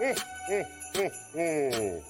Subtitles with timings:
[0.00, 0.14] 嗯
[0.48, 2.02] 嗯嗯嗯嗯。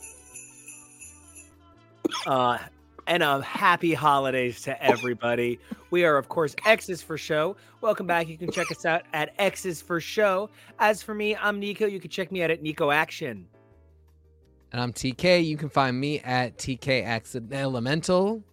[2.27, 2.71] 啊
[3.11, 5.59] and a happy holidays to everybody.
[5.91, 7.57] We are, of course, X's for Show.
[7.81, 8.29] Welcome back.
[8.29, 10.49] You can check us out at X's for Show.
[10.79, 11.87] As for me, I'm Nico.
[11.87, 13.49] You can check me out at Nico Action.
[14.71, 15.45] And I'm TK.
[15.45, 18.45] You can find me at TK Accident Elemental.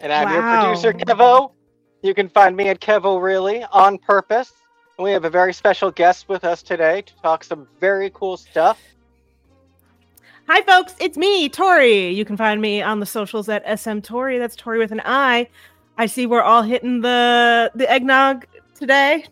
[0.00, 1.52] And I'm your producer, Kevo.
[2.02, 4.54] You can find me at Kevo Really on purpose.
[4.96, 8.38] And we have a very special guest with us today to talk some very cool
[8.38, 8.80] stuff.
[10.48, 10.94] Hi, folks.
[10.98, 12.08] It's me, Tori.
[12.08, 14.38] You can find me on the socials at SM Tori.
[14.38, 15.46] That's Tori with an I.
[15.98, 19.26] I see we're all hitting the the eggnog today.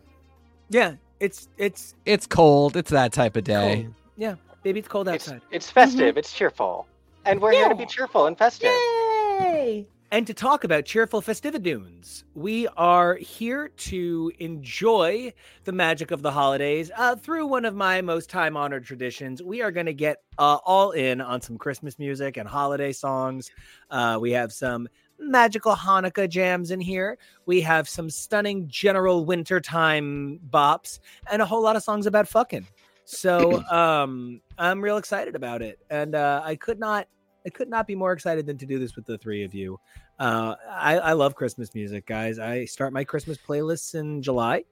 [0.68, 2.76] Yeah, it's it's It's cold.
[2.76, 3.84] It's that type of day.
[3.84, 3.94] cold.
[4.18, 5.40] Yeah, baby, it's cold It's, outside.
[5.50, 6.18] it's festive, mm-hmm.
[6.18, 6.86] it's cheerful.
[7.24, 8.70] And we're here to be cheerful and festive.
[8.70, 9.86] Yay!
[10.12, 15.32] And to talk about cheerful festividunes, we are here to enjoy
[15.64, 19.42] the magic of the holidays uh, through one of my most time honored traditions.
[19.42, 23.50] We are going to get uh, all in on some Christmas music and holiday songs.
[23.90, 24.86] Uh, we have some
[25.18, 27.18] magical Hanukkah jams in here.
[27.46, 31.00] We have some stunning general wintertime bops
[31.32, 32.68] and a whole lot of songs about fucking.
[33.06, 35.80] So um, I'm real excited about it.
[35.90, 37.08] And uh, I could not.
[37.46, 39.78] I could not be more excited than to do this with the three of you.
[40.18, 42.40] Uh, I, I love Christmas music, guys.
[42.40, 44.64] I start my Christmas playlists in July.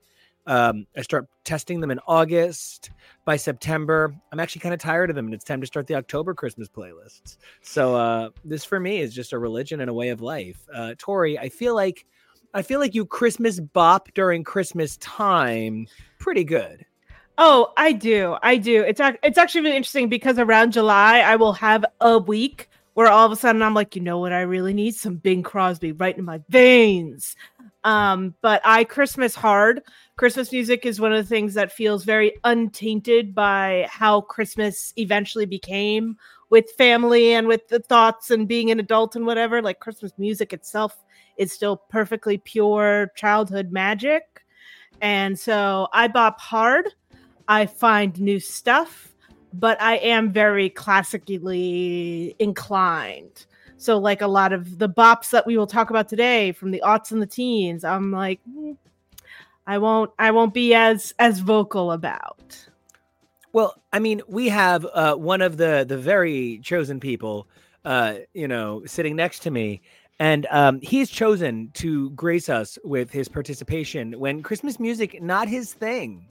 [0.47, 2.91] Um, I start testing them in August.
[3.25, 5.95] By September, I'm actually kind of tired of them, and it's time to start the
[5.95, 7.39] October Christmas playlists.
[7.63, 10.67] So uh, this for me is just a religion and a way of life.
[10.75, 12.05] Uh, Tori, I feel like
[12.53, 15.87] I feel like you Christmas bop during Christmas time
[16.19, 16.85] pretty good.
[17.37, 18.37] Oh, I do.
[18.43, 18.83] I do.
[18.83, 23.09] It's ac- it's actually really interesting because around July I will have a week where
[23.09, 24.95] all of a sudden I'm like, you know what I really need?
[24.95, 27.35] Some Bing Crosby right in my veins.
[27.83, 29.83] Um, but I Christmas hard.
[30.17, 35.45] Christmas music is one of the things that feels very untainted by how Christmas eventually
[35.45, 36.17] became
[36.51, 39.61] with family and with the thoughts and being an adult and whatever.
[39.61, 40.97] Like Christmas music itself
[41.37, 44.23] is still perfectly pure childhood magic.
[45.03, 46.89] And so I bop hard.
[47.49, 49.15] I find new stuff,
[49.53, 53.47] but I am very classically inclined.
[53.77, 56.83] So, like a lot of the bops that we will talk about today from the
[56.85, 58.77] aughts and the teens, I'm like, mm,
[59.67, 62.69] I won't, I won't be as as vocal about.
[63.53, 67.47] Well, I mean, we have uh, one of the the very chosen people,
[67.85, 69.83] uh, you know, sitting next to me,
[70.19, 75.73] and um, he's chosen to grace us with his participation when Christmas music not his
[75.73, 76.27] thing.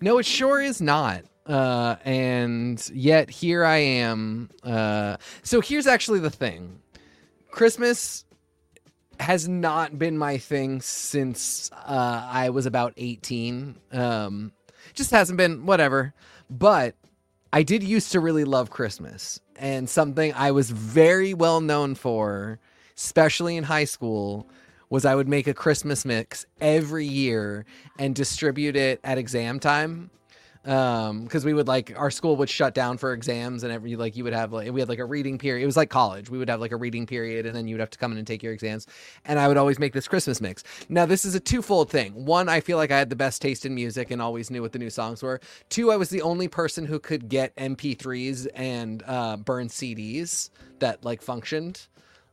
[0.00, 1.24] No, it sure is not.
[1.46, 4.50] Uh, and yet here I am.
[4.62, 6.80] Uh, so here's actually the thing
[7.50, 8.24] Christmas
[9.18, 13.76] has not been my thing since uh, I was about 18.
[13.92, 14.52] Um,
[14.94, 16.14] just hasn't been, whatever.
[16.50, 16.94] But
[17.52, 19.40] I did used to really love Christmas.
[19.56, 22.60] And something I was very well known for,
[22.96, 24.48] especially in high school,
[24.90, 27.64] was I would make a Christmas mix every year
[27.98, 30.10] and distribute it at exam time.
[30.64, 34.16] Um because we would like our school would shut down for exams and every like
[34.16, 35.62] you would have like we had like a reading period.
[35.62, 36.30] It was like college.
[36.30, 38.18] We would have like a reading period and then you would have to come in
[38.18, 38.86] and take your exams.
[39.24, 40.64] And i would always make this christmas mix.
[40.88, 42.12] Now this is a twofold thing.
[42.24, 44.72] One i feel like i had the best taste in music and always knew what
[44.72, 45.40] the new songs were.
[45.68, 50.50] Two i was the only person who could get mp3s and uh burn cds
[50.80, 51.86] that like functioned.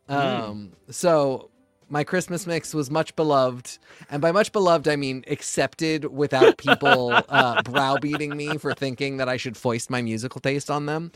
[0.10, 1.52] Um so
[1.90, 3.78] my Christmas mix was much beloved,
[4.09, 9.29] and by much beloved I mean accepted without people uh, browbeating me for thinking that
[9.29, 11.12] I should foist my musical taste on them.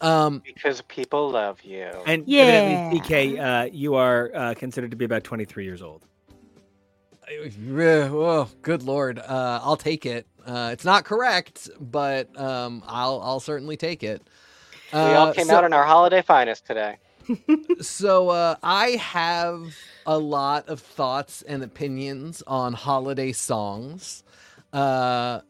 [0.00, 1.90] Um, Because people love you.
[2.06, 2.42] And Yeah.
[2.42, 6.04] evidently, TK, uh, you are uh, considered to be about twenty three years old.
[7.30, 10.26] oh, good lord, uh, I'll take it.
[10.46, 14.22] Uh, it's not correct, but um, I'll I'll certainly take it.
[14.92, 16.96] we all Uh, came so- out in our holiday finest today.
[17.80, 19.76] So uh, I have
[20.06, 24.22] a lot of thoughts and opinions on holiday songs,
[24.72, 25.40] uh,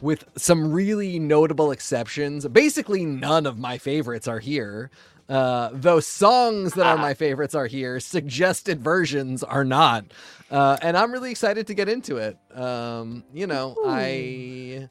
[0.00, 2.46] with some really notable exceptions.
[2.48, 4.90] Basically, none of my favorites are here.
[5.28, 10.04] Uh, though songs that are my favorites are here, suggested versions are not.
[10.50, 12.36] Uh, and I'm really excited to get into it.
[12.52, 14.88] Um, you know, I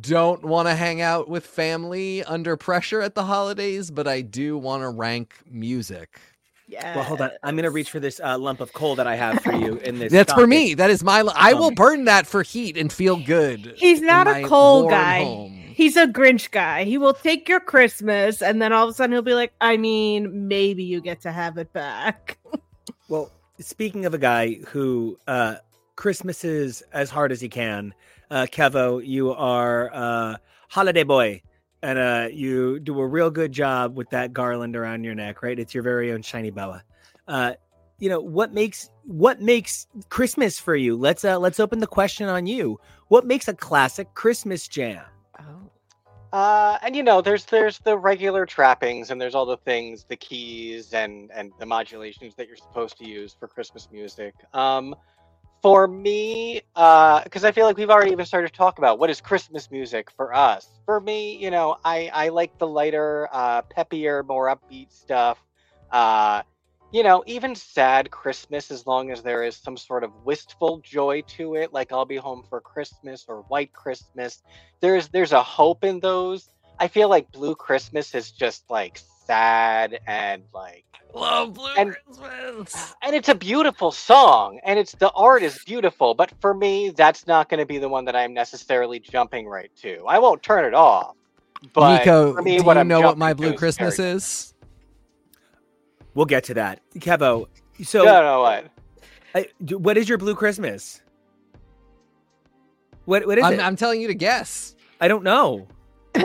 [0.00, 4.58] don't want to hang out with family under pressure at the holidays, but I do
[4.58, 6.20] want to rank music.
[6.68, 6.96] Yeah.
[6.96, 7.30] Well, hold on.
[7.44, 10.00] I'm gonna reach for this uh, lump of coal that I have for you in
[10.00, 10.10] this.
[10.12, 10.74] That's for me.
[10.74, 11.20] That is my.
[11.36, 13.74] I will Um, burn that for heat and feel good.
[13.76, 15.22] He's not a coal guy.
[15.22, 15.52] home.
[15.68, 16.82] He's a Grinch guy.
[16.84, 19.76] He will take your Christmas and then all of a sudden he'll be like, I
[19.76, 22.38] mean, maybe you get to have it back.
[23.08, 23.30] Well,
[23.60, 25.56] speaking of a guy who uh,
[25.94, 27.94] Christmases as hard as he can,
[28.30, 30.36] uh, Kevo, you are uh,
[30.68, 31.42] holiday boy,
[31.82, 35.42] and uh, you do a real good job with that garland around your neck.
[35.42, 36.82] Right, it's your very own shiny Bella.
[37.28, 37.54] Uh,
[37.98, 40.96] you know what makes what makes Christmas for you?
[40.96, 42.78] Let's uh, let's open the question on you.
[43.08, 45.02] What makes a classic Christmas jam?
[45.38, 45.70] Oh.
[46.32, 50.16] Uh, and you know, there's there's the regular trappings, and there's all the things, the
[50.16, 54.34] keys, and and the modulations that you're supposed to use for Christmas music.
[54.52, 54.94] Um,
[55.66, 59.20] for me, because I feel like we've already even started to talk about what is
[59.20, 60.64] Christmas music for us.
[60.84, 65.42] For me, you know, I I like the lighter, uh, peppier, more upbeat stuff.
[65.90, 66.42] Uh,
[66.92, 71.24] you know, even sad Christmas, as long as there is some sort of wistful joy
[71.36, 74.40] to it, like I'll be home for Christmas or White Christmas.
[74.80, 76.48] There's there's a hope in those.
[76.78, 80.84] I feel like Blue Christmas is just like sad and like
[81.14, 82.94] Love Blue And- Christmas.
[83.02, 87.26] and it's a beautiful song and it's the art is beautiful, but for me that's
[87.26, 90.04] not going to be the one that I'm necessarily jumping right to.
[90.06, 91.14] I won't turn it off.
[91.72, 94.10] But Nico, for me, do what you I'm know what my Blue is Christmas very-
[94.10, 94.52] is?
[96.14, 97.46] We'll get to that, Kevo.
[97.84, 98.66] So, no, no, what?
[99.34, 101.02] I, do- what is your Blue Christmas?
[103.04, 103.60] What what is I'm, it?
[103.60, 104.74] I'm telling you to guess.
[105.00, 105.66] I don't know.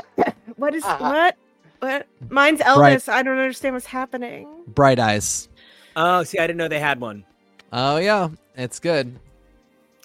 [0.57, 0.97] What is Uh-huh.
[1.09, 1.37] what?
[1.81, 2.07] What?
[2.29, 2.77] Mine's Elvis.
[2.77, 3.09] Right.
[3.09, 4.47] I don't understand what's happening.
[4.67, 5.49] Bright Eyes.
[5.95, 7.25] Oh, see, I didn't know they had one.
[7.73, 9.19] Oh yeah, it's good.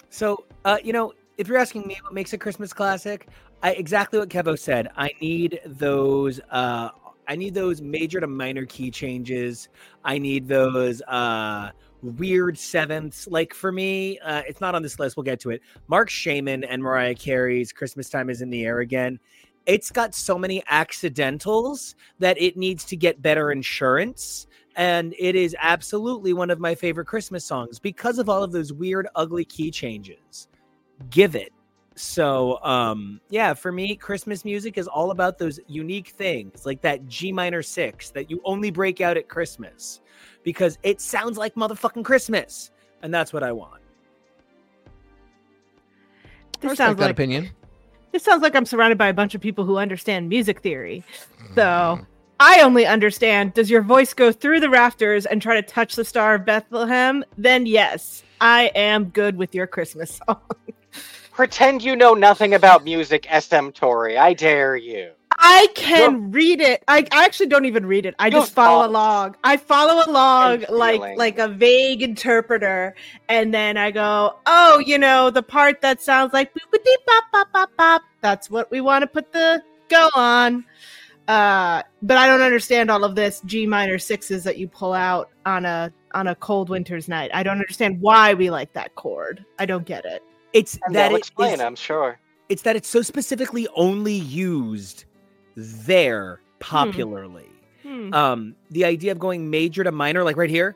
[0.09, 3.27] So, uh, you know, if you're asking me what makes a Christmas classic,
[3.61, 4.89] I exactly what Kevo said.
[4.97, 6.39] I need those.
[6.49, 6.89] Uh,
[7.27, 9.69] I need those major to minor key changes.
[10.03, 11.69] I need those uh,
[12.01, 13.27] weird sevenths.
[13.27, 15.15] Like for me, uh, it's not on this list.
[15.15, 15.61] We'll get to it.
[15.87, 19.19] Marc Shaiman and Mariah Carey's "Christmas Time Is in the Air Again."
[19.67, 24.47] It's got so many accidentals that it needs to get better insurance.
[24.77, 28.71] And it is absolutely one of my favorite Christmas songs because of all of those
[28.71, 30.47] weird, ugly key changes.
[31.09, 31.51] Give it.
[31.95, 37.07] So, um, yeah, for me, Christmas music is all about those unique things, like that
[37.07, 40.01] G minor six that you only break out at Christmas
[40.43, 42.71] because it sounds like motherfucking Christmas.
[43.01, 43.81] And that's what I want.
[44.85, 44.89] I
[46.61, 47.49] This respect sounds that like opinion.
[48.17, 51.03] This sounds like I'm surrounded by a bunch of people who understand music theory.
[51.53, 52.03] So hmm.
[52.39, 56.03] I only understand does your voice go through the rafters and try to touch the
[56.03, 57.23] Star of Bethlehem?
[57.37, 60.41] Then yes, I am good with your Christmas song.
[61.31, 64.17] Pretend you know nothing about music, SM Tori.
[64.17, 65.11] I dare you.
[65.39, 66.83] I can read it.
[66.87, 68.15] I, I actually don't even read it.
[68.17, 69.35] I Your just follow thoughts along.
[69.43, 72.95] I follow along like like a vague interpreter,
[73.29, 77.23] and then I go, oh, you know, the part that sounds like boop boop bop
[77.31, 78.01] bop bop bop.
[78.21, 80.65] That's what we want to put the go on.
[81.27, 85.29] Uh, but I don't understand all of this G minor sixes that you pull out
[85.45, 87.29] on a on a cold winter's night.
[87.33, 89.43] I don't understand why we like that chord.
[89.59, 90.23] I don't get it.
[90.53, 92.17] It's And that they'll it explain, is- I'm sure.
[92.49, 95.03] it's that it's so specifically only used
[95.57, 97.49] there popularly.
[97.83, 98.13] Hmm.
[98.13, 100.75] um the idea of going major to minor like right here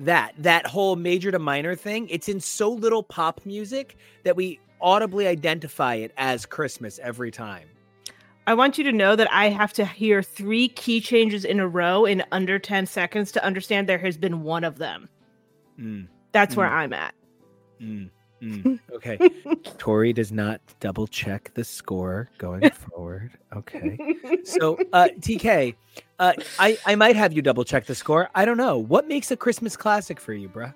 [0.00, 4.58] that that whole major to minor thing it's in so little pop music that we
[4.80, 7.68] audibly identify it as christmas every time
[8.46, 11.66] I want you to know that I have to hear three key changes in a
[11.66, 15.08] row in under 10 seconds to understand there has been one of them.
[15.80, 16.72] Mm, That's where Mm.
[16.72, 17.14] I'm at.
[17.80, 18.10] mm,
[18.44, 18.78] mm.
[18.92, 19.18] okay
[19.78, 23.96] tori does not double check the score going forward okay
[24.44, 25.74] so uh tk
[26.18, 29.30] uh i i might have you double check the score i don't know what makes
[29.30, 30.74] a christmas classic for you bruh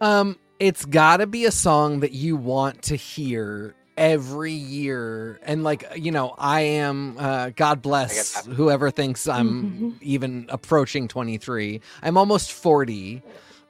[0.00, 5.64] Um, it's got to be a song that you want to hear every year, and
[5.64, 7.16] like you know, I am.
[7.18, 11.80] Uh, God bless whoever thinks I'm even approaching 23.
[12.02, 13.22] I'm almost 40.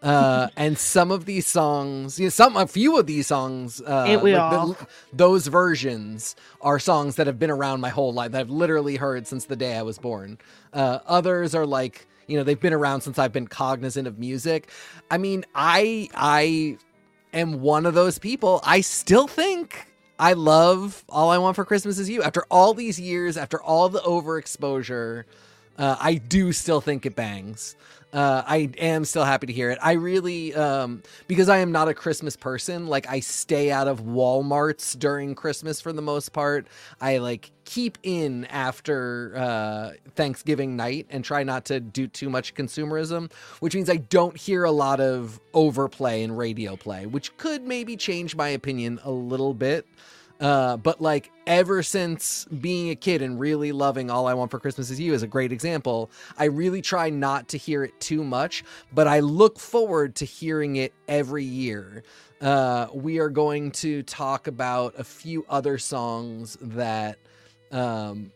[0.02, 4.04] Uh, and some of these songs, you know, some a few of these songs, uh,
[4.06, 8.30] Ain't we like the- those versions are songs that have been around my whole life
[8.32, 10.38] that I've literally heard since the day I was born.
[10.72, 14.70] Uh, others are like, you know, they've been around since I've been cognizant of music.
[15.10, 16.78] I mean, I I
[17.32, 18.60] am one of those people.
[18.64, 19.86] I still think
[20.20, 22.22] I love All I Want for Christmas Is You.
[22.22, 25.24] After all these years, after all the overexposure,
[25.78, 27.76] uh, I do still think it bangs.
[28.12, 29.78] Uh, I am still happy to hear it.
[29.82, 34.02] I really, um, because I am not a Christmas person, like I stay out of
[34.02, 36.66] Walmarts during Christmas for the most part.
[37.00, 42.54] I like keep in after uh, Thanksgiving night and try not to do too much
[42.54, 47.62] consumerism, which means I don't hear a lot of overplay and radio play, which could
[47.62, 49.86] maybe change my opinion a little bit.
[50.40, 54.60] Uh, but like ever since being a kid and really loving All I Want for
[54.60, 58.22] Christmas Is You is a great example, I really try not to hear it too
[58.22, 62.04] much, but I look forward to hearing it every year.
[62.40, 67.18] Uh, we are going to talk about a few other songs that
[67.72, 68.30] um,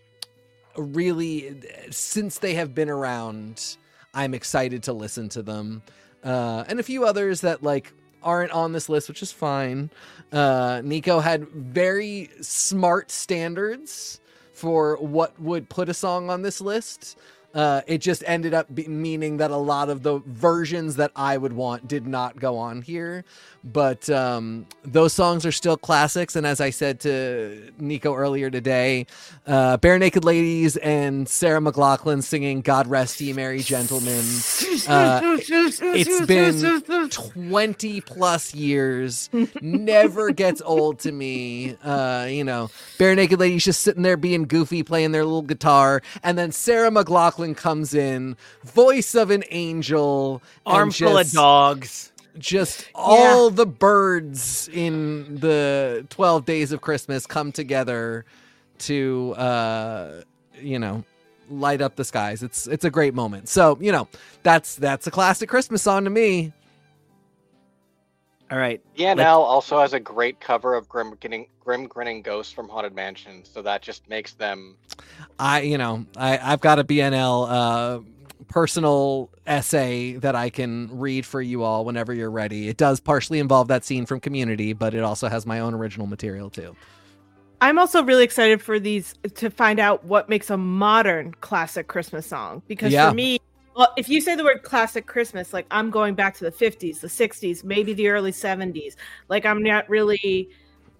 [0.76, 3.76] really, since they have been around,
[4.12, 5.82] I'm excited to listen to them.
[6.24, 9.90] Uh, and a few others that like aren't on this list, which is fine.
[10.32, 14.20] Uh, Nico had very smart standards
[14.52, 17.18] for what would put a song on this list.
[17.54, 21.36] Uh, it just ended up be- meaning that a lot of the versions that I
[21.36, 23.24] would want did not go on here.
[23.64, 26.34] But um, those songs are still classics.
[26.34, 29.06] And as I said to Nico earlier today,
[29.46, 34.24] uh, Barenaked Ladies and Sarah McLachlan singing God Rest Ye Merry Gentlemen.
[34.88, 39.30] Uh, it's been 20 plus years,
[39.60, 41.76] never gets old to me.
[41.84, 42.68] Uh, you know,
[42.98, 46.02] Barenaked Ladies just sitting there being goofy, playing their little guitar.
[46.22, 46.90] And then Sarah
[47.54, 52.12] Comes in, voice of an angel, Armful of dogs.
[52.38, 58.24] just all the birds in the 12 days of christmas come together
[58.78, 60.22] to uh
[60.58, 61.04] you know
[61.50, 62.42] light up the skies.
[62.42, 63.48] It's it's a great moment.
[63.48, 64.08] So you know
[64.42, 66.52] that's that's a classic christmas song to me
[68.52, 68.82] All right.
[68.94, 73.46] BNL also has a great cover of Grim Grinning, Grim Grinning Ghost from Haunted Mansion,
[73.46, 74.76] so that just makes them.
[75.38, 78.00] i you know i i've got a bnl uh
[78.48, 83.38] personal essay that i can read for you all whenever you're ready it does partially
[83.38, 86.76] involve that scene from community but it also has my own original material too
[87.62, 92.26] I'm also really excited for these to find out what makes a modern classic Christmas
[92.26, 92.60] song.
[92.66, 93.08] Because Yeah.
[93.08, 93.38] for me,
[93.74, 97.00] well, if you say the word classic Christmas, like I'm going back to the 50s,
[97.00, 98.96] the 60s, maybe the early 70s.
[99.28, 100.48] Like I'm not really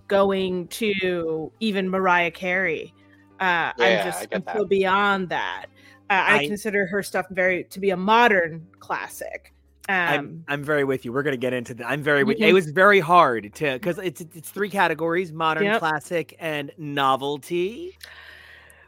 [0.09, 2.95] going to even Mariah Carey.
[3.41, 4.57] Uh, Yeah, I'm just get I'm that.
[4.57, 5.67] so beyond that.
[6.11, 9.53] Uh, I, I- consider her stuff very to be a modern classic.
[9.89, 11.13] Um, I'm I'm very with you.
[11.13, 11.87] We're gonna get into that.
[11.89, 12.47] I'm very with you.
[12.47, 12.51] Mhm.
[12.51, 15.81] It was very hard to because it's it's three categories: modern, Yep.
[15.81, 17.99] classic, and novelty.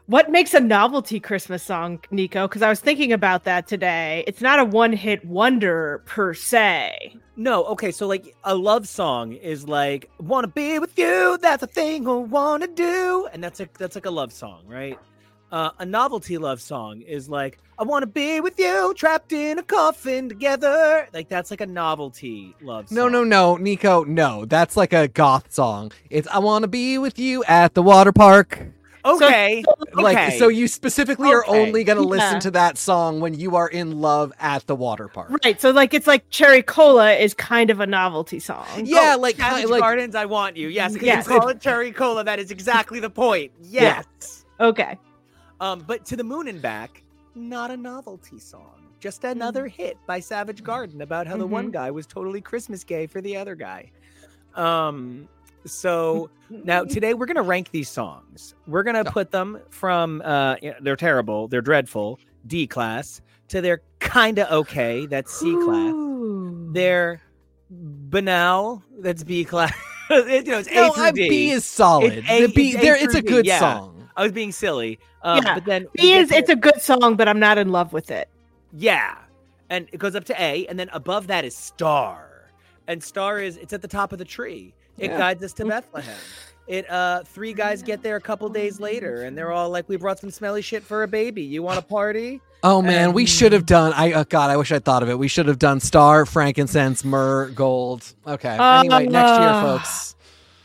[0.07, 2.47] What makes a novelty Christmas song, Nico?
[2.47, 4.23] Because I was thinking about that today.
[4.27, 7.17] It's not a one hit wonder per se.
[7.35, 11.67] No, okay, so like a love song is like "Wanna be with you." That's a
[11.67, 14.99] thing I wanna do, and that's a that's like a love song, right?
[15.51, 19.63] Uh, a novelty love song is like "I wanna be with you, trapped in a
[19.63, 22.95] coffin together." Like that's like a novelty love song.
[22.95, 24.45] No, no, no, Nico, no.
[24.45, 25.91] That's like a goth song.
[26.11, 28.67] It's I want to be with you at the water park.
[29.05, 30.39] Okay, Like okay.
[30.39, 34.01] so you specifically are only going to listen to that song when you are in
[34.01, 35.29] love at the water park.
[35.43, 35.61] Right.
[35.61, 38.65] So like it's like Cherry Cola is kind of a novelty song.
[38.83, 40.69] Yeah, Oh, like Savage like Gardens, I want you.
[40.69, 41.27] Yes, because Yes.
[41.27, 42.23] you call it cherry cola.
[42.23, 43.51] That is exactly the point.
[43.61, 44.03] Yeah.
[44.21, 44.45] Yes.
[44.59, 44.97] Okay.
[45.61, 47.03] Um, but to the moon and back,
[47.35, 48.71] not a novelty song.
[48.99, 51.73] Just another hit by Savage Garden about how the one Mhm.
[51.73, 53.91] guy was totally Christmas gay for the other guy.
[54.55, 55.27] Um,
[55.65, 58.53] so now today we're gonna rank these songs.
[58.67, 64.51] We're gonna put them from uh they're terrible, they're dreadful, D class, to they're kinda
[64.53, 65.93] okay, that's C class.
[65.93, 66.69] Ooh.
[66.73, 67.21] They're
[67.69, 69.73] banal, that's B class.
[70.07, 71.29] It- you know, it's A through D.
[71.29, 72.13] B is solid.
[72.13, 73.57] It's A- the B, it's A there, it's through a D, good yeah.
[73.59, 74.07] song.
[74.15, 74.99] I was being silly.
[75.23, 75.55] Um, Yeah.
[75.55, 78.29] but then B is it's a good song, but I'm not in love with it.
[78.71, 79.15] Yeah.
[79.71, 82.51] And it goes up to A, and then above that is star.
[82.87, 84.75] And star is it's at the top of the tree.
[84.97, 85.17] It Yeah.
[85.17, 86.15] guides us to Bethlehem.
[86.67, 89.97] It uh three guys get there a couple days later and they're all like, We
[89.97, 91.43] brought some smelly shit for a baby.
[91.43, 92.41] You want a party?
[92.63, 93.93] Oh man, we should have done.
[93.93, 95.19] I oh god, I wish I'd thought of it.
[95.19, 98.11] We should have done star, frankincense, myrrh, gold.
[98.25, 98.49] Okay.
[98.59, 99.77] anyway, next year, Ah.
[99.77, 100.15] folks.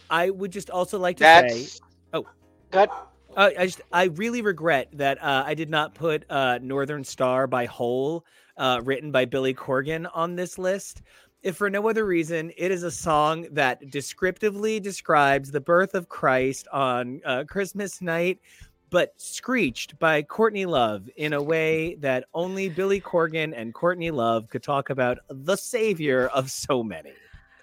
[0.08, 1.66] I would just also like to say
[2.14, 2.24] Oh.
[2.70, 2.88] Good.
[3.36, 7.46] uh, I just I really regret that uh, I did not put uh, Northern Star
[7.46, 8.24] by Hole,
[8.56, 11.02] uh, written by Billy Corgan, on this list.
[11.42, 16.08] If for no other reason, it is a song that descriptively describes the birth of
[16.08, 18.40] Christ on uh, Christmas night,
[18.90, 24.48] but screeched by Courtney Love in a way that only Billy Corgan and Courtney Love
[24.50, 27.12] could talk about the savior of so many.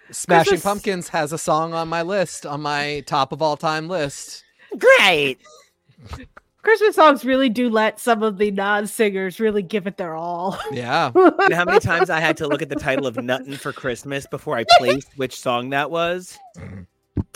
[0.10, 3.88] Smashing Christmas- Pumpkins has a song on my list, on my top of all time
[3.88, 4.44] list.
[4.78, 5.38] Great.
[6.68, 10.60] Christmas songs really do let some of the non-singers really give it their all.
[10.74, 11.14] Yeah.
[11.16, 13.72] You know how many times I had to look at the title of Nuttin' for
[13.72, 16.38] Christmas before I placed which song that was?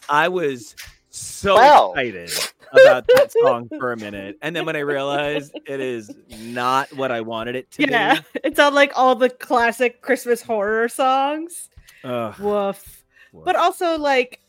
[0.09, 0.75] I was
[1.11, 1.93] so Wow.
[1.95, 2.29] excited
[2.73, 4.38] about that song for a minute.
[4.41, 6.11] And then when I realized it is
[6.41, 10.89] not what I wanted it to yeah, it's on like all the classic Christmas horror
[10.89, 11.69] songs.
[12.03, 12.09] be.
[12.09, 12.38] Ugh.
[12.38, 13.05] Woof.
[13.33, 14.41] But also, like,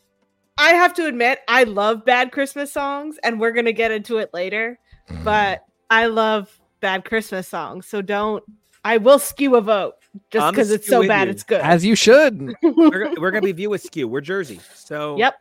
[0.57, 4.33] I have to admit, I love bad Christmas songs, and we're gonna get into it
[4.33, 4.79] later.
[5.23, 8.43] But I love bad Christmas songs, so don't.
[8.85, 9.95] I will skew a vote
[10.29, 11.31] just because it's so bad you.
[11.31, 11.61] it's good.
[11.61, 12.53] As you should.
[12.63, 14.07] we're, we're gonna be view askew.
[14.07, 14.59] We're Jersey.
[14.75, 15.35] So yep.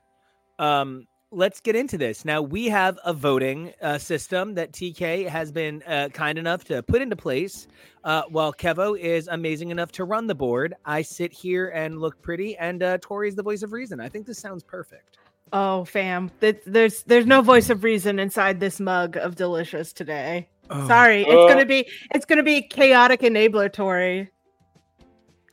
[0.59, 2.25] um let's get into this.
[2.25, 6.83] Now we have a voting uh, system that tk has been uh, kind enough to
[6.83, 7.67] put into place.
[8.05, 12.21] Uh, while kevo is amazing enough to run the board i sit here and look
[12.21, 14.01] pretty and uh, tori is the voice of reason.
[14.01, 15.19] I think this sounds perfect.
[15.53, 20.49] Oh, fam, Th- there's there's no voice of reason inside this mug of delicious today.
[20.71, 20.87] Oh.
[20.89, 21.31] Sorry, Uh.
[21.33, 24.31] it's gonna be it's gonna be chaotic enabler, Tori.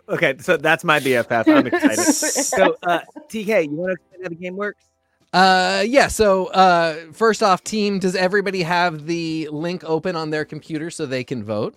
[0.10, 2.00] okay so that's my bff i'm excited.
[2.04, 4.86] So uh, tk you want to explain how the game works
[5.32, 10.46] Uh yeah, so uh first off, team, does everybody have the link open on their
[10.46, 11.76] computer so they can vote?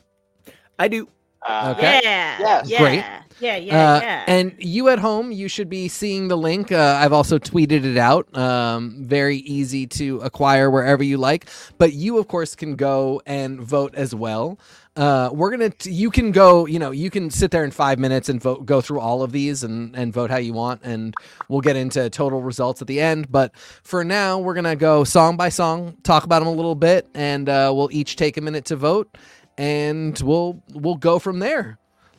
[0.79, 1.09] i do
[1.47, 2.01] Uh, Okay.
[2.03, 2.69] Yeah, Yes.
[2.71, 3.05] yeah, Great.
[3.41, 4.25] yeah, yeah, Uh, yeah.
[4.29, 6.71] And you at home, you should be seeing the link.
[6.73, 8.25] Uh, I've also tweeted it out.
[8.37, 11.47] Um, very easy to acquire wherever you like.
[11.79, 14.59] But you, of course, can go and vote as well.
[14.97, 15.71] Uh, we're gonna.
[15.71, 16.67] T- you can go.
[16.67, 18.67] You know, you can sit there in five minutes and vote.
[18.67, 20.83] Go through all of these and and vote how you want.
[20.85, 21.15] And
[21.49, 23.33] we'll get into total results at the end.
[23.33, 27.09] But for now, we're gonna go song by song, talk about them a little bit,
[27.15, 29.17] and uh, we'll each take a minute to vote,
[29.57, 31.79] and we'll we'll go from there.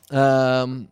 [0.10, 0.89] Um,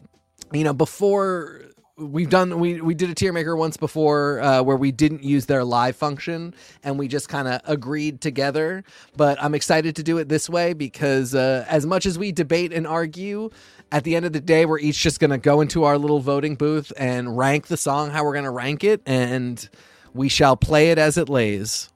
[0.53, 1.63] you know before
[2.01, 5.45] we've done we we did a tier maker once before uh, where we didn't use
[5.45, 6.53] their live function
[6.83, 8.83] and we just kind of agreed together
[9.15, 12.73] but i'm excited to do it this way because uh, as much as we debate
[12.73, 13.49] and argue
[13.91, 16.19] at the end of the day we're each just going to go into our little
[16.19, 19.69] voting booth and rank the song how we're going to rank it and
[20.13, 21.89] we shall play it as it lays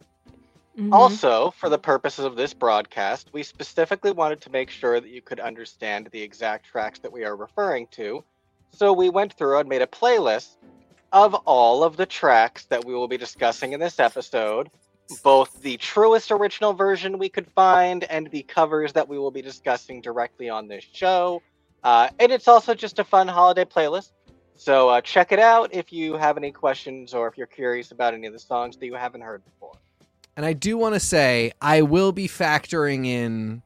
[0.77, 0.93] Mhm.
[0.93, 5.21] Also, for the purposes of this broadcast, we specifically wanted to make sure that you
[5.21, 8.25] could understand the exact tracks that we are referring to.
[8.71, 10.57] So we went through and made a playlist
[11.11, 14.69] of all of the tracks that we will be discussing in this episode,
[15.23, 19.41] both the truest original version we could find and the covers that we will be
[19.41, 21.41] discussing directly on this show.
[21.83, 24.11] Uh, and it's also just a fun holiday playlist.
[24.55, 28.13] So uh, check it out if you have any questions or if you're curious about
[28.13, 29.73] any of the songs that you haven't heard before.
[30.37, 33.61] And I do want to say I will be factoring in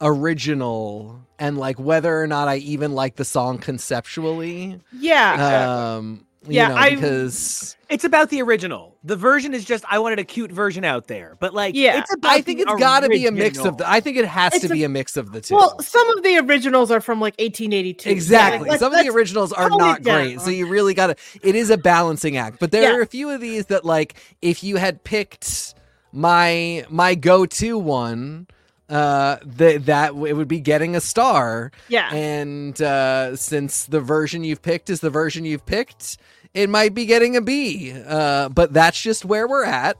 [0.00, 4.80] original and like whether or not I even like the song conceptually.
[4.92, 5.74] yeah, Exactly.
[5.74, 9.98] Um you Yeah, know, I- because it's about the original the version is just i
[10.00, 13.00] wanted a cute version out there but like Yeah, it's about I think it's got
[13.00, 14.88] to be a mix of the I think it has It's to a- be a
[14.88, 15.54] mix of the two.
[15.56, 18.10] well, some of the originals are from like 1882.
[18.10, 18.68] Exactly.
[18.70, 20.40] Let's- Some of the originals are not great.
[20.40, 22.58] So you really got to it is a balancing act.
[22.60, 22.96] But there Yeah.
[22.96, 25.74] are a few of these that like if you had picked
[26.12, 28.46] my my go-to one
[28.88, 34.44] uh that that it would be getting a star yeah, and uh since the version
[34.44, 36.18] you've picked is the version you've picked
[36.54, 39.96] it might be getting a b uh but that's just where we're at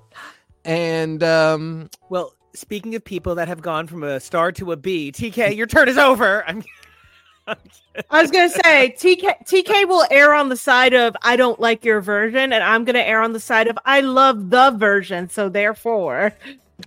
[0.64, 5.12] and um Well, speaking of people that have gone from a star to a B,
[5.12, 6.44] TK, your turn is over.
[6.49, 6.62] I'm
[8.11, 11.85] I was gonna say TK TK will err on the side of I don't like
[11.85, 15.29] your version, and I'm gonna err on the side of I love the version.
[15.29, 16.33] So therefore,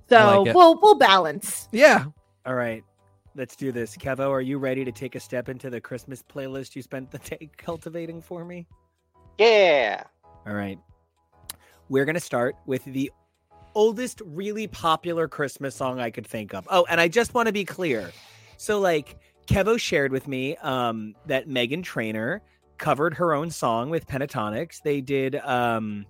[0.07, 1.67] so like we'll we'll balance.
[1.71, 2.05] yeah
[2.49, 2.83] all right.
[3.35, 3.95] Let's do this.
[3.95, 7.17] Kevo, are you ready to take a step into the Christmas playlist you spent the
[7.37, 8.65] day cultivating for me?
[9.37, 10.03] Yeah.
[10.47, 10.79] All right.
[11.89, 13.11] We're going to start with the
[13.75, 16.67] oldest really popular Christmas song I could think of.
[16.71, 18.11] Oh, and I just want to be clear.
[18.57, 22.41] So like Kevo shared with me um that Meghan Trainor
[22.77, 24.81] covered her own song with Pentatonix.
[24.81, 26.05] They did um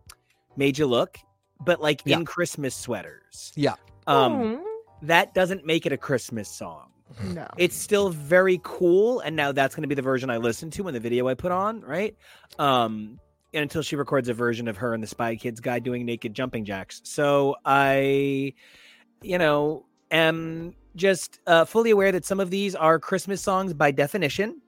[0.56, 1.20] Made You Look,
[1.64, 2.18] but like Yeah.
[2.18, 3.52] in Christmas sweaters.
[3.56, 3.76] Yeah.
[4.08, 4.64] Um
[5.02, 6.92] that doesn't make it a Christmas song.
[7.18, 7.48] Hmm, no.
[7.58, 10.88] It's still very cool, and now that's going to be the version I listen to
[10.88, 12.16] in the video I put on, right?
[12.60, 13.20] Um,
[13.54, 16.36] and until she records a version of her and the Spy Kids guy doing naked
[16.36, 17.02] jumping jacks.
[17.04, 18.54] So I,
[19.24, 23.90] you know, am just uh, fully aware that some of these are Christmas songs by
[23.92, 24.62] definition.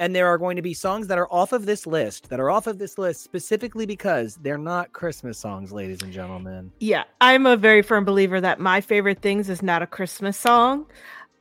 [0.00, 2.50] And there are going to be songs that are off of this list that are
[2.50, 6.72] off of this list specifically because they're not Christmas songs, ladies and gentlemen.
[6.80, 10.86] Yeah, I'm a very firm believer that my favorite things is not a Christmas song.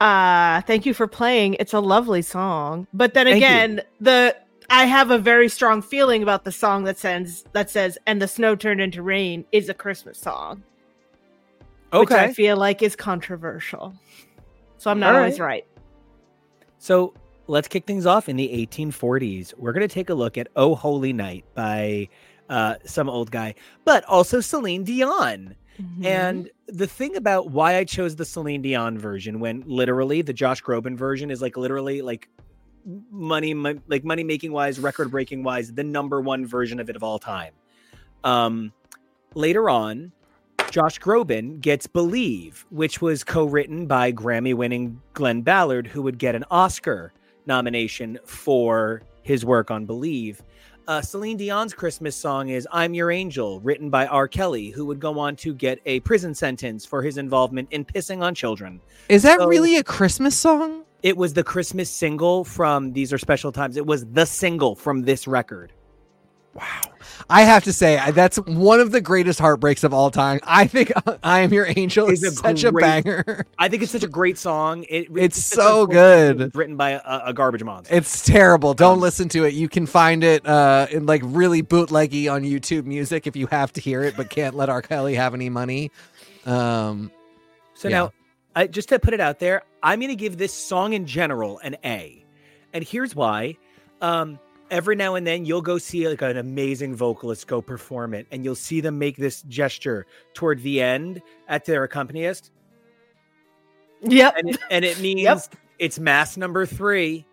[0.02, 1.54] Uh thank you for playing.
[1.54, 2.86] It's a lovely song.
[2.94, 4.36] But then again, the
[4.70, 8.28] I have a very strong feeling about the song that says that says and the
[8.28, 10.64] snow turned into rain is a Christmas song.
[11.94, 12.00] Okay.
[12.02, 13.94] Which I feel like is controversial.
[14.78, 15.66] So I'm not always right.
[16.78, 17.14] So
[17.50, 19.54] let's kick things off in the 1840s.
[19.58, 22.08] We're going to take a look at Oh Holy Night by
[22.48, 25.56] uh, some old guy, but also Celine Dion.
[25.82, 26.06] Mhm.
[26.06, 30.62] And the thing about why I chose the Celine Dion version when literally the Josh
[30.62, 32.30] Groban version is like literally like
[33.10, 36.96] money mon- like money making wise, record breaking wise, the number one version of it
[36.96, 37.54] of all time.
[38.24, 38.74] Um
[39.36, 40.12] later on,
[40.70, 46.44] Josh Groban gets Believe, which was co-written by Grammy-winning Glen Ballard who would get an
[46.52, 47.14] Oscar
[47.50, 50.42] nomination for his work on Believe.
[50.88, 54.28] Uh, Celine Dion's Christmas song is I'm Your Angel, written by R.
[54.28, 58.22] Kelly, who would go on to get a prison sentence for his involvement in pissing
[58.22, 58.80] on children.
[59.10, 60.84] Is that So- really a Christmas song?
[61.04, 63.78] It was the Christmas single from These Are Special Times.
[63.78, 65.72] It was the single from this record.
[66.54, 66.82] Wow.
[67.30, 70.40] I have to say, that's one of the greatest heartbreaks of all time.
[70.44, 70.92] I think
[71.24, 73.46] I Am Your Angel is a such a banger.
[73.60, 74.84] I think it's such a great song.
[74.90, 76.42] It, It's just so good.
[76.42, 77.94] it written by a, a garbage monster.
[77.94, 78.74] It's terrible.
[78.74, 79.54] Don't Um, listen to it.
[79.54, 83.72] You can find it uh, in like really bootleggy on YouTube Music if you have
[83.74, 84.82] to hear it, but can't let R.
[84.82, 85.92] Kelly have any money.
[86.46, 87.12] Um,
[87.76, 87.98] So Yeah.
[88.00, 88.12] now,
[88.56, 91.60] I, just to put it out there, I'm going to give this song in general
[91.60, 92.26] an A,
[92.74, 93.58] and here's why.
[94.02, 94.40] Um,
[94.72, 98.44] every now and then, you'll go see like an amazing vocalist go perform it, and
[98.44, 102.52] you'll see them make this gesture toward the end at their accompanist,
[104.02, 104.36] Yep.
[104.38, 107.26] and it, and it means it's mass number three,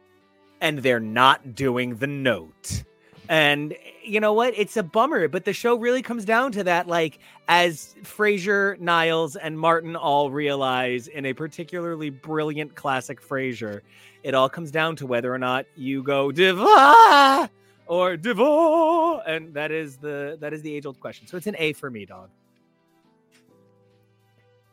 [0.61, 2.83] and they're not doing the note.
[3.29, 4.55] And you know what?
[4.57, 6.87] It's a bummer, but the show really comes down to that.
[6.87, 7.18] Like,
[7.49, 13.81] as Frasier, Niles, and Martin all realize in a particularly brilliant classic Frasier,
[14.26, 17.48] it all comes down to whether or not you go diva
[17.86, 21.28] or diva, and that is the that is the age old question.
[21.28, 22.28] So it's an A for me, dog.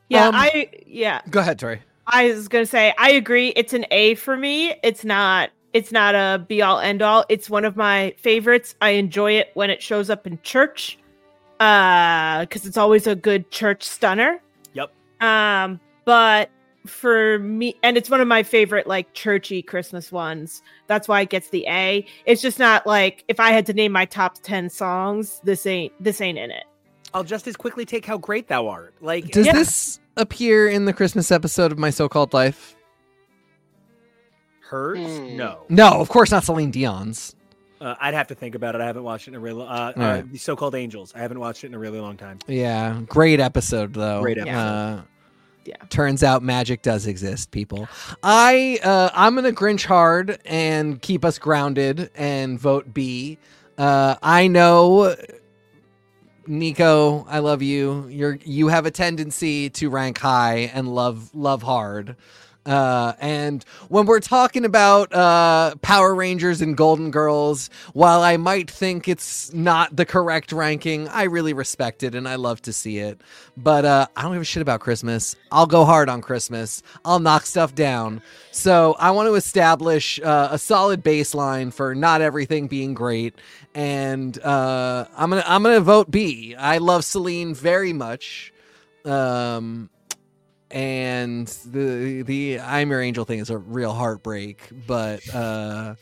[0.09, 1.21] Yeah, Um, I yeah.
[1.29, 1.81] go ahead, Tori.
[2.07, 3.49] I was gonna say I agree.
[3.49, 4.73] It's an A for me.
[4.81, 5.51] It's not.
[5.71, 7.23] It's not a be all end all.
[7.29, 8.73] It's one of my favorites.
[8.81, 10.97] I enjoy it when it shows up in church,
[11.59, 14.41] uh, because it's always a good church stunner.
[14.73, 14.91] Yep.
[15.21, 16.49] Um, but
[16.85, 20.61] for me, and it's one of my favorite like churchy Christmas ones.
[20.87, 22.05] That's why it gets the A.
[22.25, 25.93] It's just not like if I had to name my top ten songs, this ain't
[26.03, 26.63] this ain't in it.
[27.13, 28.93] I'll just as quickly take how great thou art.
[28.99, 29.53] Like, Does Yeah.
[29.53, 32.75] this appear in the Christmas episode of My So Called Life?
[34.69, 34.97] hers?
[34.99, 35.37] Hmm.
[35.37, 35.59] No.
[35.69, 37.35] No, of course not Celine Dion's.
[37.79, 38.81] Uh, I'd have to think about it.
[38.81, 40.31] I haven't watched it in a really Uh, uh, right.
[40.31, 41.11] the so-called angels.
[41.15, 42.39] I haven't watched it in a really long time.
[42.47, 44.21] Yeah, great episode though.
[44.21, 45.03] Great episode.
[45.65, 45.77] Yeah.
[45.89, 47.87] Turns out magic does exist, people.
[48.21, 53.37] I uh, I'm gonna Grinch hard and keep us grounded and vote B.
[53.77, 55.15] Uh, I know,
[56.47, 58.07] Nico, I love you.
[58.09, 62.17] You're you have a tendency to rank high and love love hard.
[62.65, 68.71] Uh, and when we're talking about uh, Power Rangers and Golden Girls, while I might
[68.71, 72.99] think it's not the correct ranking, I really respect it and I love to see
[72.99, 73.19] it.
[73.57, 75.35] But uh, I don't give a shit about Christmas.
[75.51, 76.81] I'll go hard on Christmas.
[77.03, 78.21] I'll knock stuff down.
[78.51, 83.35] So I want to establish uh, a solid baseline for not everything being great,
[83.75, 86.55] and uh, I'm gonna I'm gonna vote B.
[86.55, 88.53] I love Celine very much.
[89.05, 89.89] Um,
[90.73, 95.95] and the the I'm Your Angel thing is a real heartbreak, but uh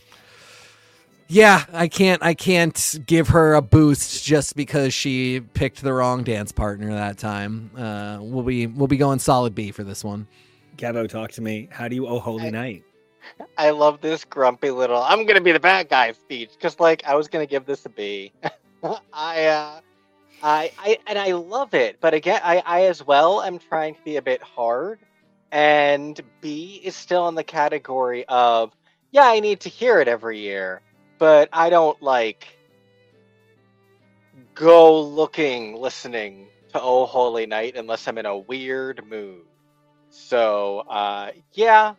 [1.28, 6.24] yeah, I can't I can't give her a boost just because she picked the wrong
[6.24, 7.70] dance partner that time.
[7.78, 10.28] Uh we'll be we'll be going solid B for this one.
[10.78, 11.68] Kevo, talk to me.
[11.72, 12.08] How do you?
[12.08, 12.84] Oh, holy I- night.
[13.58, 17.16] I love this grumpy little I'm gonna be the bad guy speech because like I
[17.16, 18.32] was gonna give this a B.
[19.14, 19.80] I uh
[20.44, 24.02] I I and I love it, but again I, I as well am trying to
[24.04, 25.00] be a bit hard
[25.52, 28.72] and B is still in the category of
[29.12, 30.82] yeah, I need to hear it every year,
[31.20, 32.48] but I don't like
[34.56, 39.46] go looking listening to Oh Holy Night unless I'm in a weird mood.
[40.10, 41.96] So uh yeah,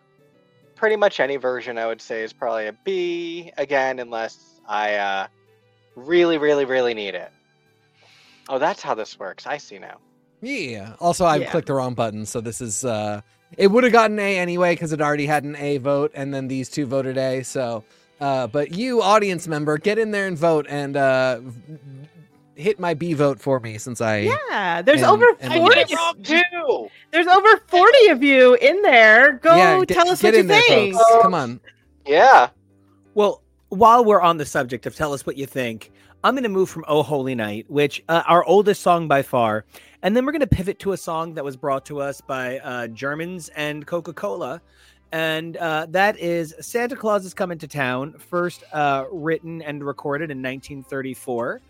[0.83, 4.37] pretty much any version I would say is probably a B again, unless
[4.69, 5.27] I uh,
[5.95, 7.31] really, really, really need it.
[8.49, 9.47] Oh, that's how this works.
[9.47, 9.99] I see now.
[10.41, 10.95] Yeah.
[11.01, 11.51] Also I Yeah.
[11.51, 13.21] clicked the wrong button, so this is uh
[13.57, 16.49] it would have gotten A anyway because it already had an A vote and then
[16.49, 17.85] these two voted A, so
[18.21, 21.41] uh but you audience member, get in there and vote and uh
[22.57, 24.19] hit my B vote for me since I
[24.51, 25.85] Yeah, there's And- over forty.
[25.85, 26.89] did too.
[27.13, 29.35] There's over forty of you in there.
[29.35, 30.95] Go yeah, get, tell us get what in you there, think.
[30.97, 31.23] folks.
[31.23, 31.61] Come on.
[32.05, 32.49] Yeah.
[33.15, 35.92] Well, while we're on the subject of tell us what you think,
[36.25, 39.65] I'm going to move from Oh Holy Night, which uh, our oldest song by far,
[40.03, 42.59] and then we're going to pivot to a song that was brought to us by
[42.61, 44.61] uh, Germans and Coca Cola.
[45.11, 50.31] And uh, that is Santa Claus is Coming to Town, first uh, written and recorded
[50.31, 51.61] in 1934.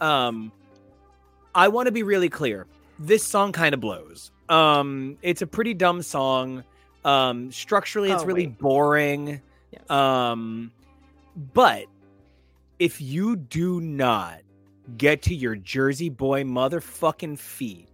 [0.00, 0.52] Um,
[1.54, 2.66] I want to be really clear.
[2.98, 4.30] This song kind of blows.
[4.48, 6.62] Um, it's a pretty dumb song.
[7.04, 8.58] Um, structurally, it's Oh, really wait.
[8.58, 9.40] boring.
[9.72, 9.90] Yes.
[9.90, 10.70] Um,
[11.54, 11.86] but
[12.82, 14.40] if you do not
[14.96, 17.88] get to your Jersey boy motherfucking feet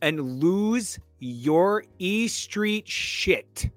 [0.00, 3.68] and lose your E Street shit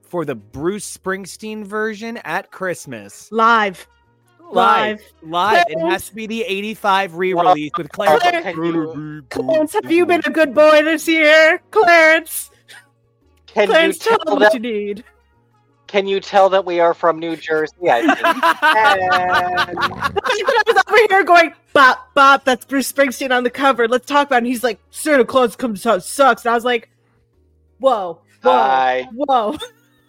[0.00, 3.86] for the Bruce Springsteen version at Christmas, Live.
[4.40, 5.58] live, Live.
[5.58, 8.22] live, it has to be the 85 re release with Clarence.
[8.22, 11.60] Clarence, Clarence, have you been a good boy this year?
[11.70, 12.50] Clarence.
[13.44, 15.04] Can Clarence, you tell tell them what you need.
[15.94, 17.88] Can you tell that we are from New Jersey?
[17.88, 18.18] I think.
[18.26, 23.86] And- The I was over here going, bop, bop, that's Bruce Springsteen on the cover.
[23.86, 24.38] Let's talk about it.
[24.38, 26.44] And he's like, Santa Claus comes to town sucks.
[26.44, 26.90] And I was like,
[27.78, 29.08] whoa, whoa, Hi.
[29.14, 29.56] whoa.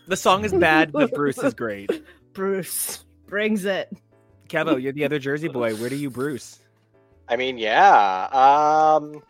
[0.08, 1.92] the song is bad, but Bruce is great.
[2.34, 3.96] Bruce brings it.
[4.50, 5.76] Kevo, you're the other Jersey boy.
[5.76, 6.62] Where do you Bruce?
[7.30, 8.26] I mean, yeah.
[8.32, 9.22] Um.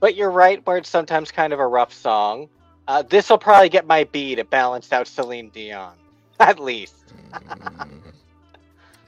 [0.00, 2.48] But you're right, where it's sometimes kind of a rough song.
[2.88, 5.94] Uh, this will probably get my B to balance out Celine Dion,
[6.40, 7.12] at least.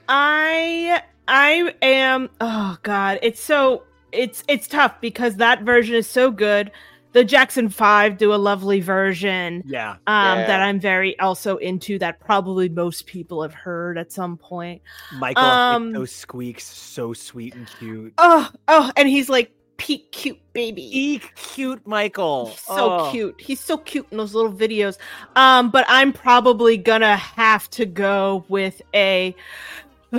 [0.08, 6.30] I I am oh god, it's so it's it's tough because that version is so
[6.30, 6.70] good.
[7.12, 9.96] The Jackson 5 do a lovely version Yeah.
[10.06, 10.46] um Yeah.
[10.46, 14.82] that I'm very also into that probably most people have heard at some point.
[15.12, 18.14] Michael, Um, those squeaks so sweet and cute.
[18.18, 20.82] Oh, oh, and he's like peak cute baby.
[20.82, 22.46] Eek, cute Michael.
[22.46, 23.10] He's so Oh.
[23.10, 23.40] cute.
[23.40, 24.98] He's so cute in those little videos.
[25.36, 29.34] Um, but I'm probably gonna have to go with a.
[30.12, 30.16] I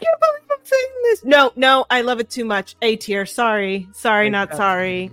[0.00, 1.24] can't believe I'm saying this.
[1.24, 2.76] No, no, I love it too much.
[2.82, 3.26] A tier.
[3.26, 4.56] Sorry, sorry, Wake not up.
[4.56, 5.10] sorry.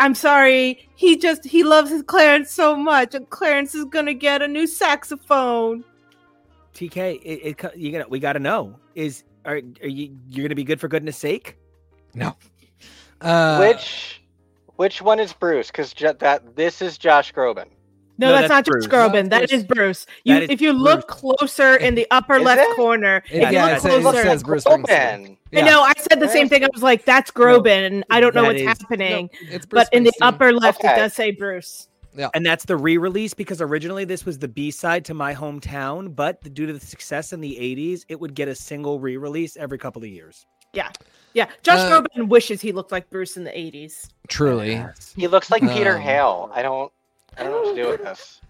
[0.00, 0.88] I'm sorry.
[0.94, 4.66] He just he loves his Clarence so much, and Clarence is gonna get a new
[4.66, 5.84] saxophone.
[6.74, 10.44] TK, it, it co- you gonna we got to know is are, are you you're
[10.46, 11.56] gonna be good for goodness sake?
[12.14, 12.36] No.
[13.20, 14.22] Uh, which,
[14.76, 15.68] which one is Bruce?
[15.68, 17.66] Because that this is Josh Groban.
[18.20, 18.86] No, No, that's, that's not Bruce.
[18.86, 19.22] Josh Groban.
[19.24, 19.52] No, That Bruce.
[19.52, 20.06] is Bruce.
[20.24, 22.76] You, That is if you look closer in the upper Is left it?
[22.76, 25.36] corner, Yeah, if you yeah, look it says- it closer, says Bruce Springsteen.
[25.54, 25.82] I know.
[25.82, 26.64] I said the same thing.
[26.64, 29.30] I was like, "That's Groban," and I don't know what's is- happening.
[29.50, 31.88] It's Bruce but in the upper left, it does say Bruce.
[32.16, 32.28] Yeah.
[32.34, 36.66] And that's the re-release because originally this was the B-side to my hometown, but due
[36.66, 40.08] to the success in the 80s, it would get a single re-release every couple of
[40.08, 40.44] years.
[40.78, 40.90] Yeah,
[41.34, 44.08] Yeah, Josh Uh, Groban wishes he looked like Bruce in the '80s.
[44.28, 44.82] Truly.
[45.16, 46.50] He looks like Peter Um, Hale.
[46.54, 46.92] I don't.
[47.36, 48.40] I don't know what to do with this.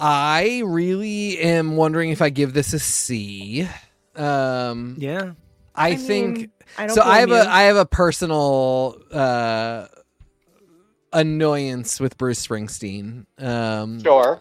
[0.00, 3.68] I really am wondering if I give this a C.
[4.16, 5.32] Um, Yeah.
[5.74, 7.02] I, I think mean, I don't so.
[7.02, 7.50] I have blame a you.
[7.50, 9.86] I have a personal uh,
[11.12, 13.26] annoyance with Bruce Springsteen.
[13.38, 14.40] Um, Sure.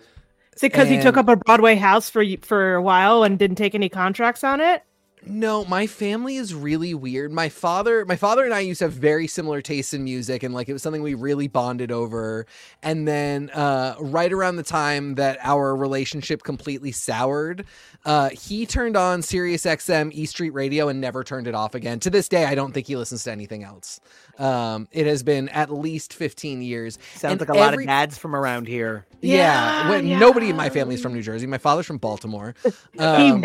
[0.56, 3.58] Is it because he took up a Broadway house for for a while and didn't
[3.58, 4.84] take any contracts on it?
[5.30, 7.32] No, my family is really weird.
[7.32, 10.54] My father, my father and I used to have very similar tastes in music, and
[10.54, 12.46] like it was something we really bonded over.
[12.84, 17.66] And then, uh, right around the time that our relationship completely soured,
[18.06, 22.00] uh, he turned on Sirius XM E Street Radio and never turned it off again.
[22.02, 24.00] To this day, I don't think he listens to anything else.
[24.40, 27.00] Um, it has been at least fifteen years.
[27.16, 29.06] Sounds And like a lot of dads from around here.
[29.22, 30.20] Yeah, Yeah, when- yeah.
[30.20, 31.48] nobody in my family is from New Jersey.
[31.48, 32.54] My father's from Baltimore.
[32.63, 32.74] that
[33.20, 33.42] he Um,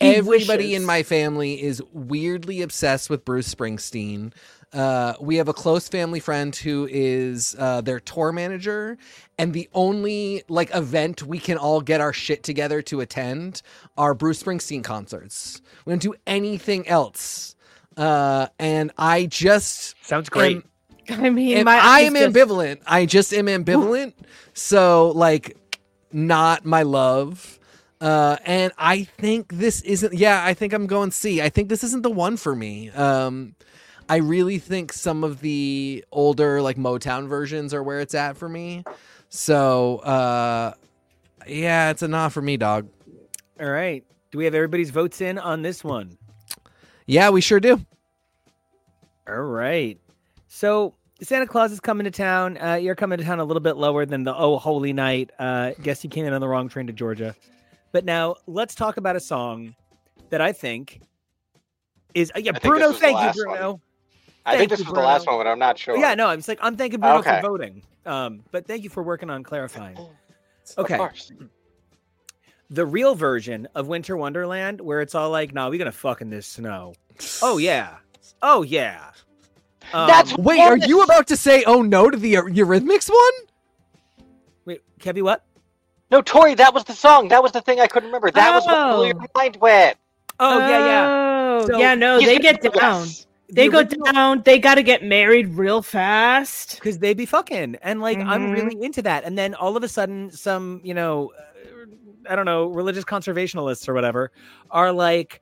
[0.00, 0.48] makes it wishes.
[0.50, 4.32] Everybody in my family is weirdly obsessed with Bruce Springsteen.
[4.72, 8.98] Uh, we have a close family friend who is uh, their tour manager,
[9.38, 13.62] and the only like event we can all get our shit together to attend
[13.96, 15.62] are Bruce Springsteen concerts.
[15.84, 17.54] We don't do anything else,
[17.96, 20.56] uh, and I just Sounds great.
[20.56, 20.64] am-
[21.24, 22.80] I mean, am- my I am just- ambivalent.
[22.86, 24.14] I just am ambivalent.
[24.52, 25.56] so like,
[26.12, 27.58] not my love.
[28.00, 30.14] Uh, and I think this isn't.
[30.14, 31.40] Yeah, I think I'm going C.
[31.40, 32.90] I think this isn't the one for me.
[32.90, 33.54] Um,
[34.08, 38.48] I really think some of the older like Motown versions are where it's at for
[38.48, 38.84] me.
[39.28, 40.74] So, uh,
[41.46, 42.88] yeah, it's a nah for me, dog.
[43.60, 44.04] All right.
[44.30, 46.16] Do we have everybody's votes in on this one?
[47.06, 47.80] Yeah, we sure do.
[49.28, 49.98] All right.
[50.48, 52.58] So Santa Claus is coming to town.
[52.58, 55.30] Uh, you're coming to town a little bit lower than the Oh Holy Night.
[55.38, 57.34] Uh, guess you came in on the wrong train to Georgia.
[57.96, 59.74] But now let's talk about a song
[60.28, 61.00] that I think
[62.12, 62.52] is uh, yeah.
[62.54, 63.56] I Bruno, this was the thank you, last one.
[63.56, 63.80] Bruno.
[64.44, 65.96] I Thank think this you, was the last one, but I'm not sure.
[65.96, 67.40] Yeah, no, I'm just like I'm thanking Bruno Okay.
[67.40, 67.82] for voting.
[68.04, 69.96] Um, but thank you for working on clarifying.
[70.76, 71.08] Okay.
[72.68, 76.28] The real version of Winter Wonderland, where it's all like, "Nah, we're gonna fuck in
[76.28, 76.92] this snow."
[77.40, 77.96] Oh yeah.
[78.42, 79.10] Oh yeah.
[79.94, 84.26] Um, That's Wait, are you about to say oh no to the Eurythmics one?
[84.66, 85.46] wait, Kevy, what?
[86.10, 87.28] No, Tori, that was the song.
[87.28, 88.30] That was the thing I couldn't remember.
[88.30, 89.26] That was what blew your Oh.
[89.34, 89.96] mind with.
[90.38, 91.06] Oh yeah, yeah.
[91.62, 93.02] Oh, So- yeah, no, they get do down.
[93.02, 93.26] this.
[93.48, 94.42] They The go original- down.
[94.44, 96.74] They got to get married real fast.
[96.76, 98.54] because they be fucking and like i'm Mhm.
[98.54, 102.44] really into that and then all of a sudden some you know uh, i don't
[102.44, 104.30] know religious conservationalists or whatever
[104.70, 105.40] are like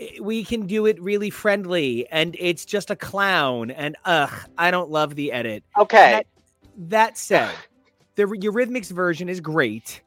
[0.00, 4.70] "Eh, we can do it really friendly and it's just a clown and ugh i
[4.70, 6.10] don't love the edit Okay.
[6.12, 6.26] That-
[6.90, 7.50] that said
[8.16, 10.02] the eurythmics version is great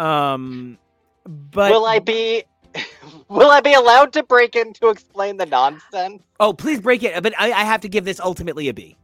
[0.00, 0.78] um
[1.24, 2.44] but will I be
[3.28, 6.22] will I be allowed to break in to explain the nonsense?
[6.40, 8.96] oh please break it but I, I have to give this ultimately a b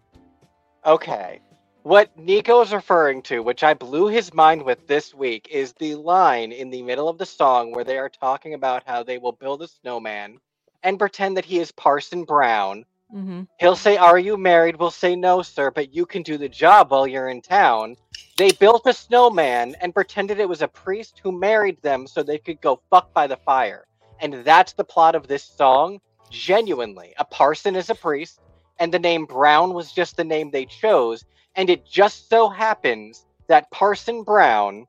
[0.87, 1.41] Okay.
[1.83, 5.97] What Nico is referring to, which I blew his mind with this week, is the
[5.97, 9.33] line in the middle of the song where they are talking about how they will
[9.33, 10.39] build a snowman
[10.85, 12.85] and pretend that he is Parson Brown.
[13.15, 13.43] Mm-hmm.
[13.61, 14.77] He'll say, Are you married?
[14.77, 17.97] We'll say, No, sir, but you can do the job while you're in town.
[18.37, 22.39] They built a snowman and pretended it was a priest who married them so they
[22.39, 23.87] could go fuck by the fire.
[24.21, 26.01] And that's the plot of this song.
[26.31, 27.15] Genuinely.
[27.19, 28.41] A parson is a priest,
[28.79, 31.25] and the name Brown was just the name they chose.
[31.55, 34.87] And it just so happens that Parson Brown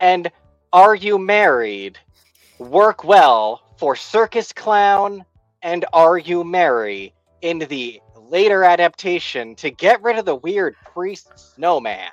[0.00, 0.30] and
[0.72, 1.98] Are You Married
[2.58, 5.24] work well for Circus Clown
[5.62, 11.30] and Are You Merry in the later adaptation to get rid of the weird priest
[11.54, 12.10] snowman.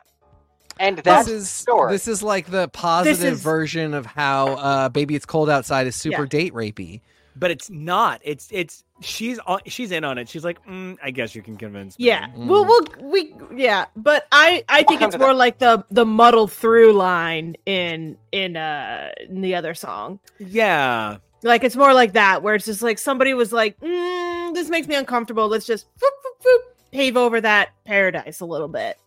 [0.80, 1.92] And that's this is story.
[1.94, 5.96] this is like the positive is- version of how uh, "Baby It's Cold Outside" is
[5.96, 6.28] super Yeah.
[6.30, 7.02] date rapey.
[7.38, 11.12] but it's not it's it's she's on she's in on it she's like mm, i
[11.12, 12.28] guess you can convince me Yeah.
[12.30, 12.48] Mm.
[12.48, 16.94] Well, we'll we yeah, but I I think it's more like the the muddle through
[16.94, 20.20] line in in uh in the other song.
[20.40, 24.68] yeah Like it's more like that where it's just like somebody was like, mm, "This
[24.68, 25.48] makes me uncomfortable.
[25.48, 28.98] Let's just whoop, whoop, whoop, pave over that paradise a little bit."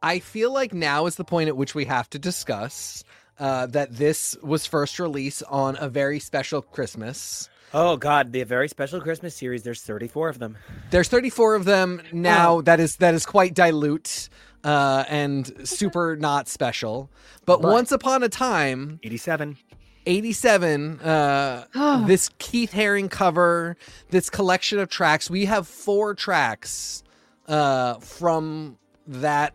[0.00, 3.02] I feel like now is the point at which we have to discuss
[3.40, 7.50] uh, that this was first released on a very special Christmas.
[7.74, 9.64] Oh God, the very special Christmas series.
[9.64, 10.56] There's 34 of them.
[10.90, 12.58] There's 34 of them now.
[12.58, 12.62] Oh.
[12.62, 14.28] That is that is quite dilute
[14.62, 17.10] uh, and super not special.
[17.46, 19.56] But, But- once upon a time, 87.
[20.06, 23.76] 87 uh this keith haring cover
[24.10, 25.30] this collection of tracks.
[25.30, 27.02] We have four tracks
[27.48, 29.54] uh from that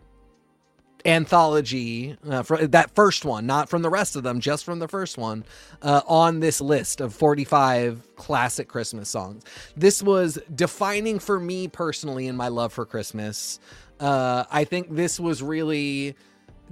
[1.06, 4.88] anthology uh, fr- that first one not from the rest of them just from the
[4.88, 5.44] first one
[5.82, 9.44] uh, on this list of 45 classic christmas songs.
[9.76, 13.60] This was defining for me personally in my love for christmas.
[14.00, 16.16] Uh, i think this was really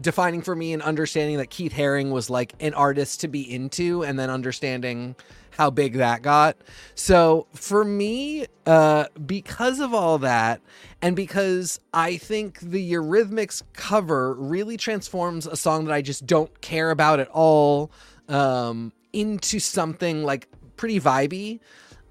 [0.00, 4.02] defining for me and understanding that Keith Haring was like an artist to be into
[4.02, 5.14] and then understanding
[5.56, 6.56] how big that got.
[6.94, 10.60] So for me, uh, because of all that,
[11.00, 16.60] and because I think the Eurythmics cover really transforms a song that I just don't
[16.60, 17.90] care about at all
[18.28, 21.60] um, into something like pretty vibey,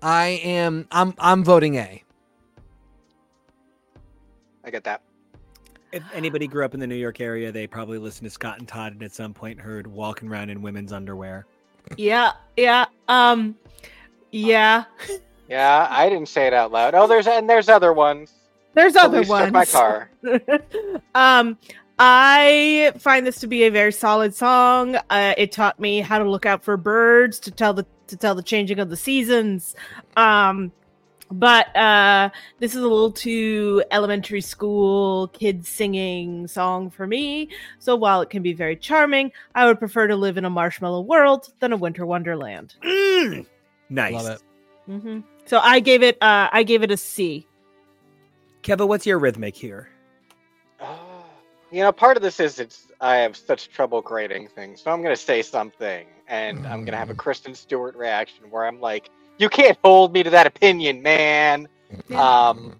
[0.01, 2.03] I am I'm I'm voting A.
[4.63, 5.01] I get that.
[5.93, 8.67] If anybody grew up in the New York area, they probably listened to Scott and
[8.67, 11.45] Todd and at some point heard "Walking Around in Women's Underwear."
[11.97, 12.85] Yeah, yeah.
[13.07, 13.55] Um
[14.31, 14.85] yeah.
[15.47, 16.95] Yeah, I didn't say it out loud.
[16.95, 18.33] Oh, there's and there's other ones.
[18.73, 19.53] There's other Police took ones.
[19.53, 20.09] my car.
[21.15, 21.57] um
[21.99, 24.95] I find this to be a very solid song.
[25.11, 28.33] Uh, it taught me how to look out for birds to tell the to tell
[28.33, 29.75] the changing of the seasons.
[30.17, 30.71] Um,
[31.33, 37.49] but uh, this is a little too elementary school kids singing song for me.
[37.79, 41.01] So while it can be very charming, I would prefer to live in a marshmallow
[41.01, 42.75] world than a winter wonderland.
[42.83, 43.45] Mm,
[43.89, 44.13] nice.
[44.13, 44.41] Love it.
[44.85, 47.47] hmm So I gave it uh, I gave it a C.
[48.61, 49.89] Kevo, what's your rhythmic here?
[51.71, 55.01] You know, part of this is it's I have such trouble grading things, so I'm
[55.01, 59.49] gonna say something, and I'm gonna have a Kristen Stewart reaction where I'm like, "You
[59.49, 61.67] can't hold me to that opinion, man."
[62.15, 62.75] Um,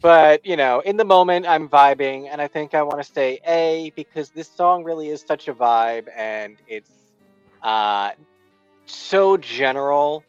[0.00, 3.40] but you know, in the moment, I'm vibing, and I think I want to say
[3.46, 6.90] A because this song really is such a vibe, and it's
[7.62, 8.10] uh,
[8.86, 10.24] so general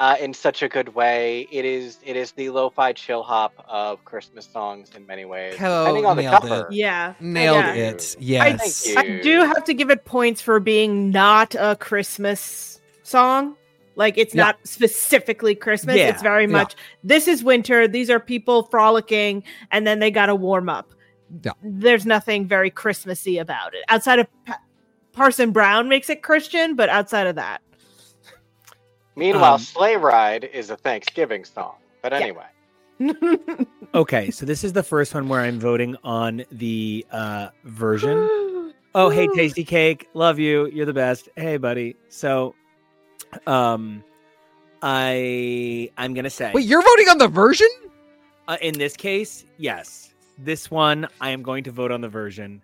[0.00, 1.46] uh, in such a good way.
[1.52, 5.84] It is it is the lo-fi chill hop of Christmas songs in many ways, Hello,
[5.84, 6.68] depending on the nailed cover.
[6.70, 7.14] Yeah.
[7.20, 7.74] Nailed Yeah.
[7.74, 8.16] it.
[8.18, 8.84] Yes.
[8.86, 9.18] Thank you.
[9.18, 13.56] I do have to give it points for being not a Christmas song.
[13.96, 14.44] Like it's Yeah.
[14.44, 15.96] not specifically Christmas.
[15.96, 16.52] Yeah, It's very yeah.
[16.52, 16.74] much
[17.04, 17.86] this is winter.
[17.88, 20.92] These are people frolicking, and then they got to warm up.
[21.44, 21.52] Yeah.
[21.62, 24.60] There's nothing very Christmassy about it outside of pa-
[25.12, 27.60] Parson Brown makes it Christian, but outside of that,
[29.16, 31.74] Meanwhile, Um, Sleigh Ride is a Thanksgiving song.
[32.02, 32.18] But Yeah.
[32.18, 32.46] anyway,
[33.94, 38.46] Okay, so this is the first one where I'm voting on the uh, version.
[38.92, 40.66] Oh, hey, Tasty Cake, love you.
[40.66, 41.28] You're the best.
[41.36, 41.94] Hey, buddy.
[42.08, 42.56] So,
[43.46, 44.02] um,
[44.82, 47.68] I I'm gonna say Wait, you're voting on the version?
[48.48, 52.62] uh, in this case, yes, this one I am going to vote on the version.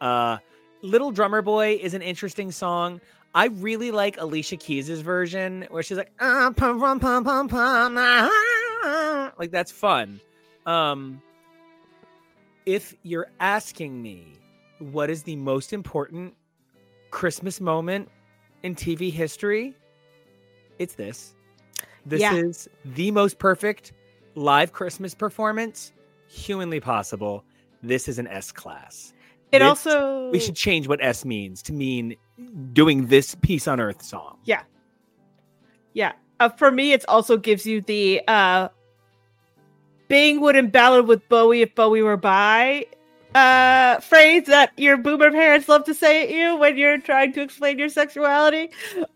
[0.00, 0.38] Uh,
[0.82, 3.00] Little Drummer Boy is an interesting song.
[3.34, 7.96] I really like Alicia Keys' version where she's like, "Ah, pum, pum, pum, pum, pum,
[7.98, 10.20] ah." like that's fun.
[10.66, 11.20] Um,
[12.66, 14.34] if you're asking me
[14.78, 16.34] what is the most important
[17.10, 18.08] Christmas moment
[18.62, 19.74] in TV history,
[20.78, 21.34] it's this.
[22.04, 22.34] This Yeah.
[22.34, 23.92] is the most perfect
[24.34, 25.92] live Christmas performance
[26.28, 27.44] humanly possible.
[27.82, 29.12] This is an S class.
[29.52, 32.16] it This- also We should change what S means to mean
[32.72, 34.38] doing this peace on earth song.
[34.44, 34.62] Yeah.
[36.38, 38.68] Uh, for me, it also gives you the uh
[40.08, 42.84] Bing would have ballad with Bowie if Bowie were by
[43.34, 47.40] uh phrase that your boomer parents love to say at you when you're trying to
[47.40, 48.68] explain your sexuality.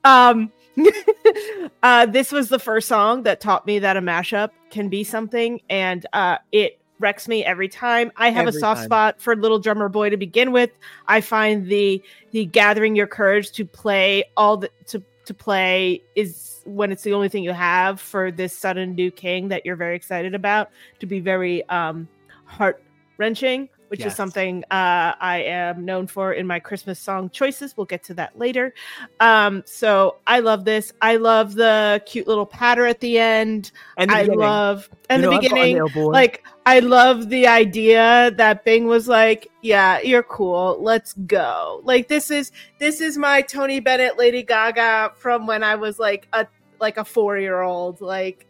[0.04, 0.50] Um
[1.82, 5.60] uh this was the first song that taught me that a mashup can be something
[5.68, 8.12] and uh it wrecks me every time.
[8.16, 8.84] I have Every a soft time.
[8.86, 10.70] spot for Little Drummer Boy to begin with.
[11.08, 16.60] I find the the gathering your courage to play all the to to play is
[16.64, 19.96] when it's the only thing you have for this sudden new king that you're very
[19.96, 22.06] excited about to be very um
[22.44, 22.82] heart
[23.16, 24.12] wrenching which Yes.
[24.12, 27.76] is something uh, I am known for in my Christmas song choices.
[27.76, 28.72] We'll get to that later.
[29.18, 30.92] Um, so I love this.
[31.02, 33.72] I love the cute little patter at the end.
[33.96, 34.38] And the I beginning.
[34.40, 36.10] love and You the know, I've got a beginning.
[36.12, 40.78] Like I love the idea that Bing was like, "Yeah, you're cool.
[40.80, 45.74] Let's go." Like this is this is my Tony Bennett, Lady Gaga from when I
[45.74, 46.46] was like a
[46.78, 48.00] like a four year old.
[48.00, 48.46] Like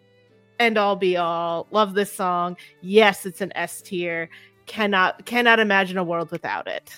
[0.59, 1.67] end all be all.
[1.71, 2.55] Love this song.
[2.83, 4.29] Yes, it's an S tier.
[4.71, 6.97] Cannot cannot imagine a world without it.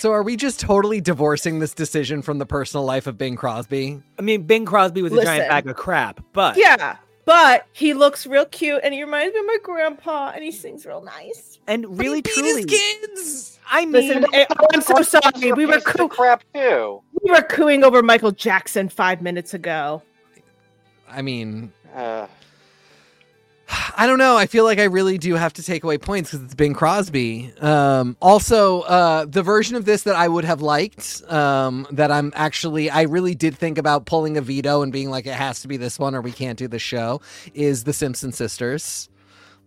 [0.00, 4.02] So are we just totally divorcing this decision from the personal life of Bing Crosby?
[4.18, 6.96] I mean, Bing Crosby was a giant bag of crap, but Yeah.
[7.24, 10.84] But he looks real cute and he reminds me of my grandpa and he sings
[10.84, 11.60] real nice.
[11.68, 12.78] and really But he beat his truly,
[13.16, 13.58] kids.
[13.70, 15.52] I mean, Listen, eh, oh, I'm so sorry.
[15.52, 17.00] We were Piece coo- crap too.
[17.22, 20.02] we were cooing over Michael Jackson five minutes ago.
[21.08, 22.26] I mean, Uh,
[23.96, 24.36] I don't know.
[24.36, 27.52] I feel like I really do have to take away points because it's Bing Crosby.
[27.60, 32.32] Um, also, uh, the version of this that I would have liked, um, that I'm
[32.34, 35.68] actually, I really did think about pulling a veto and being like, it has to
[35.68, 37.20] be this one or we can't do the show,
[37.54, 39.08] is The Simpson Sisters.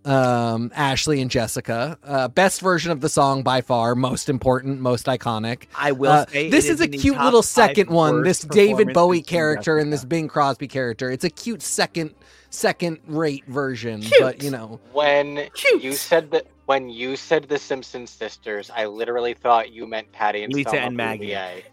[0.07, 1.97] Um, Ashley and Jessica.
[2.03, 5.63] Uh, best version of the song by far, most important, most iconic.
[5.75, 8.23] I will Uh, say this it is a cute little second one.
[8.23, 11.11] This David Bowie performances from character and this Bing Crosby character.
[11.11, 12.13] It's a cute second
[12.49, 14.21] second rate version, Cute.
[14.21, 14.79] but you know.
[14.93, 15.83] when Cute.
[15.83, 20.43] you said that, when you said the Simpson sisters, I literally thought you meant Patty
[20.43, 21.25] and Lisa Selma and Maggie.
[21.33, 21.63] Bouvier.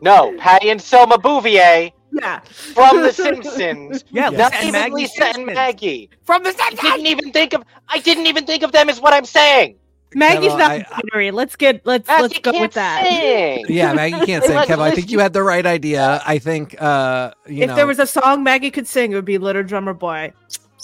[0.00, 2.40] No, Patty and Selma Bouvier Yeah.
[2.40, 4.04] from The Simpsons.
[4.10, 4.38] Yeah, Yes.
[4.38, 6.10] Not and even Maggie Lisa and Maggie.
[6.24, 6.80] from the Simpsons.
[6.82, 7.62] I didn't even think of.
[7.88, 9.76] I didn't even think of them as what I'm saying.
[10.12, 11.30] Maggie's Kevo, not I- a binary.
[11.30, 13.06] Let's get let's Maggie let's go with that.
[13.06, 13.64] Sing.
[13.68, 14.56] Yeah, Maggie can't sing.
[14.56, 16.20] Like, Kev, I think you had the right idea.
[16.26, 19.24] I think uh you if know there was a song Maggie could sing, it would
[19.24, 20.32] be Little Drummer Boy.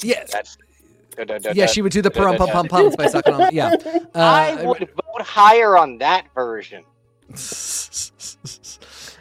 [0.02, 0.56] yeah, That's.
[1.54, 3.74] yeah, she would do the pum pum pum pums by sucking on yeah.
[3.84, 6.84] Uh, I would vote higher on that version.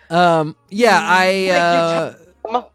[0.09, 2.65] Um yeah, I uh Tom,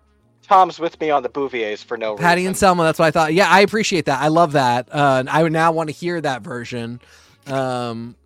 [0.43, 2.23] Tom's with me on the Bouviers for no reason.
[2.25, 2.49] Patty reason.
[2.49, 3.35] and Selma, that's what I thought.
[3.35, 4.21] Yeah, I appreciate that.
[4.21, 4.89] I love that.
[4.93, 7.01] Uh I would now want to hear that version.
[7.47, 8.17] Um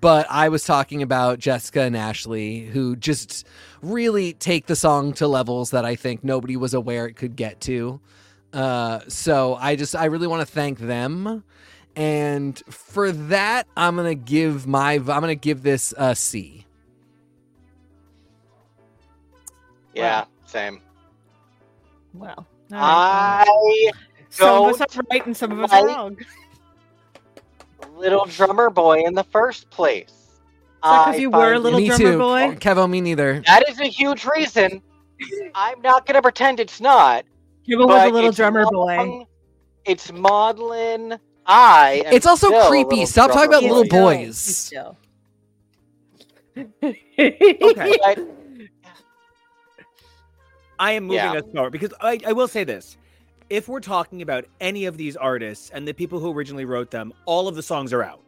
[0.00, 3.46] but I was talking about Jessica and Ashley who just
[3.82, 7.60] really take the song to levels that I think nobody was aware it could get
[7.62, 8.00] to.
[8.52, 11.44] Uh so I just I really want to thank them.
[11.96, 16.63] And for that, I'm gonna give my I'm gonna give this a C.
[19.94, 20.80] Yeah, same.
[22.12, 23.90] Well, I
[24.30, 26.16] some of us don't are right and some of us are wrong.
[27.96, 30.38] little drummer boy in the first place.
[30.82, 32.18] that 'cause I you were a little me drummer too.
[32.18, 32.42] boy?
[32.42, 33.40] Oh, Kevo, me neither.
[33.46, 34.82] That is a huge reason.
[35.54, 37.24] I'm not gonna pretend it's not.
[37.64, 38.96] Cuba was a little it's drummer boy.
[38.96, 39.26] long,
[39.86, 41.18] It's maudlin.
[41.46, 42.02] I.
[42.06, 43.06] Am It's also creepy.
[43.06, 44.72] Stop talking drummer about little boys.
[46.56, 47.98] Okay.
[48.04, 48.18] But
[50.78, 51.32] I am moving Yeah.
[51.34, 52.96] us forward because I, I will say this.
[53.50, 57.12] If we're talking about any of these artists and the people who originally wrote them,
[57.26, 58.20] all of the songs are out.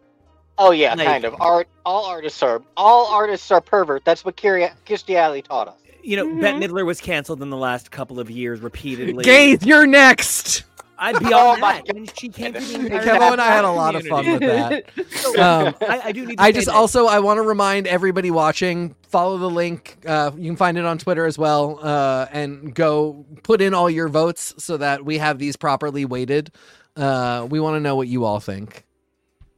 [0.58, 1.34] Oh yeah, Like- kind of.
[1.40, 1.68] Art.
[1.84, 2.62] All artists are.
[2.76, 4.04] All artists are pervert.
[4.04, 5.74] That's what Kirstie Kirstie Alley taught us.
[6.02, 6.64] You know, Bette Mhm.
[6.70, 9.24] Midler was canceled in the last couple of years repeatedly.
[9.24, 10.64] Gaze, you're next.
[10.98, 11.94] I'd be Oh on my that.
[11.96, 14.26] And she came to the Hey, Kevo and I had a black lot of fun
[14.32, 14.84] with that.
[15.10, 16.38] So, Um, I, I do need.
[16.38, 16.74] To I just that.
[16.74, 19.98] also I want to remind everybody watching follow the link.
[20.06, 23.90] Uh, you can find it on Twitter as well, uh, and go put in all
[23.90, 26.50] your votes so that we have these properly weighted.
[26.96, 28.84] Uh, we want to know what you all think.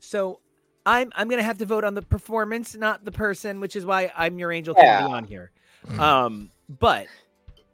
[0.01, 0.41] So
[0.86, 4.11] I'm I'm gonna have to vote on the performance, not the person, which is why
[4.16, 4.97] I'm your angel Yeah.
[4.99, 5.51] Kennedy on here.
[5.99, 7.07] Um, but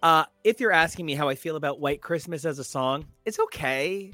[0.05, 3.39] uh, if you're asking me how I feel about White Christmas as a song, it's
[3.41, 4.13] okay.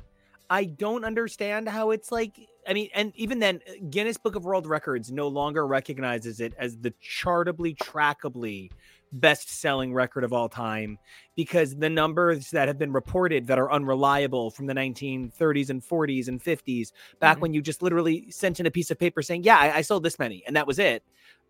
[0.49, 2.37] I don't understand how it's like.
[2.69, 3.61] I mean, and even then,
[3.91, 8.71] Guinness Book of World Records no longer recognizes it as the chartably, trackably
[9.13, 10.97] best-selling record of all time
[11.35, 16.29] because the numbers that have been reported that are unreliable from the 1930s and 40s
[16.29, 17.41] and 50s back Mhm.
[17.41, 20.05] when you just literally sent in a piece of paper saying yeah I, I sold
[20.05, 21.03] this many and that was it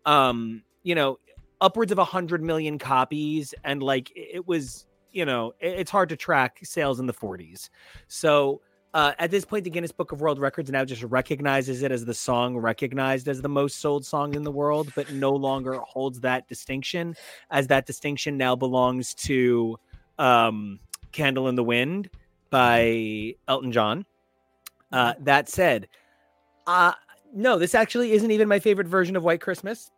[0.07, 1.19] um you know
[1.61, 6.09] upwards of a hundred million copies and like it it was you know it's hard
[6.09, 7.69] to track sales in the 40s
[8.07, 8.61] so
[8.93, 12.03] uh, at this point, the Guinness Book of World Records now just recognizes it as
[12.03, 16.19] the song recognized as the most sold song in the world, but no longer holds
[16.21, 17.15] that distinction,
[17.51, 19.79] as that distinction now belongs to
[20.19, 20.77] um,
[21.13, 22.09] "Candle in the Wind"
[22.49, 24.05] by Elton John.
[24.91, 25.87] Uh, that said,
[26.67, 26.91] uh,
[27.33, 29.89] no, this actually isn't even my favorite version of White Christmas.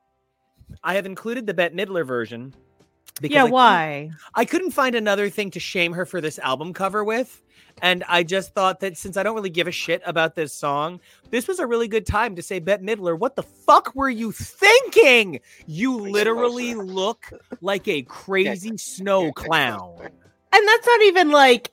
[0.84, 2.54] I have included the Bette Midler version.
[3.22, 4.12] because yeah, I couldn't- why?
[4.34, 7.42] I couldn't find another thing to shame her for this album cover with.
[7.82, 11.00] And I just thought that since I don't really give a shit about this song,
[11.32, 14.32] this was a really good time to say, Bette Midler, what the fuck were you
[14.32, 15.40] thinking?
[15.66, 19.96] You literally look like a crazy snow clown.
[20.02, 21.72] And that's not even like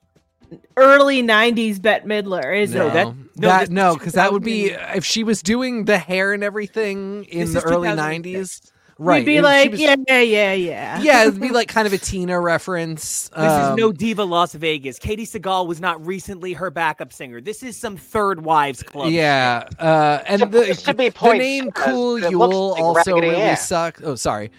[0.77, 2.93] early '90s Bette Midler, is No, it?
[2.95, 6.33] that- no, that this no, because that would be if she was doing the hair
[6.33, 7.99] and everything in the early 2006.
[8.01, 8.73] '90s.
[9.03, 11.01] Right, We'd be if she like, was- yeah, yeah, yeah, yeah.
[11.01, 13.29] yeah, it'd be like kind of a Tina reference.
[13.31, 14.99] This Um, is no Diva Las Vegas.
[14.99, 17.41] Katey Sagal was not recently her backup singer.
[17.41, 19.11] This is some third wives club.
[19.11, 22.83] Yeah, uh, and Supposed the, to be the points name "Cool it looks Yule" like
[22.83, 23.57] also Raggedy really Ann.
[23.57, 24.03] sucked.
[24.05, 24.51] Oh, sorry.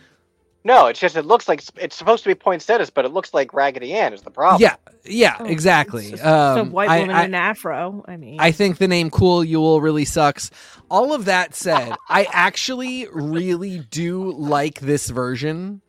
[0.63, 3.51] No, it's just it looks like it's supposed to be poinsettias, but it looks like
[3.53, 4.61] Raggedy Ann is the problem.
[4.61, 6.03] Yeah, yeah, Oh, exactly.
[6.03, 8.05] It's just Um, some white I- woman I, in an afro.
[8.07, 10.51] I mean, I think the name Cool Yule really sucks.
[10.89, 15.81] All of that said, I actually really do like this version.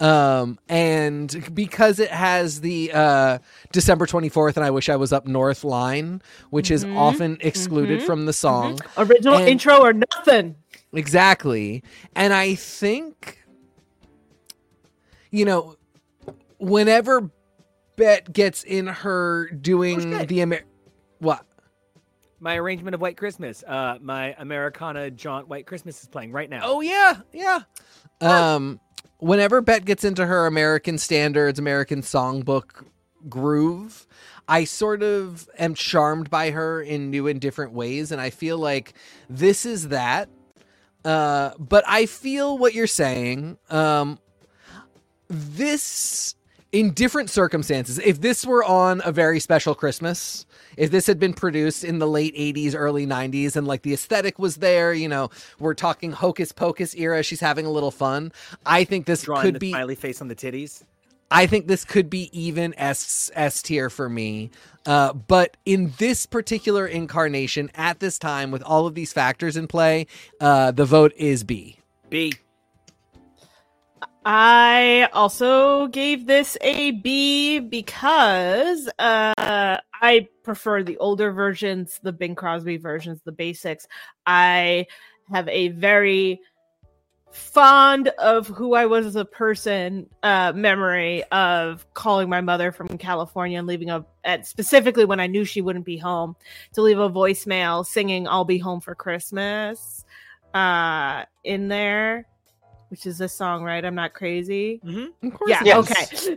[0.00, 3.38] Um, and because it has the uh,
[3.70, 6.20] December 24th and I Wish I Was Up North line,
[6.50, 8.80] which is Mhm, often excluded mhm, from the song.
[8.96, 10.56] original and- intro or nothing.
[10.92, 11.82] Exactly.
[12.16, 13.41] And I think,
[15.32, 15.76] you know,
[16.58, 17.30] whenever
[17.96, 20.28] Bette gets in her doing shit.
[20.28, 20.62] the Amer-
[21.18, 21.44] what?
[22.38, 23.64] My arrangement of White Christmas.
[23.66, 26.60] Uh, my Americana Jaunt White Christmas is playing right now.
[26.62, 27.60] Oh yeah, yeah.
[28.20, 28.80] Um,
[29.18, 32.84] whenever Bette gets into her American standards, American songbook
[33.28, 34.06] groove,
[34.48, 38.58] I sort of am charmed by her in new and different ways, and I feel
[38.58, 38.94] like
[39.30, 40.28] this is that.
[41.04, 43.58] Uh, but I feel what you're saying.
[43.70, 44.18] Um,
[45.32, 46.34] this
[46.72, 47.98] in different circumstances.
[47.98, 52.06] If this were on a very special Christmas, if this had been produced in the
[52.06, 56.50] late 80s, early 90s, and like the aesthetic was there, you know, we're talking hocus
[56.50, 58.32] pocus era, she's having a little fun.
[58.64, 60.82] I think this Drawing could the be smiley face on the titties.
[61.30, 64.50] I think this could be even S S tier for me.
[64.84, 69.66] Uh, but in this particular incarnation, at this time, with all of these factors in
[69.66, 70.06] play,
[70.40, 71.76] uh, the vote is B.
[72.10, 72.34] B.
[74.24, 82.34] I also gave this a B because uh, I prefer the older versions, the Bing
[82.34, 83.88] Crosby versions, the basics.
[84.24, 84.86] I
[85.32, 86.40] have a very
[87.32, 92.98] fond of who I was as a person uh, memory of calling my mother from
[92.98, 96.36] California and leaving a at specifically when I knew she wouldn't be home
[96.74, 100.04] to leave a voicemail singing "I'll be home for Christmas"
[100.54, 102.26] uh, in there,
[102.92, 103.82] which is this song, right?
[103.86, 104.78] I'm not crazy.
[104.84, 105.26] Mm-hmm.
[105.28, 105.62] Of course, Yeah.
[105.64, 106.28] it is.
[106.28, 106.36] Okay.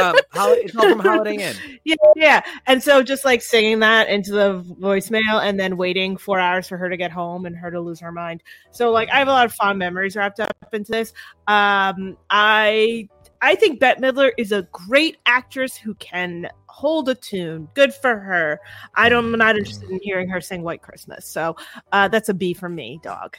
[0.00, 1.56] Um, hol- it's all from Holiday Inn.
[1.84, 2.42] yeah, yeah.
[2.66, 6.76] And so just like singing that into the voicemail and then waiting four hours for
[6.78, 8.44] her to get home and her to lose her mind.
[8.70, 11.12] So like I have a lot of fond memories wrapped up into this.
[11.48, 13.08] Um I
[13.42, 17.68] I think Bette Midler is a great actress who can hold a tune.
[17.74, 18.60] Good for her.
[18.94, 21.26] I don't I'm not interested in hearing her sing White Christmas.
[21.26, 21.56] So
[21.90, 23.36] uh that's a B for me, dog.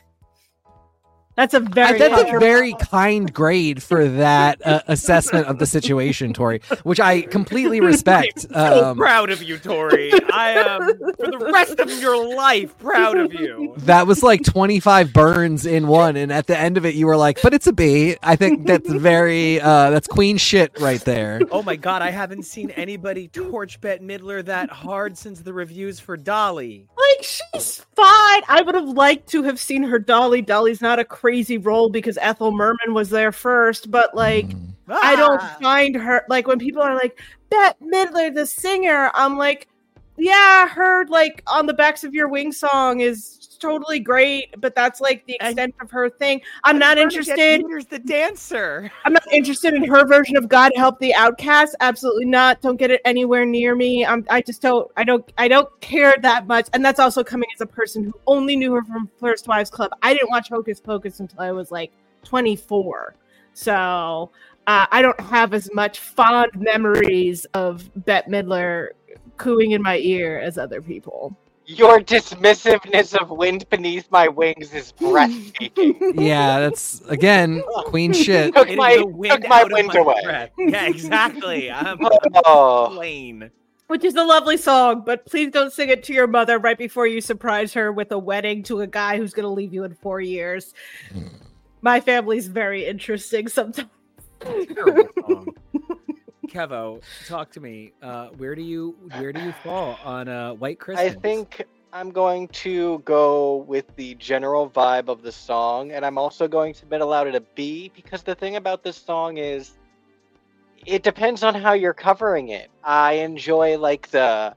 [1.35, 5.65] That's a very I- that's a very kind grade for that uh, assessment of the
[5.65, 8.41] situation, Tori, which I completely respect.
[8.41, 10.11] so Um, proud of you, Tori.
[10.31, 13.73] I am for the rest of your life proud of you.
[13.79, 17.17] that was like 25 burns in one, and at the end of it, you were
[17.17, 21.41] like, "But it's a B." I think that's very uh, that's queen shit right there.
[21.51, 25.99] Oh my god, I haven't seen anybody torch Bette Midler that hard since the reviews
[25.99, 26.87] for Dolly.
[26.95, 28.41] Like she's fine.
[28.47, 30.41] I would have liked to have seen her Dolly.
[30.41, 34.45] Dolly's not a crazy role because Ethel Merman was there first, but like
[34.89, 35.57] I don't Ah!
[35.61, 37.17] find her like when people are like
[37.49, 39.09] Bette Midler, the singer.
[39.13, 39.69] I'm like,
[40.17, 45.01] yeah, heard like on the backs of your wing song is totally great, but that's
[45.01, 46.41] like the And- extent of her thing.
[46.63, 47.61] I'm not interested.
[47.61, 48.91] Peters, the dancer.
[49.05, 51.75] I'm not interested in her version of God Help the Outcast.
[51.79, 52.61] Absolutely not.
[52.61, 54.05] Don't get it anywhere near me.
[54.05, 54.89] I'm, I just don't.
[54.97, 55.31] I don't.
[55.37, 56.67] I don't care that much.
[56.73, 59.91] And that's also coming as a person who only knew her from First Wives Club.
[60.01, 61.91] I didn't watch Hocus Pocus until I was like
[62.23, 63.15] 24.
[63.53, 64.31] So
[64.67, 68.89] uh, I don't have as much fond memories of Bette Midler
[69.37, 71.35] cooing in my ear as other people.
[71.65, 75.95] Your dismissiveness of wind beneath my wings is breathtaking.
[76.19, 78.53] Yeah, that's again queen shit.
[78.53, 80.21] Took It is my- the wind took my out of wind away.
[80.23, 80.49] breath.
[80.57, 81.71] Yeah, exactly.
[81.71, 81.97] I'm
[82.45, 83.49] oh, plain.
[83.87, 87.05] Which is a lovely song, but please don't sing it to your mother right before
[87.07, 89.93] you surprise her with a wedding to a guy who's going to leave you in
[89.93, 90.73] four years.
[91.11, 91.27] Hmm.
[91.81, 93.89] My family's very interesting sometimes.
[94.39, 95.47] Terrible song.
[96.53, 97.93] Kevo, talk to me.
[98.01, 101.15] Uh, where do you where do you fall on uh, White Christmas?
[101.15, 106.19] I think I'm going to go with the general vibe of the song, and I'm
[106.19, 109.79] also going to middle out at a B because the thing about this song is
[110.85, 112.69] it depends on how you're covering it.
[112.83, 114.55] I enjoy like the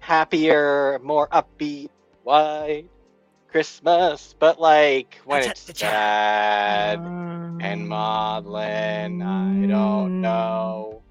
[0.00, 1.90] happier, more upbeat,
[2.24, 2.86] white
[3.48, 7.00] Christmas, but like when That's it's a- sad
[7.60, 11.02] and maudlin, I don't know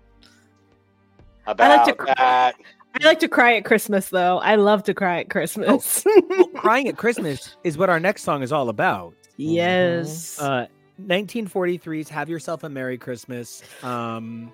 [1.48, 2.14] about to cry.
[2.18, 2.56] that.
[3.02, 4.40] I like to cry at Christmas, though.
[4.40, 6.04] I love to cry at Christmas.
[6.30, 9.14] Well, crying at Christmas is what our next song is all about.
[9.38, 10.40] yes.
[10.40, 10.68] Uh,
[11.06, 14.52] 1943's "Have Yourself a Merry Christmas." Um,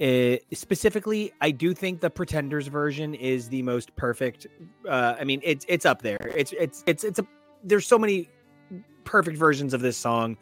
[0.00, 4.46] eh, specifically, I do think the Pretenders version is the most perfect.
[4.88, 6.32] Uh, I mean, it's it's up there.
[6.34, 7.26] It's it's it's it's a.
[7.64, 8.30] There's so many
[9.04, 10.38] perfect versions of this song.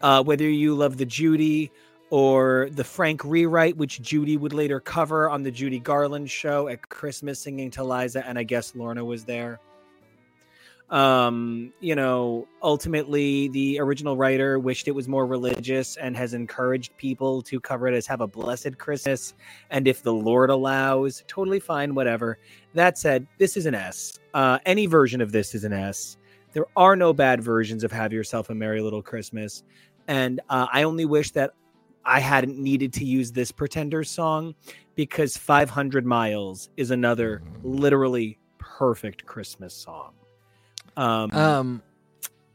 [0.00, 1.70] Uh, whether you love the Judy
[2.10, 6.88] or the Frank rewrite, which Judy would later cover on the Judy Garland show at
[6.88, 9.60] Christmas, singing to Liza, and I guess Lorna was there.
[10.90, 16.96] Um you know ultimately the original writer wished it was more religious and has encouraged
[16.96, 19.34] people to cover it as have a blessed christmas
[19.70, 22.38] and if the lord allows totally fine whatever.
[22.74, 24.18] That said this is an s.
[24.34, 26.16] Uh any version of this is an s.
[26.54, 29.62] There are no bad versions of have yourself a merry little christmas
[30.08, 31.54] and uh, i only wish that
[32.04, 34.54] i hadn't needed to use this pretender song
[34.94, 40.12] because 500 miles is another literally perfect christmas song
[40.96, 41.82] um, Um,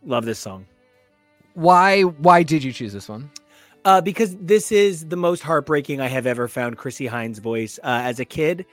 [0.03, 0.65] love this song.
[1.53, 3.31] why why did you choose this one?
[3.85, 7.77] Uh, because this is the most heartbreaking I have ever found Chrissie Hynde's voice.
[7.83, 8.65] Uh, as a kid,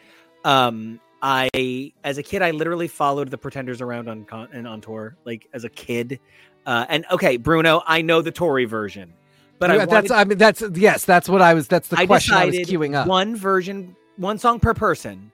[0.44, 4.80] um, I as a kid I literally followed the Pretenders around on con- and on
[4.80, 6.18] tour, like as a kid.
[6.64, 9.12] Uh, and okay, Bruno, I know the Tori version,
[9.58, 11.68] but I Yeah, that's I mean that's yes, that's what I was.
[11.68, 13.06] That's the I question I was queuing up.
[13.06, 15.30] one version, one song per person.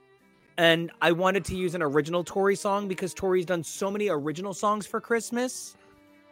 [0.58, 4.52] And I wanted to use an original Tori song because Tori's done so many original
[4.52, 5.76] songs for Christmas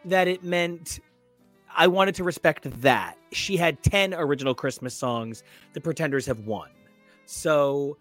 [0.03, 0.99] that it meant
[1.75, 3.17] I wanted to respect that.
[3.31, 5.43] She had 10 original Christmas songs.
[5.73, 6.71] The Pretenders have one.
[7.25, 7.97] So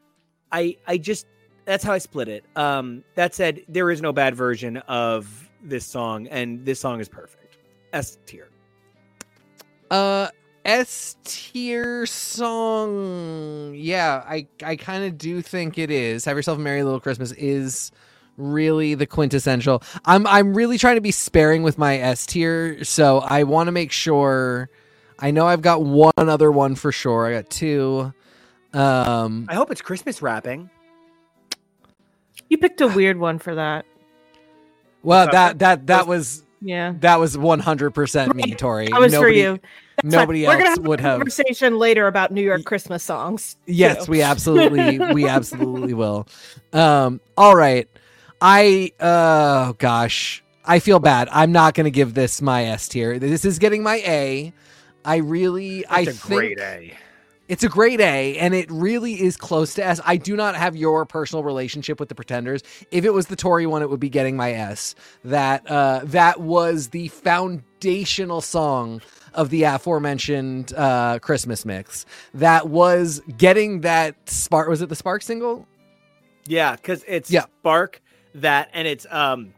[0.50, 1.26] I I just
[1.64, 2.44] that's how I split it.
[2.56, 7.08] Um that said, there is no bad version of this song and this song is
[7.08, 7.58] perfect.
[7.92, 8.48] S tier.
[9.90, 10.28] Uh,
[10.64, 13.72] S tier song.
[13.76, 16.24] Yeah, I I kind of do think it is.
[16.24, 17.92] Have yourself a merry little Christmas is
[18.36, 19.82] really the quintessential.
[20.04, 23.72] I'm I'm really trying to be sparing with my S tier, so I want to
[23.72, 24.68] make sure.
[25.18, 27.26] I know I've got one other one for sure.
[27.26, 28.12] I got two.
[28.74, 30.68] Um, I hope it's Christmas wrapping.
[32.50, 33.86] you picked a weird one for that.
[35.02, 36.94] well, that that that was Yeah.
[37.00, 38.88] that was 100% me, Tori.
[38.88, 39.60] That was for Nobody- you.
[40.02, 40.20] That's fine.
[40.22, 41.18] Nobody We're gonna else have would a have.
[41.20, 43.56] conversation later about New York Christmas songs.
[43.66, 44.12] Yes, too.
[44.12, 46.26] we absolutely we absolutely will.
[46.74, 47.88] Um all right.
[48.42, 51.28] I uh gosh, I feel bad.
[51.32, 53.18] I'm not going to give this my S tier.
[53.18, 54.52] This is getting my A.
[55.04, 56.92] I really I It's a think great A.
[57.48, 60.00] it's a great A and it really is close to S.
[60.04, 62.62] I do not have your personal relationship with the Pretenders.
[62.90, 64.94] If it was the Tori one it would be getting my S.
[65.24, 69.00] That uh that was the foundational song
[69.34, 72.06] of the aforementioned uh, Christmas mix.
[72.34, 74.68] That was getting that spark.
[74.68, 75.68] Was it the Spark single?
[76.46, 77.44] Yeah, because it's Yeah.
[77.60, 78.00] Spark
[78.34, 79.52] that, and it's um,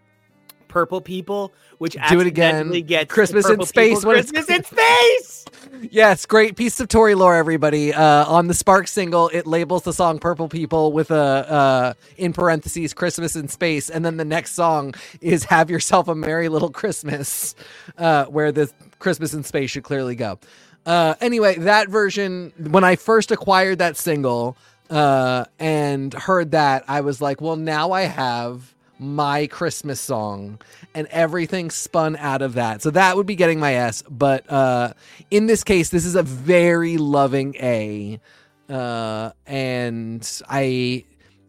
[0.66, 2.70] Purple People, which Do it again.
[2.83, 5.45] gets Christmas in Space People when it's- Christmas in space.
[5.91, 7.93] Yes, great piece of Tori lore, everybody.
[7.95, 12.33] Uh, on the Spark single, it labels the song "Purple People" with a uh, in
[12.33, 16.70] parentheses "Christmas in Space," and then the next song is "Have Yourself a Merry Little
[16.70, 17.55] Christmas,"
[17.97, 20.39] uh, where the Christmas in Space should clearly go.
[20.87, 24.57] Uh, anyway, that version, when I first acquired that single
[24.91, 30.61] uh, and heard that, I was like, well, now I have my Christmas song,
[30.94, 32.82] and everything spun out of that.
[32.82, 34.03] So that would be getting my S.
[34.09, 34.92] But uh,
[35.30, 38.20] in this case, this is a very loving A,
[38.68, 41.05] uh, and I.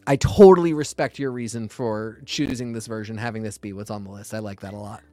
[0.07, 4.09] I totally respect your reason for choosing this version, having this be what's on the
[4.09, 4.33] list.
[4.33, 5.03] I like that a lot.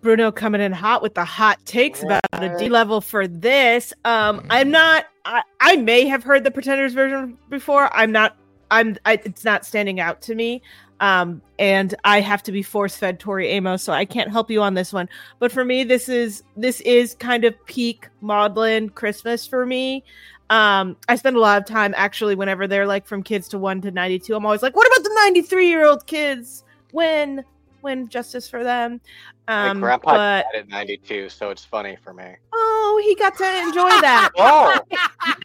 [0.00, 3.92] Bruno coming in hot with the hot takes about a D level for this.
[4.06, 5.04] Um, I'm not.
[5.26, 7.94] I, I may have heard the Pretenders version before.
[7.94, 8.38] I'm not.
[8.70, 8.96] I'm.
[9.04, 10.62] I, it's not standing out to me.
[11.00, 14.60] Um, and I have to be force fed Tori Amos, so I can't help you
[14.62, 15.08] on this one.
[15.38, 20.04] But for me, this is this is kind of peak maudlin Christmas for me.
[20.50, 23.80] Um, I spend a lot of time actually whenever they're like from kids to one
[23.80, 24.34] to ninety two.
[24.34, 26.64] I'm always like, what about the ninety three year old kids?
[26.92, 27.44] When
[27.80, 29.00] when justice for them?
[29.48, 32.34] My Um, grandpa but died at 92, so it's funny for me.
[32.52, 34.30] oh, he got to enjoy that.
[34.36, 34.78] Oh,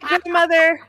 [0.00, 0.80] Grandmother,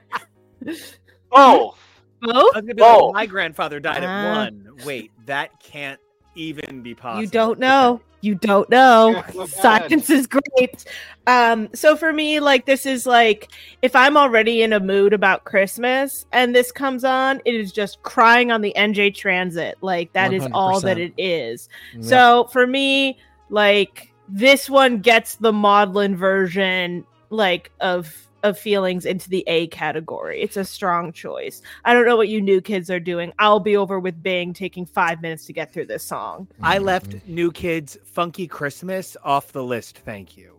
[1.31, 1.75] oh,
[2.21, 2.33] both.
[2.33, 3.11] I was gonna be like, Whoa.
[3.13, 4.35] my grandfather died at Uh.
[4.35, 4.67] one.
[4.85, 5.99] Wait, that can't
[6.35, 7.21] even be possible.
[7.23, 8.01] You don't know.
[8.21, 9.23] You don't know.
[9.47, 10.85] Science is great.
[11.27, 13.51] Um, so for me, like this is like
[13.83, 18.01] if I'm already in a mood about Christmas and this comes on, it is just
[18.01, 19.77] crying on the NJ Transit.
[19.81, 20.99] Like that is all that 100%.
[21.05, 21.69] it is.
[22.01, 29.29] So for me, like this one gets the maudlin version like of of feelings into
[29.29, 30.41] the A category.
[30.41, 31.61] It's a strong choice.
[31.85, 33.33] I don't know what you new kids are doing.
[33.39, 36.47] I'll be over with Bing taking five minutes to get through this song.
[36.61, 36.85] I mm-hmm.
[36.85, 39.99] left New Kids Funky Christmas off the list.
[39.99, 40.57] Thank you.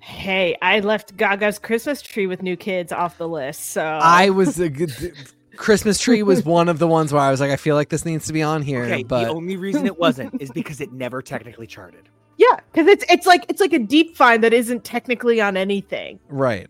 [0.00, 3.70] Hey, I left Gaga's Christmas tree with new kids off the list.
[3.70, 5.14] So I was a good.
[5.56, 8.04] Christmas tree was one of the ones where I was like, I feel like this
[8.04, 10.92] needs to be on here, Okay, but the only reason it wasn't is because it
[10.92, 12.08] never technically charted.
[12.38, 16.20] Yeah, because it's it's like it's like a deep find that isn't technically on anything.
[16.28, 16.68] right.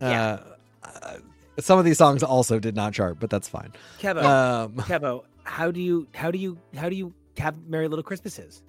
[0.00, 0.40] Yeah.
[0.82, 1.16] Uh, uh,
[1.60, 3.72] some of these songs also did not chart, but that's fine.
[4.00, 8.02] Kevo, Um, Kevo, how do you how do you how do you have Merry Little
[8.04, 8.62] Christmases?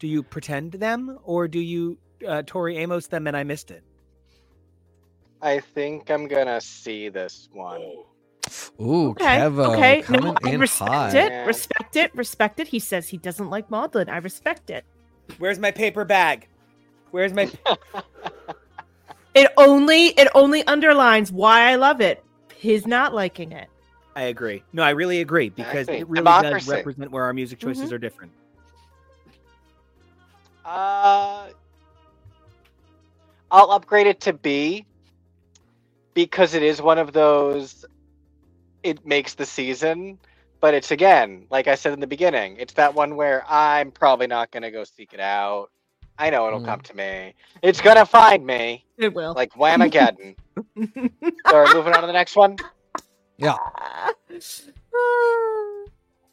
[0.00, 3.84] Do you pretend them or do you uh, Tori Amos them and I missed it?
[5.42, 7.82] I think I'm gonna see this one.
[8.80, 11.14] ooh, Okay, Kevo, okay, coming no, I in respect hot.
[11.14, 12.68] it, respect it, respect it.
[12.68, 14.08] He says he doesn't like maudlin.
[14.10, 14.84] I respect it.
[15.38, 16.48] Where's my paper bag?
[17.10, 17.48] Where's my
[19.34, 22.24] It only it only underlines why I love it.
[22.56, 23.68] His not liking it.
[24.16, 24.64] I agree.
[24.72, 25.98] No, I really agree because Exactly.
[25.98, 28.32] it really does represent where our music choices are different.
[30.64, 31.48] Uh,
[33.50, 34.86] I'll upgrade it to B
[36.14, 37.84] because it is one of those.
[38.82, 40.18] It makes the season,
[40.64, 44.26] but it's again, like I said in the beginning, it's that one where I'm probably
[44.26, 45.68] not gonna go seek it out.
[46.18, 46.64] I know it'll Mm.
[46.64, 47.34] come to me.
[47.60, 49.34] It's gonna find me, It will.
[49.34, 50.34] like Whamageddon.
[51.50, 52.56] Sorry, moving on to the next one.
[53.36, 53.58] Yeah.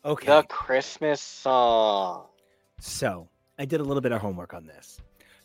[0.06, 0.26] Okay.
[0.28, 2.28] The Christmas song.
[2.80, 3.28] So
[3.60, 4.98] I did a little bit of homework on this.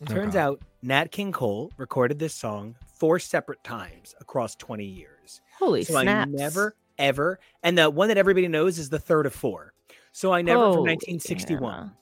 [0.07, 0.39] Turns Okay.
[0.39, 5.41] out Nat King Cole recorded this song four separate times across 20 years.
[5.59, 6.29] Holy so snaps!
[6.29, 9.73] I never, ever, and the one that everybody knows is the third of four.
[10.13, 11.75] So I never from 1961.
[11.75, 11.97] Anna.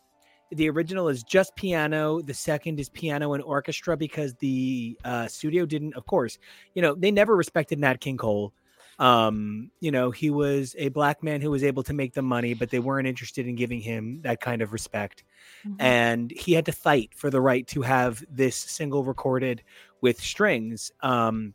[0.52, 2.20] The original is just piano.
[2.20, 6.38] The second is piano and orchestra because the uh, studio didn't, of course,
[6.74, 8.52] you know, they never respected Nat King Cole.
[9.00, 12.54] Um, you know, he was a black man who was able to make the money,
[12.54, 15.24] but they weren't interested in giving him that kind of respect
[15.66, 15.76] Mhm.
[15.80, 19.62] and he had to fight for the right to have this single recorded
[20.00, 20.92] with strings.
[21.00, 21.54] Um,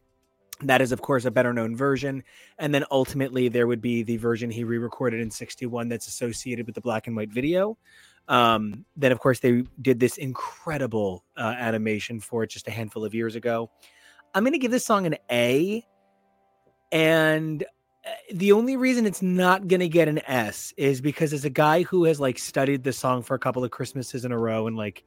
[0.62, 2.24] that is, of course, a better known version.
[2.57, 6.66] And then ultimately, there would be the version he re recorded in 61 that's associated
[6.66, 7.78] with the black and white video.
[8.28, 13.03] Um, then, of course, they did this incredible uh, animation for it just a handful
[13.03, 13.72] of years ago.
[14.34, 15.86] I'm going to give this song an A.
[16.91, 21.45] And uh, the only reason it's not going to get an S is because as
[21.45, 24.38] a guy who has like studied the song for a couple of Christmases in a
[24.38, 25.03] row and like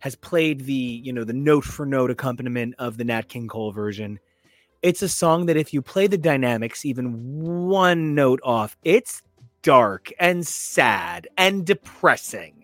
[0.00, 3.72] has played the, you know, the note for note accompaniment of the Nat King Cole
[3.72, 4.18] version,
[4.82, 9.22] it's a song that if you play the dynamics even one note off, it's
[9.62, 12.54] dark and sad and depressing.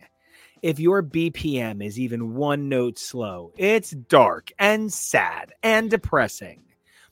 [0.63, 6.63] if your BPM is even one note slow, it's dark and sad and depressing.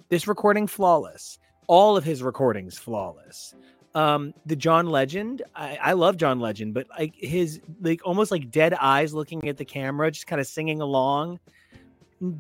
[0.09, 1.39] This recording flawless.
[1.67, 3.55] All of his recordings flawless.
[3.95, 8.51] Um, the John Legend, I, I love John Legend, but like his like almost like
[8.51, 11.39] dead eyes looking at the camera, just kind of singing along,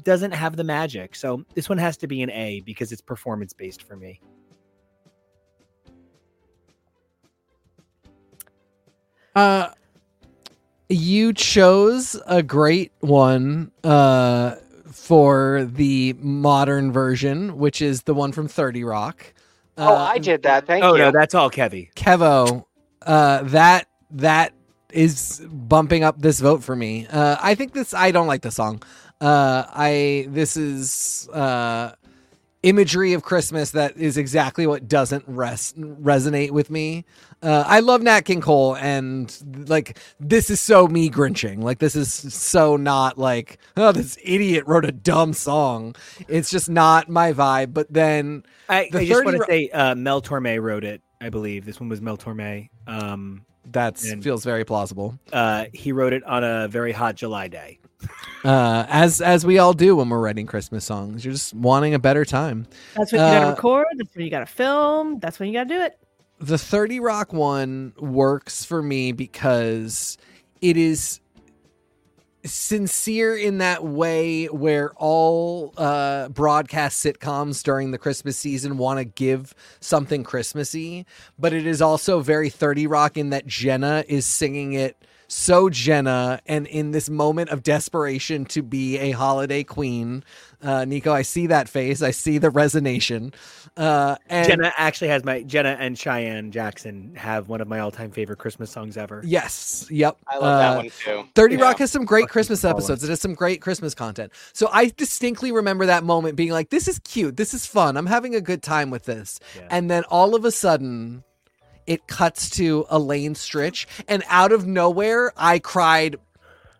[0.02, 1.14] doesn't have the magic.
[1.14, 4.20] So this one has to be an A because it's performance based for me.
[9.34, 9.68] Uh,
[10.88, 14.54] you chose a great one uh,
[14.90, 19.34] for the modern version, which is the one from 30 Rock.
[19.76, 20.66] oh, Uh, I did that.
[20.66, 21.02] Thank oh you.
[21.02, 21.92] Oh, no, that's all Kevy.
[21.94, 22.64] Kevo,
[23.02, 24.53] uh, that that
[24.95, 27.07] is bumping up this vote for me.
[27.09, 27.92] Uh, I think this.
[27.92, 28.82] I don't like the song.
[29.20, 31.92] Uh, I this is uh,
[32.62, 37.05] imagery of Christmas that is exactly what doesn't res- resonate with me.
[37.42, 39.36] Uh, I love Nat King Cole, and
[39.68, 41.62] like this is so me grinching.
[41.62, 45.95] Like this is so not like oh this idiot wrote a dumb song.
[46.26, 47.74] It's just not my vibe.
[47.74, 51.03] But then I, The I just want to say uh, Mel Torme wrote it.
[51.20, 52.68] I believe this one was Mel Torme.
[52.86, 55.18] Um, that And- feels very plausible.
[55.32, 57.78] uh, he wrote it on a very hot July day.
[58.44, 61.24] uh, as as we all do when we're writing Christmas songs.
[61.24, 62.66] You're just wanting a better time.
[62.94, 63.86] That's when you gotta Uh, record.
[63.96, 65.18] That's when you gotta film.
[65.20, 65.98] That's when you gotta do it.
[66.40, 70.18] The 30 Rock one works for me because
[70.60, 71.20] it is
[72.45, 79.05] sincere in that way where all uh, broadcast sitcoms during the Christmas season want to
[79.05, 81.07] give something Christmassy,
[81.38, 84.97] but it is also very 30 Rock in that Jenna is singing it
[85.37, 90.22] so Jenna and in this moment of desperation to be a holiday queen.
[90.62, 92.03] Uh, Nico, I see that face.
[92.03, 93.35] I see the resonation.
[93.76, 98.12] Uh, and Jenna actually has my Jenna and Cheyenne Jackson have one of my all-time
[98.12, 99.22] favorite Christmas songs ever.
[99.26, 99.89] Yes.
[99.91, 100.18] Yep.
[100.28, 101.28] I love that Uh, one too.
[101.35, 101.62] 30 Yeah.
[101.62, 103.03] Rock has some great Christmas episodes.
[103.03, 104.32] It has some great Christmas content.
[104.53, 107.37] So I distinctly remember that moment being like, this is cute.
[107.37, 107.97] This is fun.
[107.97, 109.41] I'm having a good time with this.
[109.57, 109.66] Yeah.
[109.68, 111.24] And then all of a sudden,
[111.87, 113.87] it cuts to Elaine Stritch.
[114.09, 116.16] And out of nowhere, I cried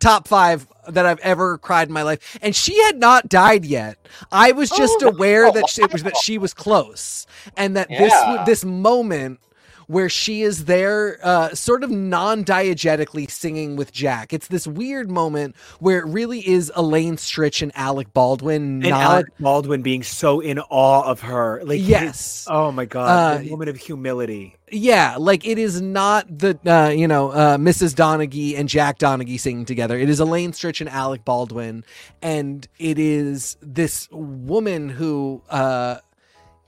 [0.01, 2.39] top five that I've ever cried in my life.
[2.43, 3.97] And she had not died yet.
[4.31, 7.27] I was just Oh, aware that she, it was that she was close.
[7.57, 8.13] And that this
[8.47, 9.41] this moment
[9.87, 14.33] where she is there uh, sort of non-diegetically singing with Jack.
[14.33, 19.03] It's this weird moment where it really is Elaine Stritch and Alec Baldwin and not
[19.03, 21.63] Alec Baldwin being so in awe of her.
[21.65, 22.47] Like yes.
[22.51, 24.57] oh my god, Uh, moment of humility.
[24.71, 27.95] Yeah, like it is not the uh, you know uh, Mrs.
[27.95, 29.97] Donaghy and Jack Donaghy singing together.
[29.99, 31.85] It is Elaine Stritch and Alec Baldwin,
[32.23, 35.99] and it is this woman who uh,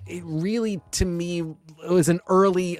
[0.06, 1.42] it really to me
[1.88, 2.78] was an early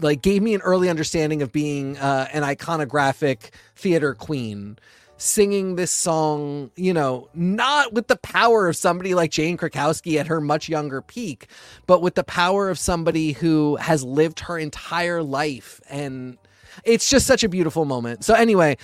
[0.00, 4.78] like gave me an early understanding of being uh, an iconographic theater queen
[5.16, 10.26] singing this song, you know, not with the power of somebody like Jane Krakowski at
[10.26, 11.46] her much younger peak,
[11.86, 15.80] but with the power of somebody who has lived her entire life.
[15.88, 16.36] And
[16.84, 18.24] it's just such a beautiful moment.
[18.24, 18.76] So, anyway,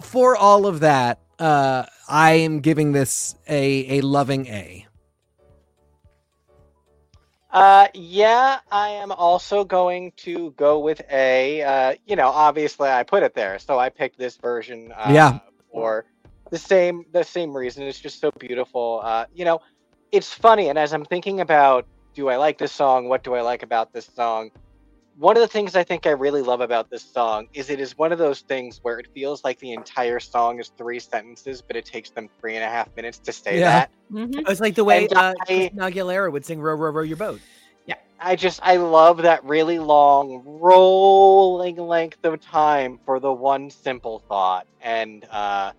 [0.00, 4.86] for all of that, uh, I am giving this a, a loving A.
[7.52, 11.62] Uh, yeah, I am also going to go with A.
[11.62, 14.92] Uh, you know, obviously I put it there, so I picked this version.
[14.92, 15.38] Uh, Yeah.
[15.70, 16.04] For
[16.50, 17.84] the same the same reason.
[17.84, 19.00] It's just so beautiful.
[19.02, 19.60] Uh, you know,
[20.12, 23.08] it's funny, and as I'm thinking about, do I like this song?
[23.08, 24.50] What do I like about this song?
[25.18, 27.96] One of the things I think I really love about this song is it is
[27.98, 31.76] one of those things where it feels like the entire song is three sentences, but
[31.76, 33.70] it takes them three and a half minutes to say Yeah.
[33.70, 33.90] that.
[34.10, 34.48] Mhm.
[34.48, 37.40] It's like the way And uh, I- Aguilera would sing "Row, row, row your boat."
[37.86, 43.70] Yeah, I just I love that really long rolling length of time for the one
[43.70, 44.66] simple thought.
[44.80, 45.72] And uh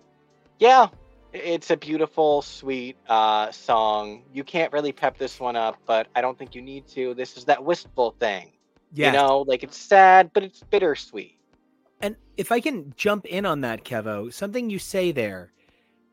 [0.60, 0.88] yeah,
[1.32, 4.22] it's a beautiful, sweet uh song.
[4.32, 7.14] You can't really pep this one up, but I don't think you need to.
[7.14, 8.52] This is that wistful thing.
[8.94, 11.36] Yeah, You know, like it's sad, but it's bittersweet.
[12.00, 15.52] And if I can jump in on that, Kevo, something you say there,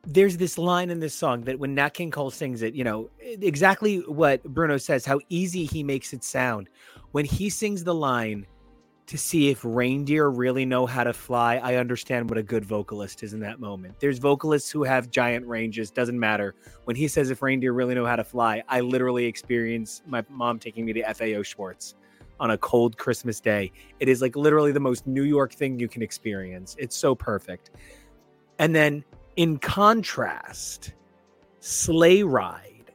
[0.04, 3.08] there's this line in this song that when Nat King Cole sings it, you know,
[3.20, 6.68] exactly what Bruno says, how easy he makes it sound.
[7.12, 8.46] When he sings the line
[9.06, 13.22] to see if reindeer really know how to fly, I understand what a good vocalist
[13.22, 14.00] is in that moment.
[14.00, 16.56] There's vocalists who have giant ranges, doesn't matter.
[16.84, 20.58] When he says if reindeer really know how to fly, I literally experience my mom
[20.58, 21.94] taking me to FAO Schwarz
[22.42, 23.70] on a cold Christmas day.
[24.00, 26.74] It is like literally the most New York thing you can experience.
[26.76, 27.70] It's so perfect.
[28.58, 29.04] And then
[29.36, 30.92] in contrast,
[31.60, 32.90] Sleigh Ride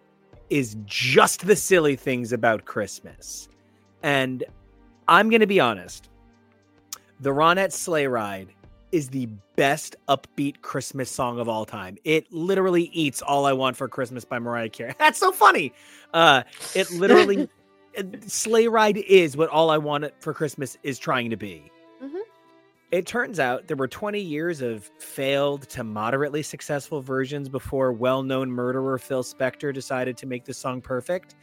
[0.50, 3.48] is just the silly things about Christmas.
[4.04, 4.44] And
[5.08, 6.10] I'm going to be honest.
[7.22, 8.50] The Ronette Sleigh Ride
[8.92, 11.98] is the best upbeat Christmas song of all time.
[12.04, 14.94] It literally eats All I Want for Christmas by Mariah Carey.
[15.00, 15.74] That's so funny.
[16.14, 16.44] Uh,
[16.76, 17.50] it literally,
[18.28, 21.72] Sleigh Ride is what All I Want for Christmas is trying to be.
[22.04, 22.22] Mhm.
[22.92, 28.24] It turns out there were 20 years of failed to moderately successful versions before well
[28.24, 31.36] known murderer Phil Spector decided to make the song perfect.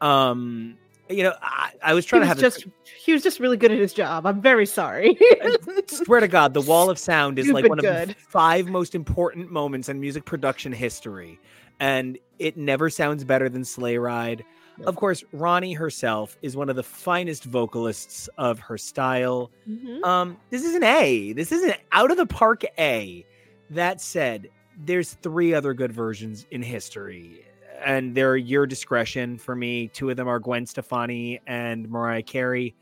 [0.00, 0.76] Um,
[1.08, 2.66] you know, I, I was trying to have a- just
[3.04, 4.26] he was just really good at his job.
[4.26, 5.18] I'm very sorry.
[5.88, 8.94] swear to God, the Wall of Sound is You've like one of the five most
[8.94, 11.38] important moments in music production history.
[11.80, 14.44] And it never sounds better than Sleigh Ride.
[14.84, 19.50] Of course, Ronnie herself is one of the finest vocalists of her style.
[19.68, 20.02] Mhm.
[20.04, 21.32] Um, this is an A.
[21.32, 23.24] This is an out of the park A.
[23.70, 24.48] That said,
[24.84, 27.44] there's three other good versions in history,
[27.84, 29.88] and they're your discretion for me.
[29.88, 32.74] Two of them are Gwen Stefani and Mariah Carey,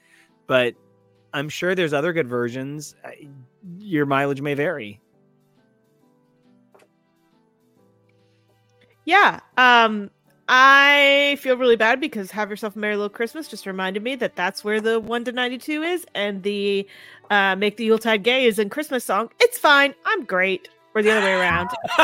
[0.47, 0.75] but
[1.33, 2.95] I'm sure there's other good versions.
[3.79, 5.01] Your mileage may vary.
[9.05, 9.41] Yeah.
[9.57, 10.11] Um
[10.53, 14.35] I feel really bad because Have Yourself a Merry Little Christmas just reminded me that
[14.35, 16.89] that's where the 1 to 92 is and the
[17.31, 19.31] uh Make the Yuletide Gay is in Christmas song.
[19.39, 19.95] It's fine.
[20.05, 20.69] I'm great.
[20.93, 21.71] Or the other way around.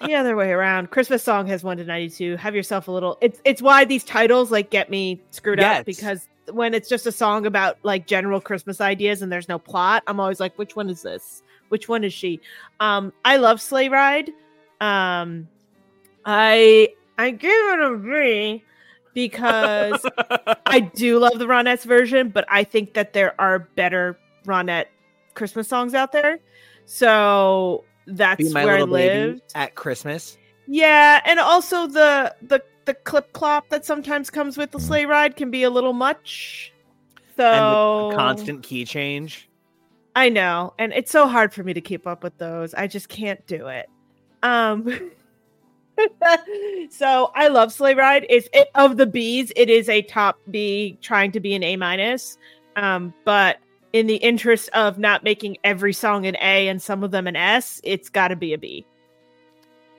[0.00, 0.90] the other way around.
[0.90, 2.36] Christmas song has 1 to 92.
[2.36, 5.80] Have yourself a little It's it's why these titles like get me screwed Yes.
[5.80, 9.60] up because when it's just a song about like general Christmas ideas and there's no
[9.60, 11.44] plot, I'm always like which one is this?
[11.68, 12.40] Which one is she?
[12.80, 14.32] Um I love Sleigh Ride.
[14.80, 15.46] Um
[16.24, 18.64] I I give it a B
[19.14, 20.04] because
[20.66, 24.86] I do love the Ronettes version, but I think that there are better Ronette
[25.34, 26.38] Christmas songs out there.
[26.86, 29.42] So that's my where I little lived.
[29.54, 30.36] at Christmas.
[30.66, 34.82] Yeah, and also the the the clip clop that sometimes comes with the Mm.
[34.82, 36.72] sleigh ride can be a little much.
[37.38, 39.48] And So the constant key change.
[40.14, 42.74] I know, and it's so hard for me to keep up with those.
[42.74, 43.88] I just can't do it.
[44.42, 45.10] Um
[46.90, 48.26] so I love Sleigh Ride.
[48.28, 51.76] It's it, of the B's, it is a top B trying to be an A
[51.76, 52.38] minus.
[52.76, 53.58] Um, but
[53.92, 57.36] in the interest of not making every song an A and some of them an
[57.36, 58.86] S, it's gotta be a B.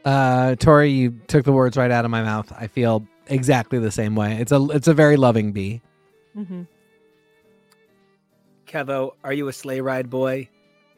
[0.06, 2.52] Uh, Tori, you took the words right out of my mouth.
[2.58, 4.38] I feel exactly the same way.
[4.40, 5.82] It's a it's a very loving B.
[6.36, 6.64] Mm-hmm.
[8.68, 10.50] Kevo, are you a sleigh ride boy?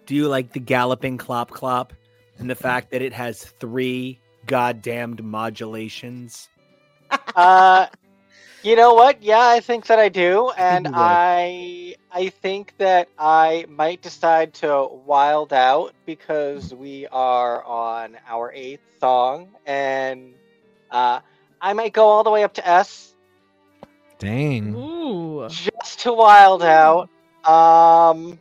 [0.06, 1.94] Do you like the galloping clop clop
[2.38, 6.50] and the fact that it has three goddamned modulations?
[7.36, 7.88] uh,
[8.64, 9.22] you know what?
[9.22, 10.88] Yeah, I think that I do, and.
[10.94, 18.54] I I think that I might decide to wild out because we are on our
[18.54, 20.34] eighth song, and
[20.92, 21.20] uh,
[21.60, 23.14] I might go all the way up to S
[24.18, 24.74] Dang.
[24.76, 25.50] Ooh.
[25.50, 27.10] just to wild out.
[27.44, 28.40] Um,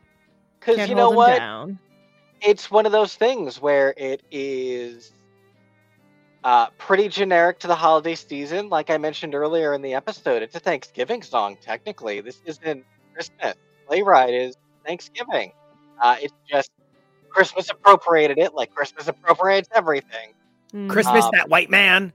[0.61, 1.39] because you know what?
[1.39, 1.81] down.
[2.41, 5.13] it's one of those things where it is
[6.45, 8.69] uh, pretty generic to the holiday season.
[8.69, 12.21] Like I mentioned earlier in the episode, it's a Thanksgiving song, technically.
[12.21, 12.85] This isn't
[13.15, 13.55] Christmas.
[13.89, 14.55] Sleigh Ride is
[14.87, 15.53] Thanksgiving.
[16.01, 16.71] Uh, it's just
[17.31, 20.35] Christmas appropriated it like Christmas appropriates everything.
[20.73, 20.89] Mm.
[20.91, 22.13] Christmas, Um, that white man.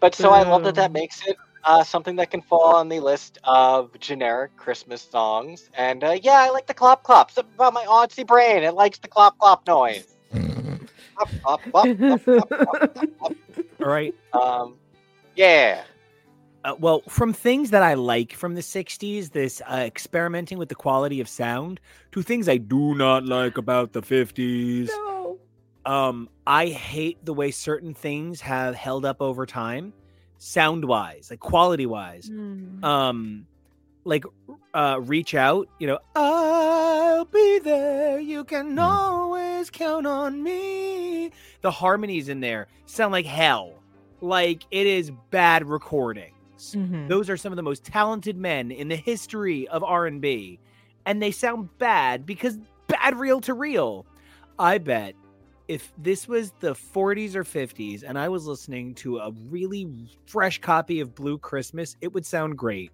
[0.00, 3.00] But so I love that that makes it uh, something that can fall on the
[3.00, 5.68] list of generic Christmas songs.
[5.74, 7.30] And uh, yeah, I like the clop clop.
[7.30, 8.62] Something about my artsy brain.
[8.62, 10.15] It likes the clop clop noise.
[11.16, 11.88] Clop, clop,
[12.24, 13.36] clop.
[13.80, 14.14] All right.
[14.32, 14.76] Um,
[15.34, 15.82] yeah.
[16.64, 20.74] Uh, well, from things that I like from the 60s, this uh, experimenting with the
[20.74, 21.80] quality of sound,
[22.12, 24.88] to things I do not like about the 50s.
[24.88, 25.38] No.
[25.84, 29.92] Um, I hate the way certain things have held up over time,
[30.38, 32.28] sound wise, like quality wise.
[32.28, 32.82] Mm.
[32.82, 33.46] Um,
[34.06, 34.24] like
[34.72, 38.18] uh, reach out, you know, I'll be there.
[38.20, 41.32] You can always count on me.
[41.62, 43.74] The harmonies in there sound like hell.
[44.20, 46.32] Like it is bad recordings.
[46.58, 47.08] Mhm.
[47.08, 50.58] Those are some of the most talented men in the history of R&B
[51.04, 54.06] and they sound bad because bad reel to reel.
[54.58, 55.14] I bet
[55.68, 59.88] if this was the 40s or 50s and I was listening to a really
[60.26, 62.92] fresh copy of Blue Christmas, it would sound great.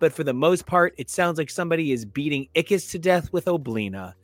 [0.00, 3.44] But for the most part, it sounds like somebody is beating Ickis to death with
[3.44, 4.14] Oblina.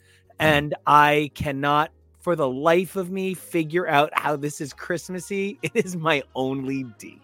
[0.41, 5.59] And I cannot, for the life of me, figure out how this is Christmassy.
[5.63, 7.21] It is my only D.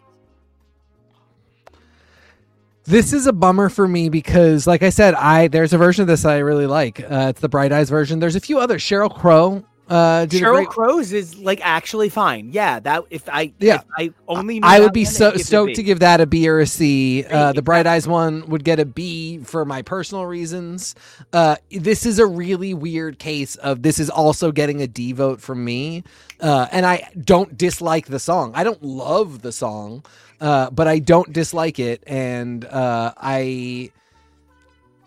[2.85, 6.09] This is a bummer for me because, like I said, I there's a version of
[6.09, 7.01] this I really like.
[7.01, 8.19] Uh, it's the Bright Eyes version.
[8.19, 8.83] There's a few others.
[8.83, 12.51] Sheryl Crow uh, Sheryl Crow's is like actually fine.
[12.53, 13.77] Yeah, that if I Yeah.
[13.77, 16.67] if I only I would be so stoked to give that a B or a
[16.67, 17.25] C.
[17.25, 20.95] Uh, the Bright Eyes one would get a B for my personal reasons.
[21.33, 25.43] Uh, this is a really weird case of this is also getting a D vote
[25.43, 26.05] from me.
[26.41, 28.53] Uh, and I don't dislike the song.
[28.55, 30.05] I don't love the song,
[30.41, 32.03] uh, but I don't dislike it.
[32.07, 33.91] And uh, I.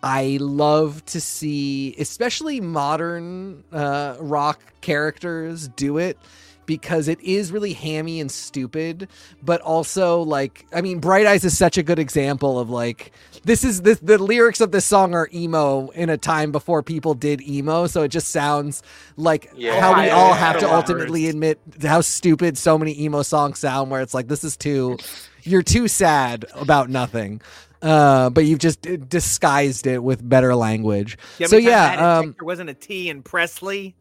[0.06, 6.20] I love to see, especially modern uh, rock characters, do it
[6.68, 9.10] because it is really hammy and stupid,
[9.44, 13.14] but also like I mean, Bright Eyes is such a good example of like
[13.46, 17.16] this is this the lyrics of this song are emo in a time before people
[17.16, 18.84] did emo, so it just sounds
[19.18, 19.82] like Yeah.
[19.82, 20.76] how we Yeah, all yeah, have to yeah.
[20.76, 25.00] ultimately admit how stupid so many emo songs sound where it's like this is too
[25.44, 27.42] you're too sad about nothing.
[27.86, 31.20] Uh, but you've just disguised it with better language.
[31.38, 33.96] Yeah, so yeah, um, there wasn't a T in Presley.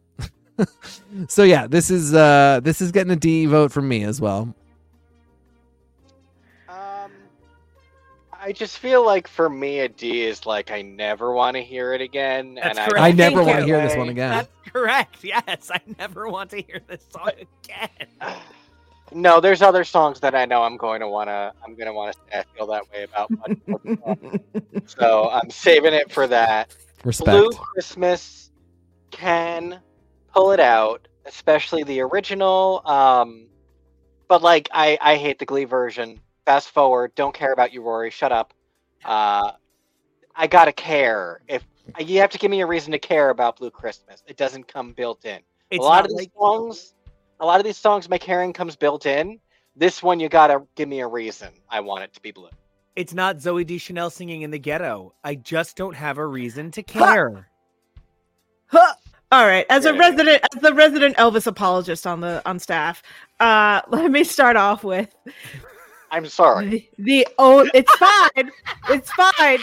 [1.27, 4.55] so yeah, this is uh, this is getting a D vote from me as well.
[6.67, 7.11] Um,
[8.33, 11.93] I just feel like for me a D is like I never want to hear
[11.93, 13.03] it again, That's and I, correct.
[13.03, 14.31] I Thank never want to hear this one again.
[14.31, 15.23] That's correct.
[15.23, 17.33] Yes, I never want to hear this song
[17.63, 18.07] again.
[19.11, 21.53] No, there's other songs that I know I'm going to wanna.
[21.63, 23.31] I'm gonna want to say I feel that way about.
[24.87, 26.75] so I'm saving it for that.
[27.03, 27.29] Respect.
[27.29, 28.51] Blue Christmas
[29.11, 29.79] can
[30.33, 32.81] pull it out, especially the original.
[32.85, 33.47] Um,
[34.27, 36.19] but like I, I hate the Glee version.
[36.45, 37.13] Fast forward.
[37.15, 38.09] Don't care about you, Rory.
[38.09, 38.53] Shut up.
[39.03, 39.51] Uh,
[40.35, 41.41] I gotta care.
[41.47, 41.63] If
[41.99, 44.93] you have to give me a reason to care about Blue Christmas, it doesn't come
[44.93, 45.39] built in.
[45.69, 46.94] It's a lot of these like songs,
[47.39, 49.39] a lot of these songs, my caring comes built in.
[49.75, 51.49] This one, you gotta give me a reason.
[51.69, 52.49] I want it to be blue.
[52.95, 55.13] it's not Zooey Deschanel singing in the ghetto.
[55.23, 57.49] I just don't have a reason to care.
[59.31, 63.03] All right, as a resident, as the resident Elvis apologist on the on staff,
[63.39, 65.13] uh, let me start off with
[66.11, 66.69] I'm sorry.
[66.69, 68.51] the, the oh, it's fine,
[68.89, 69.59] it's fine.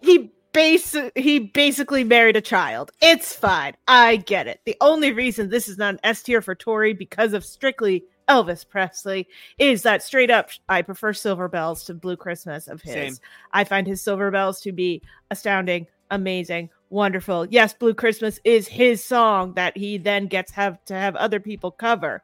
[0.00, 2.90] He base he basically married a child.
[3.02, 3.74] It's fine.
[3.86, 4.60] I get it.
[4.64, 8.66] The only reason this is not an S tier for Tori because of strictly Elvis
[8.66, 9.28] Presley
[9.58, 12.94] is that straight up I prefer Silver Bells to Blue Christmas of his.
[12.94, 13.16] Same.
[13.52, 17.44] I find his Silver Bells to be astounding, amazing, wonderful.
[17.46, 21.70] Yes, Blue Christmas is his song that he then gets have to have other people
[21.70, 22.22] cover,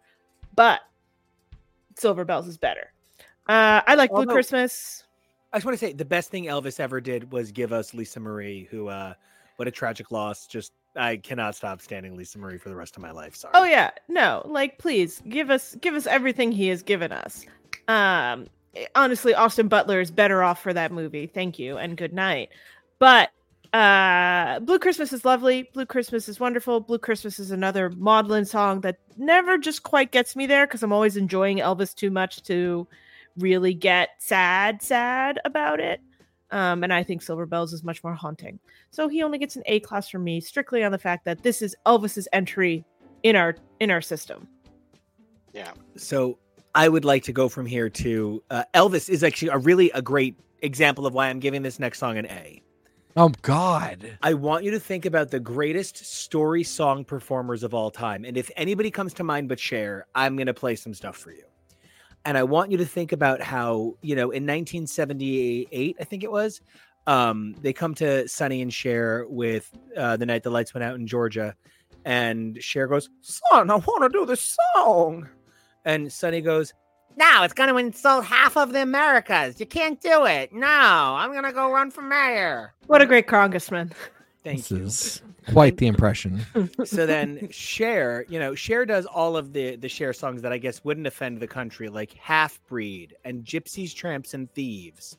[0.55, 0.81] but
[1.99, 2.93] Silver Bells is better.
[3.47, 5.05] Uh, I like Blue Although- Christmas.
[5.53, 8.21] I just want to say the best thing Elvis ever did was give us Lisa
[8.21, 9.15] Marie, who uh
[9.57, 10.47] what a tragic loss.
[10.47, 13.37] Just I cannot stop standing Lisa Marie for the rest of my life.
[13.37, 13.53] Sorry.
[13.55, 17.45] Oh yeah, no, like please give us give us everything he has given us.
[17.89, 18.47] Um,
[18.95, 21.27] honestly, Austin Butler is better off for that movie.
[21.27, 22.51] Thank you and good night.
[22.99, 23.31] But
[23.73, 25.69] uh, Blue Christmas is lovely.
[25.73, 26.81] Blue Christmas is wonderful.
[26.81, 30.93] Blue Christmas is another maudlin song that never just quite gets me there because I'm
[30.93, 32.87] always enjoying Elvis too much to
[33.41, 36.01] really get sad, sad about it.
[36.51, 38.59] Um, and I think Silver Bells is much more haunting.
[38.91, 41.63] So he only gets an A class from me strictly on the fact that this
[41.63, 42.85] is Elvis's entry
[43.23, 44.49] in our in our system.
[45.53, 45.73] Yeah.
[45.97, 46.39] So
[46.75, 50.03] I would like to go from here to uh, Elvis is actually a really a
[50.03, 52.63] great example of why I'm giving this next song an A.
[53.17, 54.19] Oh God.
[54.23, 58.25] I want you to think about the greatest story song performers of all time.
[58.25, 61.33] And if anybody comes to mind but Cher, I'm going to play some stuff for
[61.33, 61.43] you.
[62.25, 66.31] And I want you to think about how, you know, in 1978, I think it
[66.31, 66.61] was,
[67.07, 70.97] um, they come to Sonny and Cher with uh, The Night the Lights Went Out
[70.97, 71.55] in Georgia.
[72.05, 75.29] And Cher goes, Son, I want to do this song.
[75.85, 76.75] And Sonny goes,
[77.17, 79.59] No, it's going to insult half of the Americas.
[79.59, 80.53] You can't do it.
[80.53, 82.75] No, I'm going to go run for mayor.
[82.87, 83.93] What a great congressman.
[84.43, 84.85] Thank this you.
[84.85, 85.23] is
[85.53, 86.41] quite the impression.
[86.85, 90.59] so then Cher, you know, Cher does all of the the Cher songs that I
[90.59, 95.19] guess wouldn't offend the country, like Half Breed and Gypsies, Tramps, and Thieves.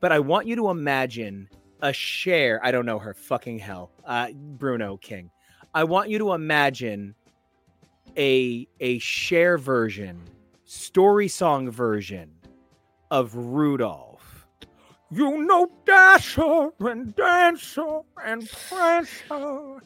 [0.00, 1.48] But I want you to imagine
[1.80, 2.60] a Cher.
[2.62, 3.14] I don't know her.
[3.14, 5.30] Fucking hell, uh, Bruno King.
[5.74, 7.14] I want you to imagine
[8.16, 10.20] a a Cher version,
[10.64, 12.30] story song version
[13.10, 14.09] of Rudolph.
[15.12, 19.80] You know Dasher and Dancer and Prancer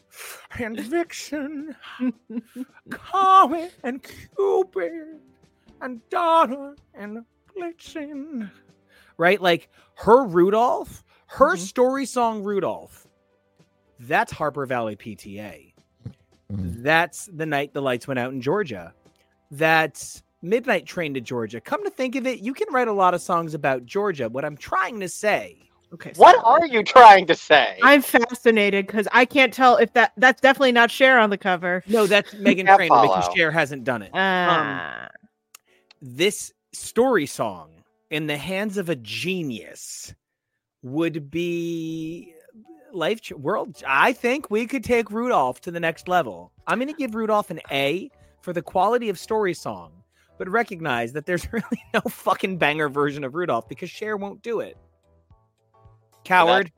[0.59, 1.75] and Vixen,
[2.91, 5.19] Comet and Cupid
[5.81, 7.25] and Donner and
[7.57, 8.51] Blitzen.
[9.17, 9.41] Right?
[9.41, 11.59] Like her Rudolph, her Mhm.
[11.59, 13.07] story song Rudolph.
[13.99, 15.73] That's Harper Valley PTA.
[16.51, 16.83] Mhm.
[16.83, 18.93] That's the night the lights went out in Georgia.
[19.49, 21.59] That's Midnight Train to Georgia.
[21.59, 24.29] Come to think of it, you can write a lot of songs about Georgia.
[24.29, 26.11] What I'm trying to say Okay.
[26.17, 27.79] What are you trying to say?
[27.81, 31.83] I'm fascinated because I can't tell if that that's definitely not Cher on the cover.
[31.87, 33.35] No, that's Meghan Can't Trainor because follow.
[33.35, 34.11] Cher hasn't done it.
[34.13, 35.07] Ah.
[36.01, 37.69] this story song
[38.09, 40.13] in the hands of a genius
[40.81, 42.33] would be
[42.91, 46.87] life ch- world i think we could take rudolph to the next level i'm going
[46.87, 48.09] to give rudolph an a
[48.41, 49.91] for the quality of story song
[50.37, 54.59] but recognize that there's really no fucking banger version of rudolph because Cher won't do
[54.59, 54.77] it
[56.23, 56.71] coward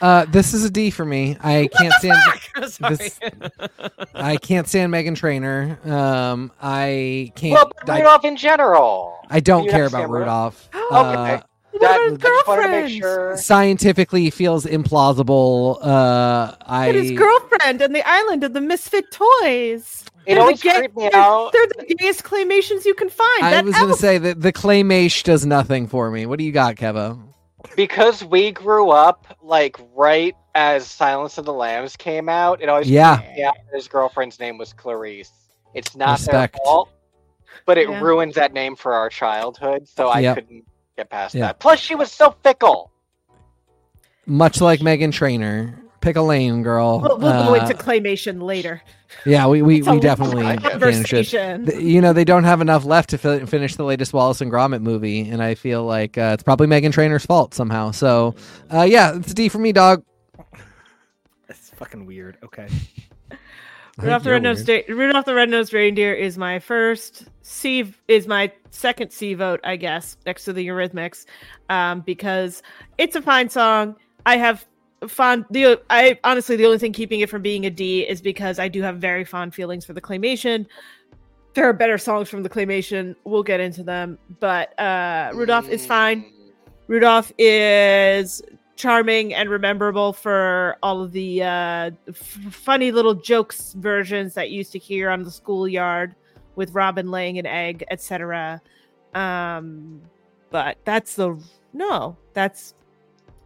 [0.00, 1.36] Uh, this is a D for me.
[1.40, 2.16] I can't stand.
[2.70, 2.94] Sorry.
[2.94, 3.18] This-
[4.14, 5.78] I can't stand Meghan Trainor.
[5.84, 7.54] Um, I can't.
[7.54, 9.18] Well, but I, Rudolph in general.
[9.28, 10.68] I don't you care about Rudolph?
[10.72, 10.92] Rudolph.
[10.92, 11.34] Okay.
[11.34, 11.46] Uh, What
[11.80, 12.92] That, about his I just wanted to make girlfriend?
[12.92, 13.36] sure.
[13.36, 15.78] scientifically feels implausible.
[15.84, 16.86] Uh, I.
[16.88, 20.04] But his girlfriend and the island of the misfit toys.
[20.26, 23.42] It They're always the gay- creeped me they're- They're the gayest claymations you can find.
[23.44, 26.26] I that was gonna say that the claymation does nothing for me.
[26.26, 27.22] What do you got, Kevo?
[27.76, 32.60] because we grew up like right as Silence of the Lambs came out.
[32.62, 33.16] It always Yeah.
[33.18, 35.30] creeped me out that his girlfriend's name was Clarice.
[35.74, 36.54] It's not Respect.
[36.54, 36.88] their fault,
[37.66, 38.00] but it Yeah.
[38.00, 39.86] ruins that name for our childhood.
[39.88, 40.34] So I Yep.
[40.36, 40.64] couldn't
[40.98, 41.46] get past Yeah.
[41.46, 41.60] that.
[41.60, 42.90] Plus, she was so fickle.
[44.26, 47.00] Much like Meghan Trainor, pick a lane, girl.
[47.00, 48.82] We'll, we'll go Uh, into claymation later.
[49.24, 50.70] yeah, we we, we definitely finish it.
[50.70, 51.70] conversation.
[51.80, 54.82] You know they don't have enough left to fi- finish the latest Wallace and Gromit
[54.82, 57.90] movie, and I feel like uh, it's probably Meghan Trainor's fault somehow.
[57.92, 58.34] So,
[58.70, 60.04] uh, yeah, it's a D for me, dog.
[61.46, 62.68] that's fucking weird okay
[63.98, 64.66] Rudolph the Red-Nosed.
[64.66, 69.76] Da- Rudolph the Red-Nosed Reindeer is my first C is my second C vote, I
[69.76, 71.26] guess, next to the Eurythmics,
[71.68, 72.62] um, because
[72.96, 73.96] it's a fine song.
[74.24, 74.66] I have
[75.06, 78.58] fond the I honestly the only thing keeping it from being a D is because
[78.58, 80.66] I do have very fond feelings for the claymation.
[81.54, 83.16] There are better songs from the claymation.
[83.24, 86.32] We'll get into them, but uh, Rudolph is fine.
[86.86, 88.42] Rudolph is
[88.78, 92.14] charming and rememberable for all of the uh, f-
[92.50, 96.14] funny little jokes versions that you used to hear on the schoolyard
[96.54, 98.62] with Robin laying an egg, etc.
[99.14, 100.00] Um,
[100.50, 101.36] but that's the
[101.72, 102.16] no.
[102.32, 102.74] That's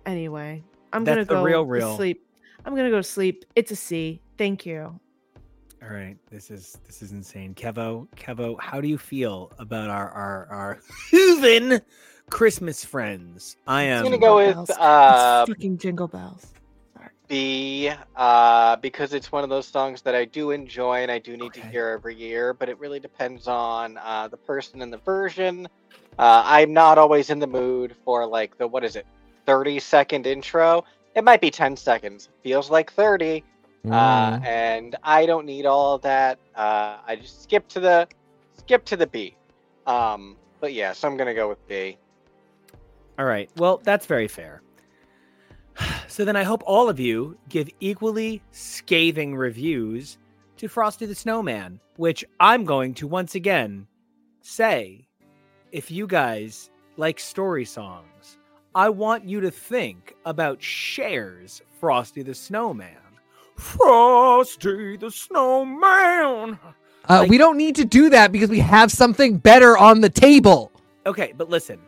[0.07, 0.63] anyway.
[0.93, 1.97] I'm That's gonna go real to real.
[1.97, 2.25] sleep.
[2.65, 3.45] I'm gonna go to sleep.
[3.57, 4.21] It's a C.
[4.37, 5.01] Thank you.
[5.83, 7.55] All right, this is this is insane.
[7.55, 10.81] Kevo, Kevo, how do you feel about our our our
[11.11, 11.81] Hooven
[12.33, 13.57] Christmas friends?
[13.67, 16.47] I I'm gonna go with uh, it's fucking jingle bells.
[17.29, 21.37] B uh, because it's one of those songs that I do enjoy and I do
[21.37, 24.97] need to hear every year, but it really depends on uh, the person and the
[24.99, 25.69] version.
[26.19, 29.07] Uh, I'm not always in the mood for like the what is it,
[29.47, 30.85] 30 second intro.
[31.15, 32.31] It might be 10 seconds.
[32.43, 33.45] Feels like 30,
[33.91, 34.47] uh, Mm.
[34.47, 36.39] and I don't need all of that.
[36.55, 38.09] Uh, I just skip to the
[38.57, 39.37] skip to the B.
[39.87, 41.99] Um, but yeah, so I'm gonna go with B.
[43.19, 43.51] All right.
[43.57, 44.63] Well, that's very fair.
[46.07, 50.19] So then I hope all of you give equally scathing reviews
[50.59, 53.87] to Frosty the Snowman, which I'm going to once again
[54.43, 55.09] say
[55.73, 58.37] if you guys like story songs,
[58.75, 62.91] I want you to think about Cher's Frosty the Snowman.
[63.57, 66.59] Frosty the Snowman.
[67.09, 70.11] Uh, like- we don't need to do that because we have something better on the
[70.11, 70.71] table.
[71.07, 71.81] Okay, but listen,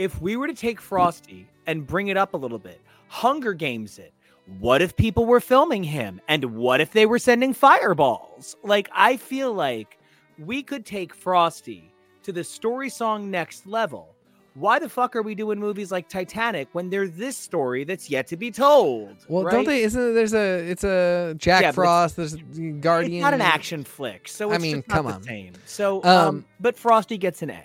[0.00, 3.98] if we were to take Frosty and bring it up a little bit, Hunger Games
[3.98, 4.12] it.
[4.58, 6.20] What if people were filming him?
[6.26, 8.56] And what if they were sending fireballs?
[8.64, 9.98] Like, I feel like
[10.38, 14.14] we could take Frosty to the story song next level.
[14.54, 18.26] Why the fuck are we doing movies like Titanic when there's this story that's yet
[18.28, 19.14] to be told?
[19.28, 19.52] Well, right?
[19.52, 19.82] don't they?
[19.82, 20.68] Isn't there's a?
[20.68, 22.16] It's a Jack Yeah, Frost.
[22.16, 22.34] There's
[22.80, 23.18] Guardian.
[23.18, 25.22] It's not an action flick, so I mean, come the on.
[25.22, 25.52] same.
[25.66, 27.62] So, Um, um, but Frosty gets an A.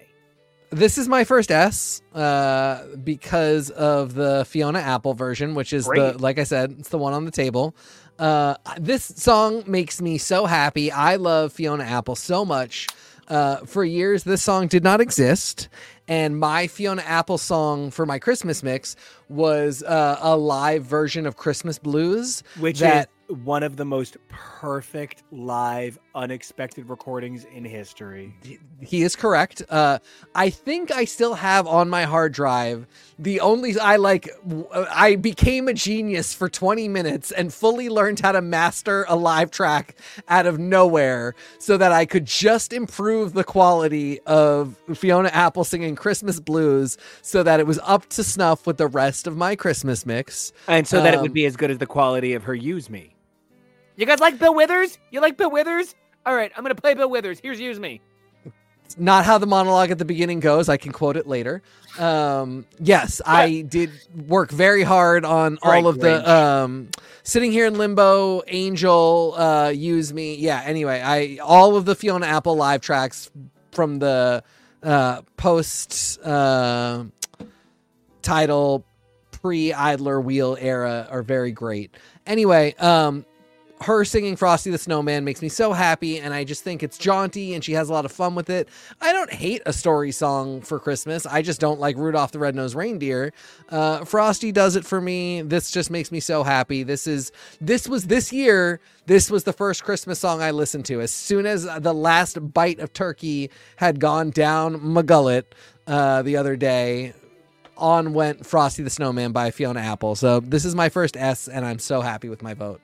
[0.71, 6.17] This is my first S uh, because of the Fiona Apple version, which is the
[6.19, 7.75] like I said, it's the one on the table.
[8.19, 10.91] Uh, this song makes me so happy.
[10.91, 12.87] I love Fiona Apple so much.
[13.27, 15.67] Uh, for years, this song did not exist,
[16.07, 18.95] and my Fiona Apple song for my Christmas mix
[19.29, 22.43] was uh, a live version of Christmas Blues.
[22.59, 28.33] which that- is one of the most perfect live unexpected recordings in history.
[28.81, 29.61] He is correct.
[29.69, 29.99] Uh,
[30.33, 32.87] I think I still have on my hard drive
[33.19, 34.29] the only I like.
[34.73, 39.51] I became a genius for 20 minutes and fully learned how to master a live
[39.51, 39.95] track
[40.27, 45.95] out of nowhere, so that I could just improve the quality of Fiona Apple singing
[45.95, 50.05] Christmas blues, so that it was up to snuff with the rest of my Christmas
[50.05, 50.53] mix.
[50.67, 52.89] And so that it Um, would be as good as the quality of her Use
[52.89, 53.15] Me.
[53.97, 54.97] You guys like Bill Withers?
[55.11, 55.95] You like Bill Withers?
[56.25, 57.39] All right, I'm going to play Bill Withers.
[57.39, 58.01] Here's Use Me.
[58.97, 60.69] not how the monologue at the beginning goes.
[60.69, 61.61] I can quote it later.
[61.99, 63.91] Um, yes, I did
[64.27, 66.89] work very hard on all of the um,
[67.23, 70.35] sitting here in limbo, Angel, uh, use me.
[70.35, 70.61] Yeah.
[70.65, 73.29] Anyway, I all of the Fiona Apple live tracks
[73.71, 74.43] from the
[74.83, 77.05] uh, post uh,
[78.23, 78.83] Tidal
[79.31, 81.95] pre Idler Wheel era are very great.
[82.25, 83.25] Anyway, um,
[83.81, 87.53] her singing Frosty the Snowman makes me so happy, and I just think it's jaunty
[87.53, 88.69] and she has a lot of fun with it.
[89.01, 91.25] I don't hate a story song for Christmas.
[91.25, 93.33] I just don't like Rudolph the Red-Nosed Reindeer.
[93.69, 95.41] Uh, Frosty does it for me.
[95.41, 96.83] This just makes me so happy.
[96.83, 98.79] This is this was this year.
[99.07, 101.01] This was the first Christmas song I listened to.
[101.01, 105.53] As soon as the last bite of turkey had gone down my gullet
[105.85, 107.13] uh, the other day,
[107.77, 110.15] on went Frosty the Snowman by Fiona Apple.
[110.15, 112.81] So this is my first S, and I'm so happy with my vote.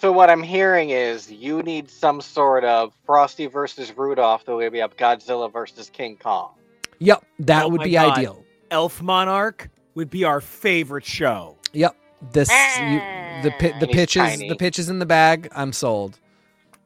[0.00, 4.68] So what I'm hearing is you need some sort of Frosty versus Rudolph the way
[4.68, 6.52] we have Godzilla versus King Kong.
[7.00, 8.16] Yep, that Oh would be God.
[8.16, 8.44] ideal.
[8.70, 11.56] Elf Monarch would be our favorite show.
[11.72, 11.96] Yep,
[12.30, 13.00] this you,
[13.42, 14.48] the the pitches tiny.
[14.48, 15.48] the pitches in the bag.
[15.50, 16.20] I'm sold.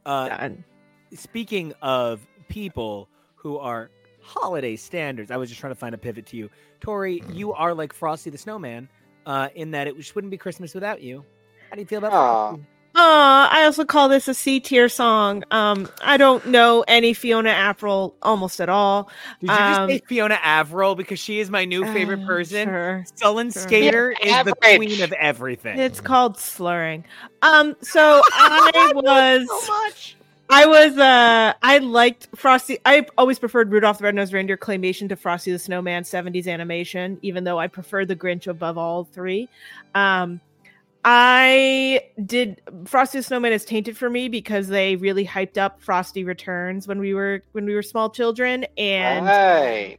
[0.06, 0.48] Uh,
[1.12, 3.90] speaking of people who are
[4.22, 6.48] holiday standards, I was just trying to find a pivot to you.
[6.80, 8.89] Tori, you are like Frosty the Snowman
[9.26, 11.22] uh, in that it just wouldn't be Christmas without you.
[11.68, 12.48] How do you feel about Aw.
[12.48, 12.66] Frosty?
[13.02, 15.42] Uh, I also call this a C tier song.
[15.50, 19.10] Um, I don't know any Fiona April almost at all.
[19.40, 22.68] Did you just Um, say Fiona Avril because she is my new favorite Uh, person?
[22.68, 23.04] sure.
[23.16, 23.62] Sullen Sure.
[23.62, 25.78] Skater is the queen of everything.
[25.80, 27.04] It's called slurring.
[27.42, 30.16] Um, so I was so much.
[30.48, 32.78] I was uh I liked Frosty.
[32.84, 37.42] I always preferred Rudolph the Red-Nosed Reindeer claymation to Frosty the Snowman 70s animation, even
[37.42, 39.48] though I prefer the Grinch above all three.
[39.96, 40.40] Um
[41.04, 46.22] I did Frosty the Snowman is tainted for me because they really hyped up Frosty
[46.22, 49.98] Returns when we were when we were small children and right.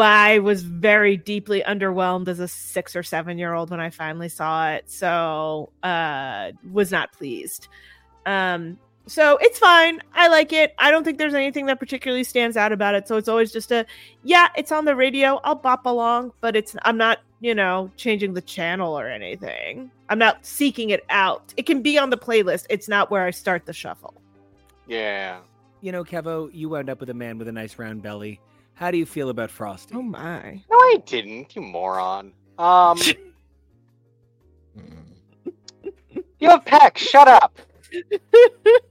[0.00, 4.28] I was very deeply underwhelmed as a six or seven year old when I finally
[4.28, 4.88] saw it.
[4.88, 7.66] So uh was not pleased.
[8.24, 10.00] Um so it's fine.
[10.12, 10.74] I like it.
[10.78, 13.08] I don't think there's anything that particularly stands out about it.
[13.08, 13.86] So it's always just a
[14.22, 15.40] yeah, it's on the radio.
[15.42, 19.90] I'll bop along, but it's I'm not, you know, changing the channel or anything.
[20.08, 21.52] I'm not seeking it out.
[21.56, 22.66] It can be on the playlist.
[22.70, 24.14] It's not where I start the shuffle.
[24.86, 25.40] Yeah.
[25.80, 28.40] You know, Kevo, you wound up with a man with a nice round belly.
[28.74, 29.94] How do you feel about Frosty?
[29.94, 30.62] Oh my.
[30.70, 32.32] No, I didn't, you moron.
[32.58, 32.98] Um,
[36.38, 36.98] you have pecs.
[36.98, 37.58] Shut up.
[37.92, 38.02] Is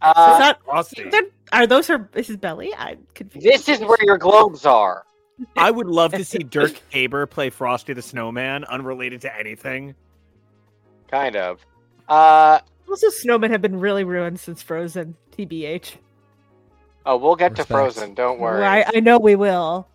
[0.01, 1.09] Uh, that- Frosty.
[1.09, 2.73] They're- are those her is his belly?
[2.77, 3.45] I'm confused.
[3.47, 5.05] this is where your globes are.
[5.55, 9.95] I would love to see Dirk Haber play Frosty the Snowman, unrelated to anything.
[11.09, 11.65] Kind of.
[12.09, 12.59] Uh,
[12.89, 15.15] Also, snowmen have been really ruined since Frozen.
[15.37, 15.97] TBH.
[17.05, 17.67] oh, we'll get Respect.
[17.67, 18.13] to Frozen.
[18.15, 18.65] Don't worry.
[18.65, 19.87] I, I know we will.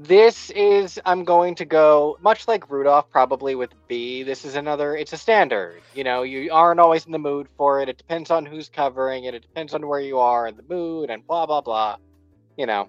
[0.00, 4.22] This is I'm going to go much like Rudolph probably with B.
[4.22, 5.82] This is another it's a standard.
[5.94, 7.88] You know, you aren't always in the mood for it.
[7.88, 9.34] It depends on who's covering it.
[9.34, 11.96] It depends on where you are in the mood and blah blah blah.
[12.56, 12.88] You know.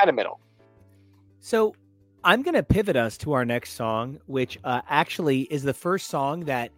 [0.00, 0.40] Kind of middle.
[1.40, 1.74] So
[2.24, 6.06] I'm going to pivot us to our next song, which uh, actually is the first
[6.06, 6.70] song that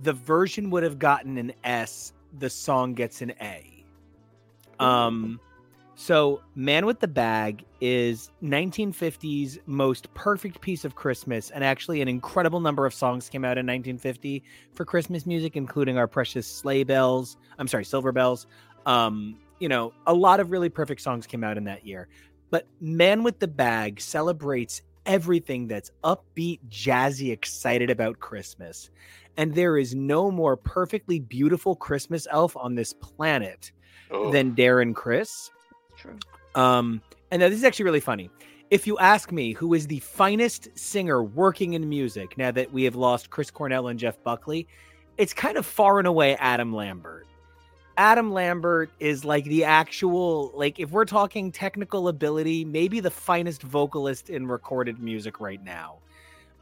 [0.00, 2.12] the version would have gotten an S.
[2.38, 3.84] The song gets an A.
[4.78, 5.40] Um,
[5.96, 12.06] so Man with the Bag is 1950's most perfect piece of Christmas, and actually an
[12.06, 16.84] incredible number of songs came out in 1950 for Christmas music, including our precious sleigh
[16.84, 17.38] bells.
[17.58, 18.46] I'm sorry, silver bells.
[18.86, 22.08] Um, you know, a lot of really perfect songs came out in that year.
[22.50, 28.90] But Man with the Bag celebrates everything that's upbeat, jazzy, excited about Christmas.
[29.36, 33.72] And there is no more perfectly beautiful Christmas elf on this planet
[34.12, 34.30] Ooh.
[34.32, 35.50] than Darren Criss.
[35.96, 36.18] True.
[36.54, 37.00] Um,
[37.30, 38.30] and now this is actually really funny.
[38.70, 42.84] If you ask me who is the finest singer working in music now that we
[42.84, 44.66] have lost Chris Cornell and Jeff Buckley,
[45.16, 47.27] it's kind of far and away Adam Lambert.
[47.98, 53.62] Adam Lambert is like the actual, like, if we're talking technical ability, maybe the finest
[53.62, 55.96] vocalist in recorded music right now.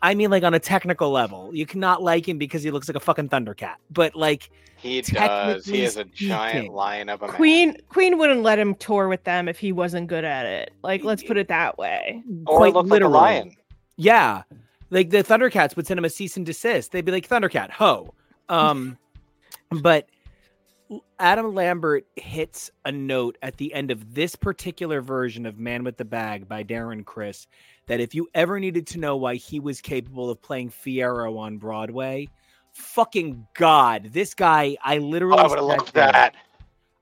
[0.03, 1.55] I mean, like, on a technical level.
[1.55, 3.75] You cannot like him because he looks like a fucking Thundercat.
[3.91, 5.67] But, like, he does.
[5.67, 7.37] He is a giant speaking, lion of a man.
[7.37, 10.73] Queen Queen wouldn't let him tour with them if he wasn't good at it.
[10.83, 12.23] Like, let's put it that way.
[12.47, 13.15] or quite look literally.
[13.15, 13.57] like a lion.
[13.97, 14.43] Yeah.
[14.91, 16.93] Like the Thundercats would send him a cease and desist.
[16.93, 18.15] They'd be like, Thundercat, ho.
[18.49, 18.97] Um,
[19.71, 20.09] but
[21.19, 25.97] Adam Lambert hits a note at the end of this particular version of Man with
[25.97, 27.47] the Bag by Darren Criss
[27.87, 31.59] that if you ever needed to know why he was capable of playing Fiyero on
[31.59, 32.29] Broadway,
[32.73, 36.35] fucking God, this guy, I Oh, literally I would have sat loved there- that.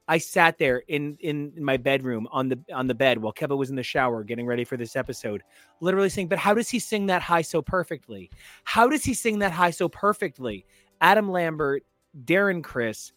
[0.07, 3.57] I sat there in, in in my bedroom on the on the bed while Kevin
[3.57, 5.43] was in the shower getting ready for this episode,
[5.81, 8.31] literally saying, "But how does he sing that high so perfectly?
[8.65, 10.67] How does he sing that high so perfectly?"
[11.01, 11.85] Adam Lambert,
[12.23, 13.13] Darren Criss,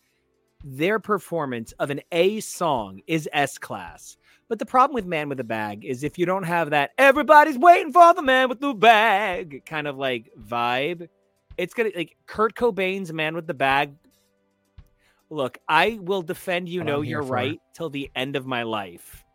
[0.64, 4.18] their performance of an A song is S class.
[4.50, 7.58] But the problem with Man with a Bag is if you don't have that everybody's
[7.58, 11.10] waiting for the man with the bag kind of like vibe,
[11.58, 13.94] it's gonna like Kurt Cobain's Man with the Bag.
[15.30, 19.26] Look, I will defend you know you're right till the end of my life.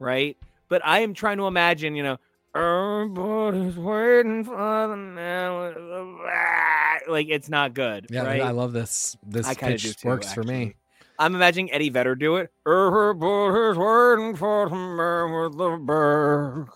[0.00, 0.36] Right?
[0.68, 2.16] But I am trying to imagine, you know,
[2.56, 7.02] everybody's waiting for the man with the bag.
[7.08, 8.06] Like it's not good.
[8.10, 8.40] Yeah, right?
[8.42, 9.16] I love this.
[9.26, 10.74] This I kinda pitch too, works for me.
[11.18, 12.50] I'm imagining Eddie Vedder do it.
[12.66, 15.76] Everybody's waiting for the man with the
[16.66, 16.68] bag.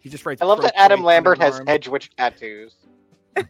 [0.00, 0.40] He just writes.
[0.42, 1.68] I love that pro Adam points on Lambert his has arm.
[1.68, 2.74] Edgewitch tattoos.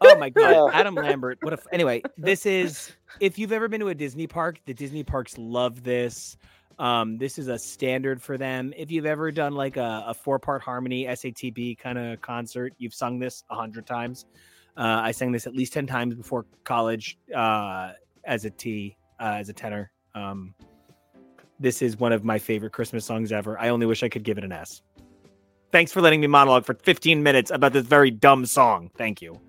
[0.01, 0.79] Oh my god, Yeah.
[0.79, 1.39] Adam Lambert.
[1.43, 2.03] What a f- anyway.
[2.17, 6.37] This is if you've ever been to a Disney park, the Disney parks love this.
[6.83, 8.75] Um, this is a standard for them.
[8.77, 12.93] If you've ever done like a, a four part harmony SATB kind of concert, you've
[12.93, 14.27] sung this a hundred times.
[14.77, 17.93] Uh, I sang this at least ten times before college uh,
[18.25, 19.93] as a T, uh, as a tenor.
[20.17, 20.57] Um,
[21.61, 23.57] this is one of my favorite Christmas songs ever.
[23.61, 24.83] I only wish I could give it an S.
[25.71, 28.91] Thanks for letting me monologue for 15 minutes about this very dumb song.
[28.99, 29.41] Thank you.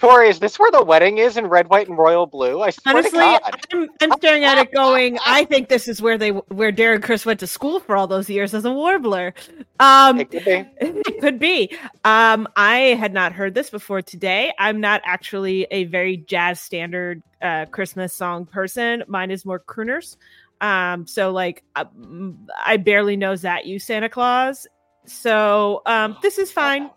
[0.00, 2.62] Tori, is this where the wedding is in red, white, and royal blue?
[2.62, 3.20] I Honestly.
[3.20, 7.26] I'm, I'm staring at it going, I think this is where they where Darren Criss
[7.26, 9.34] went to school for all those years as a warbler.
[9.78, 10.52] Um It could be.
[10.80, 11.76] it could be.
[12.04, 14.52] Um I had not heard this before today.
[14.58, 19.04] I'm not actually a very jazz standard uh Christmas song person.
[19.06, 20.16] Mine is more crooners.
[20.62, 24.66] Um so like uh, mm, I barely know that you Santa Claus.
[25.04, 26.90] So um this is fine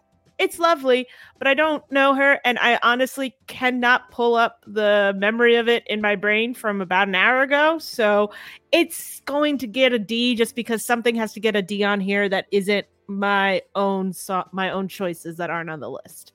[0.43, 1.07] it's lovely,
[1.39, 5.83] but I don't know her, and I honestly cannot pull up the memory of it
[5.87, 7.79] in my brain from about an hour ago.
[7.79, 8.31] So
[8.71, 11.99] it's going to get a D just because something has to get a D on
[12.01, 16.33] here that isn't my own so- my own choices that aren't on the list.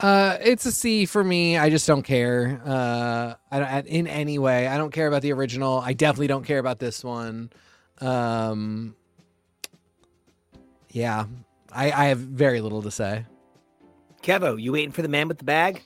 [0.00, 1.58] Uh, it's a C for me.
[1.58, 2.60] I just don't care.
[2.64, 4.68] Uh, I don't, in any way.
[4.68, 5.78] I don't care about the original.
[5.78, 7.50] I definitely don't care about this one.
[8.00, 8.94] Um,
[10.90, 11.26] yeah,
[11.72, 13.24] I, I have very little to say.
[14.22, 15.82] Kevo, you waiting for the man with the bag?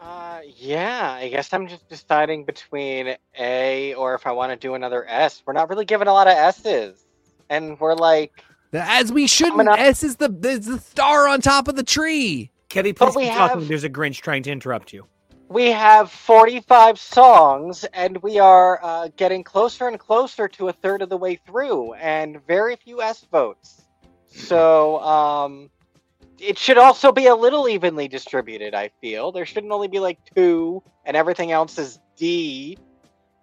[0.00, 4.74] Uh, yeah, I guess I'm just deciding between A or if I want to do
[4.74, 5.42] another S.
[5.46, 7.04] We're not really given a lot of S's.
[7.48, 8.32] And we're like,
[8.72, 9.68] As we shouldn't.
[9.68, 12.50] Up- S is the is the star on top of the tree.
[12.70, 13.58] Kevy, But please we keep talking.
[13.60, 15.06] have- There's a Grinch trying to interrupt you.
[15.52, 21.02] We have 45 songs and we are uh, getting closer and closer to a third
[21.02, 23.82] of the way through and very few S votes.
[24.28, 25.70] So, um,
[26.38, 29.30] it should also be a little evenly distributed, I feel.
[29.30, 32.78] There shouldn't only be like two and everything else is D.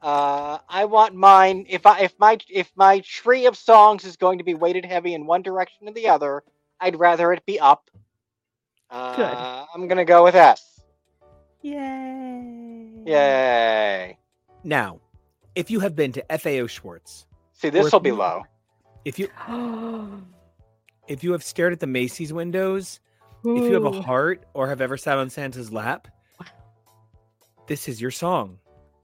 [0.01, 4.37] Uh, I want mine if I if my if my tree of songs is going
[4.37, 6.43] to be weighted heavy in one direction or the other,
[6.79, 7.89] I'd rather it be up.
[8.89, 10.68] Uh, I'm gonna go with S.
[11.61, 13.03] Yay!
[13.05, 14.17] Yay!
[14.63, 14.99] Now,
[15.55, 18.43] if you have been to FAO Schwarz, See, this will be low.
[19.03, 19.27] if you
[21.07, 22.99] if you have stared at the Macy's windows,
[23.43, 26.07] if you have a heart or have ever sat on Santa's lap,
[27.67, 28.57] this is your song.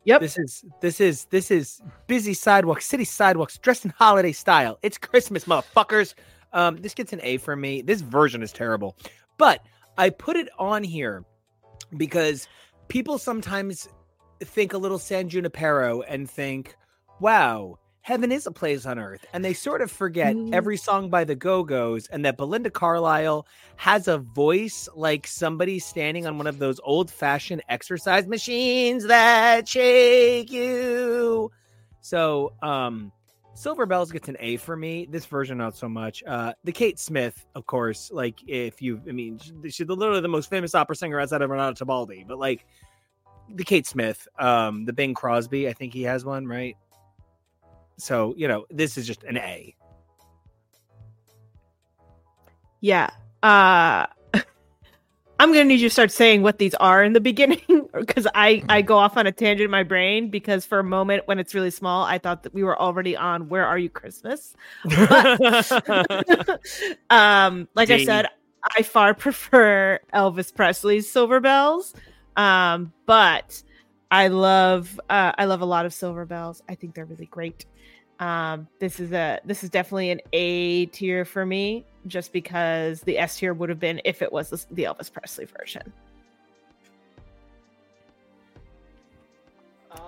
[0.06, 0.22] Yep.
[0.22, 4.78] This is this is this is busy sidewalks, city sidewalks, dressed in holiday style.
[4.82, 6.14] It's Christmas, motherfuckers.
[6.54, 7.82] Um, this gets an A for me.
[7.82, 8.96] This version is terrible,
[9.38, 9.62] but
[9.98, 11.26] I put it on here
[11.98, 12.48] because
[12.88, 13.88] people sometimes
[14.42, 16.76] think a little San Junipero and think,
[17.20, 20.54] "Wow, heaven is a place on earth," and they sort of forget Mm.
[20.54, 23.48] every song by the Go Go's and that Belinda Carlisle
[23.78, 29.68] has a voice like somebody standing on one of those old fashioned exercise machines that
[29.68, 31.52] shake you.
[32.02, 33.12] So, um,
[33.56, 35.08] Silver Bells gets an A for me.
[35.10, 36.22] This version, not so much.
[36.28, 40.28] Uh, the Kate Smith, of course, like if you, I mean, she- she's literally the
[40.28, 42.66] most famous opera singer outside of Renata Tebaldi, but like
[43.50, 46.76] the Kate Smith, um, the Bing Crosby, I think he has one, right?
[47.98, 49.74] So, you know, this is just an A.
[52.82, 53.10] Yeah.
[53.42, 54.06] Uh
[55.40, 58.64] I'm gonna need you to start saying what these are in the beginning because I
[58.70, 61.54] I go off on a tangent in my brain because for a moment when it's
[61.54, 64.56] really small I thought that we were already on Where Are You Christmas.
[67.10, 68.28] um, like I said,
[68.78, 71.94] I far prefer Elvis Presley's Silver Bells,
[72.36, 73.62] um, but
[74.12, 76.62] I love uh, I love a lot of Silver Bells.
[76.70, 77.66] I think they're really great.
[78.20, 83.18] Um, this is a this is definitely an A tier for me, just because the
[83.18, 85.92] S tier would have been if it was the, the Elvis Presley version.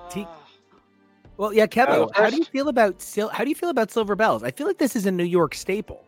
[0.09, 0.47] T- Ah.
[1.37, 3.91] Well, yeah, Kevin, Oh, how do you feel about sil- how do you feel about
[3.91, 4.41] Silver Bells?
[4.41, 6.03] I feel like this is a New York staple.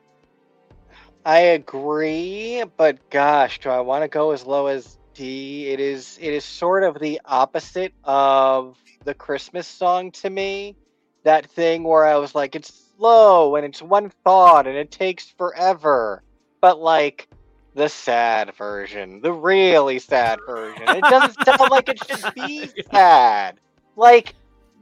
[1.25, 5.67] I agree, but gosh, do I want to go as low as D?
[5.67, 10.75] It is it is sort of the opposite of the Christmas song to me.
[11.23, 15.29] That thing where I was like, it's slow and it's one thought and it takes
[15.29, 16.23] forever.
[16.61, 17.27] But like
[17.75, 20.83] the sad version, the really sad version.
[20.83, 23.59] It doesn't sound like it should be sad.
[23.95, 24.35] Like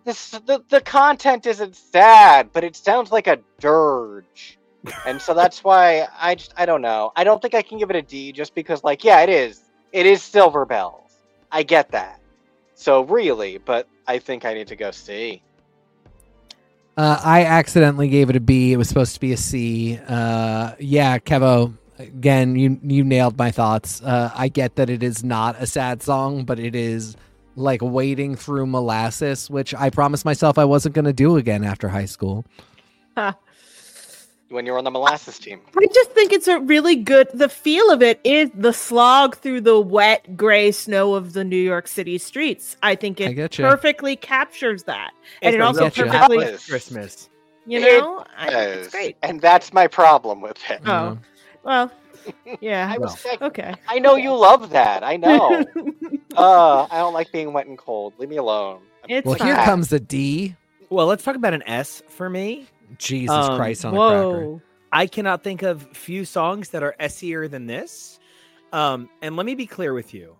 [0.06, 4.58] this the, the content isn't sad, but it sounds like a dirge
[5.06, 7.12] and so that's why I just I don't know.
[7.16, 9.62] I don't think I can give it a D just because like yeah, it is.
[9.92, 11.12] It is Silver Bells.
[11.52, 12.20] I get that.
[12.76, 15.42] So really, but I think I need to go C.
[16.98, 18.74] Uh, I accidentally gave it a B.
[18.74, 20.00] It was supposed to be a C.
[20.08, 21.78] Uh, yeah, Kevo.
[22.00, 24.02] Again, you you nailed my thoughts.
[24.02, 27.16] Uh, I get that it is not a sad song, but it is
[27.56, 31.90] like wading through molasses, which I promised myself I wasn't going to do again after
[31.90, 32.46] high school.
[34.50, 35.60] When you're on the molasses team.
[35.78, 37.28] I just think it's a really good.
[37.34, 41.58] The feel of it is the slog through the wet gray snow of the New
[41.62, 42.78] York City streets.
[42.82, 43.70] I think it getcha.
[43.70, 45.12] perfectly captures that,
[45.42, 46.10] and it a also getcha.
[46.10, 46.66] perfectly, Yes.
[46.70, 47.30] Christmas.
[47.66, 49.18] you It know, I, it's great.
[49.22, 50.80] And that's my problem with it.
[50.86, 51.10] you Oh.
[51.10, 51.18] know?
[51.64, 51.92] Well,
[52.62, 53.74] yeah, I respect okay.
[53.90, 55.04] I know you love that.
[55.04, 55.66] I know.
[56.38, 58.14] uh I don't like being wet and cold.
[58.18, 58.80] Leave me alone.
[59.10, 60.56] It's Well, here comes the D.
[60.90, 62.68] Well, let's talk about an S for me.
[62.98, 64.62] Jesus Um, Christ on a cracker.
[64.92, 68.20] I cannot think of few songs that are S-ier than this.
[68.74, 70.38] Um, and let me be clear with you.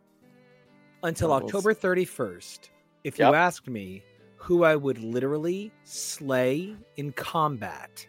[1.04, 1.32] Until.
[1.32, 2.70] October 31st,
[3.04, 3.30] if Yep.
[3.30, 4.04] you asked me
[4.36, 8.08] who I would literally slay in combat,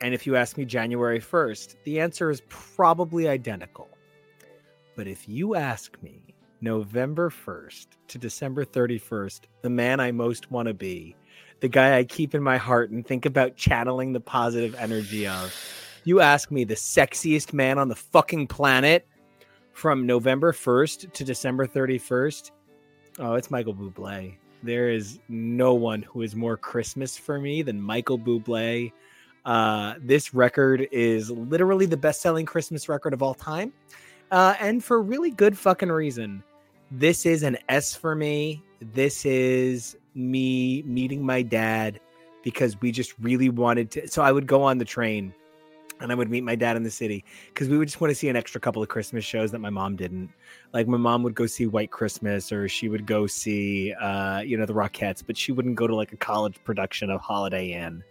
[0.00, 3.88] and if you ask me January 1st, the answer is probably identical.
[4.96, 10.66] But if you ask me November 1st to December 31st, the man I most want
[10.68, 11.16] to be,
[11.60, 15.54] the guy I keep in my heart and think about channeling the positive energy of.
[16.04, 19.06] You ask me the sexiest man on the fucking planet
[19.72, 22.50] from November 1st to December 31st.
[23.18, 24.36] Oh, it's Michael Bublé.
[24.62, 28.92] There is no one who is more Christmas for me than Michael Bublé.
[29.44, 33.72] Uh, this record is literally the best selling Christmas record of all time.
[34.30, 36.42] Uh, and for really good fucking reason.
[36.90, 38.62] This is an S for me.
[38.80, 42.00] This is me meeting my dad
[42.42, 44.08] because we just really wanted to.
[44.08, 45.34] So I would go on the train
[46.00, 48.14] and I would meet my dad in the city because we would just want to
[48.14, 50.30] see an extra couple of Christmas shows that my mom didn't.
[50.72, 54.56] Like my mom would go see White Christmas or she would go see, uh, you
[54.56, 58.02] know, the Rockettes, but she wouldn't go to like a college production of Holiday Inn.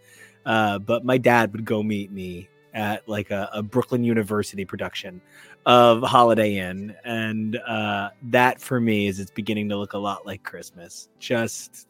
[0.44, 5.20] Uh, but my dad would go meet me at like a, a Brooklyn University production
[5.66, 10.24] of Holiday Inn, and uh, that for me is it's beginning to look a lot
[10.24, 11.08] like Christmas.
[11.18, 11.87] Just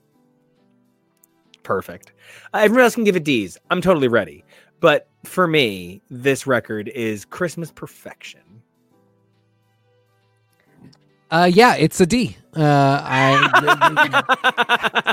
[1.69, 2.13] perfect.
[2.55, 3.59] Everyone else can give it D's.
[3.71, 4.43] I'm totally ready,
[4.81, 8.41] but for me, this record is Christmas perfection.
[11.31, 12.39] Uh, yeah, it's a D.
[12.57, 14.23] Uh, I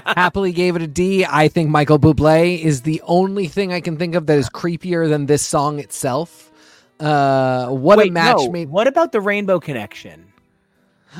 [0.15, 1.25] happily gave it a D.
[1.25, 5.09] I think Michael Bublé is the only thing I can think of that is creepier
[5.09, 6.53] than this song itself.
[7.01, 8.69] Uh, what Wait, a match no, made.
[8.69, 10.31] What about the Rainbow Connection?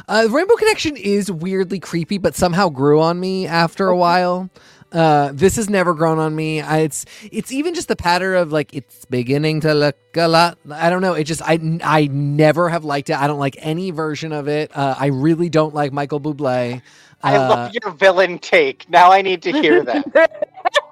[0.08, 4.50] Uh, Rainbow Connection is weirdly creepy, but somehow grew on me after a while.
[4.92, 6.62] Uh, this has never grown on me.
[6.62, 10.58] I, it's it's even just the pattern of like it's beginning to look a lot.
[10.72, 11.14] I don't know.
[11.14, 13.18] It just I I never have liked it.
[13.18, 14.72] I don't like any version of it.
[14.76, 16.82] Uh, I really don't like Michael Bublé.
[17.24, 18.90] I Uh, love your villain take.
[18.90, 20.08] Now I need to hear that.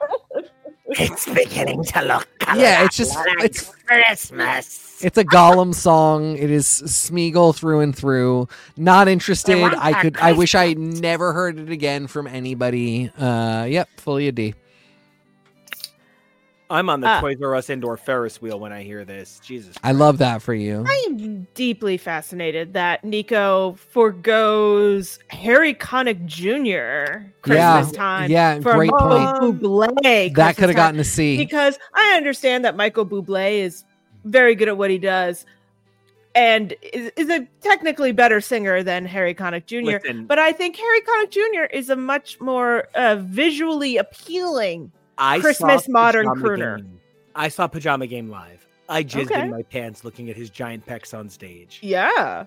[0.86, 2.28] It's beginning to look.
[2.56, 5.04] Yeah, it's just it's Christmas.
[5.04, 6.38] it's a Gollum song.
[6.38, 8.48] It is Smeagol through and through.
[8.76, 9.64] Not interested.
[9.64, 10.18] I could.
[10.18, 13.10] I wish I never heard it again from anybody.
[13.18, 14.56] Uh, yep, fully a D.
[16.70, 19.40] I'm on the Uh, Toys R Us indoor Ferris wheel when I hear this.
[19.44, 19.76] Jesus.
[19.84, 20.84] I love that for you.
[20.88, 27.28] I'm deeply fascinated that Nico forgoes Harry Connick Jr.
[27.42, 28.32] Christmas time.
[28.32, 29.10] yeah, for great Michael
[29.40, 29.62] point.
[29.62, 30.36] Bublé.
[30.36, 30.76] That could have time.
[30.76, 31.38] gotten a C.
[31.38, 33.84] because I understand that Michael Bublé is
[34.26, 35.46] very good at what he does
[36.36, 39.82] and is, is a technically better singer than Harry Connick Jr.
[39.98, 41.66] Listen, But I think Harry Connick Jr.
[41.76, 44.92] is a much more uh, visually appealing.
[45.18, 46.78] I Christmas saw modern crooner.
[46.78, 47.00] Game.
[47.36, 48.68] I saw Pajama Game live.
[48.90, 49.42] I jizzed Okay.
[49.42, 51.80] in my pants looking at his giant pecs on stage.
[51.82, 52.46] Yeah.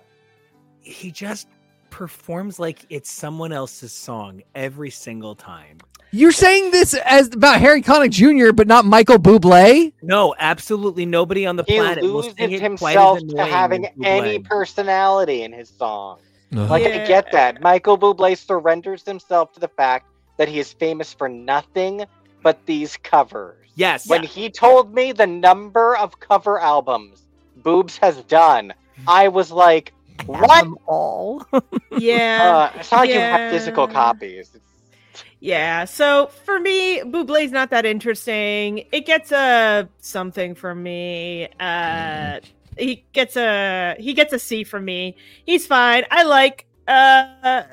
[0.83, 1.49] He just
[1.91, 5.79] performs like it's someone else's song every single time.
[6.13, 9.93] You're saying this as about Harry Connick Jr., but not Michael Bublé?
[10.03, 14.39] No, absolutely nobody on the He planet will loses sing it himself to having any
[14.39, 16.21] personality in his song.
[16.57, 16.71] Ugh.
[16.71, 17.61] Like I get that.
[17.61, 20.07] Michael Bublé surrenders himself to the fact
[20.37, 22.05] that he is famous for nothing
[22.47, 23.57] but these covers.
[23.75, 24.09] Yes.
[24.09, 27.25] When he told me the number of cover albums
[27.57, 28.73] Boobs has done,
[29.09, 29.93] I was like,
[30.27, 30.63] what?
[30.63, 31.45] Them all.
[31.99, 32.71] Yeah.
[32.77, 34.53] Uh, it's not like you have physical copies.
[34.55, 38.85] It's, Yeah, so for me, Bublé's not that interesting.
[38.93, 41.49] It gets a something from me.
[41.59, 42.39] Uh
[42.79, 45.17] he gets a he gets a C from me.
[45.45, 46.05] He's fine.
[46.13, 47.65] I like uh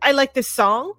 [0.00, 0.94] I like this song.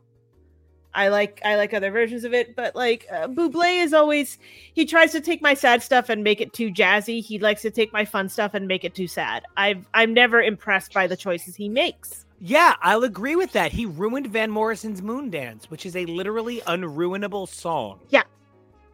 [0.96, 4.38] I like I like other versions of it, but like uh, Bublé is always
[4.74, 7.24] he tries to take my sad stuff and make it too jazzy.
[7.24, 9.44] He likes to take my fun stuff and make it too sad.
[9.58, 12.26] I've I'm never impressed by the choices he makes.
[12.40, 13.72] Yeah, I'll agree with that.
[13.72, 18.00] He ruined Van Morrison's Moon Dance, which is a literally unruinable song.
[18.10, 18.24] Yeah,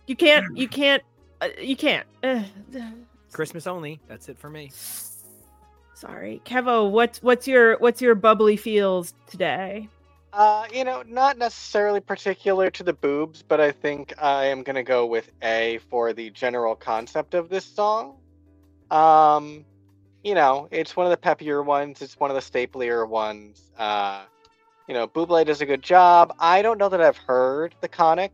[0.07, 1.03] you can't you can't
[1.41, 2.07] uh, you can't.
[2.23, 2.43] Uh,
[3.31, 3.99] Christmas only.
[4.07, 4.71] That's it for me.
[5.95, 6.89] Sorry, Kevo.
[6.89, 9.89] What's what's your what's your bubbly feels today?
[10.31, 14.76] Uh, you know, not necessarily particular to the boobs, but I think I am going
[14.76, 18.18] to go with A for the general concept of this song.
[18.91, 19.65] Um,
[20.23, 22.01] you know, it's one of the peppier ones.
[22.01, 23.72] It's one of the staplier ones.
[23.77, 24.23] Uh,
[24.88, 26.35] you know, Bublé does a good job.
[26.39, 28.31] I don't know that I've heard the Connick.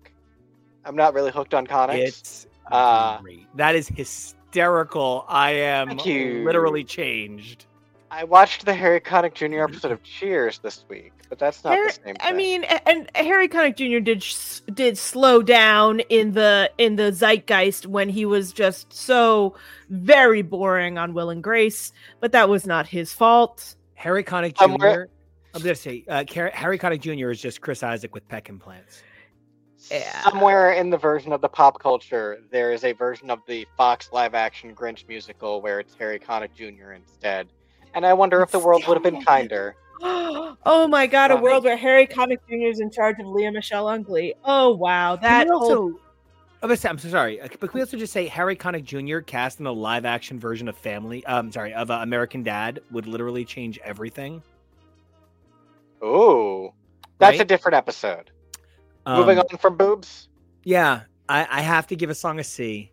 [0.84, 2.08] I'm not really hooked on Connicks.
[2.08, 3.48] It's Uh, great.
[3.56, 5.26] That is hysterical.
[5.28, 7.66] I am literally changed.
[8.16, 9.64] I watched the Harry Connick Jr.
[9.64, 12.16] episode of Cheers this week, but that's not Harry- the same.
[12.22, 14.00] I mean, and Harry Connick Jr.
[14.00, 14.24] did
[14.74, 19.56] did slow down in the in the zeitgeist when he was just so
[19.90, 23.76] very boring on Will and Grace, but that was not his fault.
[23.96, 24.64] Harry Connick Jr.
[24.64, 25.10] Somewhere-
[25.54, 26.24] I'm gonna say uh,
[26.54, 27.32] Harry Connick Jr.
[27.32, 29.04] is just Chris Isaak with peck implants.
[29.92, 30.22] Yeah.
[30.24, 34.10] somewhere in the version of the pop culture, there is a version of the Fox
[34.14, 36.94] live action Grinch musical where it's Harry Connick Jr.
[36.94, 37.50] instead.
[37.96, 39.76] And I wonder if the world would have been kinder.
[40.02, 42.68] oh my god, a world where Harry Connick Jr.
[42.68, 44.34] is in charge of Lea Michele Ungley.
[44.44, 46.00] Oh wow, that Can whole- also,
[46.62, 49.20] I'm, gonna I'm so sorry, uh, but can we also just say Harry Connick Jr.
[49.20, 51.26] cast in a live action version of Family?
[51.26, 54.44] Um, sorry, of uh, American Dad would literally change everything.
[56.02, 56.74] Oh,
[57.20, 58.30] That's a different episode.
[59.08, 60.28] Moving Um, on from boobs.
[60.64, 62.92] Yeah, I, I have to give a song a C.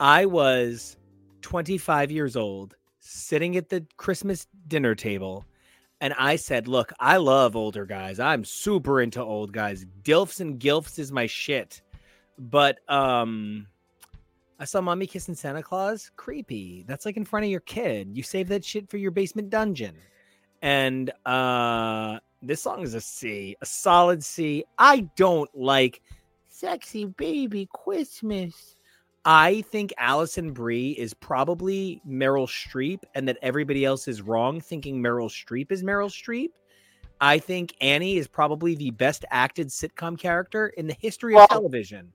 [0.00, 0.96] I was
[1.42, 2.76] 25 years old,
[3.08, 5.44] sitting at the Christmas dinner table,
[6.00, 8.20] and I said, Look, I love older guys.
[8.20, 9.86] I'm super into old guys.
[10.02, 11.82] Dilfs and Gilfs is my shit.
[12.38, 13.66] But um
[14.60, 16.10] I saw mommy kissing Santa Claus.
[16.16, 16.84] Creepy.
[16.86, 18.16] That's like in front of your kid.
[18.16, 19.96] You save that shit for your basement dungeon.
[20.62, 24.64] And uh this song is a C, a solid C.
[24.78, 26.02] I don't like
[26.48, 28.77] sexy baby Christmas.
[29.30, 35.02] I think Alison Brie is probably Meryl Streep and that everybody else is wrong thinking
[35.02, 36.52] Meryl Streep is Meryl Streep.
[37.20, 42.10] I think Annie is probably the best acted sitcom character in the history of television.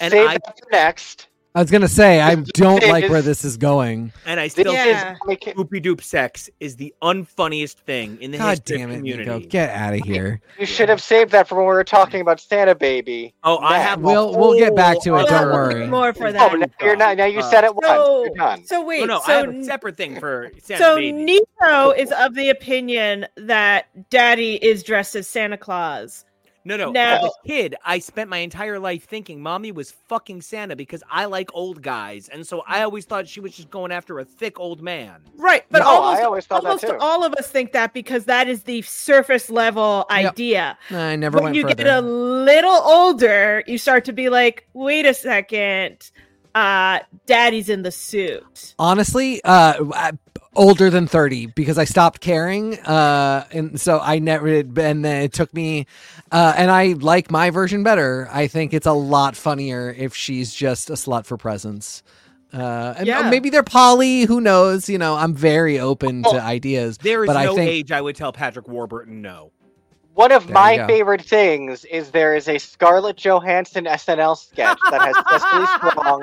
[0.00, 1.28] And Save I that for next.
[1.52, 4.12] I was gonna say I don't like where this is going.
[4.24, 5.14] and I This still Yeah.
[5.14, 5.18] is
[5.56, 9.28] Mommy Doop sex is the unfunniest thing in the God history damn it, community.
[9.30, 10.40] Nico, get out of here.
[10.60, 13.34] You should have saved that for when we were talking about Santa Baby.
[13.42, 13.98] Oh, I have.
[13.98, 15.86] a We'll- we'll get back to it, whole don't worry.
[15.88, 16.56] more for Oh, that.
[16.56, 17.16] now you're not.
[17.16, 17.86] Now you Uh, said it once.
[17.88, 18.64] So, You're done.
[18.64, 21.12] so wait, Oh, no, so I have a separate thing for Santa so Baby.
[21.12, 26.24] Nico is of the opinion that Daddy is dressed as Santa Claus.
[26.64, 26.90] No, no.
[26.90, 31.02] Now- As a kid, I spent my entire life thinking mommy was fucking Santa because
[31.10, 32.28] I like old guys.
[32.28, 35.22] And so I always thought she was just going after a thick old man.
[35.36, 36.96] Right, but No, almost, I always thought that almost too.
[37.00, 40.32] all of us think that because that is the surface level Yep.
[40.32, 40.78] idea.
[40.90, 41.74] I never when went you further.
[41.76, 46.10] get a little older, you start to be like, wait a second,
[46.54, 48.74] uh, daddy's in the suit.
[48.78, 50.12] Honestly, uh, I-
[50.56, 52.78] older than 30 because I stopped caring.
[52.80, 55.86] Uh, and so I never, and then it took me,
[56.32, 58.28] uh, and I like my version better.
[58.32, 62.02] I think it's a lot funnier if she's just a slut for presents.
[62.52, 63.30] Uh, and Yeah.
[63.30, 64.22] maybe they're poly.
[64.22, 64.88] Who knows?
[64.88, 66.98] You know, I'm very open to Oh, ideas.
[66.98, 69.52] There is But I no think- age I would tell Patrick Warburton no.
[70.14, 75.00] One of There my favorite things is there is a Scarlett Johansson SNL sketch that
[75.00, 76.22] has Cecily Strong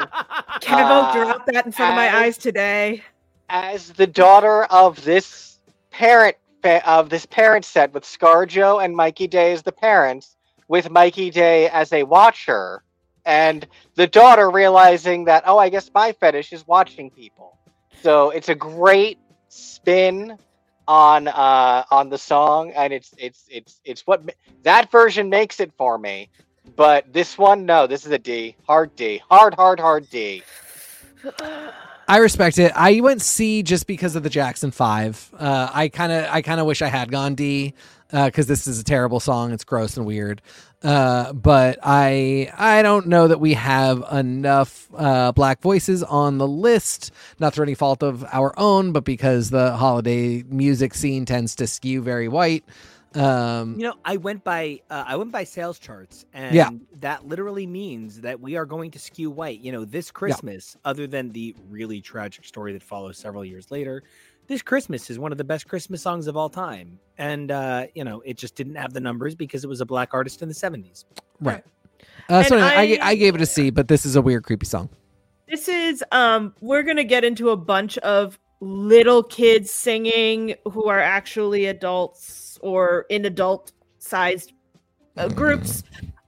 [0.59, 3.01] Can I Uh, vote drop that in front of my eyes today?
[3.49, 5.60] As the daughter of this
[5.91, 10.36] parent fa- of this parent set with ScarJo and Mikey Day as the parents,
[10.68, 12.84] with Mikey Day as a watcher,
[13.26, 13.65] and
[13.95, 17.57] the daughter realizing that oh, I guess my fetish is watching people.
[18.02, 19.18] So it's a great
[19.49, 20.38] spin
[20.88, 24.22] on uh on the song, and it's it's it's it's what
[24.64, 26.30] that version makes it for me.
[26.76, 30.44] But this one, no, this is a D, hard D, hard, hard, hard D.
[32.07, 32.71] I respect it.
[32.73, 35.29] I went C just because of the Jackson Five.
[35.38, 37.73] Uh, I kind of, I kind of wish I had gone D
[38.09, 39.51] because uh, this is a terrible song.
[39.51, 40.41] It's gross and weird.
[40.81, 46.47] Uh, but I, I don't know that we have enough uh, black voices on the
[46.47, 47.11] list.
[47.39, 51.67] Not through any fault of our own, but because the holiday music scene tends to
[51.67, 52.63] skew very white.
[53.15, 56.69] Um, You know, I went by uh, I went by sales charts, and Yeah.
[56.99, 59.59] that literally means that we are going to skew white.
[59.61, 64.03] You know, this Christmas, other than the really tragic story that follows several years later,
[64.47, 66.99] this Christmas is one of the best Christmas songs of all time.
[67.17, 70.13] And uh, you know, it just didn't have the numbers because it was a black
[70.13, 71.05] artist in the seventies.
[71.39, 71.63] right.
[72.29, 74.43] Uh, so anyway, I, I- I gave it a C, but this is a weird,
[74.43, 74.89] creepy song.
[75.47, 80.85] This is um we're going to get into a bunch of little kids singing who
[80.89, 82.25] are actually adults
[82.61, 84.53] or in adult sized
[85.17, 85.84] uh, groups.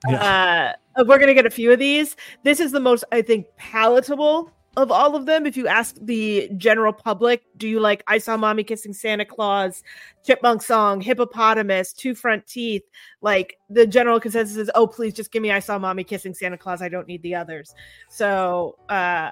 [0.07, 2.15] Uh we're going to get a few of these.
[2.43, 6.49] This is the most I think palatable of all of them if you ask the
[6.57, 9.83] general public, do you like I saw mommy kissing Santa Claus,
[10.25, 12.83] Chipmunk song, hippopotamus, two front teeth?
[13.21, 16.57] Like the general consensus is, "Oh, please just give me I saw mommy kissing Santa
[16.57, 16.81] Claus.
[16.81, 17.73] I don't need the others."
[18.09, 19.31] So, uh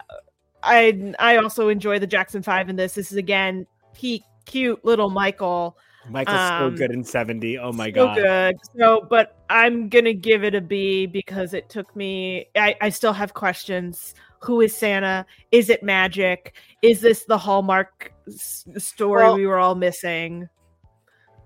[0.63, 2.93] I I also enjoy the Jackson Five in this.
[2.95, 5.77] This is again peak cute little Michael.
[6.09, 7.57] Michael's Um, so good in seventy.
[7.57, 8.15] Oh my god.
[8.15, 8.53] so god.
[8.53, 8.79] good.
[8.79, 12.47] So, but I'm gonna give it a B because it took me.
[12.55, 14.13] I I still have questions.
[14.41, 15.25] Who is Santa?
[15.51, 16.53] Is it magic?
[16.81, 20.47] Is this the Hallmark s- story Well- we were all missing?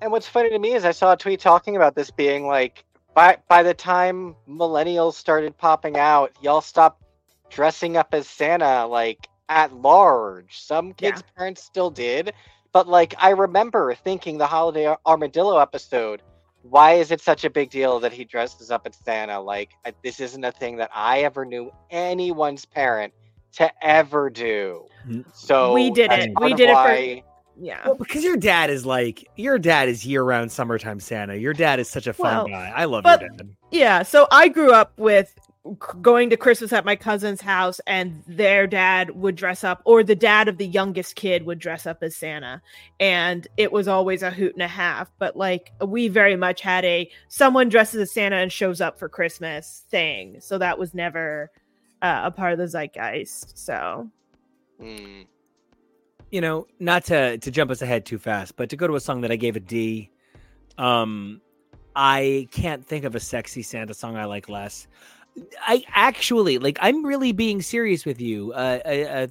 [0.01, 2.83] And what's funny to me is I saw a tweet talking about this being like
[3.13, 7.03] by by the time millennials started popping out, y'all stopped
[7.49, 10.59] dressing up as Santa like at large.
[10.59, 12.33] Some kids' parents still did,
[12.73, 16.21] but like I remember thinking the holiday armadillo episode,
[16.63, 19.39] why is it such a big deal that he dresses up as Santa?
[19.39, 23.13] Like I- this isn't a thing that I ever knew anyone's parent
[23.53, 24.85] to ever do.
[25.07, 25.25] Mm.
[25.33, 26.31] So We did it.
[26.39, 27.23] We did it for- why-
[27.59, 27.81] Yeah.
[27.85, 31.35] Well, because your dad is like your dad is year round summertime Santa.
[31.35, 32.71] Your dad is such a fun Well, guy.
[32.75, 33.49] I love but- your dad.
[33.71, 35.50] Yeah, so I grew up with c-
[36.01, 40.15] going to Christmas at my cousin's house, and their dad would dress up, or the
[40.15, 42.61] dad of the youngest kid would dress up as Santa,
[42.99, 45.11] and it was always a hoot and a half.
[45.19, 49.07] But like, we very much had a someone dresses as Santa and shows up for
[49.07, 51.51] Christmas thing, so that was never
[52.01, 53.57] uh, a part of the zeitgeist.
[53.57, 54.09] So
[54.79, 55.21] Hmm.
[56.31, 58.99] you know, not to to jump us ahead too fast, but to go to a
[58.99, 60.09] song that I gave a D.
[60.79, 61.41] Um,
[61.95, 64.87] I can't think of a sexy Santa song I like less.
[65.61, 66.77] I actually like.
[66.81, 68.53] I'm really being serious with you.
[68.53, 69.29] Uh, a, a,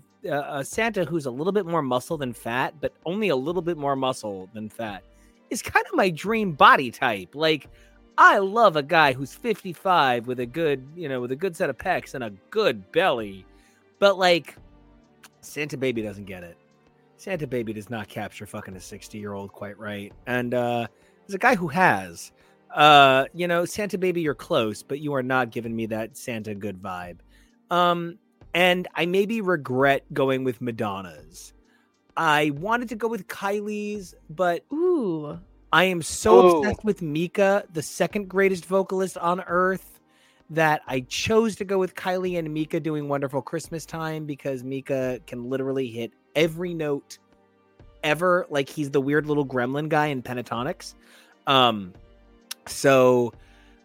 [0.59, 3.77] a Santa who's a little bit more muscle than fat, but only a little bit
[3.77, 5.03] more muscle than fat,
[5.51, 7.35] is kind of my dream body type.
[7.35, 7.69] Like,
[8.17, 11.71] I love a guy who's 55 with a good, you know, with a good set
[11.71, 13.47] of pecs and a good belly,
[13.99, 14.57] but like,
[15.41, 16.57] Santa Baby doesn't get it.
[17.17, 20.13] Santa Baby does not capture fucking a 60 year old quite right.
[20.27, 20.87] And uh
[21.27, 22.33] there's a guy who has.
[22.75, 26.55] Uh, you know, Santa Baby, you're close, but you are not giving me that Santa
[26.55, 27.19] good vibe.
[27.71, 28.19] Um,
[28.55, 31.53] and I maybe regret going with Madonna's.
[32.17, 35.39] I wanted to go with Kylie's, but ooh,
[35.73, 36.59] I am so Ooh.
[36.59, 40.01] obsessed with Mika, the second greatest vocalist on earth,
[40.51, 45.21] that I chose to go with Kylie and Mika doing Wonderful Christmas Time because Mika
[45.27, 47.19] can literally hit every note
[48.03, 48.47] ever.
[48.51, 50.95] Like he's the weird little gremlin guy in Pentatonix.
[51.47, 51.95] Um,
[52.71, 53.33] so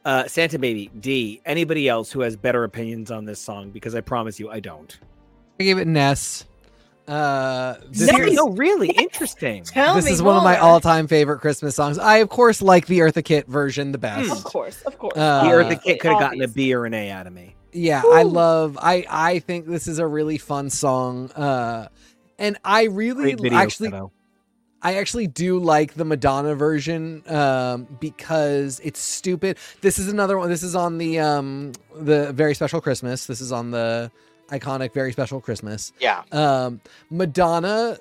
[0.06, 1.42] uh, Santa Baby, D.
[1.46, 3.72] Anybody else who has better opinions on this song?
[3.72, 4.98] Because I promise you, I don't.
[5.60, 6.46] I gave it an S.
[7.08, 9.64] Uh, this No, is, no, really interesting.
[9.64, 12.00] tell this me is one of my all-time favorite Christmas songs.
[12.00, 14.32] I, of course, like the Eartha Kitt version the best.
[14.32, 15.16] Of course, of course.
[15.16, 17.56] Uh, the Eartha Kitt could have gotten a B or an A out of me.
[17.74, 18.78] Yeah, I love.
[18.82, 21.30] I I think this is a really fun song.
[21.32, 21.90] Uh,
[22.40, 24.12] and I really actually kiddo.
[24.86, 29.58] I actually do like the Madonna version um, because it's stupid.
[29.82, 30.48] This is another one.
[30.48, 33.26] This is on the um, the very special Christmas.
[33.26, 34.12] This is on the
[34.50, 35.92] iconic very special Christmas.
[36.00, 36.22] Yeah.
[36.32, 37.98] Um, Madonna,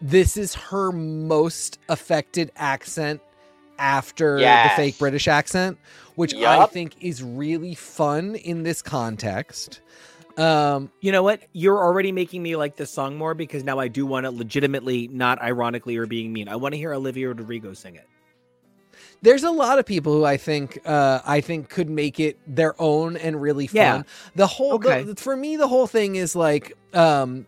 [0.00, 3.20] this is her most affected accent
[3.80, 4.38] after
[4.68, 5.76] the fake British accent,
[6.14, 9.80] which I think is really fun in this context.
[10.38, 11.42] Um, You know what?
[11.52, 15.08] You're already making me like this song more because now I do want to legitimately,
[15.08, 16.48] not ironically or being mean.
[16.48, 18.06] I want to hear Olivia Rodrigo sing it.
[19.22, 22.74] there's a lot of people who I think uh, I think could make it their
[22.80, 23.76] own and really fun.
[23.76, 24.02] Yeah.
[24.34, 27.46] The whole the- for me the whole thing is like um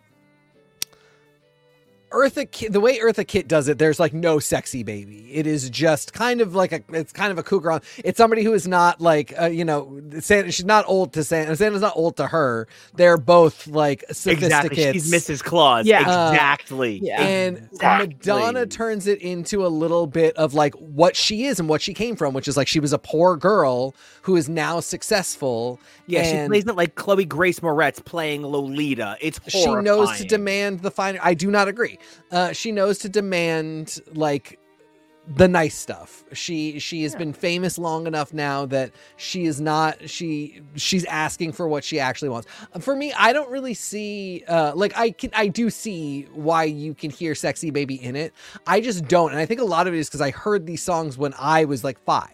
[2.15, 5.29] Eartha Kitt, the way Eartha Kitt does it, there's like no sexy baby.
[5.33, 7.81] It is just kind of like a, it's kind of a cougar on.
[7.97, 10.51] It's somebody who is not like, uh, you know, Santa.
[10.51, 11.55] She's not old to Santa.
[11.55, 12.67] Santa's not old to her.
[12.95, 14.43] They're both like sophisticated.
[14.43, 14.75] Exactly.
[14.77, 15.05] sophisticates.
[15.05, 15.43] She's Mrs.
[15.43, 15.85] Claus.
[15.85, 16.09] Yeah.
[16.09, 16.99] Uh, Exactly.
[17.03, 17.21] Yeah.
[17.21, 18.07] And Exactly.
[18.15, 21.93] Madonna turns it into a little bit of like what she is and what she
[21.93, 25.79] came from, which is like she was a poor girl who is now successful.
[26.07, 29.17] Yeah, she plays it like Chloe Grace Moretz playing Lolita.
[29.21, 31.19] It's she knows to demand the finer.
[31.21, 31.97] I do not agree.
[32.31, 34.59] Uh, she knows to demand like
[35.27, 36.23] the nice stuff.
[36.33, 41.53] She she has been famous long enough now that she is not she she's asking
[41.53, 42.47] for what she actually wants.
[42.79, 46.93] For me, I don't really see uh like I can I do see why you
[46.93, 48.33] can hear sexy baby in it.
[48.67, 49.31] I just don't.
[49.31, 51.65] And I think a lot of it is cuz I heard these songs when I
[51.65, 52.29] was like 5.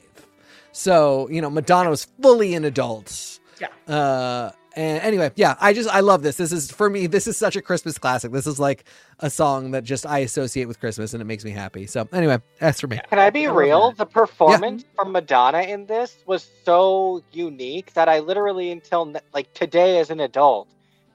[0.73, 3.39] So, you know, Madonna was fully an adult.
[3.59, 3.93] Yeah.
[3.93, 6.37] Uh and anyway, yeah, I just I love this.
[6.37, 7.07] This is for me.
[7.07, 8.31] This is such a Christmas classic.
[8.31, 8.85] This is like
[9.19, 11.87] a song that just I associate with Christmas, and it makes me happy.
[11.87, 12.99] So anyway, that's for me.
[13.09, 13.89] Can I be I real?
[13.89, 13.97] that.
[13.97, 19.99] The performance from Madonna in this was so unique that I literally, until like today
[19.99, 20.67] as an adult,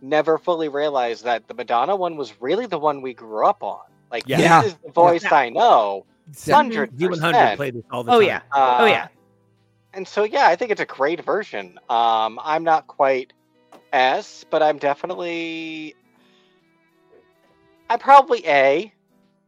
[0.02, 3.80] never fully realized that the Madonna one was really the one we grew up on.
[4.10, 4.38] Like Yeah.
[4.40, 4.62] Yeah.
[4.62, 6.04] this is the voice I know.
[6.44, 6.54] Yeah.
[6.56, 7.56] Hundred D100 percent.
[7.56, 8.26] play this all the Oh time.
[8.28, 8.40] yeah.
[8.52, 9.08] Uh, Oh yeah.
[9.94, 11.78] And so yeah, I think it's a great version.
[11.88, 13.32] Um, I'm not quite
[13.92, 15.94] S, but I'm definitely.
[17.88, 18.92] I'm probably A.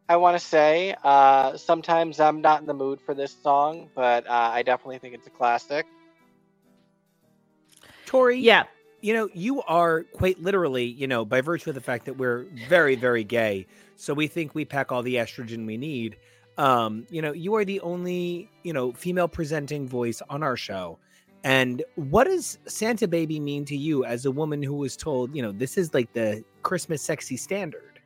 [0.09, 0.95] I want to say.
[1.05, 5.15] Uh, sometimes I'm not in the mood for this song, but uh, I definitely think
[5.15, 5.87] it's a classic.
[8.07, 8.65] Tori, Yeah.
[9.03, 12.47] you know, you are quite literally, you know, by virtue of the fact that we're
[12.69, 13.67] very, very gay,
[13.97, 16.17] so we think we pack all the estrogen we need.
[16.57, 20.99] Um, you know, you are the only, you know, female presenting voice on our show.
[21.49, 25.41] And what does Santa Baby mean to you as a woman who was told, you
[25.41, 28.01] know, this is like the Christmas sexy standard?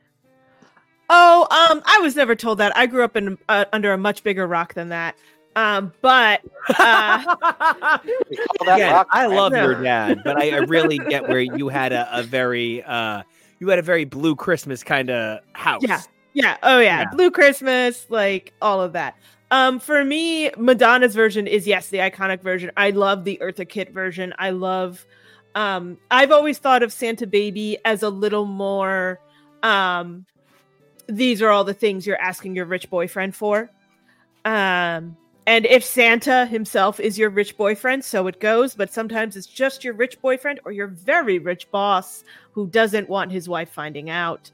[1.10, 2.74] Oh, um, I was never told that.
[2.76, 5.16] I grew up in uh, under a much bigger rock than that.
[5.56, 6.40] Um, but
[6.78, 9.64] uh, We that Again, I love No.
[9.64, 13.24] your dad, but I, I really get where you had a, a very uh
[13.58, 15.82] you had a very blue Christmas kind of house.
[15.82, 16.00] Yeah.
[16.32, 17.00] yeah, oh yeah.
[17.00, 17.10] Yeah.
[17.10, 19.16] Blue Christmas, like all of that.
[19.52, 22.70] Um, for me, Madonna's version is yes, the iconic version.
[22.74, 24.32] I love the Eartha Kitt version.
[24.38, 25.04] I love.
[25.54, 29.20] Um, I've always thought of Santa Baby as a little more.
[29.62, 30.24] Um,
[31.06, 33.70] these are all the things you're asking your rich boyfriend for.
[34.46, 38.74] Um, and if Santa himself is your rich boyfriend, so it goes.
[38.74, 43.30] But sometimes it's just your rich boyfriend or your very rich boss who doesn't want
[43.30, 44.50] his wife finding out.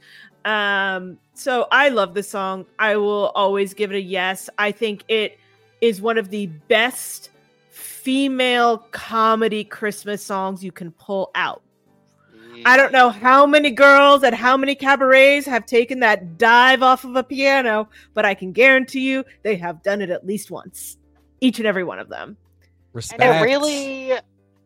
[0.48, 2.64] Um, so I love this song.
[2.78, 4.48] I will always give it a yes.
[4.56, 5.38] I think it
[5.82, 7.28] is one of the best
[7.70, 11.62] female comedy Christmas songs you can pull out.
[12.64, 17.04] I don't know how many girls at how many cabarets have taken that dive off
[17.04, 20.96] of a piano, but I can guarantee you they have done it at least once.
[21.42, 22.38] Each and every one of them.
[22.94, 23.20] Respect.
[23.20, 24.12] And I really,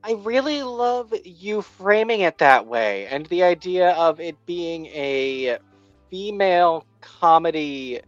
[0.05, 5.59] I really love you framing it that way, and the idea of it being a
[6.13, 7.99] female comedy,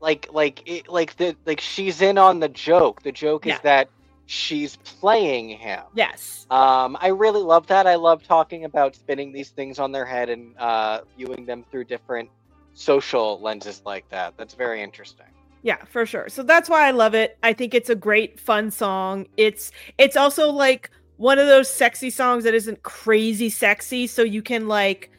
[0.00, 3.02] like, like, it, like the, like she's in on the joke.
[3.02, 3.54] The joke Yeah.
[3.54, 3.88] is that
[4.26, 5.84] she's playing him.
[5.94, 6.44] Yes.
[6.50, 7.86] Um, I really love that.
[7.86, 11.84] I love talking about spinning these things on their head and uh, viewing them through
[11.84, 12.28] different
[12.74, 14.34] social lenses like that.
[14.36, 15.26] That's very interesting.
[15.62, 16.28] Yeah, for sure.
[16.28, 17.38] So that's why I love it.
[17.44, 19.26] I think it's a great fun song.
[19.36, 24.42] It's it's also like one of those sexy songs that isn't crazy sexy so you
[24.42, 25.10] can like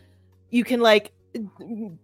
[0.51, 1.11] you can like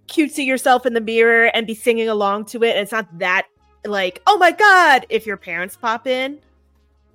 [0.08, 3.48] cutesy yourself in the mirror and be singing along to it and it's not that
[3.86, 6.38] like oh my god if your parents pop in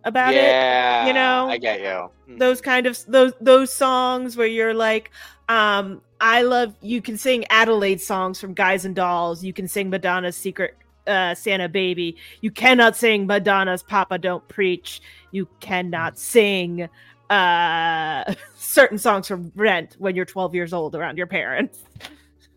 [0.05, 1.49] about it you know?
[1.49, 2.11] I get you.
[2.27, 2.39] Hmm.
[2.39, 5.11] those kind of those those songs where you're like
[5.49, 9.91] um i love you can sing adelaide songs from guys and dolls you can sing
[9.91, 10.77] madonna's secret
[11.07, 15.01] uh santa baby you cannot sing madonna's papa don't preach
[15.33, 16.89] you cannot sing
[17.31, 21.79] uh certain songs from rent when you're 12 years old around your parents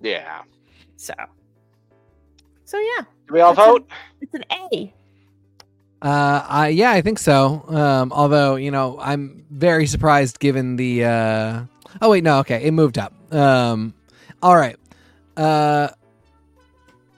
[0.01, 0.41] Yeah.
[0.95, 1.13] so
[2.65, 3.89] so yeah Do we all That's a- vote?
[4.21, 4.93] it's an a
[6.01, 7.61] Uh, I, yeah, I think so.
[7.67, 11.03] Um, although you know, I'm very surprised given the.
[11.03, 11.61] Uh...
[12.01, 13.11] Oh wait, no, okay, it moved up.
[13.33, 13.93] Um,
[14.41, 14.77] all right.
[15.35, 15.89] Uh,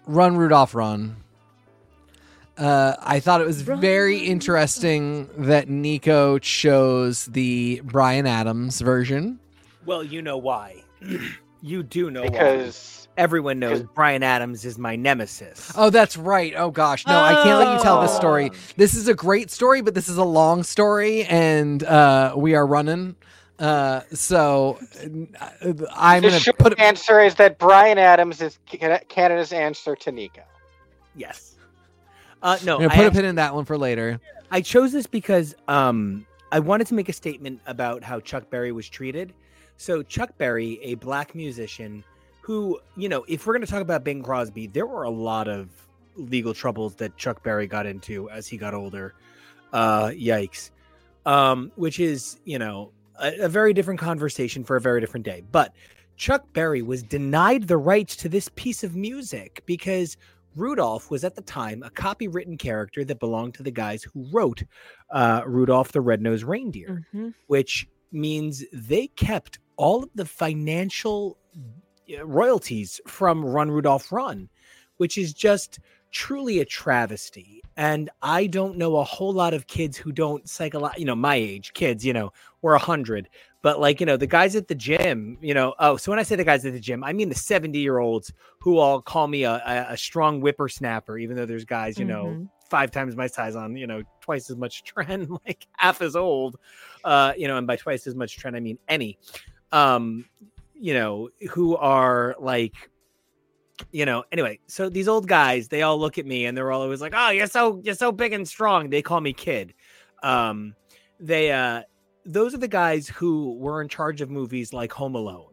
[0.08, 1.16] run Rudolph, run.
[2.62, 9.40] Uh, I thought it was very interesting that Nico chose the Bryan Adams version.
[9.86, 10.84] Well, you know why.
[11.64, 12.30] you do know why.
[12.30, 15.72] Because Everyone knows Bryan Adams is my nemesis.
[15.76, 16.54] Oh, that's right.
[16.56, 18.52] Oh gosh, no, I can't let you tell this story.
[18.54, 18.58] Oh.
[18.78, 22.66] This is a great story, but this is a long story, and uh, we are
[22.66, 23.16] running.
[23.60, 26.80] Uh, so uh, I'm the gonna short put it.
[26.80, 30.44] answer is that Bryan Adams is Canada's answer to Nico.
[31.16, 31.58] Yes.
[32.42, 34.20] Uh, no, put a actually- pin in that one for later.
[34.52, 38.72] I chose this because um, I wanted to make a statement about how Chuck Berry
[38.72, 39.34] was treated.
[39.78, 42.04] So, Chuck Berry, a black musician
[42.42, 45.48] who, you know, if we're going to talk about Bing Crosby, there were a lot
[45.48, 45.70] of
[46.16, 49.14] legal troubles that Chuck Berry got into as he got older.
[49.72, 50.72] Uh, yikes.
[51.26, 55.44] Um, which is, you know, a, a very different conversation for a very different day.
[55.52, 55.74] But
[56.18, 60.18] Chuck Berry was denied the rights to this piece of music because
[60.56, 64.64] Rudolph was at the time a copywritten character that belonged to the guys who wrote
[65.10, 67.34] uh, Rudolph the Red-Nosed Reindeer, Mhm.
[67.48, 74.50] which means they kept all of the financial uh, royalties from Run Rudolph Run,
[74.98, 75.80] which is just
[76.12, 77.62] truly a travesty.
[77.78, 81.36] And I don't know a whole lot of kids who don't psycholo- you know, my
[81.36, 83.30] age kids, you know, we're a hundred,
[83.62, 86.24] but like, you know, the guys at the gym, you know, oh, so when I
[86.24, 89.28] say the guys at the gym, I mean the 70 year olds who all call
[89.28, 92.50] me a, a, strong whippersnapper, even though there's guys, you know, Mhm.
[92.70, 96.58] five times my size on, you know, twice as much trend, like half as old.
[97.04, 99.18] Uh, you know, and by twice as much trend, I mean any.
[99.72, 100.26] Um,
[100.74, 102.74] you know, who are like,
[103.92, 106.82] you know, anyway, so these old guys, they all look at me and they're all
[106.82, 108.90] always like, Oh, you're so you're so big and strong.
[108.90, 109.74] They call me kid.
[110.24, 110.76] Um,
[111.20, 111.84] they uh
[112.26, 115.48] those are the guys who were in charge of movies like Home Alone.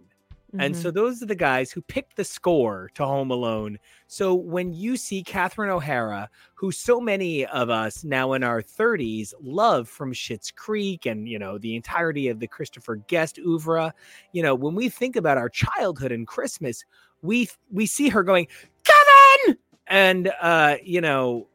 [0.58, 0.78] And Mhm.
[0.78, 3.78] so those are the guys who picked the score to Home Alone.
[4.06, 9.34] So when you see Catherine O'Hara, who so many of us now in our 30s
[9.42, 13.92] love from Schitt's Creek and you know the entirety of the Christopher Guest oeuvre,
[14.32, 16.82] you know, when we think about our childhood and Christmas,
[17.20, 18.48] we we see her going,
[18.84, 19.58] Kevin!
[19.86, 21.46] And uh, you know,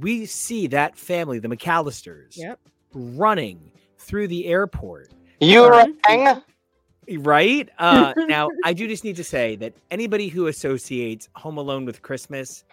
[0.00, 2.58] we see that family, the McAllisters, Yep.
[2.92, 3.70] running
[4.10, 5.08] through the airport
[5.40, 6.42] You rang?
[7.18, 11.84] right uh now i do just need to say that anybody who associates home alone
[11.84, 12.64] with christmas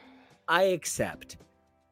[0.48, 1.38] i accept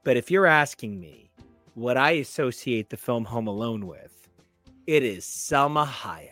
[0.04, 1.30] but if you're asking me
[1.76, 4.28] what i associate the film home alone with
[4.88, 6.32] it is salma hayek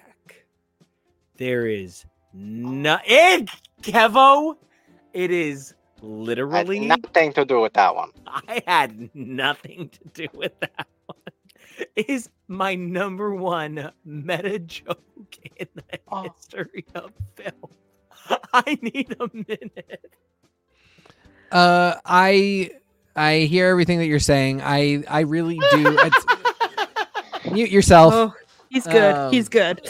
[1.37, 3.47] there is no it
[3.83, 4.55] kevo
[5.13, 5.75] it is
[6.51, 8.11] Had literally nothing to do with that one.
[8.27, 10.87] I had nothing to do with that.
[11.95, 16.23] Is my number one meta joke in the Oh.
[16.37, 17.71] history of film.
[18.53, 20.11] I need a minute.
[21.51, 22.71] Uh, I
[23.15, 24.61] I hear everything that you're saying.
[24.61, 25.97] I I really do.
[25.99, 26.25] It's,
[27.51, 28.13] mute yourself.
[28.13, 28.33] Oh,
[28.69, 29.15] he's good.
[29.15, 29.87] Um, he's good.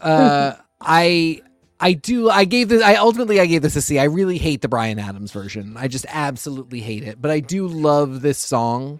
[0.00, 1.40] uh i
[1.80, 4.60] i do i gave this i ultimately i gave this a c i really hate
[4.62, 8.98] the bryan adams version i just absolutely hate it but i do love this song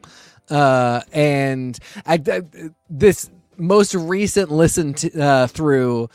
[0.51, 2.43] uh and i, I-
[2.91, 6.09] this most recent listen to, uh through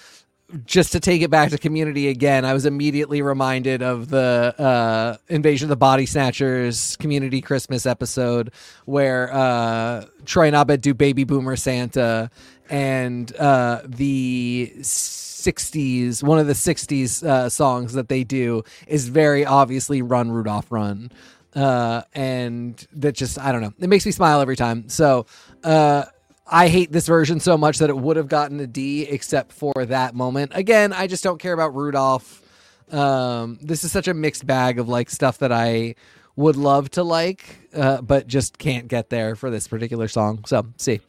[0.66, 5.18] just to take it back to community again i was immediately reminded of the uh
[5.28, 8.52] invasion of the body snatchers community christmas episode
[8.86, 12.30] where uh troy and abed do baby boomer santa
[12.70, 19.46] and uh the 60s one of the 60s uh songs that they do is very
[19.46, 21.12] obviously run rudolph run
[21.56, 25.26] uh and that just i don't know it makes me smile every time so
[25.64, 26.04] uh
[26.48, 29.74] I hate this version so much that it would have gotten a D except for
[29.86, 30.52] that moment.
[30.54, 32.44] Again, I just don't care about Rudolph.
[32.92, 35.96] Um, this is such a mixed bag of like stuff that I
[36.36, 40.46] would love to like, uh, but just can't get there for this particular song.
[40.46, 41.02] So, see.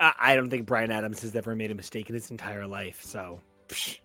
[0.00, 3.02] I, don't think Bryan Adams has ever made a mistake in his entire life.
[3.04, 3.98] So psh.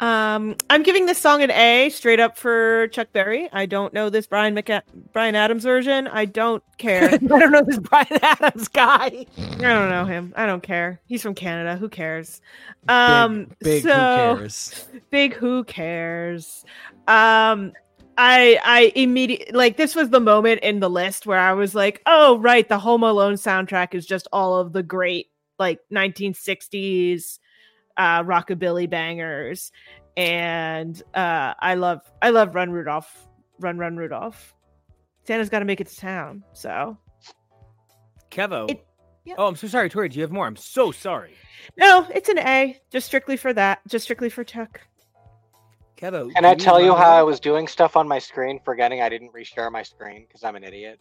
[0.00, 3.48] Um, I'm giving this song an A straight up for Chuck Berry.
[3.52, 6.06] I don't know this Brian McA- Bryan Adams version.
[6.06, 7.10] I don't care.
[7.12, 9.26] I don't know this Bryan Adams guy.
[9.36, 10.32] I don't know him.
[10.36, 11.00] I don't care.
[11.06, 11.76] He's from Canada.
[11.76, 12.40] Who cares?
[12.86, 14.88] Um, big, big so who cares?
[15.10, 16.64] big who cares?
[17.08, 17.72] Um,
[18.16, 22.02] I I immediately like this was the moment in the list where I was like,
[22.06, 27.38] oh right, the Home Alone soundtrack is just all of the great like 1960s
[27.98, 29.70] uh rockabilly bangers
[30.16, 33.28] and uh I love I love Run Rudolph
[33.60, 34.54] Run Run Rudolph.
[35.26, 36.42] Santa's got to make it to town.
[36.54, 36.96] So,
[38.30, 38.70] Kevo.
[38.70, 38.84] It-
[39.24, 39.34] yeah.
[39.36, 40.08] Oh, I'm so sorry, Tori.
[40.08, 40.46] Do you have more?
[40.46, 41.34] I'm so sorry.
[41.76, 44.80] no, it's an A, just strictly for that, just strictly for Chuck.
[45.98, 46.32] Kevo.
[46.32, 49.34] Can I tell you how I was doing stuff on my screen, forgetting I didn't
[49.34, 50.98] reshare my screen because I'm an idiot?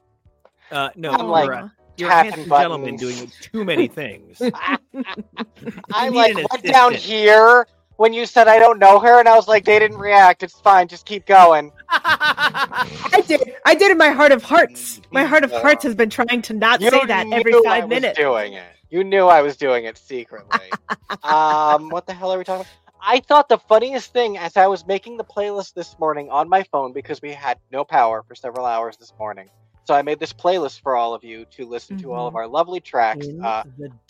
[0.72, 1.50] Uh, no, I'm like
[1.98, 4.42] you're, a- you're a tapping handsome gentleman doing too many things.
[5.92, 7.68] I need like an went down here,
[7.98, 10.44] when you said I don't know her, and I was like, they didn't react.
[10.44, 10.88] It's fine.
[10.88, 11.72] Just keep going.
[11.90, 13.54] I did.
[13.66, 15.02] I did in my heart of hearts.
[15.12, 17.80] My heart of hearts has been trying to not You say that every knew I
[17.80, 18.20] five was minutes.
[18.20, 18.66] doing it.
[18.90, 20.72] You knew I was doing it secretly.
[21.24, 22.68] um, what the hell are we talking about?
[23.02, 26.64] I thought the funniest thing as I was making the playlist this morning on my
[26.72, 29.50] phone because we had no power for several hours this morning.
[29.88, 32.38] So I made this playlist for all of you to listen to all of Mhm.
[32.38, 33.64] our lovely tracks uh,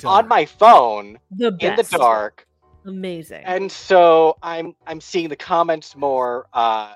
[0.04, 2.48] on my phone The in the dark.
[2.86, 3.44] Amazing.
[3.46, 6.94] and so i'm i'm seeing the comments more uh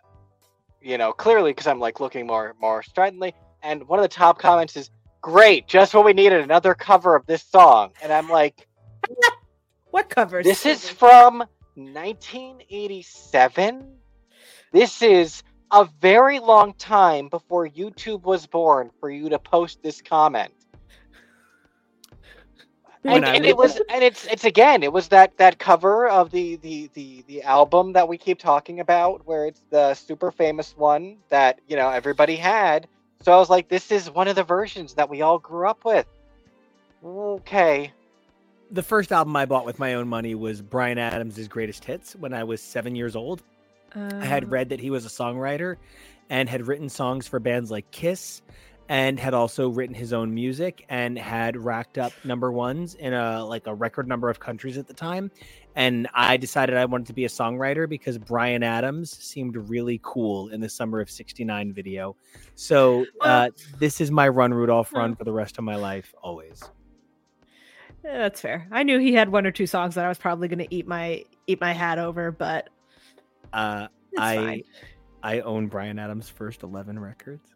[0.80, 4.40] you know clearly because i'm like looking more more stridently and one of the top
[4.40, 4.90] comments is
[5.22, 8.66] great just what we needed another cover of this song and i'm like
[9.92, 10.46] what covers?
[10.46, 11.44] this is from
[11.76, 13.98] 1987
[14.72, 20.02] this is a very long time before youtube was born for you to post this
[20.02, 20.54] comment.
[23.04, 26.30] And, and it was- was and it's it's again it was that that cover of
[26.30, 30.76] the the the the album that we keep talking about where it's the super famous
[30.78, 32.88] one that you know everybody had.
[33.24, 35.84] So i was like this is one of the versions that we all grew up
[35.84, 36.06] with.
[37.04, 37.92] Okay.
[38.70, 42.34] The first album I bought with my own money was Bryan Adams' Greatest Hits when
[42.34, 43.42] I was seven years old.
[43.96, 45.78] I Um, had read that he was a songwriter
[46.30, 48.42] and had written songs for bands like Kiss
[48.90, 53.46] and had also written his own music and had racked up number ones in a
[53.46, 55.32] like a record number of countries at the time.
[55.76, 60.50] And I decided I wanted to be a songwriter because Bryan Adams seemed really cool
[60.50, 62.18] in the summer of 69 video.
[62.56, 63.50] So uh,
[63.80, 66.62] this is my run Rudolph run for the rest of my life always.
[68.04, 68.68] Yeah, that's fair.
[68.72, 70.88] I knew he had one or two songs that I was probably going to eat
[70.88, 72.70] my eat my hat over, but
[73.54, 73.88] Uh,
[74.18, 74.64] I fine.
[75.24, 77.48] I own Bryan Adams' first 11 records.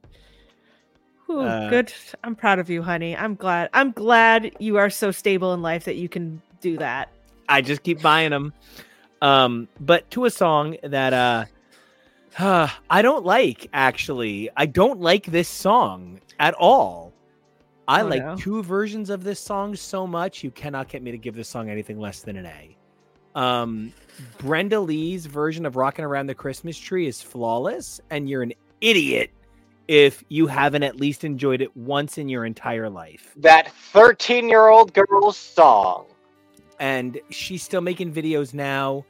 [1.29, 1.91] Ooh, uh, good.
[2.23, 3.15] I'm proud of you, honey.
[3.17, 3.69] I'm glad.
[3.73, 7.09] I'm glad you are so stable in life that you can do that.
[7.49, 8.53] I just keep buying them.
[9.21, 11.45] Um, but to a song that uh,
[12.89, 14.49] I don't like actually.
[14.55, 17.13] I don't like this song at all.
[17.87, 18.35] I Oh, like no.
[18.35, 21.69] two versions of this song so much you cannot get me to give this song
[21.69, 22.75] anything less than an A.
[23.39, 23.93] Um,
[24.37, 29.31] Brenda Lee's version of "Rocking Around the Christmas Tree" is flawless, and you're an idiot
[29.87, 33.33] if you haven't at least enjoyed it once in your entire life.
[33.37, 36.05] that 13 year old girl's song
[36.79, 39.05] and she's still making videos now.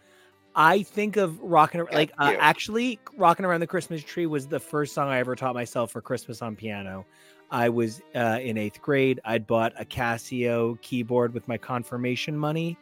[0.56, 4.94] I think of rocking like uh, actually rocking around the Christmas tree was the first
[4.94, 7.06] song I ever taught myself for Christmas on piano.
[7.52, 9.20] I was uh, in eighth grade.
[9.26, 12.78] I'd bought a Casio keyboard with my confirmation money,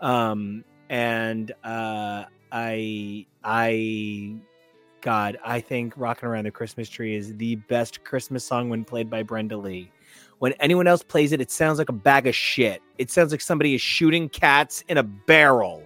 [0.00, 4.34] um, and uh, I I
[5.00, 9.08] God I think rocking around the Christmas tree is the best Christmas song when played
[9.10, 9.90] by Brenda Lee.
[10.38, 12.82] When anyone else plays it, it sounds like a bag of shit.
[12.98, 15.82] It sounds like somebody is shooting cats in a barrel.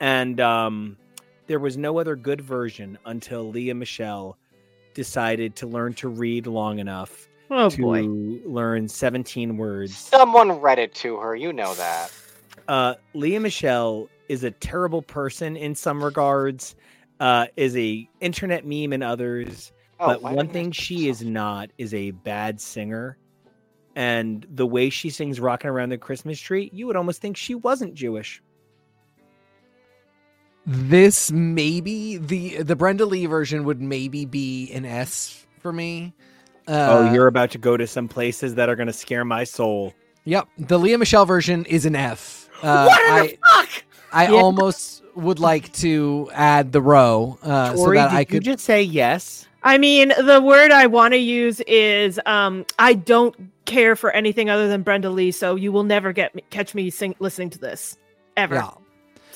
[0.00, 0.96] And um,
[1.46, 4.36] there was no other good version until Lea Michele
[4.94, 8.02] decided to learn to read long enough Oh to boy.
[8.48, 9.96] learn 17 words.
[9.96, 12.10] someone read it to her you know that
[12.66, 16.74] Uh, Lea Michele is a terrible person in some regards,
[17.20, 19.72] uh, is a internet meme in others.
[19.98, 23.16] Oh, but one thing she is not is a bad singer.
[23.94, 27.54] And the way she sings "Rocking Around the Christmas Tree," you would almost think she
[27.54, 28.42] wasn't Jewish.
[30.66, 36.12] This maybe the the Brenda Lee version would maybe be an S for me.
[36.68, 39.44] Uh, oh, you're about to go to some places that are going to scare my
[39.44, 39.94] soul.
[40.24, 42.50] Yep, the Lea Michele version is an F.
[42.62, 43.84] Uh, what in I the fuck?
[44.12, 44.40] I Yeah.
[44.40, 48.44] almost would like to add the row uh, so that did I you could.
[48.44, 49.46] just say yes?
[49.62, 53.34] I mean, the word I want to use is um I don't
[53.64, 56.88] care for anything other than Brenda Lee, so you will never get me, catch me
[56.90, 57.96] sing, listening to this
[58.36, 58.54] ever.
[58.56, 58.70] Yeah.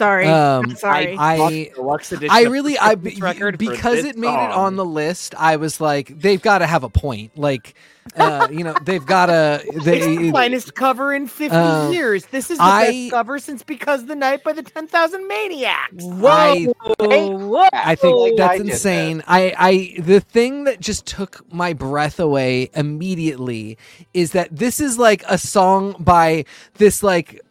[0.01, 0.27] Sorry.
[0.27, 1.14] Um, I'm sorry.
[1.18, 5.35] I Deluxe edition I really I record because it made it on the list.
[5.36, 7.36] I was like, they've got to have a point.
[7.36, 7.74] Like,
[8.16, 9.62] uh, you know, they've got to.
[9.62, 12.24] It's They the finest cover in 50 Um, years.
[12.27, 16.02] This is the I- best cover since Because the Night by the 10,000 Maniacs.
[16.02, 16.64] I
[16.98, 19.22] Whoa, I think that's I did insane.
[19.27, 23.77] I, I the thing that just took my breath away immediately
[24.14, 26.47] is that this is like a song by
[26.78, 27.43] this like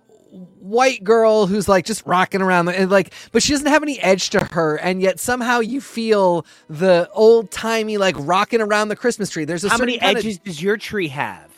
[0.60, 4.30] white girl who's like just rocking around and like but she doesn't have any edge
[4.30, 9.30] to her and yet somehow you feel the old timey like rocking around the christmas
[9.30, 11.50] tree there's a How many kinda- edges does your tree have?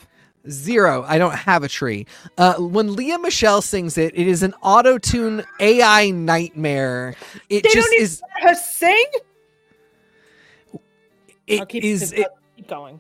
[0.50, 1.04] Zero.
[1.08, 2.08] I don't have a tree.
[2.36, 7.14] Uh, when Lea Michele sings it, it is an auto tune AI nightmare.
[7.48, 8.22] It They just don't even is.
[8.42, 9.06] let her sing.
[11.46, 12.12] It I'll keep, is.
[12.14, 12.26] It,
[12.56, 13.00] keep going.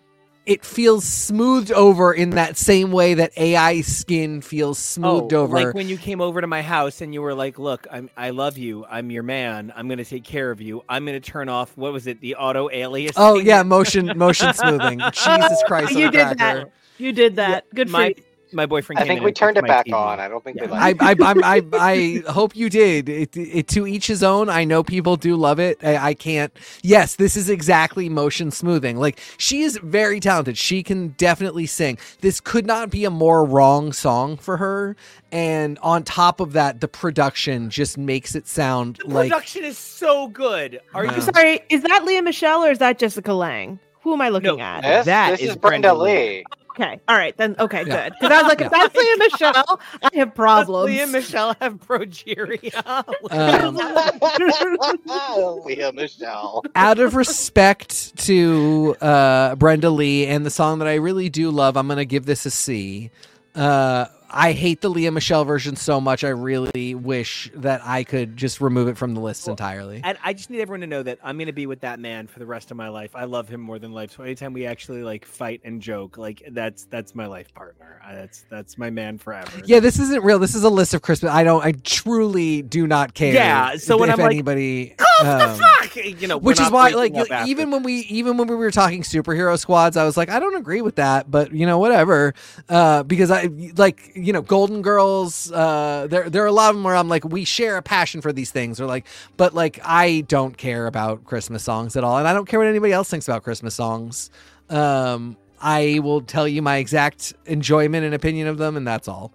[0.51, 5.55] It feels smoothed over in that same way that AI skin feels smoothed oh, over.
[5.55, 8.31] Like when you came over to my house and you were like, "Look, I'm I
[8.31, 8.83] love you.
[8.85, 9.71] I'm your man.
[9.73, 10.83] I'm going to take care of you.
[10.89, 12.19] I'm going to turn off what was it?
[12.19, 13.47] The auto alias." oh thing?
[13.47, 14.99] yeah, motion motion smoothing.
[15.13, 16.35] Jesus Christ, you did cracker.
[16.35, 16.71] that.
[16.97, 17.73] You did that.
[17.73, 18.15] Good for my you.
[18.53, 18.99] My boyfriend.
[18.99, 19.93] I think in we turned it back TV.
[19.93, 20.19] on.
[20.19, 20.67] I don't think Yeah.
[20.67, 23.09] they I, like I, I, I, I hope you did.
[23.09, 24.49] It, it, to each his own.
[24.49, 25.77] I know people do love it.
[25.83, 26.53] I, I can't.
[26.83, 28.97] Yes, this is exactly motion smoothing.
[28.97, 30.57] Like she is very talented.
[30.57, 31.97] She can definitely sing.
[32.21, 34.95] This could not be a more wrong song for her.
[35.31, 39.77] And on top of that, the production just makes it sound The like production is
[39.77, 40.79] so good.
[40.93, 41.15] Are Wow.
[41.15, 43.79] you Sorry, is that Lea Michele or is that Jessica Lange?
[44.03, 44.59] Who am I looking No.
[44.59, 44.81] at?
[44.81, 46.39] This, That this is is Brenda Brenda Lee.
[46.39, 46.45] Lee.
[46.81, 47.55] Okay, all right then.
[47.59, 48.09] Okay, Yeah.
[48.09, 48.13] good.
[48.19, 50.85] Because I was like, if that's Lea Michele, I have problems.
[50.89, 52.71] Lea Michele have progeria?
[53.31, 53.75] Um,
[55.65, 56.63] Lea Michele.
[56.75, 61.77] out of respect to uh, Brenda Lee and the song that I really do love,
[61.77, 63.11] I'm going to give this a C.
[63.55, 66.23] Uh, I hate the Lea Michele version so much.
[66.23, 70.01] I really wish that I could just remove it from the list Well, entirely.
[70.03, 72.39] and I just need everyone to know that I'm gonna be with that man for
[72.39, 73.11] the rest of my life.
[73.15, 74.11] I love him more than life.
[74.11, 77.99] So anytime we actually like fight and joke, like that's that's my life partner.
[78.11, 79.61] That's that's my man forever.
[79.65, 80.39] Yeah, this isn't real.
[80.39, 81.31] This is a list of Christmas.
[81.31, 81.63] I don't.
[81.63, 83.33] I truly do not care.
[83.33, 85.95] Yeah, so when if I'm like, anybody, Oh, um, the fuck!
[86.21, 87.13] You know, which is why, like,
[87.47, 90.55] even when we even when we were talking superhero squads, I was like, I don't
[90.55, 92.33] agree with that, but you know, whatever.
[92.69, 95.51] Uh, because I like, you know, Golden Girls.
[95.51, 98.21] Uh, there there are a lot of them where I'm like, we share a passion
[98.21, 99.05] for these things, or like,
[99.37, 102.67] but like, I don't care about Christmas songs at all, and I don't care what
[102.67, 104.29] anybody else thinks about Christmas songs.
[104.69, 109.33] Um, I will tell you my exact enjoyment and opinion of them, and that's all.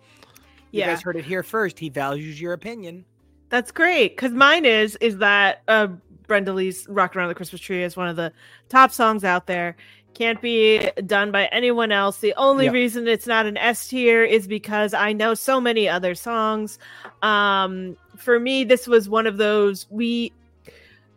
[0.72, 1.78] you yeah, guys heard it here first.
[1.78, 3.04] He values your opinion.
[3.48, 4.16] that's great.
[4.16, 5.88] Because mine is is that uh,
[6.26, 8.32] Brenda Lee's "Rock Around the Christmas Tree" is one of the
[8.68, 9.76] top songs out there.
[10.16, 12.20] Can't be done by anyone else.
[12.20, 16.14] The only reason it's not an S tier is because I know so many other
[16.14, 16.78] songs.
[17.20, 20.32] Um, for me, this was one of those we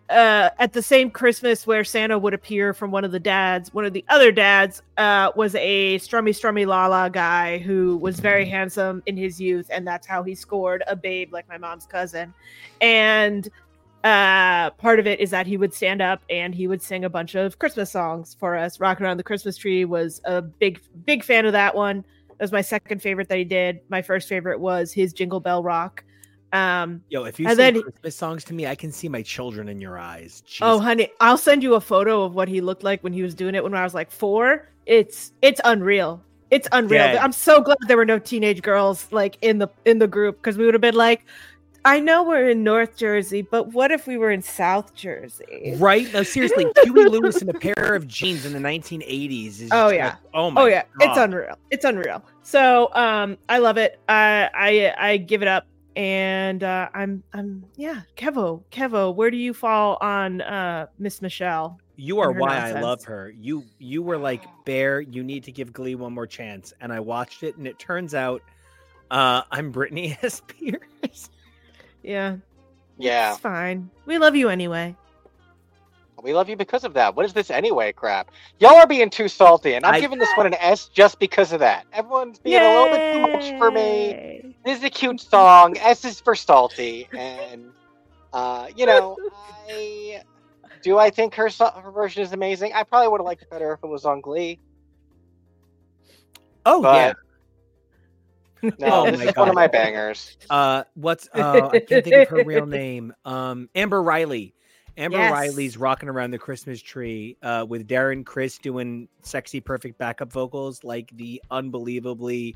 [0.10, 3.86] uh at the same christmas where santa would appear from one of the dads one
[3.86, 8.44] of the other dads uh was a strummy strummy la la guy who was very
[8.44, 12.34] handsome in his youth and that's how he scored a babe like my mom's cousin
[12.82, 13.50] and
[14.04, 17.10] uh part of it is that he would stand up and he would sing a
[17.10, 21.22] bunch of christmas songs for us rocking around the christmas tree was a big big
[21.24, 24.60] fan of that one that was my second favorite that he did my first favorite
[24.60, 26.04] was his jingle bell rock
[26.54, 29.70] um Yo, if you sing then- Christmas songs to me, I can see my children
[29.70, 30.42] in your eyes.
[30.62, 33.36] Oh, honey, I'll send you a photo of what he looked like when he was
[33.36, 34.68] doing it when I was like four.
[34.88, 36.24] It's it's unreal.
[36.50, 37.04] It's unreal.
[37.14, 37.24] Yeah.
[37.24, 40.58] I'm so glad there were no teenage girls like in the in the group because
[40.58, 41.24] we would have been like,
[41.86, 45.76] I know we're in North Jersey, but what if we were in South Jersey?
[45.78, 46.12] Right?
[46.14, 49.62] No, seriously, Huey Lewis in a pair of jeans in the 1980s.
[49.62, 50.16] Is Oh, just- yeah.
[50.34, 50.62] Oh my.
[50.62, 51.56] Oh yeah, it's unreal.
[51.72, 52.24] It's unreal.
[52.44, 54.00] So um, I love it.
[54.10, 55.66] I I I give it up,
[55.96, 61.80] and uh, I'm I'm yeah, Kevo, Kevo, where do you fall on uh Miss Michelle?
[61.96, 63.34] You are why I love her.
[63.38, 65.02] You you were like Bear.
[65.02, 68.14] You need to give Glee one more chance, and I watched it, and it turns
[68.16, 68.42] out
[69.12, 71.30] uh, I'm Britney Spears.
[72.04, 72.38] Yeah,
[72.98, 73.90] Yeah, it's fine.
[74.06, 74.96] We love you anyway.
[76.22, 77.16] we love you because of that.
[77.16, 77.92] What is this anyway?
[77.94, 78.32] Crap.
[78.60, 81.54] Y'all are being too salty, and I'm I- giving this one an S just because
[81.54, 81.86] of that.
[81.94, 84.54] Everyone's being a little bit too much for me.
[84.66, 85.78] This is a cute song.
[85.78, 87.72] S is for salty, and
[88.34, 89.18] uh, you know,
[89.70, 90.22] I
[90.84, 90.98] do.
[90.98, 92.74] I think her her version is amazing.
[92.74, 94.60] I probably would have liked it better if it was on Glee.
[96.66, 97.29] Oh But Oh
[98.62, 100.38] no, this my is one of my bangers.
[100.50, 103.14] Uh, what's uh, I can't think of her real name.
[103.26, 104.54] Um, Amber Riley.
[104.98, 105.32] Amber Yes.
[105.32, 110.84] Riley's rocking around the Christmas tree uh, with Darren Criss doing sexy, perfect backup vocals,
[110.84, 112.56] like the unbelievably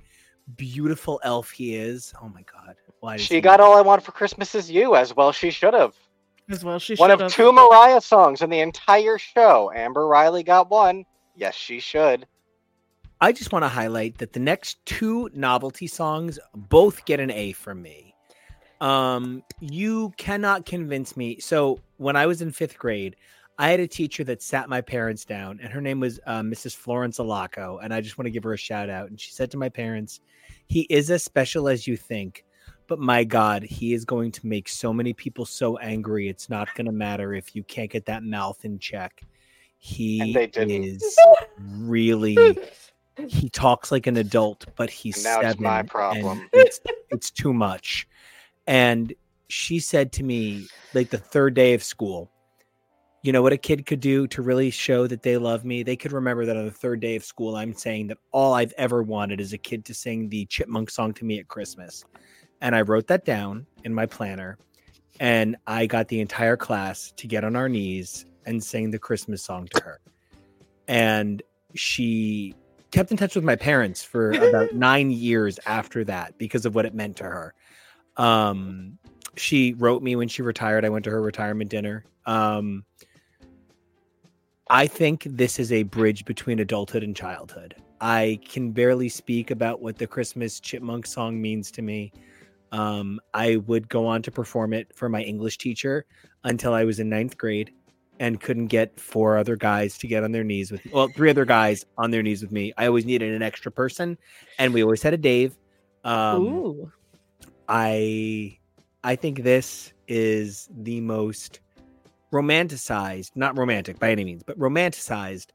[0.57, 2.13] beautiful elf he is.
[2.21, 2.75] Oh my god!
[2.99, 5.31] Why She he- got all I want for Christmas is you, as well.
[5.31, 5.95] She should have.
[6.49, 7.31] As well, she One of should've.
[7.33, 9.71] two Mariah songs in the entire show.
[9.73, 11.05] Amber Riley got one.
[11.35, 12.27] Yes, she should.
[13.23, 17.53] I just want to highlight that the next two novelty songs both get an A
[17.53, 18.13] from me.
[18.81, 21.39] Um, you cannot convince me.
[21.39, 23.15] So when I was in fifth grade,
[23.57, 26.75] I had a teacher that sat my parents down, and her name was uh, Mrs.
[26.75, 29.09] Florence Alaco, and I just want to give her a shout out.
[29.09, 30.19] And she said to my parents,
[30.67, 32.43] "He is as special as you think."
[32.87, 36.27] But my God, he is going to make so many people so angry.
[36.27, 39.21] It's not going to matter if you can't get that mouth in check.
[39.77, 40.83] He And they didn't.
[40.83, 41.17] is
[41.57, 42.57] really
[43.17, 46.47] he talks like an adult, but he's now it's my problem.
[46.53, 46.79] It's,
[47.09, 48.07] it's too much.
[48.67, 49.13] And
[49.47, 52.31] she said to me, like the third day of school,
[53.21, 55.83] You know what a kid could do to really show that they love me?
[55.83, 58.73] They could remember that on the third day of school, I'm saying that all I've
[58.77, 62.03] ever wanted is a kid to sing the chipmunk song to me at Christmas.
[62.61, 64.57] And I wrote that down in my planner.
[65.19, 69.43] And I got the entire class to get on our knees and sing the Christmas
[69.43, 69.99] song to her.
[70.87, 71.43] And
[71.75, 72.55] she
[72.93, 76.85] kept in touch with my parents for about nine years after that because of what
[76.85, 77.53] it meant to her.
[78.17, 78.99] Um,
[79.35, 80.85] she wrote me when she retired.
[80.85, 82.05] I went to her retirement dinner.
[82.27, 82.85] Um,
[84.69, 87.75] I think this is a bridge between adulthood and childhood.
[87.99, 92.13] I can barely speak about what the Christmas chipmunk song means to me.
[92.71, 96.05] Um, I would go on to perform it for my English teacher
[96.43, 97.71] until I was in ninth grade
[98.23, 101.43] and couldn't get four other guys to get on their knees with well, three other
[101.43, 102.71] guys on their knees with me.
[102.77, 104.17] I always needed an extra person,
[104.57, 105.57] and we always had a Dave.
[106.05, 106.91] Um, Ooh.
[107.67, 108.57] I
[109.03, 111.59] I think this is the most
[112.31, 115.47] romanticized, not romantic by any means, but romanticized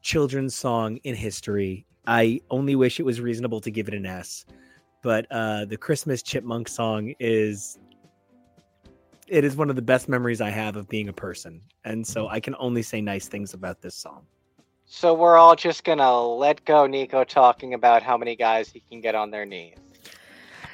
[0.00, 1.84] children's song in history.
[2.06, 4.46] I only wish it was reasonable to give it an S,
[5.02, 7.80] but uh, the Christmas Chipmunk song is
[9.32, 12.24] it is one of the best memories I have of being a person, and so
[12.24, 12.34] mm-hmm.
[12.34, 14.26] I can only say nice things about this song.
[14.84, 19.00] So we're all just gonna let go Nico talking about how many guys he can
[19.00, 19.78] get on their knees.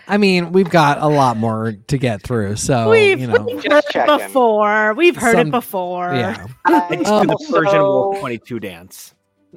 [0.08, 3.62] I mean, we've got a lot more to get through, so we've, you know, we've
[3.62, 4.94] Just heard it before.
[4.94, 6.14] We've heard Some- it before.
[6.14, 6.46] yeah.
[6.64, 9.14] I just I the Persian Wolf 22 dance.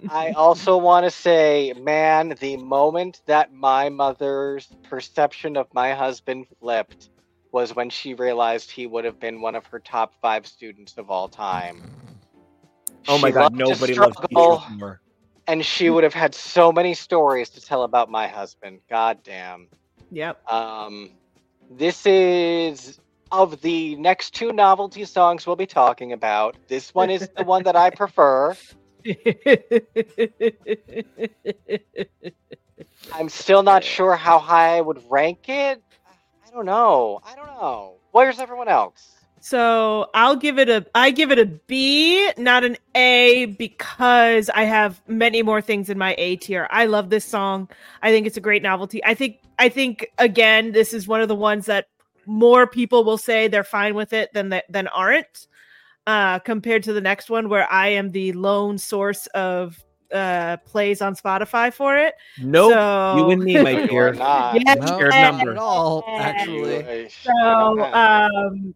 [0.09, 6.47] I also want to say, man, the moment that my mother's perception of my husband
[6.59, 7.09] flipped
[7.51, 11.09] was when she realized he would have been one of her top five students of
[11.09, 11.83] all time.
[13.07, 15.01] Oh my She god, loved nobody loves struggle, Keisha more.
[15.47, 18.79] and she would have had so many stories to tell about my husband.
[18.89, 19.67] God damn.
[20.11, 20.39] Yep.
[20.51, 21.11] Um,
[21.69, 22.99] this is
[23.31, 26.57] of the next two novelty songs we'll be talking about.
[26.67, 28.55] This one is the one that I prefer.
[33.13, 35.81] I'm still not sure how high I would rank it.
[36.51, 37.21] I don't know.
[37.23, 37.93] I don't know.
[38.11, 39.15] Where's everyone else?
[39.39, 44.63] So I'll give it a I give it a B, not an A, because I
[44.63, 46.67] have many more things in my A tier.
[46.69, 47.69] I love this song.
[48.03, 49.03] I think it's a great novelty.
[49.03, 51.87] I think I think again, this is one of the ones that
[52.25, 55.47] more people will say they're fine with it than that than aren't.
[56.05, 59.81] Uh compared to the next one where I am the lone source of
[60.13, 62.15] uh plays on Spotify for it.
[62.39, 64.13] Nope, So you and me, No, my you are dear.
[64.13, 64.55] not.
[64.65, 64.73] Yeah.
[64.75, 65.51] no, Shared not number.
[65.51, 66.03] at all.
[66.19, 68.73] Actually, So, um,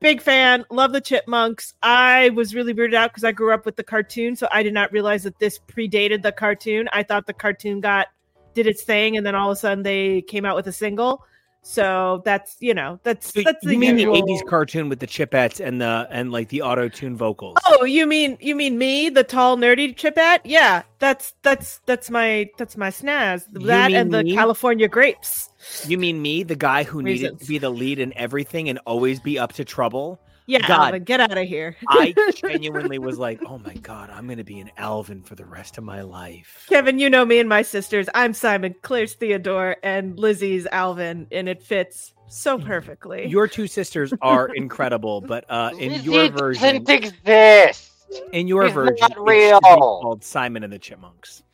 [0.00, 1.74] big fan, love the Chipmunks.
[1.82, 4.74] I was really weirded out because I grew up with the cartoon, so I did
[4.74, 6.88] not realize that this predated the cartoon.
[6.92, 8.08] I thought the cartoon got
[8.54, 11.24] did its thing, and then all of a sudden they came out with a single.
[11.62, 15.00] So that's you know that's So that's the you mean usual- the '80s cartoon with
[15.00, 17.58] the chipettes and the and like the auto tune vocals?
[17.66, 20.40] Oh, you mean you mean me, the tall nerdy chipette?
[20.44, 23.44] Yeah, that's that's that's my that's my snaz.
[23.52, 24.34] That and the me?
[24.34, 25.50] California grapes.
[25.86, 29.20] You mean me, the guy who needed to be the lead in everything and always
[29.20, 30.18] be up to trouble?
[30.50, 30.86] Yeah, God.
[30.86, 31.76] Alvin, get out of here.
[31.88, 35.78] I genuinely was like, "Oh my god, I'm gonna be an Alvin for the rest
[35.78, 38.08] of my life." Kevin, you know me and my sisters.
[38.14, 43.28] I'm Simon, Claire's Theodore, and Lizzie's Alvin, and it fits so perfectly.
[43.28, 47.92] Your two sisters are incredible, but uh, in Lizzie your version, doesn't exist.
[48.32, 49.60] in your He's version, not it should real.
[49.60, 51.44] called Simon and the Chipmunks.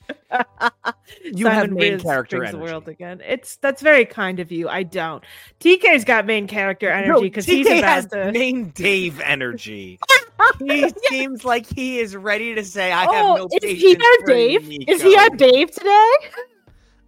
[1.25, 2.53] You have Simon main Riz character energy.
[2.59, 3.21] the world again.
[3.27, 4.69] It's that's very kind of you.
[4.69, 5.25] I don't.
[5.61, 8.33] TK's got main character energy because he's TK about has to.
[8.33, 9.99] main Dave energy.
[10.59, 13.97] he seems like he is ready to say, "I have oh, no is patience." he
[13.97, 14.69] our Dave?
[14.69, 16.13] Nico." Is he our Dave today?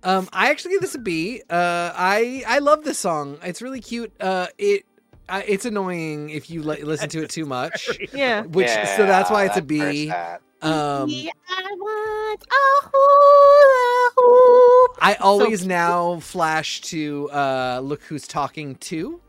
[0.02, 1.42] um, I actually give this a B.
[1.50, 3.38] Uh, I I love this song.
[3.42, 4.12] It's really cute.
[4.20, 4.84] Uh, it.
[5.28, 8.44] Uh, it's annoying if you li- listen to it too much, Yeah.
[8.44, 10.12] which so that's why it's a that verse B.
[10.60, 14.98] Um, I want a hula hoop.
[15.00, 15.68] I always cute.
[15.68, 19.20] now flash to uh, look who's talking too,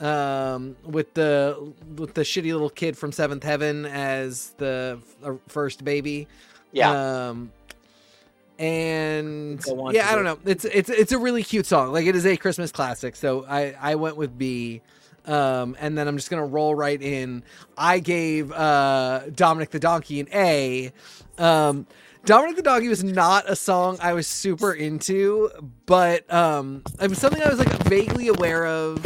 [0.00, 5.34] um, with the with the shitty little kid from Seventh Heaven as the f- uh,
[5.48, 6.28] first baby.
[6.72, 7.28] Yeah.
[7.28, 7.52] Um,
[8.58, 10.38] and on yeah, I don't know.
[10.46, 11.92] It's it's it's a really cute song.
[11.92, 13.16] Like it is a Christmas classic.
[13.16, 14.80] So I I went with B.
[15.26, 17.42] Um, and then I'm just gonna roll right in.
[17.76, 20.92] I gave uh, Dominic the Donkey an A.
[21.38, 21.86] Um,
[22.24, 25.50] Dominic the Donkey was not a song I was super into,
[25.84, 29.04] but um, it was something I was like vaguely aware of,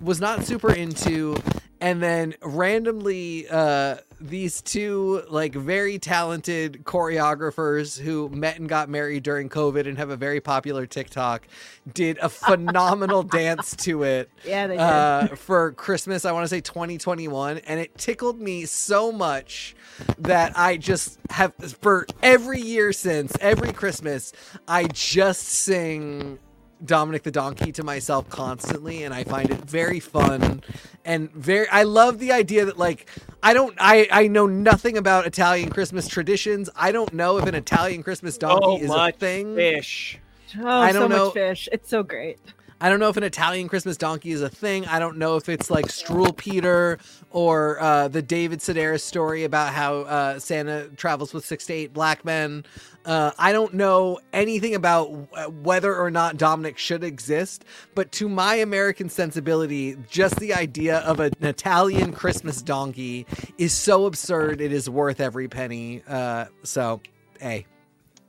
[0.00, 1.36] was not super into,
[1.80, 9.22] and then randomly uh these two like very talented choreographers who met and got married
[9.22, 11.46] during covid and have a very popular tiktok
[11.94, 14.82] did a phenomenal dance to it Yeah, they did.
[14.82, 19.76] uh, for Christmas, I want to say 2021, and it tickled me so much
[20.18, 24.32] that I just have for every year since every Christmas,
[24.66, 26.40] I just sing
[26.84, 30.62] Dominic the Donkey to myself constantly, and I find it very fun
[31.04, 31.68] and very.
[31.68, 33.08] I love the idea that like
[33.42, 36.70] I don't I I know nothing about Italian Christmas traditions.
[36.76, 39.54] I don't know if an Italian Christmas donkey Oh, is a much thing.
[39.54, 40.18] fish.
[40.60, 41.68] oh, I so don't know- much fish.
[41.72, 42.38] It's so great.
[42.80, 44.86] I don't know if an Italian Christmas donkey is a thing.
[44.86, 47.00] I don't know if it's like Struwwelpeter
[47.30, 51.92] or uh, the David Sedaris story about how uh, Santa travels with six to eight
[51.92, 52.64] black men.
[53.08, 57.64] Uh, I don't know anything about w- whether or not Dominic should exist,
[57.94, 63.26] but to my American sensibility, just the idea of an Italian Christmas donkey
[63.58, 64.60] is so absurd.
[64.60, 66.02] It is worth every penny.
[66.06, 67.00] Uh, so,
[67.40, 67.66] hey,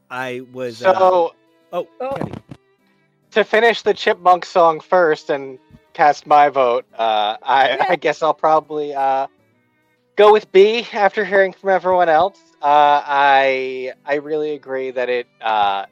[0.09, 0.81] I was.
[0.81, 1.33] uh, So
[1.73, 2.13] oh, Oh.
[2.15, 2.31] Kenny.
[3.31, 5.59] to finish the Chipmunk song first and
[5.93, 7.85] cast my vote, uh, I, Yeah.
[7.89, 9.27] I guess I'll probably uh,
[10.15, 12.39] go with B after hearing from everyone else.
[12.61, 15.85] Uh, I I really agree that it uh,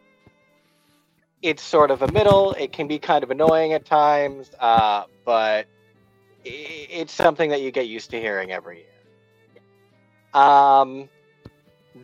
[1.42, 2.54] it's sort of a middle.
[2.54, 5.68] It can be kind of annoying at times, uh, but
[6.44, 10.42] it's something that you get used to hearing every year.
[10.42, 11.10] Um,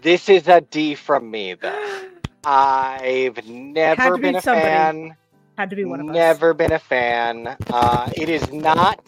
[0.01, 2.01] this is a D from me though.
[2.45, 4.73] I've never to be been a somebody.
[4.73, 5.15] fan.
[5.57, 6.15] Had to be one of us.
[6.15, 7.55] Never been a fan.
[7.69, 8.99] Uh, it is not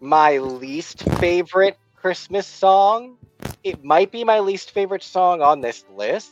[0.00, 3.16] my least favorite Christmas song.
[3.62, 6.30] It might be my least favorite song on this list.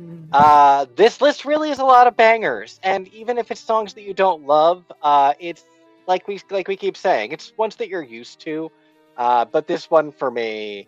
[0.00, 0.28] Mm.
[0.32, 4.02] Uh, this list really is a lot of bangers, and even if it's songs that
[4.02, 5.64] you don't love, uh, it's
[6.06, 8.70] like we like we keep saying, it's ones that you're used to.
[9.16, 10.86] Uh, but this one for me,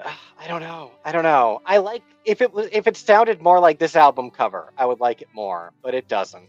[0.00, 0.92] uh, I don't know.
[1.04, 1.60] I don't know.
[1.66, 5.00] I like if it was if it sounded more like this album cover, I would
[5.00, 6.48] like it more, but it doesn't.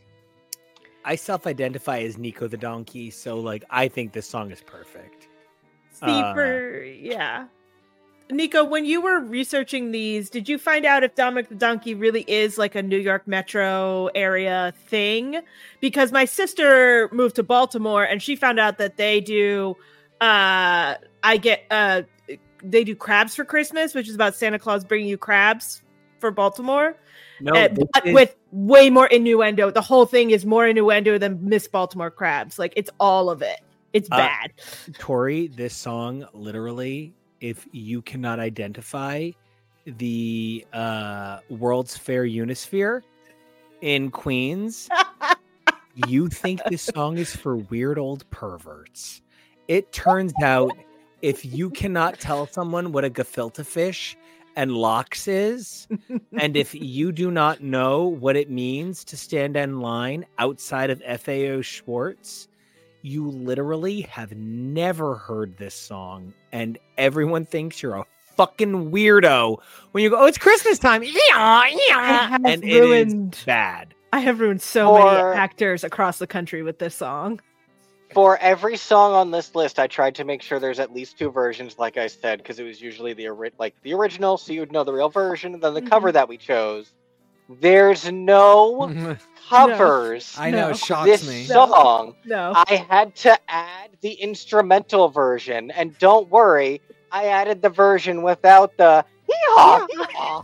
[1.03, 5.27] I self-identify as Nico the donkey, so like I think this song is perfect.
[5.91, 7.47] See, Uh, yeah.
[8.29, 12.25] Nico, when you were researching these, did you find out if Dominic the Donkey really
[12.27, 15.41] is like a New York metro area thing?
[15.79, 19.75] Because my sister moved to Baltimore and she found out that they do
[20.19, 22.01] uh I get uh
[22.63, 25.81] they do crabs for Christmas, which is about Santa Claus bringing you crabs
[26.19, 26.97] for Baltimore.
[27.39, 29.69] No, Uh, but is- with way more innuendo.
[29.71, 32.57] The whole thing is more innuendo than Miss Baltimore crabs.
[32.57, 33.59] Like it's all of it.
[33.93, 34.51] It's Uh, bad.
[34.97, 39.31] Tori, this song literally, if you cannot identify
[39.85, 43.01] the uh World's Fair Unisphere
[43.81, 44.89] in Queens,
[46.07, 49.22] you think this song is for weird old perverts.
[49.68, 50.72] It turns out
[51.22, 54.18] if you cannot tell someone what a gefilte fish
[54.55, 55.88] and lox is,
[56.39, 61.01] and if you do not know what it means to stand in line outside of
[61.22, 62.47] FAO Schwarz,
[63.01, 68.05] you literally have never heard this song, and everyone thinks you're a
[68.35, 69.57] fucking weirdo
[69.91, 73.43] when you go, "Oh, it's Christmas time!" Yeah, I yeah, have and it is ruined.
[73.45, 73.93] bad.
[74.13, 77.41] I have ruined so For- many actors across the country with this song.
[78.13, 81.29] For every song on this list, I tried to make sure there's at least two
[81.29, 84.61] versions, like I said, because it was usually the ori- like the original, so you
[84.61, 86.13] would know the real version, and then the cover mm-hmm.
[86.13, 86.93] that we chose.
[87.49, 89.17] There's no
[89.49, 90.69] covers I know, No.
[90.69, 91.43] it shocks this me.
[91.45, 92.15] song.
[92.25, 92.53] No.
[92.55, 98.75] I had to add the instrumental version, and don't worry, I added the version without
[98.77, 100.43] the hee-haw, hee-haw.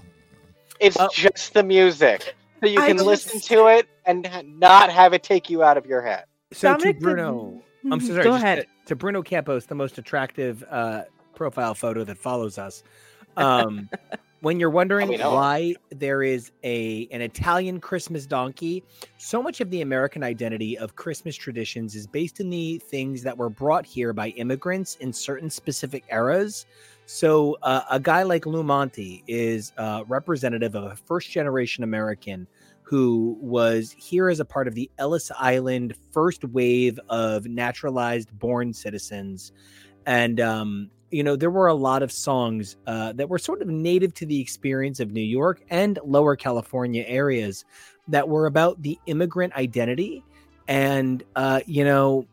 [0.79, 1.09] It's Oh.
[1.13, 5.49] just the music, so you can just- listen to it and not have it take
[5.49, 6.23] you out of your head.
[6.53, 7.61] So Dominic to the- Bruno,
[7.91, 8.23] I'm so sorry.
[8.23, 8.59] Go ahead.
[8.59, 11.03] To, to Bruno Campos, the most attractive uh,
[11.35, 12.83] profile photo that follows us.
[13.35, 13.89] Um,
[14.43, 18.83] when you're wondering why there is a an Italian Christmas donkey,
[19.17, 23.37] so much of the American identity of Christmas traditions is based in the things that
[23.37, 26.65] were brought here by immigrants in certain specific eras.
[27.05, 32.45] So uh, a guy like Lou Monte is uh, representative of a first generation American
[32.81, 38.73] who was here as a part of the Ellis Island first wave of naturalized born
[38.73, 39.53] citizens.
[40.05, 43.67] And, um, you know, there were a lot of songs uh, that were sort of
[43.67, 47.65] native to the experience of New York and lower California areas
[48.07, 50.23] that were about the immigrant identity.
[50.67, 52.27] And, uh, you know,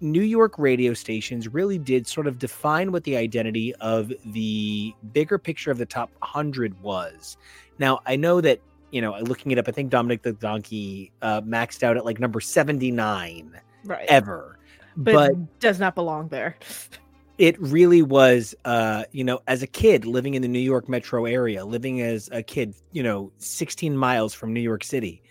[0.00, 5.38] New York radio stations really did sort of define what the identity of the bigger
[5.38, 7.36] picture of the top 100 was.
[7.78, 11.40] Now, I know that you know, looking it up, I think Dominic the Donkey uh,
[11.40, 14.06] maxed out at like number 79 Right.
[14.08, 14.60] ever.
[14.96, 16.56] but, but does not belong there.
[17.38, 21.24] it really was uh you know as a kid living in the new york metro
[21.24, 25.22] area living as a kid you know 16 miles from new york city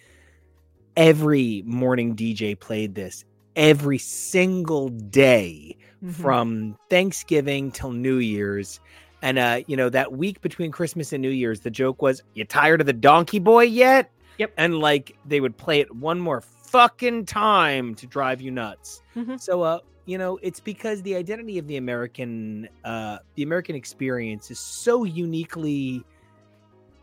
[0.96, 3.24] every morning dj played this
[3.56, 6.12] every single day Mhm.
[6.14, 8.80] from thanksgiving till new year's
[9.22, 12.44] and uh you know that week between christmas and new year's the joke was you
[12.44, 14.10] tired of the donkey boy yet
[14.40, 14.52] Yep.
[14.58, 19.40] and like they would play it one more fucking time to drive you nuts Mhm.
[19.40, 24.52] so uh you know it's because the identity of the american uh the american experience
[24.52, 26.04] is so uniquely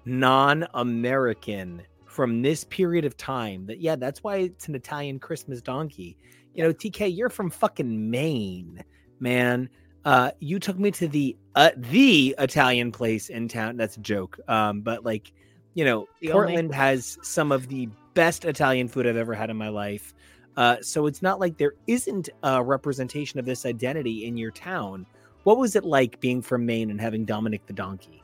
[0.05, 6.17] non-american from this period of time that yeah that's why it's an italian christmas donkey.
[6.55, 8.83] You know tk you're from fucking maine
[9.21, 9.69] man.
[10.05, 13.77] Uh you took me to the uh the italian place in town.
[13.77, 14.39] That's a joke.
[14.49, 15.33] Um but like
[15.75, 19.51] you know The only- portland has some of the best italian food i've ever had
[19.51, 20.13] in my life
[20.61, 25.07] uh, so it's not like there isn't a representation of this identity in your town.
[25.45, 28.23] What was it like being from Maine and having Dominic the donkey?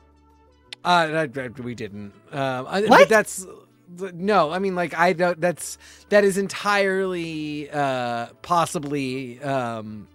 [0.83, 1.25] Uh,
[1.63, 2.13] we didn't.
[2.31, 2.89] Um, I- What?
[2.89, 3.47] But that's
[4.13, 4.51] no.
[4.51, 5.41] I mean, like I don't.
[5.41, 10.07] That's that is entirely uh, possibly um,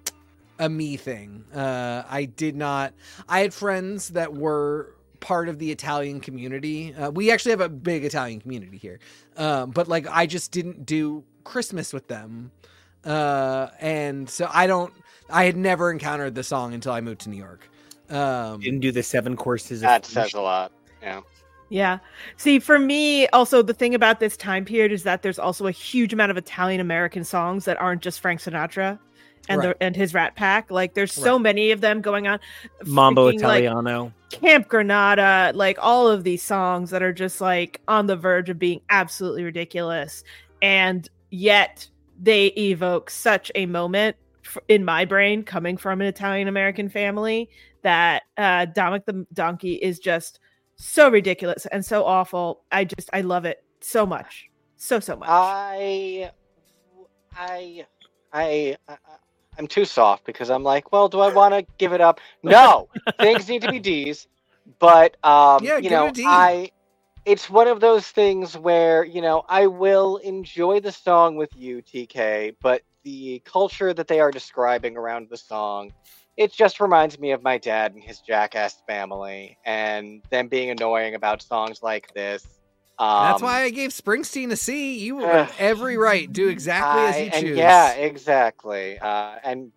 [0.61, 1.45] a me thing.
[1.53, 2.95] Uh, I did not.
[3.29, 6.95] I had friends that were part of the Italian community.
[6.95, 9.01] Uh, we actually have a big Italian community here,
[9.37, 12.51] um, but like I just didn't do Christmas with them,
[13.05, 14.93] uh, and so I don't.
[15.31, 17.69] I had never encountered the song until I moved to New York.
[18.11, 19.79] Um, Didn't do the seven courses.
[19.83, 20.13] Of That fish?
[20.15, 20.73] says a lot.
[21.03, 21.21] Yeah.
[21.71, 21.99] Yeah.
[22.37, 25.71] See, for me, also the thing about this time period is that there's also a
[25.71, 28.99] huge amount of Italian American songs that aren't just Frank Sinatra
[29.49, 29.69] and Right.
[29.79, 30.71] the and his Rat Pack.
[30.71, 31.43] Like, there's so Right.
[31.43, 32.41] many of them going on.
[32.85, 34.13] Mambo Freaking, like, Italiano.
[34.31, 38.59] Camp Granada, like all of these songs that are just like on the verge of
[38.59, 40.25] being absolutely ridiculous,
[40.61, 41.89] and yet
[42.21, 47.49] they evoke such a moment f- in my brain coming from an Italian American family
[47.83, 50.39] that uh, Dominic the Donkey is just
[50.77, 52.63] so ridiculous and so awful.
[52.71, 55.29] I just I love it so much, so so much.
[55.29, 56.31] I,
[57.35, 57.87] I,
[58.33, 58.97] I, I,
[59.59, 62.21] I'm too soft because I'm like, well, do I want to give it up?
[62.43, 62.89] No,
[63.21, 64.29] things need to be D's.
[64.79, 66.25] But um, Yeah, you know, a D.
[66.27, 66.71] I,
[67.25, 71.83] it's one of those things where you know I will enjoy the song with you,
[71.83, 75.93] TK, but the culture that they are describing around the song.
[76.37, 81.15] It just reminds me of my dad and his jackass family, and them being annoying
[81.15, 82.43] about songs like this.
[82.99, 84.99] Um, That's why I gave Springsteen a C.
[84.99, 86.33] You have every right.
[86.33, 87.59] Do exactly as you and choose.
[87.59, 88.99] yeah, exactly.
[88.99, 89.73] Uh, and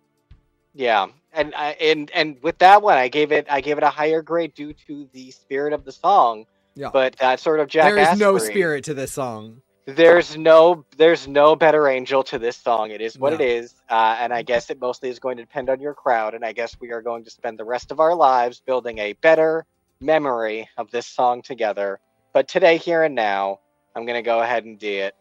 [0.74, 3.90] yeah, and I and and with that one, I gave it I gave it a
[3.90, 6.46] higher grade due to the spirit of the song.
[6.76, 6.90] Yeah.
[6.92, 7.94] But that sort of jackass.
[7.94, 9.62] there is no spirit to this song.
[9.86, 12.90] There's no there's no better angel to this song.
[12.90, 13.36] It is what No.
[13.36, 16.34] it is, uh, and I guess it mostly is going to depend on your crowd.
[16.34, 19.14] And I guess we are going to spend the rest of our lives building a
[19.14, 19.64] better
[20.00, 21.98] memory of this song together.
[22.34, 23.60] But today, here and now,
[23.94, 25.14] I'm going to go ahead and do it.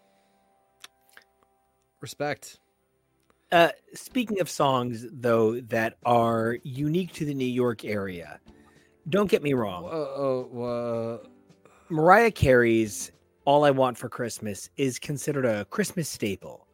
[2.02, 2.60] Respect.
[3.52, 8.40] Uh, speaking of songs, though, that are unique to the New York area,
[9.08, 9.86] don't get me wrong.
[9.86, 11.18] Uh,
[11.90, 13.12] Mariah Carey's
[13.46, 16.66] All I Want for Christmas is considered a Christmas staple,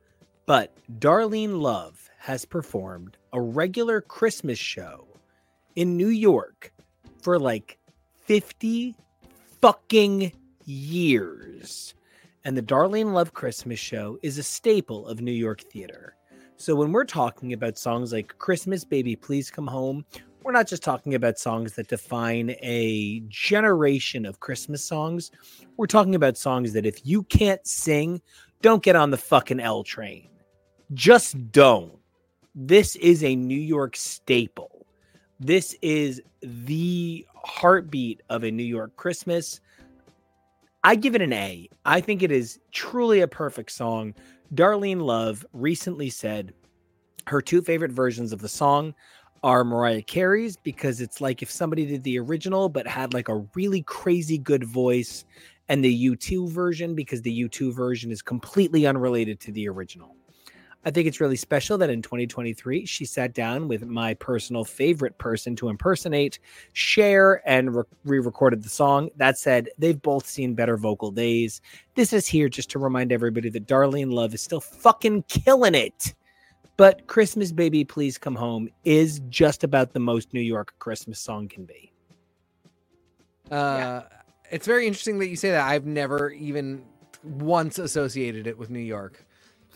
[0.45, 5.05] but Darlene Love has performed a regular Christmas show
[5.75, 6.71] in New York
[7.21, 7.77] for like
[8.23, 8.95] 50
[9.59, 10.31] fucking
[10.63, 11.93] years.
[12.45, 16.15] And the Darlene Love Christmas show is a staple of New York theater.
[16.55, 20.05] So when we're talking about songs like Christmas Baby Please Come Home,
[20.43, 25.31] we're not just talking about songs that define a generation of Christmas songs.
[25.77, 28.21] We're talking about songs that if you can't sing,
[28.61, 30.27] don't get on the fucking L train.
[30.93, 31.93] Just don't.
[32.55, 34.85] This is a New York staple.
[35.39, 39.61] This is the heartbeat of a New York Christmas.
[40.83, 41.69] I give it an A.
[41.85, 44.13] I think it is truly a perfect song.
[44.53, 46.53] Darlene Love recently said
[47.27, 48.93] her two favorite versions of the song
[49.43, 53.45] are Mariah Carey's because it's like if somebody did the original but had like a
[53.55, 55.25] really crazy good voice,
[55.71, 60.17] and the U2 version because the U2 version is completely unrelated to the original.
[60.83, 65.17] I think it's really special that in 2023 she sat down with my personal favorite
[65.17, 66.39] person to impersonate,
[66.73, 69.09] Cher, and re recorded the song.
[69.15, 71.61] That said, they've both seen better vocal days.
[71.95, 76.13] This is here just to remind everybody that Darlene Love is still fucking killing it.
[76.81, 81.47] But Christmas Baby Please Come Home is just about the most New York Christmas song
[81.47, 81.91] can be.
[83.51, 84.01] Uh,
[84.49, 85.63] It's very interesting that you say that.
[85.63, 86.83] I've never even
[87.23, 89.23] once associated it with New York.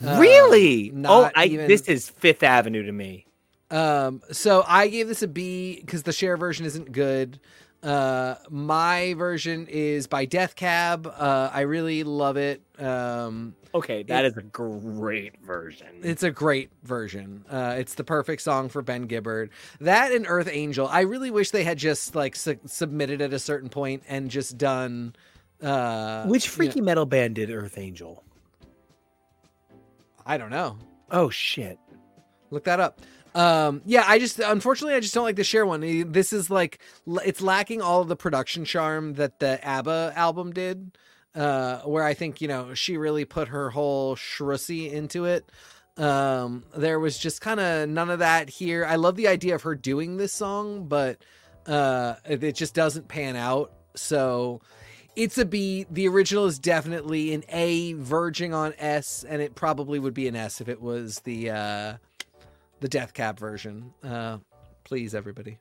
[0.03, 0.91] Uh, really?
[1.05, 3.27] oh, I, even- this is Fifth Avenue to me.
[3.69, 7.39] Um, so I gave this a B because the Cher version isn't good.
[7.83, 11.05] Uh, my version is by Death Cab.
[11.05, 12.63] Uh, I really love it.
[12.79, 15.87] Um, Okay, that is a great version.
[16.01, 17.43] it's a great version.
[17.49, 19.49] Uh, it's the perfect song for Ben Gibbard.
[19.81, 20.87] That and Earth Angel.
[20.87, 24.57] I really wish they had just like su- submitted at a certain point and just
[24.57, 25.13] done.
[25.61, 28.23] Uh, Which you know- freaky metal band did Earth Angel?
[30.25, 30.77] I don't know.
[31.11, 31.77] Oh shit.
[32.51, 33.01] Look that up.
[33.35, 35.81] Um, yeah, I just unfortunately I just don't like the Cher one.
[36.13, 36.79] This is like
[37.25, 40.97] it's lacking all of the production charm that the ABBA album did.
[41.35, 45.49] Uh, where I think you know she really put her whole shrussy into it.
[45.97, 48.85] Um, there was just kind of none of that here.
[48.85, 51.17] I love the idea of her doing this song, but
[51.67, 53.71] uh, it just doesn't pan out.
[53.95, 54.61] So
[55.15, 55.85] it's a B.
[55.89, 60.35] The original is definitely an A, verging on S, and it probably would be an
[60.35, 61.97] S if it was the uh,
[62.81, 63.93] the Death Cab version.
[64.03, 64.39] Uh,
[64.83, 65.57] please, everybody.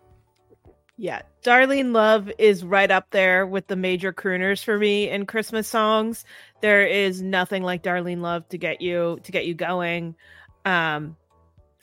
[0.97, 5.67] Yeah, Darlene Love is right up there with the major crooners for me in Christmas
[5.67, 6.25] songs.
[6.61, 10.15] There is nothing like Darlene Love to get you to get you going.
[10.65, 11.17] Um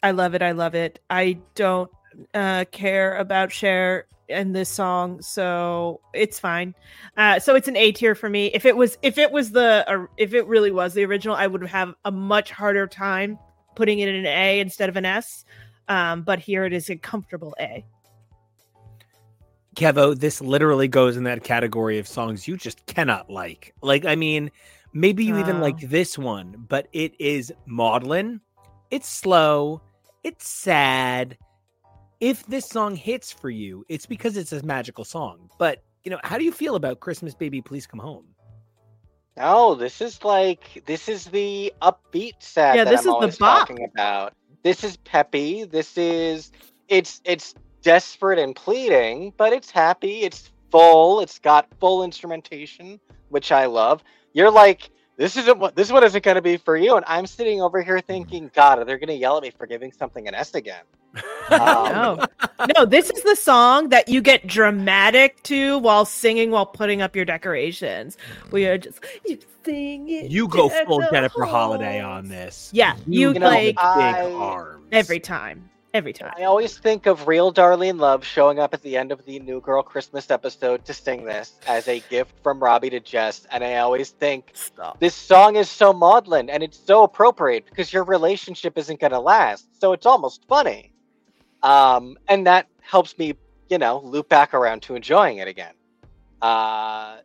[0.02, 0.42] I love it.
[0.42, 1.00] I love it.
[1.10, 1.92] I don't
[2.34, 6.74] uh care about Cher in this song, so it's fine.
[7.18, 8.48] Uh so it's an A tier for me.
[8.54, 11.48] If it was if it was the uh, if it really was the original, I
[11.48, 13.38] would have a much harder time
[13.76, 15.44] putting it in an A instead of an S.
[15.90, 17.86] Um but here it is a comfortable A.
[19.76, 23.74] Kevo, this literally goes in that category of songs you just cannot like.
[23.82, 24.52] Like, I mean,
[24.94, 25.62] maybe you even Oh.
[25.62, 28.42] like this one, but it is maudlin.
[28.90, 29.82] It's slow.
[30.24, 31.38] It's sad.
[32.20, 35.50] If this song hits for you, it's because it's a magical song.
[35.58, 38.26] But, you know, how do you feel about Christmas Baby Please Come Home?
[39.38, 43.12] No, this is like this is the upbeat set Yeah, that this I'm is the
[43.12, 43.68] always bop.
[43.70, 44.34] talking about.
[44.64, 45.64] This is peppy.
[45.64, 46.52] This is
[46.90, 50.22] it's it's desperate and pleading, but it's happy.
[50.22, 51.22] It's full.
[51.22, 53.00] It's got full instrumentation,
[53.30, 54.04] which I love.
[54.34, 57.28] You're like, this isn't what this one isn't going to be for you, and I'm
[57.28, 60.28] sitting over here thinking, God, are they going to yell at me for giving something
[60.28, 60.84] an S again?
[61.50, 62.18] Um,
[62.60, 67.02] no, no, this is the song that you get dramatic to while singing while putting
[67.02, 68.16] up your decorations.
[68.52, 70.32] We are just you sing it.
[70.32, 72.70] You go at full Jennifer Holliday on this.
[72.72, 74.88] Yeah, you, You know, like big I- arms.
[74.94, 76.34] every time, every time.
[76.38, 79.62] I always think of real Darlene Love showing up at the end of the New
[79.62, 83.78] Girl Christmas episode to sing this as a gift from Robbie to Jess, and I
[83.78, 85.00] always think Stop.
[85.00, 89.20] this song is so maudlin and it's so appropriate because your relationship isn't going to
[89.20, 90.94] last, so it's almost funny.
[91.64, 93.36] Um, and that helps me,
[93.70, 95.74] you know, loop back around to enjoying it again.
[96.42, 97.18] Uh,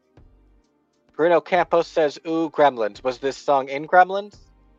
[1.14, 4.36] Bruno Campos says, "Ooh, Gremlins." Was this song in Gremlins,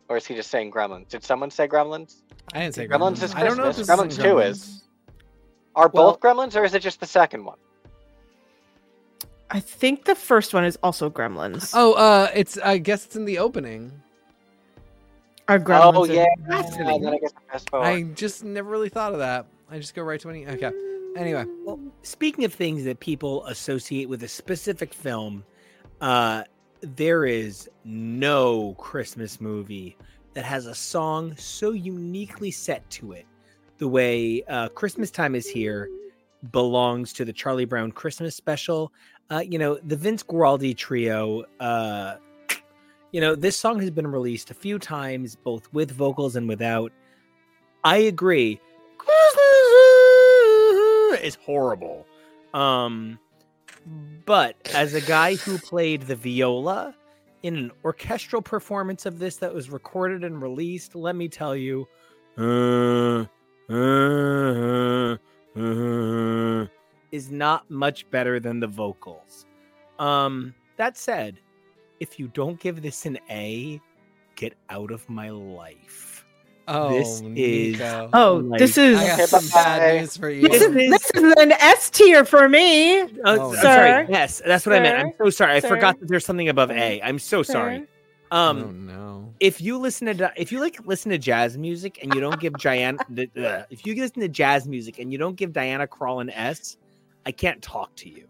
[0.07, 1.09] or is he just saying Gremlins?
[1.09, 2.22] Did someone say Gremlins?
[2.53, 4.14] I didn't say Gremlins is I don't know if this Christmas.
[4.14, 4.49] is Gremlins 2 Gremlins.
[4.52, 4.84] is.
[5.76, 7.57] Are Well- both Gremlins, or is it just the second one?
[9.49, 11.72] I think the first one is also Gremlins.
[11.74, 12.57] Oh, uh, it's.
[12.57, 13.91] I guess it's in the opening.
[15.48, 17.02] Are Gremlins oh in- yeah, Fascinating.
[17.03, 17.86] then I guess I fast forward.
[17.86, 19.45] I just never really thought of that.
[19.72, 20.45] I just go right to any.
[20.48, 20.72] Okay.
[21.15, 25.45] Anyway, Well, speaking of things that people associate with a specific film,
[26.02, 26.44] uh,
[26.82, 29.98] there is no Christmas movie
[30.38, 33.26] that has a song so uniquely set to it
[33.80, 35.89] the way uh, Christmas Time is Here
[36.51, 38.93] belongs to the Charlie Brown Christmas special.
[39.31, 41.43] Uh, you know, the Vince Guaraldi trio.
[41.59, 42.18] Uh,
[43.11, 46.91] you know, this song has been released a few times, both with vocals and without.
[47.84, 48.61] I agree.
[51.19, 52.05] is horrible.
[52.53, 53.18] Um,
[54.27, 56.93] but as a guy who played the viola
[57.43, 61.88] in an orchestral performance of this that was recorded and released, let me tell you,
[62.38, 63.26] uh,
[63.70, 65.18] uh,
[65.55, 66.68] uh,
[67.12, 69.45] is not much better than the vocals.
[69.99, 71.39] Um, that said,
[71.99, 73.81] if you don't give this an A,
[74.36, 76.16] get out of my life.
[76.68, 78.10] Oh, This is- Nico.
[78.13, 80.47] Oh, Like, this is I got some bad news for you.
[80.47, 83.02] this is this is an S tier for me.
[83.02, 84.05] Oh, Oh, I'm sorry.
[84.05, 84.07] sir.
[84.10, 84.97] Yes, that's what I meant.
[84.99, 85.54] I'm so sorry.
[85.55, 87.02] I forgot that there's something above A.
[87.02, 87.86] I'm so sorry.
[88.29, 89.34] Um, oh no.
[89.39, 92.52] if you listen to if you like listen to jazz music and you don't give
[92.55, 96.20] Diana the, ugh, if you listen to jazz music and you don't give Diana Krall
[96.20, 96.76] an S,
[97.26, 98.28] I can't talk to you.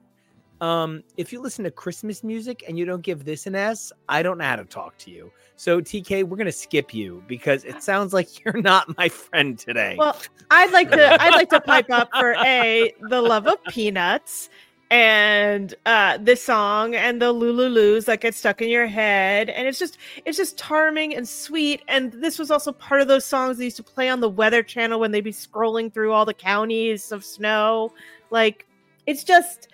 [0.62, 4.24] Um, if you listen to Christmas music and you don't give this an S, I
[4.24, 5.32] don't know how to talk to you.
[5.56, 9.96] So TK, we're gonna skip you because it sounds like you're not my friend today.
[9.98, 10.18] Well,
[10.50, 14.50] I'd like to I'd like to pipe up for A, the love of peanuts,
[14.90, 19.78] and uh this song and the lululus that get stuck in your head and it's
[19.78, 23.66] just it's just charming and sweet and this was also part of those songs they
[23.66, 27.12] used to play on the weather channel when they'd be scrolling through all the counties
[27.12, 27.92] of snow
[28.32, 28.66] like
[29.08, 29.68] it's just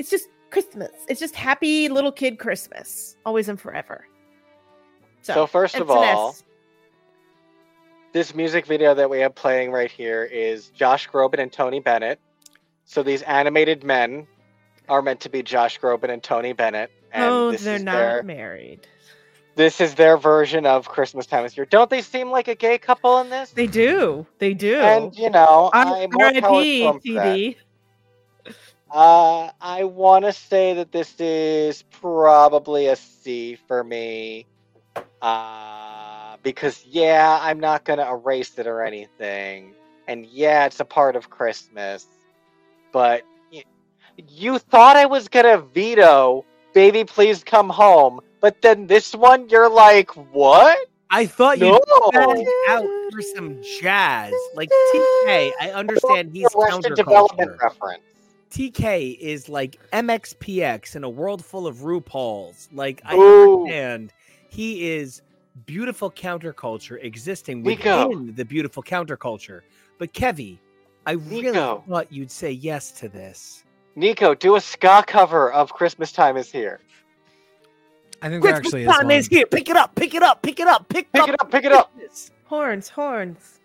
[0.00, 4.06] it's just christmas it's just happy little kid christmas always and forever
[5.22, 6.34] So, first of all,
[8.12, 12.18] this music video that we have playing right here is Josh Groban and Tony Bennett.
[12.86, 14.26] So these animated men
[14.88, 16.90] are meant to be Josh Groban and Tony Bennett.
[17.12, 18.88] And oh they're not their married
[19.56, 21.66] this is their version of Christmas time is here.
[21.66, 23.50] Don't they seem like a gay couple in this?
[23.50, 26.32] they do they do And you know, R- I more
[28.90, 34.46] Uh, I want to say that this is probably a C for me.
[35.22, 39.74] Uh, because yeah, I'm not gonna erase it or anything,
[40.08, 42.06] and yeah, it's a part of Christmas.
[42.92, 43.64] But y-
[44.28, 49.68] you thought I was gonna veto "Baby Please Come Home," but then this one, you're
[49.68, 50.78] like, what?
[51.10, 51.80] I thought you No.
[52.68, 54.32] out for some jazz.
[54.54, 57.62] Like TK, I understand he's Arrested Development counterculture.
[57.62, 58.02] reference.
[58.50, 62.68] TK is like MXPX in a world full of RuPauls.
[62.72, 63.60] Like I Ooh.
[63.60, 64.12] understand
[64.48, 65.22] he is
[65.66, 68.08] beautiful counterculture existing Nico.
[68.08, 69.60] within the beautiful counterculture.
[69.98, 70.58] But Kevy,
[71.06, 71.84] I really Nico.
[71.88, 73.64] thought you'd say yes to this.
[73.96, 76.80] Nico, do a ska cover of "Christmas Time Is Here."
[78.22, 79.14] I think there Christmas actually is time one.
[79.14, 79.46] is here.
[79.46, 79.94] Pick it up.
[79.94, 80.42] Pick it up.
[80.42, 80.88] Pick it up.
[80.88, 81.28] Pick, Pick up.
[81.30, 81.90] it up, pick it up.
[82.44, 83.60] Horns horns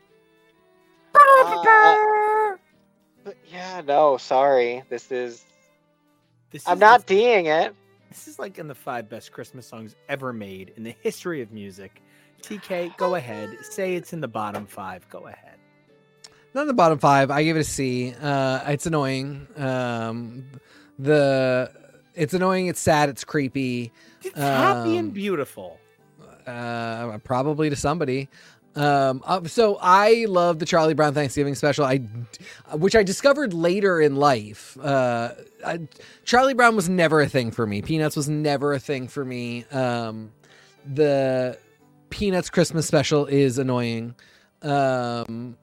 [1.14, 1.19] Uh,
[1.64, 2.59] But
[3.51, 4.83] yeah, no, sorry.
[4.89, 5.43] This is.
[6.51, 7.75] This I'm is not the- D'ing it.
[8.09, 11.51] This is like in the five best Christmas songs ever made in the history of
[11.51, 12.01] music.
[12.43, 13.57] TK, go ahead.
[13.71, 15.07] Say it's in the bottom five.
[15.09, 15.57] Go ahead.
[16.53, 17.29] Not in the bottom five.
[17.31, 18.13] I give it a C.
[18.21, 19.47] Uh, it's annoying.
[19.57, 20.45] Um,
[20.97, 21.69] the
[22.13, 22.67] it's annoying.
[22.67, 23.09] It's sad.
[23.09, 23.91] It's creepy.
[24.23, 25.77] It's happy Um, and beautiful.
[26.47, 28.29] Uh, probably to somebody.
[28.75, 31.85] Um, uh, so I love the Charlie Brown Thanksgiving special.
[31.85, 31.97] I,
[32.73, 34.77] which I discovered later in life.
[34.81, 35.31] Uh,
[35.65, 35.87] I,
[36.25, 37.81] Charlie Brown was never a thing for me.
[37.81, 39.65] Peanuts was never a thing for me.
[39.71, 40.31] Um,
[40.85, 41.57] the
[42.09, 44.15] Peanuts Christmas special is annoying.
[44.61, 45.57] Um,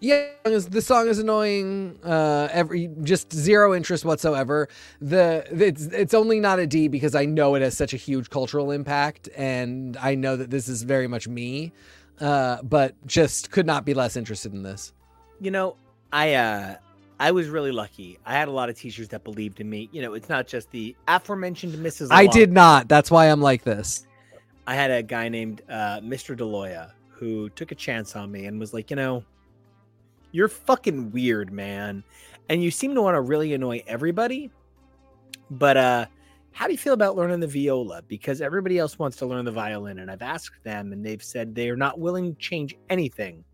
[0.00, 1.98] yeah, the song is annoying.
[2.02, 4.68] Uh, every just zero interest whatsoever.
[5.00, 8.30] The it's it's only not a D because I know it has such a huge
[8.30, 11.72] cultural impact, and I know that this is very much me.
[12.20, 14.92] Uh, but just could not be less interested in this.
[15.40, 15.76] You know,
[16.12, 16.76] I uh
[17.18, 18.18] I was really lucky.
[18.24, 19.90] I had a lot of teachers that believed in me.
[19.92, 22.08] You know, it's not just the aforementioned Mrs.
[22.10, 22.88] I did not.
[22.88, 24.06] That's why I'm like this.
[24.66, 26.36] I had a guy named uh, Mr.
[26.36, 29.22] Deloya who took a chance on me and was like, you know,
[30.32, 32.02] you're fucking weird, man,
[32.48, 34.50] and you seem to want to really annoy everybody.
[35.50, 36.06] But uh,
[36.52, 38.02] how do you feel about learning the viola?
[38.06, 41.54] Because everybody else wants to learn the violin, and I've asked them, and they've said
[41.54, 43.44] they are not willing to change anything.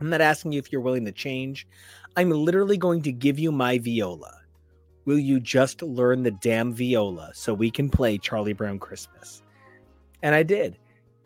[0.00, 1.66] I'm not asking you if you're willing to change.
[2.16, 4.32] I'm literally going to give you my viola.
[5.04, 9.42] Will you just learn the damn viola so we can play Charlie Brown Christmas?
[10.22, 10.78] And I did.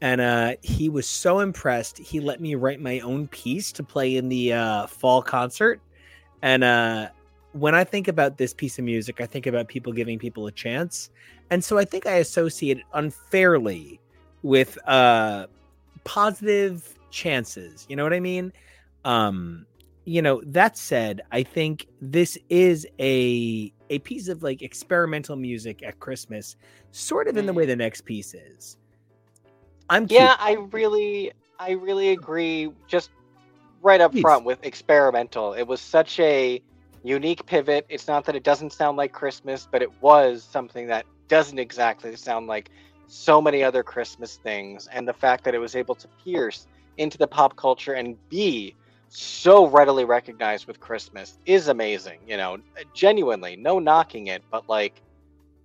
[0.02, 1.99] And uh, he was so impressed.
[1.99, 5.81] He let me write my own piece to play in the uh, fall concert.
[6.43, 7.09] And uh,
[7.53, 10.53] when I think about this piece of music, I think about people giving people a
[10.53, 11.11] chance.
[11.51, 14.01] And so I think I associate it unfairly
[14.43, 15.47] with uh,
[16.05, 17.87] positive chances.
[17.89, 18.53] You know what I mean?
[19.05, 19.67] Um,
[20.05, 25.83] you know, that said, I think this is a a piece of like experimental music
[25.83, 26.57] at Christmas,
[26.93, 28.77] sort of in the way the next piece is.
[29.91, 32.73] I'm Yeah, I really, I really agree.
[32.87, 33.11] Just
[33.83, 34.23] right up Please.
[34.23, 35.55] front with experimental.
[35.55, 36.62] It was such a
[37.03, 37.87] unique pivot.
[37.89, 42.15] It's not that it doesn't sound like Christmas, but it was something that doesn't exactly
[42.17, 42.70] sound like
[43.07, 44.89] so many other Christmas things.
[44.93, 48.75] And the fact that it was able to pierce into the pop culture and be
[49.09, 52.20] so readily recognized with Christmas is amazing.
[52.27, 52.59] You know,
[52.95, 55.03] genuinely, no knocking it, but like,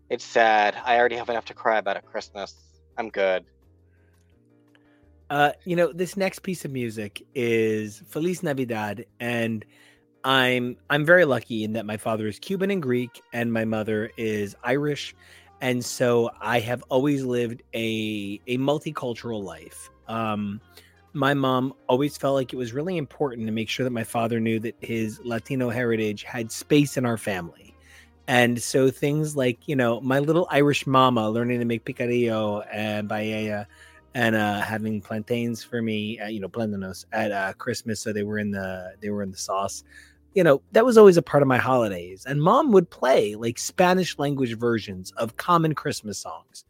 [0.10, 0.76] it's sad.
[0.86, 2.56] I already have enough to cry about at Christmas.
[2.98, 3.46] I'm good.
[5.30, 9.66] Uh, you know, this next piece of music is Feliz Navidad, and
[10.26, 14.10] I'm I'm very lucky in that my father is Cuban and Greek, and my mother
[14.18, 15.16] is Irish,
[15.62, 19.92] and so I have always lived a a multicultural life.
[20.08, 20.60] Um,
[21.14, 24.40] my mom always felt like it was really important to make sure that my father
[24.40, 27.76] knew that his Latino heritage had space in our family.
[28.28, 33.08] And so things like, you know, my little Irish mama learning to make picadillo and
[33.08, 33.68] paella
[34.16, 38.24] and uh, having plantains for me, uh, you know, plátanos at uh, Christmas, so they
[38.24, 39.84] were in the they were in the sauce
[40.36, 42.26] you know, that was always a part of my holidays.
[42.28, 46.66] And mom would play like Spanish language versions of common Christmas songs.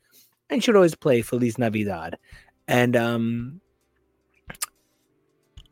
[0.49, 2.17] And she'd always play Feliz Navidad.
[2.67, 3.59] And um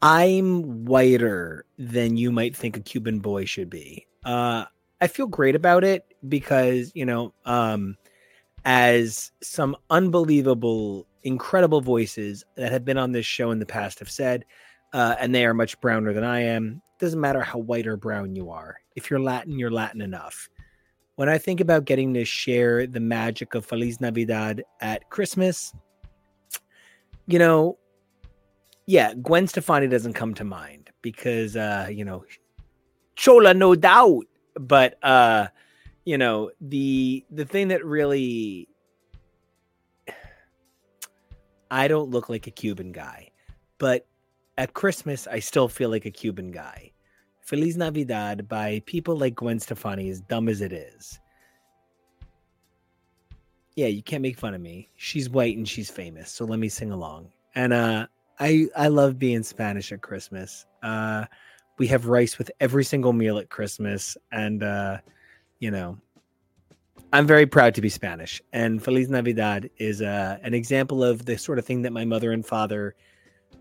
[0.01, 4.07] I'm whiter than you might think a Cuban boy should be.
[4.25, 4.65] Uh
[4.99, 7.95] I feel great about it because, you know, um
[8.65, 14.09] as some unbelievable, incredible voices that have been on this show in the past have
[14.09, 14.45] said,
[14.93, 16.81] uh, and they are much browner than I am.
[17.03, 18.77] Doesn't matter how white or brown you are.
[18.95, 20.47] If you're Latin, you're Latin enough.
[21.15, 25.73] When I think about getting to share the magic of Feliz Navidad at Christmas,
[27.27, 27.77] you know,
[28.85, 32.23] yeah, Gwen Stefani doesn't come to mind because, uh, you know,
[33.17, 34.23] Chola, no doubt.
[34.55, 35.47] But, uh,
[36.05, 38.69] you know, the the thing that really
[41.69, 43.31] I don't look like a Cuban guy,
[43.77, 44.07] but
[44.57, 46.92] at Christmas, I still feel like a Cuban guy.
[47.43, 51.19] Feliz Navidad by people like Gwen Stefani, as dumb as it is.
[53.75, 54.89] Yeah, you can't make fun of me.
[54.95, 57.31] She's white and she's famous, so let me sing along.
[57.55, 58.07] And uh,
[58.39, 60.65] I I love being Spanish at Christmas.
[60.81, 61.25] Uh,
[61.77, 64.99] we have rice with every single meal at Christmas, and uh,
[65.59, 65.97] you know,
[67.11, 68.41] I'm very proud to be Spanish.
[68.53, 72.31] And Feliz Navidad is uh, an example of the sort of thing that my mother
[72.31, 72.95] and father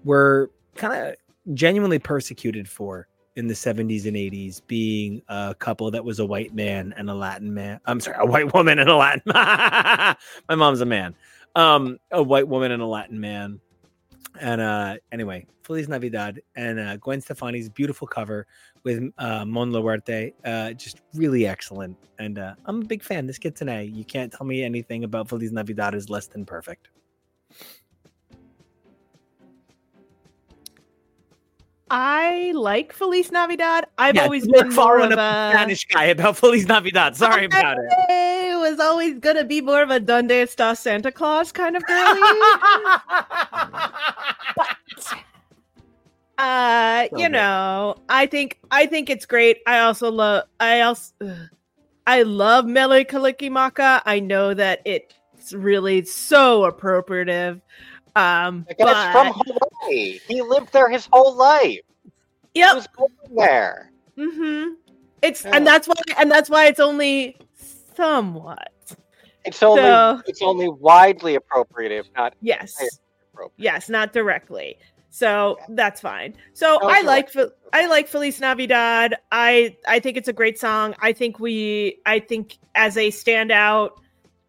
[0.05, 6.05] were kind of genuinely persecuted for in the 70s and 80s being a couple that
[6.05, 8.95] was a white man and a latin man i'm sorry a white woman and a
[8.97, 9.23] latin
[10.49, 11.15] my mom's a man
[11.55, 13.61] um a white woman and a latin man.
[14.41, 18.47] And uh anyway feliz navidad and uh gwen stefani's beautiful cover
[18.83, 21.97] with uh mon Laferte, uh just really excellent.
[22.19, 23.27] And uh i'm a big fan.
[23.27, 23.85] This gets an a.
[23.85, 26.89] You can't tell me anything about feliz navidad is less than perfect
[31.95, 33.85] I like Feliz Navidad.
[33.99, 37.15] I've Yeah, always been more following of a Spanish guy about Feliz Navidad.
[37.17, 37.85] Sorry about it.
[38.09, 42.21] I was always gonna be more of a Donde está Santa Claus kind of girly.
[46.39, 47.33] uh, So you good.
[47.33, 49.59] know, I think I think it's great.
[49.67, 50.45] I also love.
[50.61, 51.13] I also.
[51.21, 51.37] ugh.
[52.07, 54.03] I love Mele Kalikimaka.
[54.07, 57.61] I know that it's really so appropriative.
[58.15, 60.19] Um, Again, it's but, from Hawaii.
[60.29, 61.81] He lived there his whole life.
[62.55, 62.75] He yep.
[62.75, 63.91] was born there.
[64.19, 64.75] Mm-hmm.
[65.23, 65.53] It's Yeah.
[65.55, 67.37] and that's why and that's why it's only
[67.97, 68.71] somewhat.
[69.45, 72.75] It's only So- it's only widely appropriative, not Yes.
[73.57, 74.79] Yes, not directly.
[75.11, 76.35] So that's fine.
[76.55, 77.31] So No, I like.
[77.73, 79.17] I like Feliz Navidad.
[79.31, 80.95] I I think it's a great song.
[81.01, 83.93] I think we I think as a standout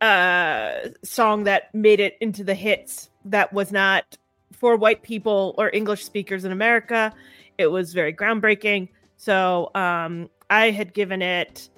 [0.01, 4.17] uh song that made it into the hits that was not
[4.51, 7.13] for white people or English speakers in America.
[7.57, 8.89] It was very groundbreaking.
[9.17, 11.69] So um I had given it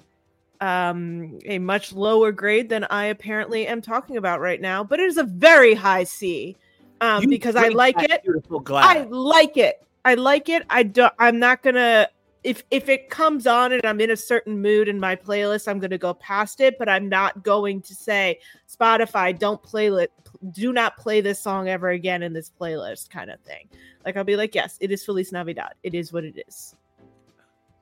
[0.60, 5.06] um a much lower grade than I apparently am talking about right now, but it
[5.06, 6.56] is a very high C.
[7.00, 8.24] Um because I like it.
[8.72, 9.82] I like it.
[10.04, 10.64] I like it.
[10.70, 11.12] I don't.
[11.18, 12.08] I'm not gonna.
[12.46, 15.80] If if it comes on and I'm in a certain mood in my playlist, I'm
[15.80, 16.78] gonna go past it.
[16.78, 20.12] But I'm not going to say Spotify, don't play it.
[20.52, 23.68] Do not play this song ever again in this playlist, kind of thing.
[24.04, 25.74] Like I'll be like, yes, it is Feliz Navidad.
[25.82, 26.76] It is what it is.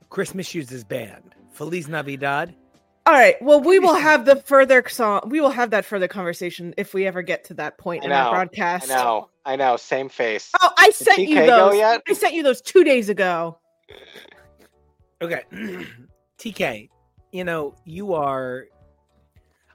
[0.09, 1.35] Christmas uses band.
[1.51, 2.55] Feliz Navidad.
[3.05, 3.39] All right.
[3.41, 5.21] Well, we will have the further song.
[5.27, 8.11] We will have that further conversation if we ever get to that point I in
[8.11, 8.89] our broadcast.
[8.91, 9.77] I know, I know.
[9.77, 10.51] Same face.
[10.59, 11.77] Oh, I Did sent you TK go those.
[11.77, 12.01] yet?
[12.09, 13.59] I sent you those two days ago.
[15.21, 15.43] Okay.
[16.39, 16.89] TK,
[17.31, 18.65] you know, you are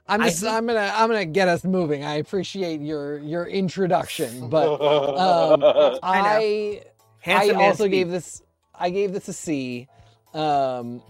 [0.07, 2.03] I'm just think- I'm gonna I'm gonna get us moving.
[2.03, 6.83] I appreciate your your introduction, but um, I
[7.19, 8.41] handsome I also gave this
[8.75, 9.87] I gave this a C.
[10.33, 11.01] Um,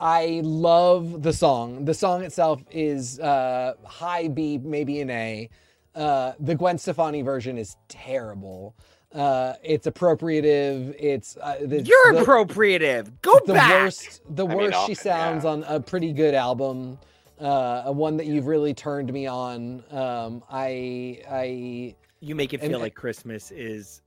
[0.00, 1.84] I love the song.
[1.84, 5.48] The song itself is uh, high B, maybe an A.
[5.94, 8.74] Uh, the Gwen Stefani version is terrible.
[9.14, 10.94] Uh, it's appropriative.
[10.98, 13.10] It's uh, the, You're the, appropriative.
[13.22, 13.70] Go the back.
[13.70, 14.22] worst.
[14.30, 15.50] The I mean, worst she sounds yeah.
[15.50, 16.98] on a pretty good album.
[17.40, 19.82] Uh, a one that you've really turned me on.
[19.90, 24.00] Um, I I You make it And- feel like Christmas is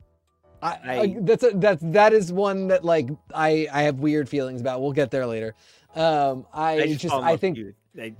[0.63, 4.27] I, I- I that's a, that's that is one that like I I have weird
[4.29, 4.81] feelings about.
[4.81, 5.53] We'll get there later.
[5.95, 7.73] Um, I, I just, just, I think you.
[7.97, 8.15] I, anyway.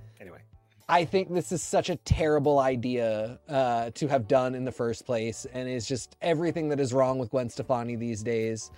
[0.88, 5.05] I think this is such a terrible idea uh, to have done in the first
[5.05, 8.69] place, and is just everything that is wrong with Gwen Stefani these days.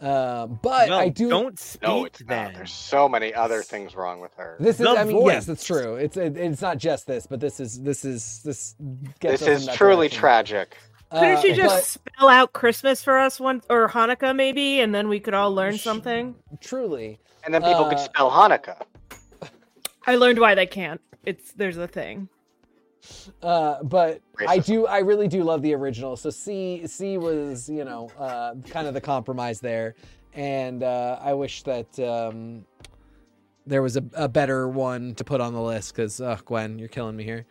[0.00, 1.28] Uh, but no, I do.
[1.30, 2.52] don't speak no, it's then.
[2.52, 4.56] There's so many other things wrong with her.
[4.60, 4.86] This is.
[4.86, 5.32] The I mean, voice.
[5.32, 5.96] yes, that's true.
[5.96, 8.74] It's it, it's not just this, but this is this is this.
[9.20, 10.20] Gets This is truly direction.
[10.20, 10.76] tragic.
[11.10, 14.94] Couldn't Uh, you just but spell out Christmas for us once or Hanukkah maybe, and
[14.94, 16.34] then we could all learn Sh- something?
[16.60, 17.18] truly?
[17.44, 18.82] And then people Uh, could spell Hanukkah.
[20.06, 21.00] I learned why they can't.
[21.26, 22.28] It's there's a thing.
[23.42, 26.16] Uh, but I do, I really do love the original.
[26.16, 29.94] So C, C was, you know, uh, kind of the compromise there,
[30.32, 32.64] and uh, I wish that um,
[33.66, 35.94] there was a, a better one to put on the list.
[35.94, 37.44] Because, uh, Gwen, you're killing me here.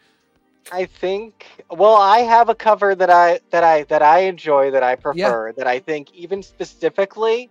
[0.72, 1.46] I think.
[1.70, 5.54] Well, I have a cover that I that I that I enjoy that I prefer
[5.54, 7.50] that I think even specifically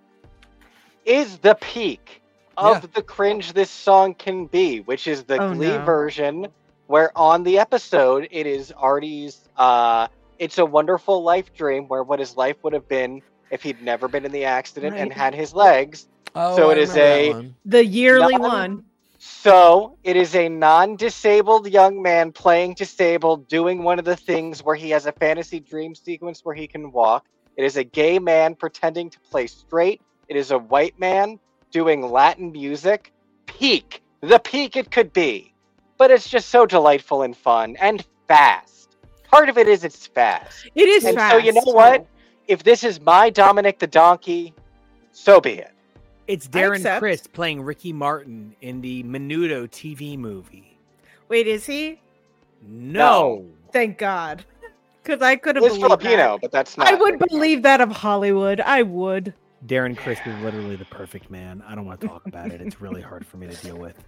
[1.05, 2.23] is the peak
[2.57, 2.89] of Yeah.
[2.95, 5.85] the cringe this song can be, which is the Oh, Glee no.
[5.85, 6.49] version
[6.87, 10.07] where on the episode it is Artie's uh
[10.39, 14.09] it's a wonderful life dream where what his life would have been if he'd never
[14.09, 16.07] been in the accident and had his legs.
[16.35, 18.85] Oh, So I it is a- The yearly Non- one.
[19.19, 24.75] So it is a non-disabled young man playing disabled, doing one of the things where
[24.75, 27.25] he has a fantasy dream sequence where he can walk.
[27.57, 30.03] It is a gay man pretending to play straight.
[30.29, 31.39] It is a white man
[31.75, 33.13] doing Latin music.
[33.47, 35.53] Peak, the peak it could be.
[35.99, 38.97] But it's just so delightful and fun and fast.
[39.31, 40.71] Part of it is it's fast.
[40.77, 41.33] It is And fast.
[41.33, 42.07] so you know what?
[42.47, 44.55] If this is my Dominic the Donkey,
[45.13, 45.73] so be it.
[46.29, 47.01] It's Darren accept.
[47.01, 50.79] Criss playing Ricky Martin in the Menudo TV movie.
[51.29, 52.01] Wait, is he?
[52.67, 53.45] No.
[53.73, 54.45] Thank God.
[55.03, 56.41] Because I could have It's believed Filipino, that.
[56.41, 56.87] but that's not.
[56.89, 58.59] I would believe that of Hollywood.
[58.63, 59.35] I would.
[59.67, 61.63] Darren Criss is literally the perfect man.
[61.67, 62.61] I don't want to talk about it.
[62.61, 64.03] It's really hard for me to deal with.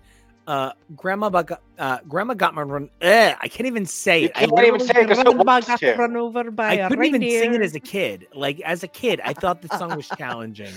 [0.46, 2.88] Uh, Grandma got uh, Grandma got my run.
[3.00, 4.32] Eh, I can't even say You it.
[4.36, 7.04] I can't even say it 'cause no one Got run over by I a couldn't
[7.04, 8.28] even sing it as a kid.
[8.32, 10.72] Like as a kid, I thought the song was challenging.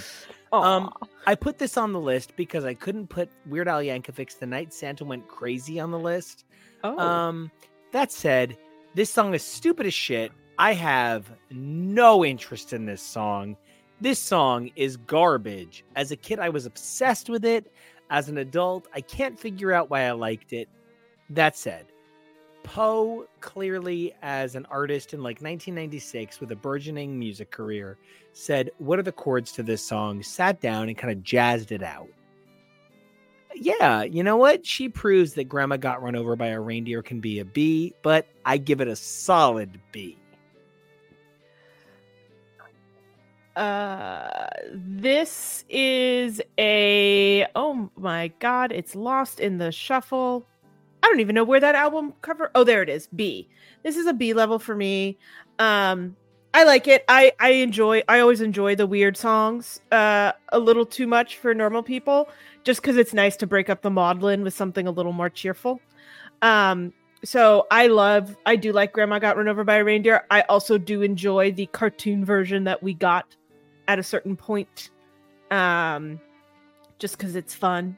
[0.52, 0.92] Um,
[1.28, 4.74] I put this on the list because I couldn't put Weird Al Yankovic's "The Night
[4.74, 6.46] Santa Went Crazy" on the list.
[6.84, 6.98] oh.
[6.98, 7.52] Um,
[7.92, 8.58] that said,
[8.96, 10.32] this song is stupid as shit.
[10.58, 13.56] I have no interest in this song.
[14.02, 15.84] This song is garbage.
[15.98, 17.70] As a kid, I was obsessed with it.
[18.10, 20.70] As an adult, I can't figure out why I liked it.
[21.30, 21.86] That said,
[22.64, 27.98] Poe, clearly as an artist in like 1996 with a burgeoning music career,
[28.32, 30.24] said, What are the chords to this song?
[30.24, 32.08] Sat down and kind of jazzed it out.
[33.54, 34.66] Yeah, you know what?
[34.66, 38.28] She proves that Grandma Got Run Over by a Reindeer can be a B, but
[38.46, 40.18] I give it a solid B.
[43.60, 50.48] Uh, this is a oh my god, it's lost in the shuffle.
[51.04, 52.52] I don't even know where that album cover.
[52.56, 53.08] Oh, there it is.
[53.08, 53.50] B.
[53.84, 55.18] This is a B level for me.
[55.60, 56.16] Um,
[56.54, 57.04] I like it.
[57.10, 58.02] I I enjoy.
[58.08, 59.82] I always enjoy the weird songs.
[59.92, 62.30] Uh, a little too much for normal people,
[62.64, 65.82] just because it's nice to break up the maudlin with something a little more cheerful.
[66.42, 66.94] Um,
[67.26, 68.38] so I love.
[68.46, 70.24] I do like Grandma Got Run Over by a Reindeer.
[70.32, 73.36] I also do enjoy the cartoon version that we got
[73.90, 74.92] at a certain point
[75.52, 76.22] um
[77.00, 77.98] just because it's fun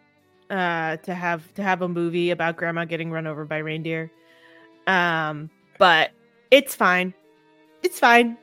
[0.50, 4.10] uh to have to have a movie about grandma getting run over by reindeer
[4.88, 6.12] um but
[6.50, 7.14] it's fine
[7.84, 8.38] it's fine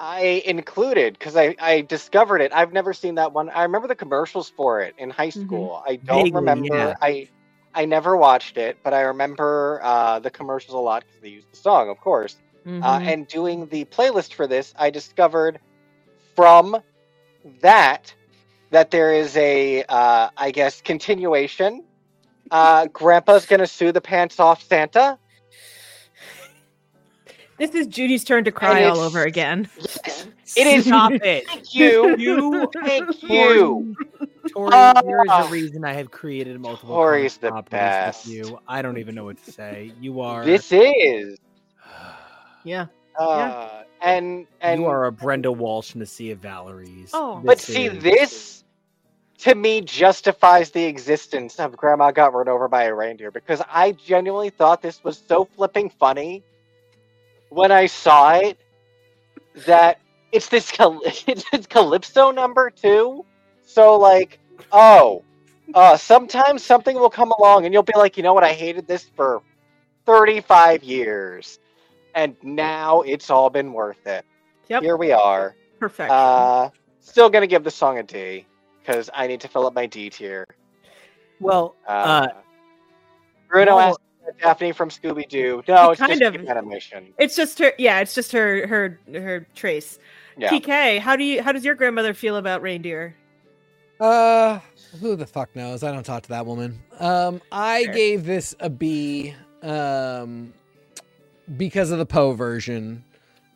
[0.00, 2.52] I included because I, I discovered it.
[2.52, 3.48] I've never seen that one.
[3.48, 5.44] I remember the commercials for it in high Mhm.
[5.44, 5.82] school.
[5.86, 6.74] I don't Vaguely, remember.
[6.74, 6.94] yeah.
[7.00, 7.28] I
[7.74, 11.50] I never watched it, but I remember uh, the commercials a lot because they used
[11.50, 12.36] the song, of course.
[12.82, 13.06] Uh, Mhm.
[13.06, 15.60] and doing the playlist for this, I discovered
[16.34, 16.76] from
[17.60, 18.14] that
[18.70, 21.84] that there is a uh, I guess continuation.
[22.50, 25.18] Uh, Grandpa's gonna sue the pants off Santa.
[27.58, 31.46] this is judy's turn to cry all over again Yes, It is- Stop it.
[31.48, 32.16] thank you.
[32.18, 33.96] You, Thank you.
[34.52, 35.00] Tori, Ah.
[35.02, 38.26] there is a reason I have created multiple Tori's the properties best.
[38.26, 38.58] you.
[38.68, 39.92] I don't even know what to say.
[40.00, 41.38] You are This is
[42.64, 42.86] yeah
[43.18, 47.10] uh, and and you are a Brenda Walsh in the Sea of Valeries.
[47.12, 47.40] Oh.
[47.44, 48.64] But This see, is- this
[49.38, 53.92] to me justifies the existence of Grandma Got Run Over by a Reindeer because I
[53.92, 56.42] genuinely thought this was so flipping funny
[57.50, 58.58] when I saw it
[59.66, 60.00] that
[60.32, 63.24] it's this Cal- it's this Calypso number too.
[63.66, 64.38] So like,
[64.72, 65.22] oh,
[65.74, 68.44] uh, sometimes something will come along and you'll be like, you know what?
[68.44, 69.42] I hated this for
[70.06, 71.58] thirty-five years,
[72.14, 74.24] and now it's all been worth it.
[74.68, 74.82] Yep.
[74.82, 75.56] Here we are.
[75.80, 76.70] perfect Uh,
[77.00, 78.46] still gonna give the song a D
[78.80, 80.46] because I need to fill up my D tier.
[81.40, 82.28] well, Uh, Uh,
[83.48, 85.62] Bruno well- asked Daphne from Scooby Doo.
[85.68, 87.12] No, He it's just of- animation.
[87.18, 89.98] it's just her yeah it's just her her her trace
[90.38, 93.14] Yeah, TK how do you how does your grandmother feel about reindeer
[94.00, 94.58] Uh,
[95.00, 95.82] who the fuck knows?
[95.84, 96.82] I don't talk to that woman.
[96.98, 97.94] Um, I Fair.
[97.94, 100.52] gave this a B, um,
[101.56, 103.04] because of the Poe version.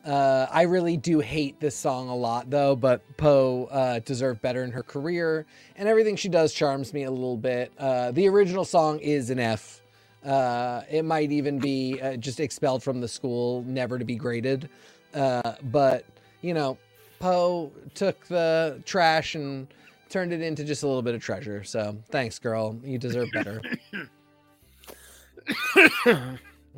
[0.05, 2.75] Uh, I really do hate this song a lot, though.
[2.75, 5.45] But Poe uh, deserved better in her career,
[5.75, 7.71] and everything she does charms me a little bit.
[7.77, 9.81] Uh, the original song is an F.
[10.25, 14.69] Uh, it might even be uh, just expelled from the school, never to be graded.
[15.13, 16.05] Uh, but
[16.41, 16.77] you know,
[17.19, 19.67] Poe took the trash and
[20.09, 21.63] turned it into just a little bit of treasure.
[21.63, 22.77] So thanks, girl.
[22.83, 23.61] You deserve better.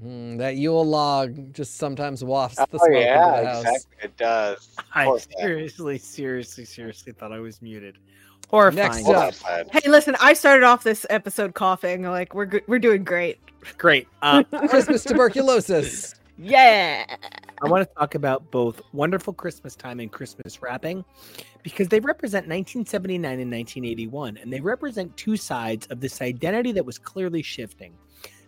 [0.04, 3.64] Mm, that Yule log just sometimes wafts the Oh smoke into yeah, the house.
[3.66, 3.98] exactly.
[4.04, 4.70] It does.
[4.94, 5.38] I Poor thing.
[5.40, 7.98] seriously, seriously, seriously thought I was muted.
[8.50, 9.06] Horrifying.
[9.06, 9.66] Next up.
[9.72, 12.04] Hey, listen, I started off this episode coughing.
[12.04, 13.40] Like we're we're doing great.
[13.78, 14.08] Great.
[14.22, 16.16] Uh, Christmas tuberculosis.
[16.38, 17.06] Yeah.
[17.62, 21.06] I want to talk about both Wonderful Christmas Time and Christmas Wrapping
[21.62, 26.84] because they represent 1979 and 1981, and they represent two sides of this identity that
[26.84, 27.94] was clearly shifting.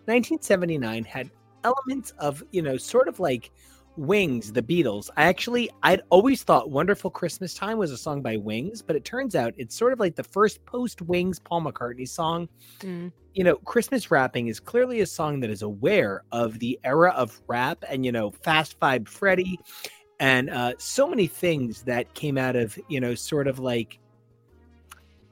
[0.06, 1.30] 1979 had
[1.64, 3.50] elements of, you know, sort of like
[3.96, 5.08] Wings, the Beatles.
[5.16, 9.04] I actually, I'd always thought Wonderful Christmas Time was a song by Wings, but it
[9.04, 12.48] turns out it's sort of like the first post Wings Paul McCartney song
[12.80, 13.12] Mm.
[13.34, 17.40] you know, Christmas rapping is clearly a song that is aware of the era of
[17.46, 19.58] rap and, you know, Fab Five Freddy
[20.20, 23.98] and uh, so many things that came out of, you know, sort of like,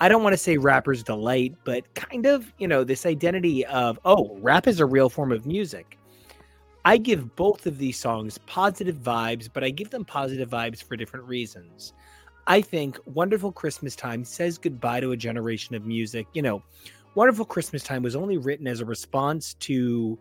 [0.02, 4.00] I don't want to say rapper's delight, but kind of, you know, this identity of,
[4.04, 5.96] oh, rap is a real form of music.
[6.84, 10.96] I give both of these songs positive vibes, but I give them positive vibes for
[10.96, 11.92] different reasons.
[12.48, 16.26] I think Wonderful Christmas Time says goodbye to a generation of music.
[16.32, 16.64] You know,
[17.14, 20.18] Wonderful Christmas Time was only written as a response to.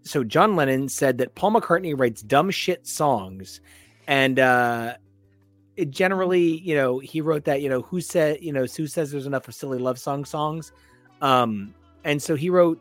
[0.00, 3.60] So John Lennon said that Paul McCartney writes dumb shit songs,
[4.06, 4.94] and uh,
[5.76, 7.62] it generally, you know, he wrote that.
[7.62, 10.72] You know, who said, you know, who says there's enough of silly love song songs,
[11.20, 11.74] um,
[12.04, 12.80] and so he wrote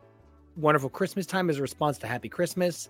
[0.57, 2.89] Wonderful Christmas Time as a response to Happy Christmas.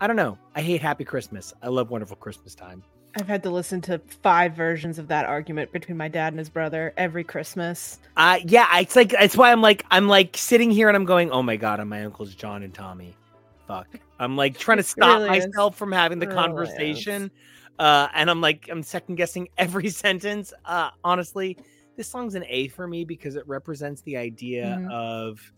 [0.00, 0.38] I don't know.
[0.54, 1.52] I hate Happy Christmas.
[1.62, 2.82] I love Wonderful Christmas Time.
[3.16, 6.48] I've had to listen to five versions of that argument between my dad and his
[6.48, 7.98] brother every Christmas.
[8.16, 11.30] Uh yeah, it's like it's why I'm like I'm like sitting here and I'm going,
[11.30, 13.16] oh my god, I'm my uncles John and Tommy.
[13.66, 13.88] Fuck.
[14.18, 15.46] I'm like trying to stop really is.
[15.46, 17.30] myself from having the really conversation.
[17.80, 20.52] Uh and I'm like I'm second guessing every sentence.
[20.64, 21.56] Uh honestly,
[21.96, 24.92] this song's an A for me because it represents the idea Mhm.
[24.92, 25.52] of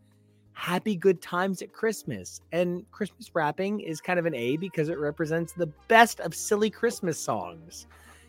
[0.55, 2.41] happy good times at Christmas.
[2.53, 6.71] And Christmas rapping is kind of an A because it represents the best of silly
[6.71, 7.87] Christmas songs.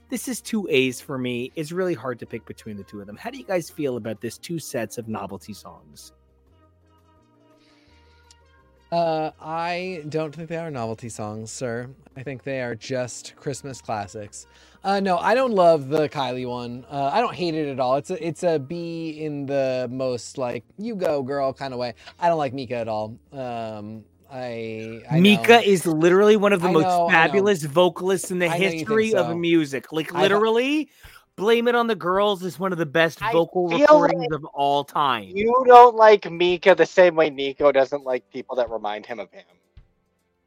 [0.10, 1.52] This is two A's for me.
[1.56, 3.18] It's really hard to pick between the two of them.
[3.18, 6.14] How do you guys feel about this two sets of novelty songs?
[8.94, 11.90] Uh, I don't think they are novelty songs, sir.
[12.16, 14.46] I think they are just Christmas classics.
[14.84, 16.86] Uh, no, I don't love the Kylie one.
[16.92, 17.96] Uh, I don't hate it at all.
[17.96, 21.96] It's a it's a B in the most like you go girl kind of way.
[22.20, 23.18] I don't like Mika at all.
[23.32, 25.62] Um, I, I Mika know.
[25.62, 28.72] is literally one of the I most know, fabulous vocalists in the I know you
[28.78, 29.92] history of music.
[29.92, 30.92] Like literally,
[31.36, 34.46] Blame It on the Girls is one of the best I vocal feel recordings of
[34.46, 35.32] all time.
[35.34, 39.32] You don't like Mika the same way Nico doesn't like people that remind him of
[39.32, 39.44] him.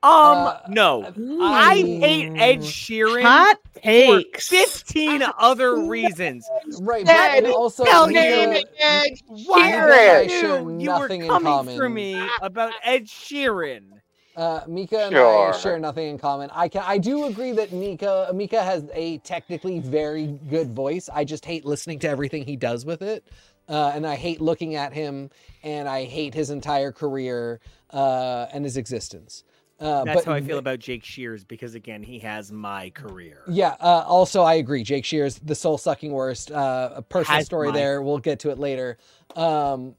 [0.03, 0.13] Um,
[0.47, 1.03] Uh, no.
[1.43, 4.49] I- I hate Ed Sheeran Hot for takes.
[4.49, 6.49] 15 other reasons.
[6.81, 10.29] right, Dad, but also tell Mika- me- Ed Sheeran.
[10.29, 11.77] share you, you were nothing in coming common.
[11.77, 13.96] for me about Ed Sheeran?
[14.37, 15.55] Uh, Mika and Sure.
[15.55, 16.51] I share nothing in common.
[16.53, 21.09] I can I do agree that Mika Mika has a technically very good voice.
[21.13, 23.25] I just hate listening to everything he does with it,
[23.69, 25.31] uh, and I hate looking at him,
[25.63, 29.45] and I hate his entire career uh, and his existence.
[29.79, 33.43] Uh, That's but how I feel about Jake Shears because again, he has my career.
[33.49, 33.77] Yeah.
[33.81, 34.83] Uh, also, I agree.
[34.83, 36.51] Jake Shears, the soul sucking worst.
[36.51, 37.75] Uh, a personal Has story mine.
[37.77, 38.03] there.
[38.03, 38.97] We'll get to it later.
[39.35, 39.95] Um,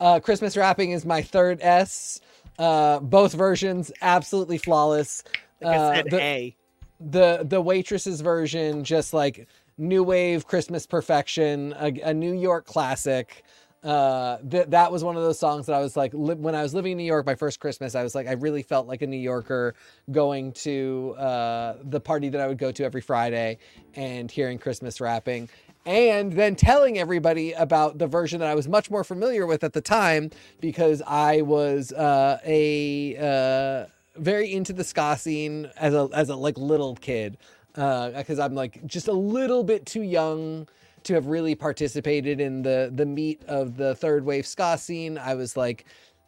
[0.00, 2.20] uh, Christmas wrapping is my third S.
[2.58, 5.22] Uh, both versions absolutely flawless.
[5.60, 6.56] Like I Uh, said, the- hey,
[7.00, 9.46] the the waitresses version just like
[9.78, 13.44] new wave christmas perfection a, a new york classic.
[13.84, 16.62] Uh th- that was one of those songs that i was like li- when i
[16.62, 19.02] was living in new york my first christmas i was like i really felt like
[19.02, 19.74] a new yorker
[20.10, 23.56] going to uh the party that i would go to every friday
[23.94, 25.48] and hearing christmas rapping
[25.88, 29.72] and then telling everybody about the version that I was much more familiar with at
[29.72, 33.86] the time because I was uh, a uh,
[34.20, 37.38] very into the ska scene as a as a like little kid
[37.72, 40.68] because I'm like just a little bit too young
[41.04, 45.16] to have really participated in the the meat of the third wave ska scene.
[45.16, 45.86] I was like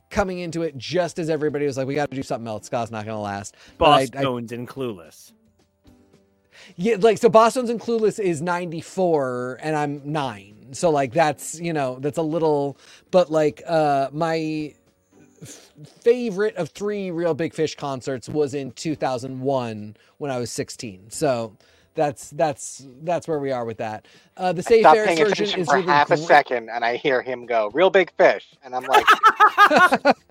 [0.09, 2.67] coming into it just as everybody was like, we got to do something else.
[2.67, 3.57] Ska's not gonna last.
[3.77, 5.33] But I- Boss I- and Clueless.
[6.81, 10.69] Yeah, like so Bosstones and Clueless is 94 and I'm 9.
[10.75, 12.79] So like that's, you know, that's a little
[13.13, 14.75] but like uh my
[15.43, 21.11] f- favorite of three Real Big Fish concerts was in 2001 when I was 16.
[21.11, 21.57] So
[21.95, 24.07] that's that's that's where we are with that.
[24.37, 26.85] Uh, the Save Stop Ferris paying version attention is for really half a second, and
[26.85, 29.15] I hear him go, "Real big fish," and I'm like,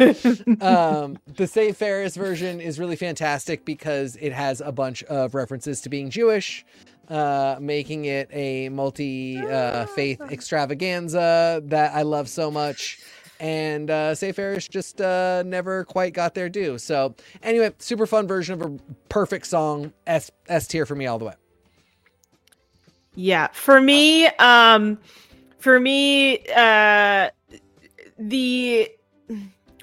[0.60, 5.80] um, the Save Ferris version is really fantastic because it has a bunch of references
[5.82, 6.64] to being Jewish,
[7.08, 13.00] uh, making it a multi uh, faith extravaganza that I love so much.
[13.40, 16.78] And uh, Save Ferris just uh, never quite got their due.
[16.78, 19.92] So, anyway, super fun version of a perfect song.
[20.06, 21.34] S S tier for me all the way.
[23.14, 24.98] Yeah, for me, um,
[25.58, 27.30] for me, uh,
[28.18, 28.90] the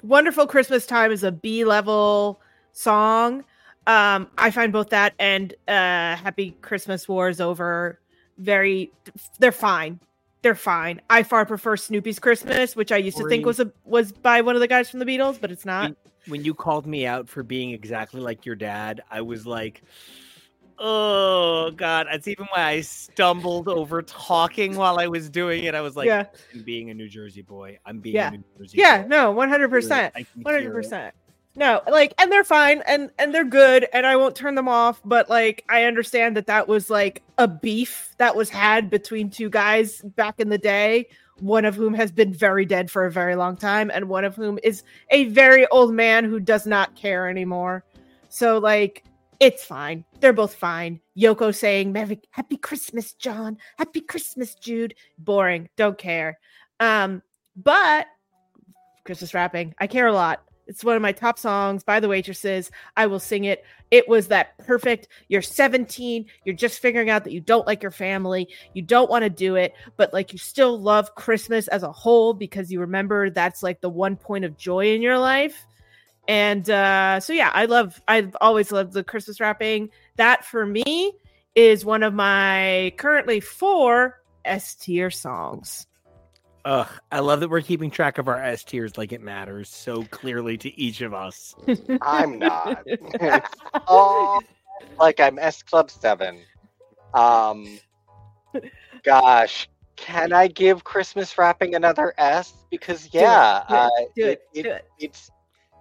[0.02, 2.40] Wonderful Christmas Time is a B level
[2.72, 3.44] song.
[3.86, 7.98] Um, I find both that and uh, Happy Christmas War is over
[8.36, 8.92] very.
[9.38, 10.00] They're fine.
[10.42, 11.00] They're fine.
[11.10, 14.54] I far prefer Snoopy's Christmas, which I used to think was a was by one
[14.54, 15.96] of the guys from the Beatles, but it's not.
[16.28, 19.82] when you called me out for being exactly like your dad, I was like,
[20.78, 22.06] oh god.
[22.10, 25.74] That's even why I stumbled over talking while I was doing it.
[25.74, 26.24] I was like, yeah,
[26.54, 27.78] I'm being a New Jersey boy.
[27.84, 28.28] I'm being Yeah.
[28.28, 29.08] a New Jersey yeah, boy.
[29.08, 30.12] no, one hundred percent.
[30.16, 30.82] I can One hear hundred it.
[30.82, 31.14] percent.
[31.56, 35.00] No, like, and they're fine, and and they're good, and I won't turn them off.
[35.04, 39.50] But like, I understand that that was like a beef that was had between two
[39.50, 41.08] guys back in the day.
[41.40, 44.36] One of whom has been very dead for a very long time, and one of
[44.36, 47.84] whom is a very old man who does not care anymore.
[48.28, 49.04] So like,
[49.40, 50.04] it's fine.
[50.20, 51.00] They're both fine.
[51.16, 53.58] Yoko saying "Merry Happy Christmas, John.
[53.76, 55.68] Happy Christmas, Jude." Boring.
[55.76, 56.38] Don't care.
[56.80, 57.22] Um,
[57.56, 58.06] but
[59.04, 59.74] Christmas rapping.
[59.78, 60.42] I care a lot.
[60.66, 62.70] It's one of my top songs by the waitresses.
[62.94, 63.64] I will sing it.
[63.90, 65.08] It was that perfect.
[65.28, 66.26] You're 17.
[66.44, 68.48] You're just figuring out that you don't like your family.
[68.74, 72.34] You don't want to do it, but like you still love Christmas as a whole
[72.34, 75.64] because you remember that's like the one point of joy in your life.
[76.28, 79.88] And uh, so, yeah, I love, I've always loved the Christmas wrapping.
[80.16, 81.12] That for me
[81.54, 85.86] is one of my currently four S tier songs.
[86.64, 90.04] Ugh, I love that we're keeping track of our S tiers like it matters so
[90.04, 91.54] clearly to each of us.
[92.02, 93.48] "I'm not." It's
[93.86, 94.42] all
[94.98, 96.44] like I'm S Club Seven.
[97.14, 97.78] Um,
[99.02, 102.52] gosh, can I give Christmas wrapping another S?
[102.70, 104.84] Because Do it, yeah, do it, uh, do it, it- do it.
[104.98, 105.30] it's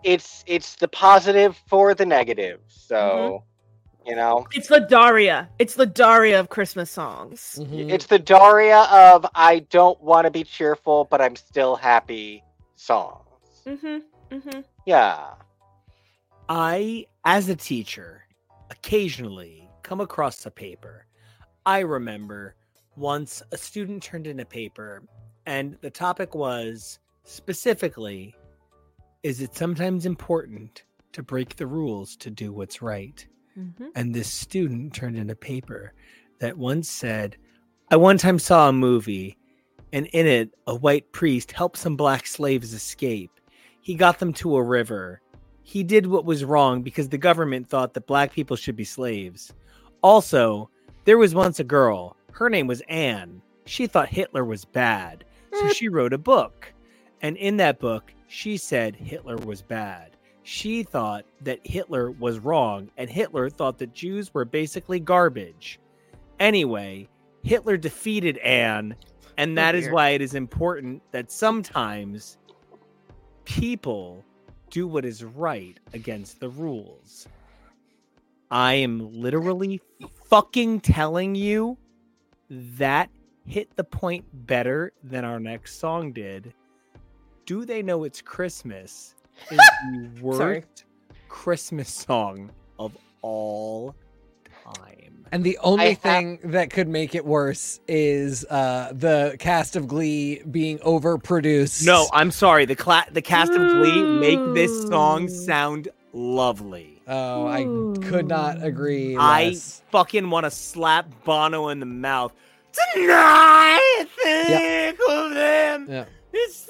[0.03, 2.59] it's it's the positive for the negative.
[2.67, 4.09] So Mm-hmm.
[4.09, 5.49] you know, It's the Daria.
[5.59, 7.59] It's the Daria of Christmas songs.
[7.61, 7.91] Mhm.
[7.91, 12.43] it's the Daria of I don't want to be cheerful, but I'm still happy
[12.75, 13.27] songs.
[13.65, 13.97] Mm-hmm.
[14.35, 14.59] Mm-hmm.
[14.85, 15.33] Yeah.
[16.49, 18.23] I, as a teacher,
[18.71, 21.05] occasionally come across a paper.
[21.65, 22.55] I remember
[22.95, 25.03] once a student turned in a paper,
[25.45, 28.33] and the topic was specifically
[29.27, 33.27] Is it sometimes important to break the rules to do what's right?
[33.59, 33.87] Mm-hmm.
[33.93, 35.91] And this student turned in a paper
[36.39, 37.35] that once said,
[37.91, 39.37] I one time saw a movie,
[39.91, 43.31] and in it, a white priest helped some black slaves escape.
[43.81, 45.19] He got them to a river.
[45.61, 49.51] He did what was wrong because the government thought that black people should be slaves.
[50.01, 50.69] Also,
[51.03, 52.15] there was once a girl.
[52.31, 53.41] Her name was Anne.
[53.65, 55.25] She thought Hitler was bad.
[55.51, 56.71] So she wrote a book.
[57.21, 60.11] And in that book, she said Hitler was bad.
[60.43, 65.79] She thought that Hitler was wrong, and Hitler thought that Jews were basically garbage.
[66.39, 67.09] Anyway,
[67.43, 68.95] Hitler defeated Anne,
[69.37, 69.93] and oh, that is dear.
[69.93, 72.37] why it is important that sometimes
[73.45, 74.23] people
[74.69, 77.27] do what is right against the rules.
[78.49, 79.81] I am literally
[80.25, 81.77] fucking telling you
[82.49, 83.09] that
[83.45, 86.53] hit the point better than our next song did.
[87.47, 89.15] Do they know it's Christmas?
[89.51, 90.63] Is the worst Sorry.
[91.29, 93.95] Christmas song of all
[94.65, 95.25] time.
[95.31, 99.77] And the only I ha- thing that could make it worse is uh, the cast
[99.77, 101.85] of Glee being overproduced.
[101.85, 102.65] No, I'm sorry.
[102.65, 107.01] The cla- the cast of Glee make this song sound lovely.
[107.07, 107.63] Oh, I
[108.09, 109.15] could not agree.
[109.17, 109.55] I
[109.91, 112.33] fucking want to slap Bono in the mouth.
[112.93, 115.87] Tonight, think of them.
[115.89, 116.05] Yeah.
[116.39, 116.67] It's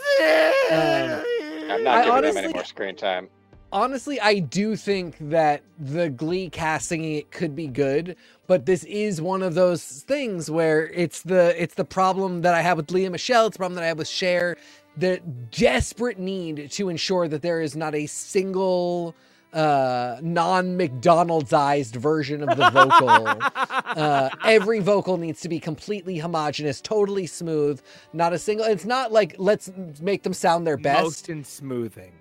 [0.71, 3.29] um, I'm not I giving honestly- them any more screen time.
[3.73, 8.15] honestly, I do think that the Glee casting it could be good,
[8.47, 12.61] but this is one of those things where it's the it's the problem that I
[12.61, 13.47] have with Lea Michele.
[13.47, 14.55] It's the problem that I have with Cher.
[14.95, 15.19] The
[15.51, 19.13] desperate need to ensure that there is not a single
[19.53, 23.27] uh, non McDonald'sized version of the vocal.
[24.01, 27.81] uh, every vocal needs to be completely homogenous, totally smooth,
[28.13, 28.65] not a single.
[28.65, 31.03] It's not like let's make them sound their best.
[31.03, 32.13] Most in smoothing.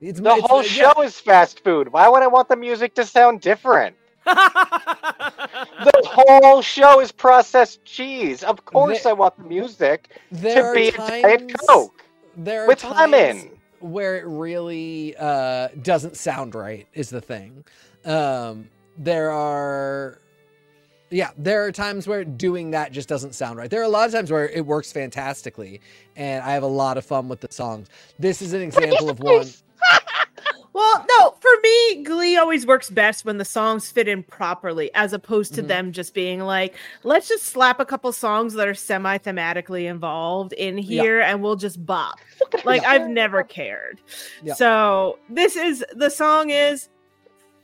[0.00, 0.92] It's The it's- whole yeah.
[0.92, 1.92] show is fast food.
[1.92, 3.96] Why would I want the music to sound different?
[4.26, 8.42] The whole show is processed cheese.
[8.42, 10.08] Of course, The- I want the music
[10.42, 12.04] to are be a Diet Coke
[12.36, 13.50] there with times lemon.
[13.84, 16.88] Where it really uh, doesn't sound right.
[16.94, 17.64] Is the thing.
[18.04, 20.20] Um, there are.
[21.10, 23.70] Yeah, there are times where doing that just doesn't sound right.
[23.70, 25.80] There are a lot of times where it works fantastically,
[26.16, 27.88] and I have a lot of fun with the songs.
[28.18, 29.46] This is an example of one.
[30.74, 35.12] Well, no, for me, Glee always works best when the songs fit in properly, as
[35.12, 35.68] opposed to Mhm.
[35.68, 40.52] them just being like, let's just slap a couple songs that are semi thematically involved
[40.54, 41.02] in Yeah.
[41.02, 42.18] here and we'll just bop.
[42.64, 44.00] Like, I've never cared.
[44.42, 44.54] Yeah.
[44.54, 46.88] So, this is the song is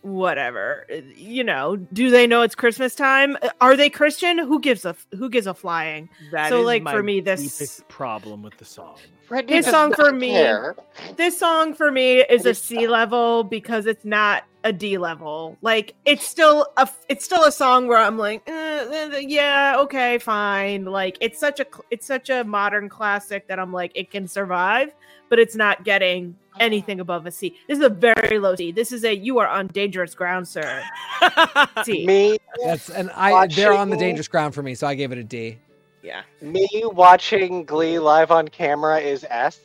[0.03, 4.97] whatever you know do they know it's christmas time are they christian who gives a
[5.19, 8.97] who gives a flying That So, like, for me, this- problem with the song.
[9.31, 10.75] Brittany This song for not me- care.
[11.17, 14.99] this song for me is It a is C level because it's not a D
[14.99, 15.57] level.
[15.63, 20.85] Like it's still a it's still a song where I'm like, eh, yeah, okay, fine.
[20.85, 24.93] Like it's such a it's such a modern classic that I'm like it can survive,
[25.29, 27.57] but it's not getting anything above a C.
[27.69, 28.73] This is a very low C.
[28.73, 30.83] This is a you are on dangerous ground, sir.
[31.85, 32.05] C.
[32.05, 35.19] Me, That's and I they're on the dangerous ground for me, so I gave it
[35.19, 35.57] a D.
[36.03, 36.23] Yeah.
[36.41, 39.61] me watching Glee live on camera is S.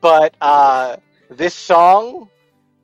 [0.00, 0.96] But uh,
[1.28, 2.28] this song,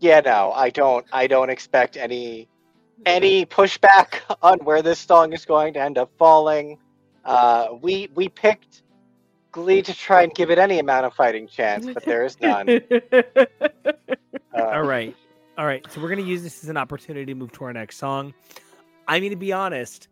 [0.00, 1.06] yeah, no, I don't.
[1.12, 2.48] I don't expect any
[3.04, 6.78] any pushback on where this song is going to end up falling.
[7.24, 8.82] Uh, we we picked
[9.52, 12.80] Glee to try and give it any amount of fighting chance, but there is none.
[14.56, 15.14] Uh, All right.
[15.58, 15.86] All right.
[15.92, 18.32] So we're going to use this as an opportunity to move to our next song.
[19.06, 20.08] I mean, to be honest,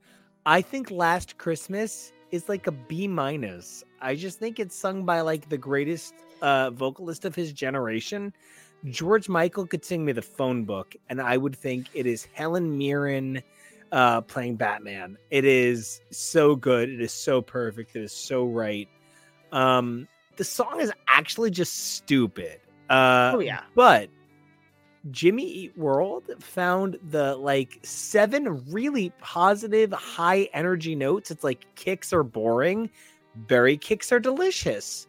[0.47, 3.83] I think Last Christmas is like a B minus.
[4.01, 8.33] I just think it's sung by like the greatest uh, vocalist of his generation.
[8.91, 12.77] George Michael could sing me the phone book, and I would think it is Helen
[12.77, 13.43] Mirren
[13.91, 15.17] uh, playing Batman.
[15.31, 16.91] It is so good.
[16.91, 17.97] It is so perfect.
[17.97, 18.89] It is so right.
[19.51, 22.61] Um, the song is actually just stupid.
[22.91, 23.63] Uh, oh yeah.
[23.75, 24.11] but
[25.11, 31.31] Jimmy Eat World found the like seven really positive, high energy notes.
[31.31, 32.91] It's like Kix are boring,
[33.35, 35.07] berry Kix are delicious.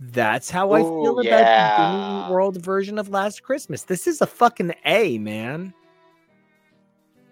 [0.00, 2.26] That's how I feel about the Jimmy.
[2.26, 3.82] Eat World version of Last Christmas.
[3.82, 5.72] This is a fucking A, man.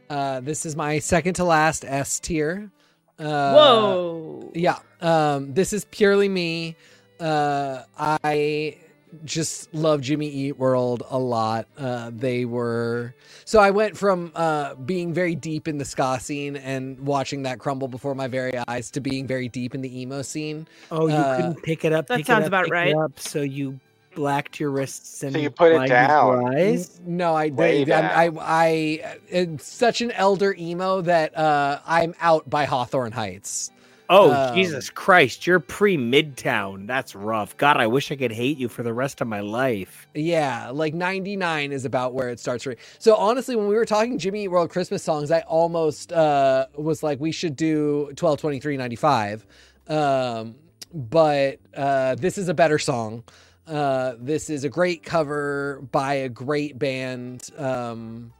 [0.08, 2.70] Uh, this is my second to last S tier.
[3.18, 4.52] Uh, Whoa.
[4.54, 4.78] Yeah.
[5.00, 6.76] Um, this is purely me.
[7.18, 8.76] Uh, I
[9.24, 11.66] just love Jimmy Eat World a lot.
[11.78, 16.56] Uh, they were so I went from uh, being very deep in the ska scene
[16.56, 20.22] and watching that crumble before my very eyes to being very deep in the emo
[20.22, 20.66] scene.
[20.90, 22.06] Oh, you Uh, couldn't pick it up.
[22.06, 22.94] that sounds up, about right.
[22.94, 23.80] up, so you
[24.14, 26.54] blacked your wrists and you put it blinded your down.
[26.54, 27.00] eyes?
[27.04, 27.94] No, I Way did.
[27.94, 28.30] I, I.
[28.40, 33.71] I, it's such an elder emo that uh, I'm out by Hawthorne Heights.
[34.14, 35.46] Oh, Um, Jesus Christ.
[35.46, 36.86] You're pre Midtown.
[36.86, 37.56] That's rough.
[37.56, 40.06] God, I wish I could hate you for the rest of my life.
[40.14, 42.68] Yeah, like 99 is about where it starts.
[42.98, 47.02] So honestly, when we were talking Jimmy Eat World Christmas songs, I almost uh, was
[47.02, 49.46] like, we should do 12, 23, 95.
[49.88, 50.56] Um,
[50.92, 53.24] but uh, this is a better song.
[53.66, 57.48] Uh, this is a great cover by a great band.
[57.56, 58.34] Um,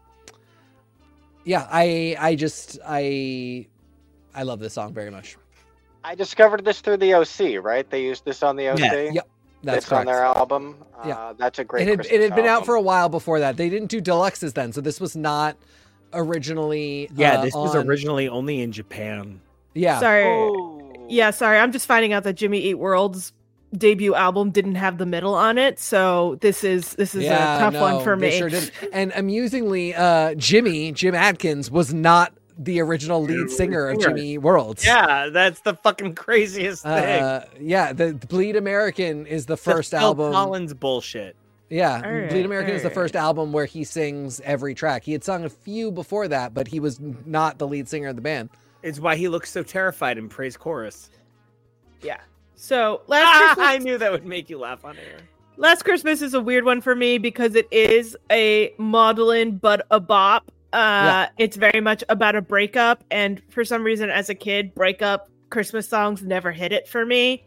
[1.45, 3.69] yeah, I, I just, I,
[4.35, 5.39] I love this song very much.
[6.05, 7.89] I discovered this through the OC, right?
[7.89, 8.79] They used this on the OC.
[8.81, 9.29] Yeah, yep,
[9.63, 10.77] That's it's on their album.
[11.07, 11.17] Yeah.
[11.17, 11.89] Uh, that's a great.
[11.89, 13.57] it had, it had been out for a while before that.
[13.57, 15.57] They didn't do deluxes then, so this was not
[16.13, 17.09] originally.
[17.15, 19.41] Yeah, uh, this was on- originally only in Japan.
[19.75, 20.27] Yeah, Sorry.
[20.27, 20.81] Ooh.
[21.09, 21.59] Yeah, sorry.
[21.59, 23.33] I'm just finding out that Jimmy Eat World's
[23.77, 27.59] debut album didn't have the middle on it, so this is this is yeah, a
[27.59, 28.39] tough no, one for me.
[28.39, 28.51] Sure.
[28.93, 34.01] And amusingly, uh, Jimmy Jim Adkins was not the original lead singer of.
[34.01, 34.85] Jimmy Eat World.
[34.85, 36.93] Yeah, that's the fucking craziest thing.
[37.23, 40.33] Uh, yeah, the the Bleed American is the It's the first Phil album.
[40.33, 41.37] Collins bullshit.
[41.71, 42.95] Yeah, Alright, Bleed American is the alright.
[42.95, 45.05] first album where he sings every track.
[45.05, 48.17] He had sung a few before that, but he was not the lead singer of
[48.17, 48.51] the band.
[48.83, 51.09] It's why he looks so terrified in praise chorus.
[52.03, 52.21] Yeah.
[52.57, 55.19] So last Ah, Christmas, I knew that would make you laugh on air.
[55.57, 60.01] Last Christmas is a weird one for me because it is a maudlin but a
[60.01, 60.51] bop.
[60.73, 65.29] Uh, It's very much about a breakup, and for some reason, as a kid, breakup
[65.51, 67.45] Christmas songs never hit it for me.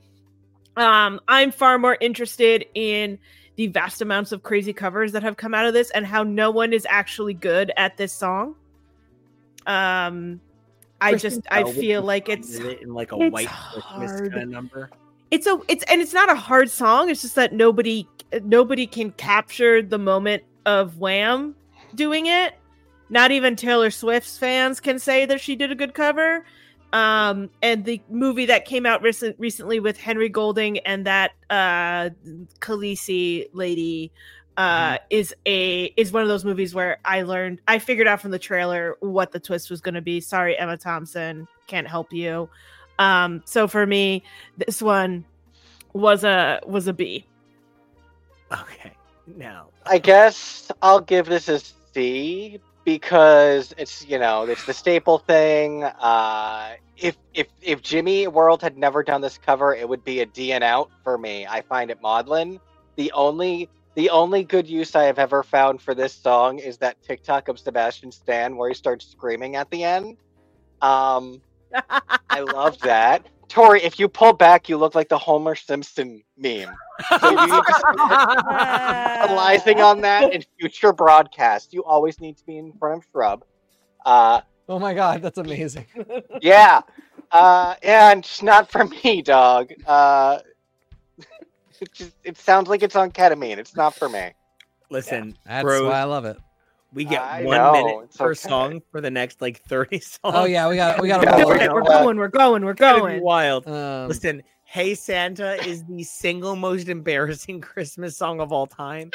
[0.77, 3.17] Um, I'm far more interested in
[3.55, 6.51] the vast amounts of crazy covers that have come out of this and how no
[6.51, 8.55] one is actually good at this song.
[9.65, 10.41] Um,
[11.01, 14.31] I Kristen just I feel like it's it in like a it's white Christmas hard.
[14.31, 14.89] kind of number.
[15.31, 17.09] it's a it's and it's not a hard song.
[17.09, 18.07] It's just that nobody
[18.43, 21.55] nobody can capture the moment of Wham
[21.95, 22.55] doing it.
[23.15, 26.43] Not even Taylor Swift's fans can say that she did a good cover.
[26.91, 32.09] Um, and the movie that came out recent, recently with Henry Golding and that uh
[32.59, 34.11] Khaleesi lady
[34.57, 38.31] uh is a is one of those movies where I learned I figured out from
[38.31, 40.19] the trailer what the twist was going to be.
[40.19, 42.49] Sorry Emma Thompson, can't help you.
[42.99, 44.23] Um so for me
[44.57, 45.23] this one
[45.93, 47.25] was a was a B.
[48.51, 48.91] Okay,
[49.25, 51.61] now I guess I'll give this a
[51.93, 55.83] C because it's you know it's the staple thing.
[55.83, 60.25] Uh, if if if Jimmy World had never done this cover, it would be a
[60.25, 61.45] D and out for me.
[61.47, 62.59] I find it maudlin.
[62.95, 67.01] The only the only good use I have ever found for this song is that
[67.01, 70.17] TikTok of Sebastian Stan where he starts screaming at the end.
[70.81, 71.41] Um,
[72.29, 73.25] I love that.
[73.55, 76.75] Tori, if you pull back, you look like the Homer Simpson meme.
[77.21, 81.73] So you need to start capitalizing on that in future broadcasts.
[81.73, 83.45] You always need to be in front of Shrub.
[84.05, 85.85] Uh, Oh my god, that's amazing.
[86.41, 86.81] yeah,
[87.31, 89.71] uh, and not for me, dog.
[89.85, 90.39] Uh,
[91.79, 93.57] it just it sounds like it's on ketamine.
[93.57, 94.31] It's not for me.
[94.89, 96.37] listen, That's bro, why I love it.
[96.95, 98.33] We get I one know, minute it's per okay.
[98.49, 100.19] song for the next like thirty songs.
[100.23, 101.67] Oh yeah, we got we got Yeah, We're, we're it.
[101.69, 103.21] gonna- going, we're going, we're gonna be going.
[103.23, 103.67] wild.
[103.67, 109.11] Um, Listen, Hey Santa is the single most embarrassing Christmas song of all time.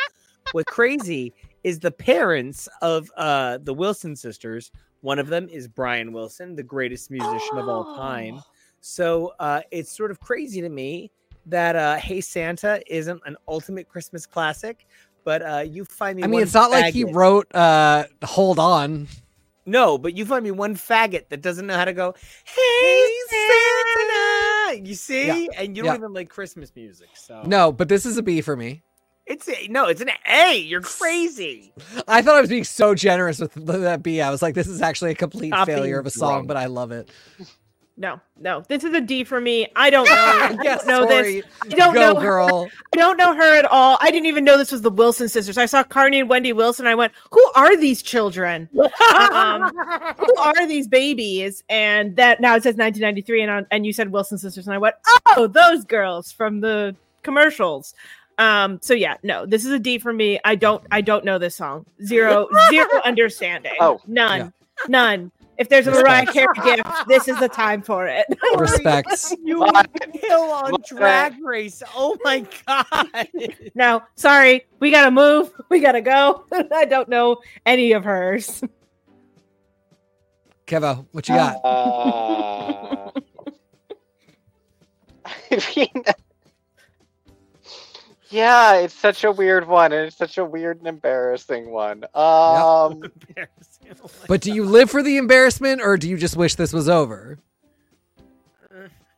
[0.52, 1.32] What crazy
[1.64, 4.70] is the parents of uh the Wilson sisters.
[5.00, 8.40] One of them is Brian Wilson, the greatest musician of all time.
[8.80, 11.10] So uh it's sort of crazy to me
[11.46, 14.86] that uh Hey Santa isn't an ultimate Christmas classic,
[15.24, 19.08] but uh you find me I mean, it's not like he wrote uh "Hold On."
[19.66, 24.88] No, but you find me one faggot that doesn't know how to go, Hey Santa.
[24.88, 25.48] You see?
[25.56, 25.98] And you don't Yeah.
[25.98, 27.10] even like Christmas music.
[27.14, 28.82] So No, but this is a B for me.
[29.26, 30.56] It's a, no, it's an A.
[30.56, 31.72] You're crazy.
[32.08, 34.20] I thought I was being so generous with that B.
[34.20, 36.66] I was like, this is actually a complete Stop failure of a song, but I
[36.66, 37.08] love it.
[38.00, 38.64] No, no.
[38.66, 39.68] This is a D for me.
[39.76, 40.14] I don't know.
[40.14, 41.44] I don't know this.
[41.60, 42.20] I don't go, know her.
[42.26, 42.70] girl.
[42.94, 43.98] I don't know her at all.
[44.00, 45.58] I didn't even know this was the Wilson sisters.
[45.58, 46.86] I saw Carnie and Wendy Wilson.
[46.86, 48.70] I went, "Who are these children?
[49.34, 49.70] um,
[50.16, 54.10] who are these babies?" And that now it says 1993, and on, and you said
[54.12, 54.94] Wilson sisters, and I went,
[55.36, 57.94] "Oh, those girls from the commercials."
[58.38, 60.40] Um, so yeah, no, this is a D for me.
[60.42, 61.84] I don't, I don't know this song.
[62.02, 63.74] Zero, zero understanding.
[63.78, 64.00] Oh.
[64.06, 64.54] none,
[64.88, 65.32] none.
[65.60, 68.24] If there's a Mariah Carey gift, this is the time for it.
[68.58, 69.34] Respects.
[69.44, 69.66] You
[70.18, 71.82] kill on drag race.
[71.94, 73.28] Oh my god.
[73.74, 75.52] No, sorry, we gotta move.
[75.68, 76.44] We gotta go.
[76.74, 78.62] I don't know any of hers.
[80.66, 81.56] Kevo, what you got?
[81.62, 83.10] Uh,
[85.26, 86.04] I mean,
[88.30, 92.04] yeah, it's such a weird one, and it's such a weird and embarrassing one.
[92.14, 93.96] Um, Embarrassing.
[94.02, 96.88] Oh But do you live for the embarrassment, or do you just wish this was
[96.88, 97.38] over?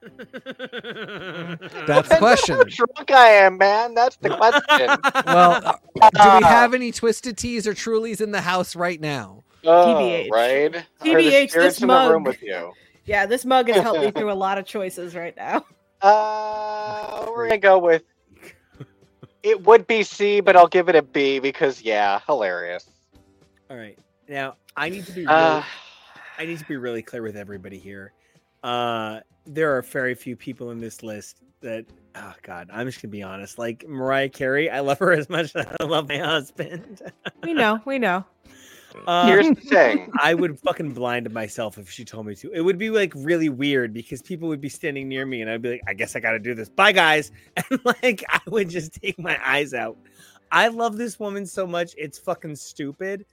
[0.18, 2.56] That's the question.
[2.56, 3.94] How drunk I am, man.
[3.94, 4.88] That's the question.
[5.26, 9.44] Well, uh, do we have any twisted teas or trulies in the house right now?
[9.64, 10.30] Oh, TBH.
[10.30, 10.86] right?
[11.02, 12.36] TBH, this in the room mug.
[13.04, 15.64] Yeah, this mug has helped me through a lot of choices right now.
[16.00, 18.02] Uh, we're gonna go with.
[19.42, 22.86] It would be C, but I'll give it a B because yeah, hilarious.
[23.70, 23.98] All right.
[24.28, 25.62] Now I need to be really, Uh,
[26.38, 28.12] I need to be really clear with everybody here.
[28.62, 33.10] Uh there are very few people in this list that oh god, I'm just gonna
[33.10, 33.58] be honest.
[33.58, 37.02] Like Mariah Carey, I love her as much as I love my husband.
[37.42, 38.24] We know, we know.
[39.06, 40.10] Uh, here's the thing.
[40.20, 42.50] I would fucking blind myself if she told me to.
[42.52, 45.62] It would be like really weird because people would be standing near me and I'd
[45.62, 46.68] be like, I guess I got to do this.
[46.68, 47.30] Bye, guys.
[47.70, 49.96] And like, I would just take my eyes out.
[50.50, 51.94] I love this woman so much.
[51.96, 53.24] It's fucking stupid.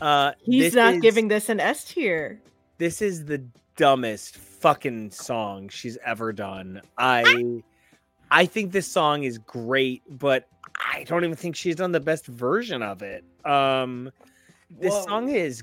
[0.00, 2.40] Uh, He's not is- giving this an S tier.
[2.78, 3.42] This is the
[3.76, 6.80] dumbest fucking song she's ever done.
[6.96, 7.60] I,
[8.30, 10.48] I think this song is great, but
[10.92, 13.24] I don't even think she's done the best version of it.
[13.44, 14.10] Um,
[14.70, 15.04] this Whoa.
[15.04, 15.62] song is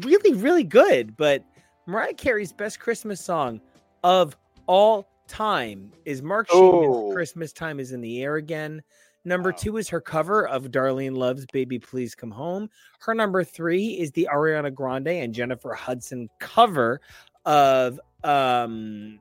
[0.00, 1.44] really, really good, but
[1.86, 3.60] Mariah Carey's best Christmas song
[4.04, 4.36] of
[4.66, 7.12] all time is Marc Shaiman's Ooh.
[7.12, 8.82] Christmas Time is in the Air Again.
[9.24, 9.56] Number Wow.
[9.58, 12.70] two is her cover of Darlene Love's Baby Please Come Home.
[13.00, 17.00] Her number three is the Ariana Grande and Jennifer Hudson cover
[17.44, 19.20] of um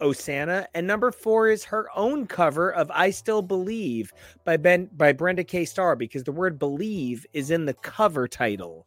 [0.00, 4.12] Osana, and number four is her own cover of "I Still Believe"
[4.44, 5.64] by Ben by Brenda K.
[5.64, 8.86] Starr because the word "believe" is in the cover title.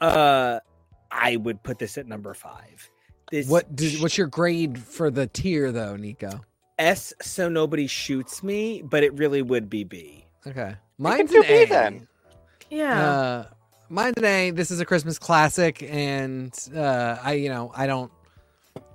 [0.00, 0.60] Uh,
[1.10, 2.90] I would put this at number five.
[3.30, 6.40] This What did, what's your grade for the tier though, Nico?
[6.78, 10.26] S so nobody shoots me, but it really would be B.
[10.46, 11.66] Okay, mine's do an B A.
[11.66, 12.08] then.
[12.70, 13.10] Yeah.
[13.10, 13.44] Uh,
[13.88, 14.50] mine's an A.
[14.50, 18.10] This is a Christmas classic, and uh, I, you know, I don't.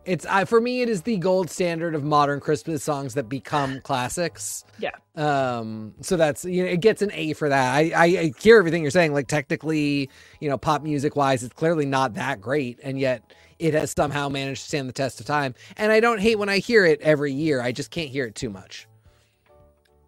[0.05, 3.81] It's I for me, it is the gold standard of modern Christmas songs that become
[3.81, 4.63] classics.
[4.79, 4.91] Yeah.
[5.15, 5.93] Um.
[6.01, 7.75] So that's you know, it gets an A for that.
[7.75, 9.13] I I, I hear everything you're saying.
[9.13, 13.73] Like technically, you know, pop music wise, it's clearly not that great, and yet it
[13.73, 15.53] has somehow managed to stand the test of time.
[15.77, 17.61] And I don't hate when I hear it every year.
[17.61, 18.88] I just can't hear it too much.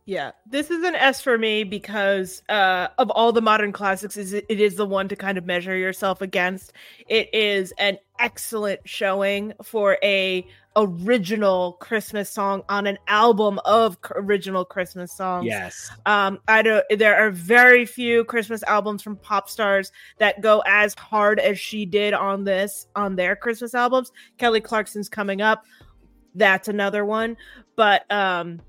[0.06, 4.34] Yeah, this is an S for me because uh, of all the modern classics, is
[4.34, 6.74] it is the one to kind of measure yourself against.
[7.08, 14.66] It is an excellent showing for a original Christmas song on an album of original
[14.66, 15.46] Christmas songs.
[15.46, 15.92] Yes.
[16.06, 16.84] Um, I don't.
[16.90, 21.86] There are very few Christmas albums from pop stars that go as hard as she
[21.86, 24.12] did on this on their Christmas albums.
[24.40, 25.64] Kelly Clarkson's coming up.
[26.34, 27.38] That's another one.
[27.76, 28.62] But um,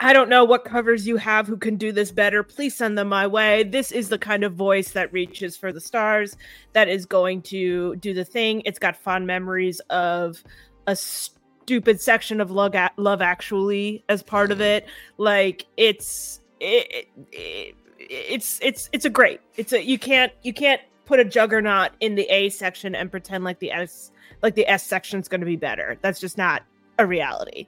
[0.00, 2.42] I don't know what covers you have who can do this better.
[2.42, 3.62] Please send them my way.
[3.62, 6.36] This is the kind of voice that reaches for the stars.
[6.72, 8.62] That is going to do the thing.
[8.64, 10.42] It's got fond memories of
[10.86, 14.86] a stupid section of Love, Love Actually as part of it.
[15.16, 19.40] Like it's it, it, it's it's it's a great.
[19.56, 23.44] It's a you can't you can't put a juggernaut in the A section and pretend
[23.44, 24.10] like the S
[24.42, 25.98] like the S section is going to be better.
[26.02, 26.64] That's just not
[26.98, 27.66] a reality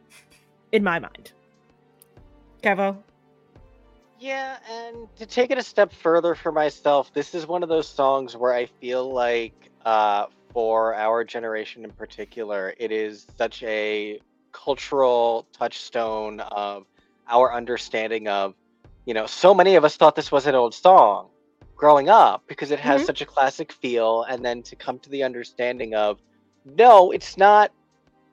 [0.72, 1.32] in my mind.
[2.66, 2.96] Kevo.
[4.18, 7.88] Yeah, and to take it a step further for myself, this is one of those
[7.88, 9.52] songs where I feel like,
[9.84, 14.20] uh, for our generation in particular, it is such a
[14.52, 16.86] cultural touchstone of
[17.28, 18.54] our understanding of,
[19.04, 21.28] you know, so many of us thought this was an old song
[21.76, 23.06] growing up because it has Mhm.
[23.06, 26.18] such a classic feel, and then to come to the understanding of,
[26.64, 27.70] no, it's not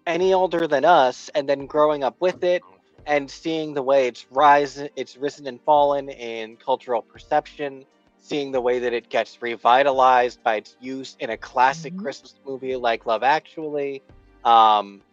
[0.08, 2.64] any older than us, and then growing up with it
[3.06, 7.85] and seeing the way it's risen it's risen and fallen in cultural perception
[8.19, 11.98] seeing the way that it gets revitalized by its use in a classic Mhm.
[11.98, 14.03] christmas movie like love actually
[14.43, 15.03] um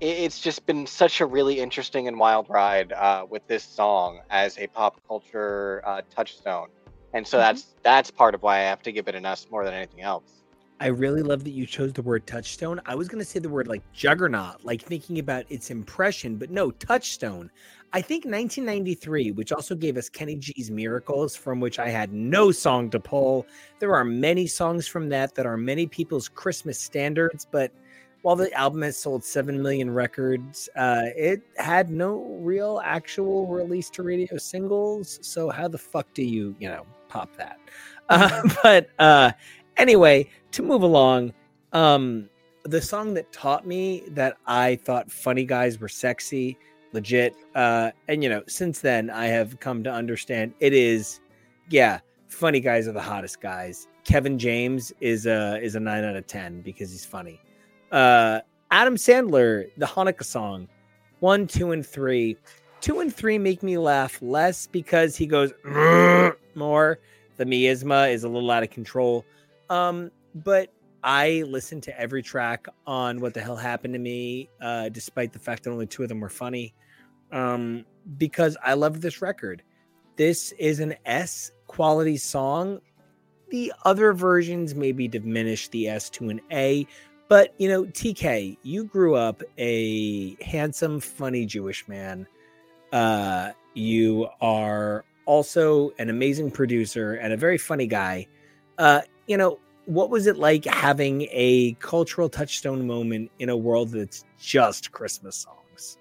[0.00, 4.20] it, it's just been such a really interesting and wild ride uh, with this song
[4.30, 6.68] as a pop culture uh, touchstone
[7.12, 7.38] and so Mhm.
[7.38, 10.02] that's that's part of why i have to give it an s more than anything
[10.02, 10.42] else
[10.78, 12.80] I really love that you chose the word touchstone.
[12.84, 16.50] I was going to say the word like juggernaut, like thinking about its impression, but
[16.50, 17.50] no, touchstone.
[17.94, 22.50] I think 1993, which also gave us Kenny G's Miracles, from which I had no
[22.50, 23.46] song to pull.
[23.78, 27.72] There are many songs from that that are many people's Christmas standards, but
[28.20, 33.88] while the album has sold 7 million records, uh, it had no real actual release
[33.90, 35.20] to radio singles.
[35.22, 37.58] So, how the fuck do you, you know, pop that?
[38.08, 39.32] Uh, but uh,
[39.76, 41.32] anyway, to move along,
[41.72, 42.28] um,
[42.64, 46.58] the song that taught me that I thought funny guys were sexy,
[46.92, 51.20] legit, uh, and you know, since then I have come to understand it is,
[51.70, 53.86] yeah, funny guys are the hottest guys.
[54.04, 57.40] Kevin James is a is a nine out of ten because he's funny.
[57.92, 58.40] Uh,
[58.70, 60.68] Adam Sandler, the Hanukkah song,
[61.20, 62.36] one, two, and three.
[62.80, 65.52] Two and three make me laugh less because he goes
[66.54, 66.98] more.
[67.36, 69.24] The miasma is a little out of control.
[69.70, 70.72] Um, but
[71.02, 75.38] I listened to every track on What the Hell Happened to Me, uh, despite the
[75.38, 76.74] fact that only two of them were funny,
[77.32, 77.84] um,
[78.18, 79.62] because I love this record.
[80.16, 82.80] This is an S quality song.
[83.50, 86.86] The other versions maybe diminish the S to an A,
[87.28, 92.26] but you know, TK, you grew up a handsome, funny Jewish man.
[92.92, 98.26] Uh, you are also an amazing producer and a very funny guy.
[98.78, 103.90] Uh, you know, what was it like having a cultural touchstone moment in a world
[103.90, 105.98] that's just Christmas songs?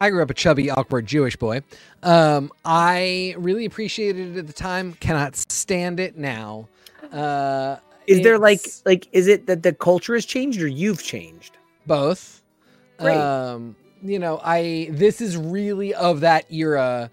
[0.00, 1.62] I grew up a chubby, awkward Jewish boy.
[2.02, 4.94] Um, I really appreciated it at the time.
[4.94, 6.68] Cannot stand it now.
[7.12, 11.56] Uh, Is there like like is it that the culture has changed or you've changed?
[11.86, 12.42] both?
[12.98, 13.16] Great.
[13.16, 17.10] Um, you know, I this is really of that era.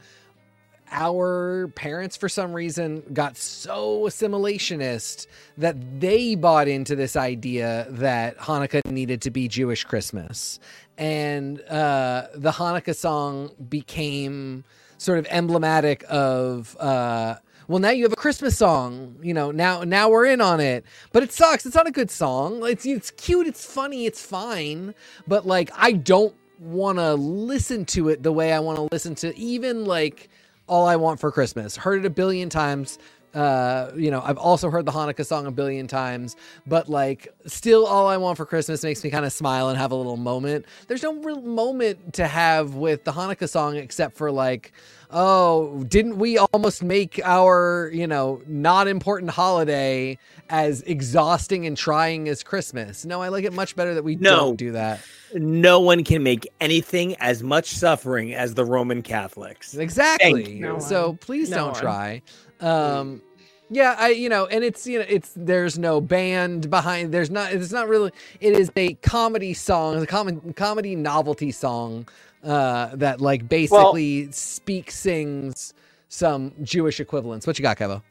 [0.91, 8.37] Our parents, for some reason, got so assimilationist that they bought into this idea that
[8.37, 10.59] Hanukkah needed to be Jewish Christmas.
[10.97, 14.65] And uh, the Hanukkah song became
[14.97, 16.75] sort of emblematic of.
[16.79, 17.35] Uh,
[17.67, 19.15] well, now you have a Christmas song.
[19.23, 21.65] You know, now now we're in on it, but it sucks.
[21.65, 22.65] It's not a good song.
[22.65, 23.47] It's it's cute.
[23.47, 24.05] It's funny.
[24.05, 24.93] It's fine.
[25.25, 29.15] But like, I don't want to listen to it the way I want to listen
[29.15, 30.29] to even like
[30.72, 31.75] All I Want for Christmas.
[31.75, 32.98] Heard it a billion times.
[33.33, 36.35] Uh, you know, I've also heard the Hanukkah song a billion times,
[36.67, 39.91] but like, still, all I want for Christmas makes me kind of smile and have
[39.91, 40.65] a little moment.
[40.87, 44.73] There's no real moment to have with the Hanukkah song except for like,
[45.11, 50.17] oh, didn't we almost make our, you know, not important holiday
[50.49, 53.05] as exhausting and trying as Christmas?
[53.05, 54.35] No, I like it much better that we No.
[54.37, 54.99] don't do that.
[55.33, 59.75] No one can make anything as much suffering as the Roman Catholics.
[59.75, 60.59] Exactly.
[60.59, 61.81] No so please No don't one.
[61.81, 62.21] try.
[62.61, 63.23] Um
[63.69, 67.53] yeah, I you know, and it's you know, it's there's no band behind there's not
[67.53, 72.07] it's not really it is a comedy song, a common comedy novelty song
[72.43, 75.73] uh that like basically speaks sings
[76.09, 77.48] some Jewish equivalents.
[77.48, 78.03] What you got, Kevo?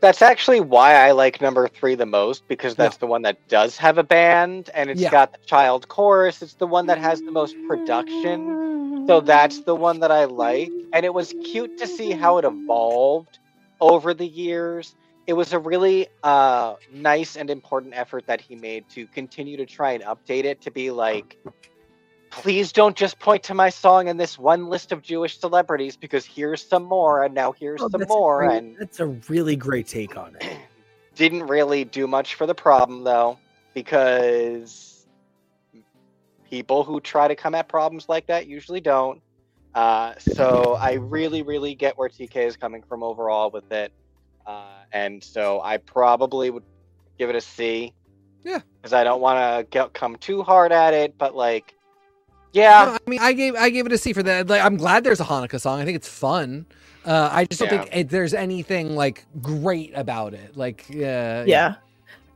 [0.00, 3.78] That's actually why I like number three the most because that's the one that does
[3.78, 5.10] have a band and it's Yeah.
[5.10, 6.42] got the child chorus.
[6.42, 8.56] It's the one that has the most production.
[9.06, 10.72] So that's the one that I like.
[10.92, 13.38] And it was cute to see how it evolved
[13.82, 14.94] over the years.
[15.26, 19.66] It was a really uh, nice and important effort that he made to continue to
[19.66, 21.36] try and update it to be like,
[22.30, 26.24] please don't just point to my song in this one list of Jewish celebrities because
[26.24, 28.38] here's some more and now here's Oh, some more.
[28.46, 30.56] great- and that's a really great take on it.
[31.14, 33.38] didn't really do much for the problem though
[33.74, 35.06] because
[36.48, 39.20] people who try to come at problems like that usually don't
[39.74, 43.92] uh, so i really really get where tk is coming from overall with it
[44.46, 46.64] uh, and so i probably would
[47.18, 47.92] give it a c
[48.44, 48.60] Yeah.
[48.80, 51.74] because i don't want to come too hard at it but like
[52.52, 54.46] yeah No, I mean, I gave I gave it a C for that.
[54.46, 55.80] Like, I'm glad there's a Hanukkah song.
[55.80, 56.66] I think it's fun.
[57.04, 57.82] Uh, I just don't Yeah.
[57.82, 60.54] think it, there's anything like great about it.
[60.56, 61.76] Like, uh, yeah.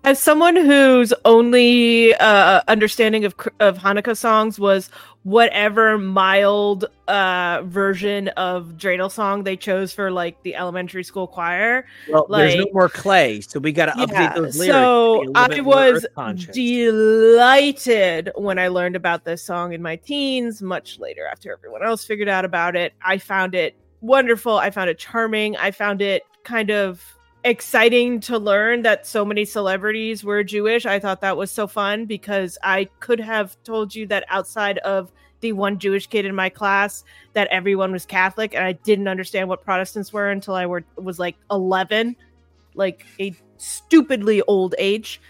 [0.07, 4.89] As someone whose only uh, understanding of of Hanukkah songs was
[5.25, 11.87] whatever mild uh, version of dreidel song they chose for like the elementary school choir,
[12.09, 14.57] Well, there's no more clay, so we got to update those lyrics.
[14.57, 16.07] to be a So I was
[16.53, 22.05] delighted when I learned about this song in my teens, much later after everyone else
[22.05, 22.95] figured out about it.
[23.05, 24.57] I found it wonderful.
[24.57, 25.57] I found it charming.
[25.57, 27.16] I found it kind of
[27.47, 30.85] exciting to learn that so many celebrities were Jewish.
[30.85, 35.13] I thought that was so fun because I could have told you that outside of
[35.41, 39.49] the one Jewish kid in my class that everyone was Catholic and I didn't understand
[39.49, 42.17] what Protestants were until I were was like 11
[42.75, 45.21] like a stupidly old age.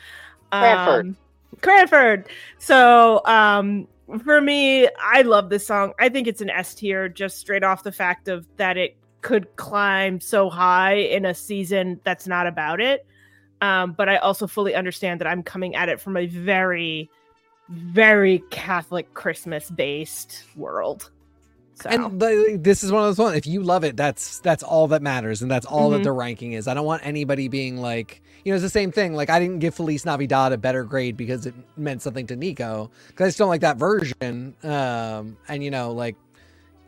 [0.50, 1.06] Cranford.
[1.06, 1.16] Um,
[1.60, 2.28] Cranford.
[2.58, 3.88] So um
[4.24, 5.92] for me, I love this song.
[5.98, 8.96] I think it's an S tier just straight off the fact of that it
[9.26, 13.05] could climb so high in a season that's not about it.
[13.60, 17.10] Um, but I also fully understand that I'm coming at it from a very,
[17.68, 21.10] very Catholic Christmas based world.
[21.74, 23.36] So And the, this is one of those ones.
[23.36, 26.05] If you love it, that's that's all that matters, and that's all that Mhm.
[26.05, 26.68] the ranking is.
[26.68, 29.12] I don't want anybody being like, you know, it's the same thing.
[29.14, 32.90] Like I didn't give Feliz Navidad a better grade because it meant something to Nico,
[33.08, 34.55] because I just don't like that version.
[34.62, 36.14] Um, and you know, like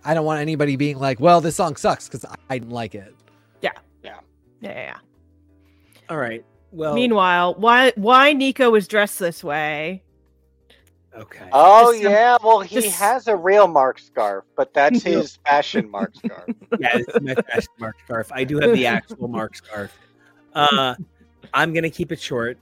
[0.05, 3.15] I don't want anybody being like, well, this song sucks because I didn't like it.
[3.63, 4.21] yeah, yeah,
[4.61, 4.71] yeah.
[4.73, 4.97] yeah.
[6.09, 6.45] All right.
[6.71, 10.03] Well, Meanwhile, why why Nico was dressed this way?
[11.17, 11.49] okay.
[11.53, 15.37] oh Just some- yeah well he just- has a real mark scarf but that's his
[15.45, 16.45] fashion mark scarf
[16.79, 18.31] yeah, it's is my fashion mark scarf.
[18.33, 19.99] I do have the actual mark scarf.
[20.55, 20.95] Uh,
[21.53, 22.57] I'm gonna keep it short.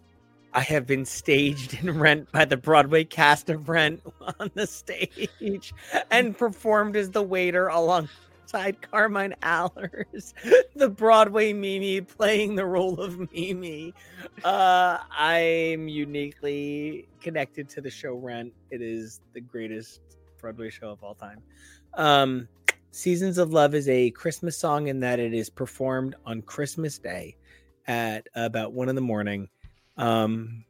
[0.56, 4.00] I have been staged in Rent by the Broadway cast of Rent
[4.40, 5.74] on the stage
[6.10, 10.32] and performed as the waiter alongside Karmine Alers,
[10.74, 13.92] the Broadway Mimi playing the role of Mimi.
[14.44, 18.54] Uh, I'm uniquely connected to the show Rent.
[18.70, 20.00] It is the greatest
[20.40, 21.42] Broadway show of all time.
[21.92, 22.48] Um,
[22.92, 27.36] Seasons of Love is a Christmas song in that it is performed on Christmas Day
[27.86, 29.50] at about one in the morning.
[29.97, 30.65] Um,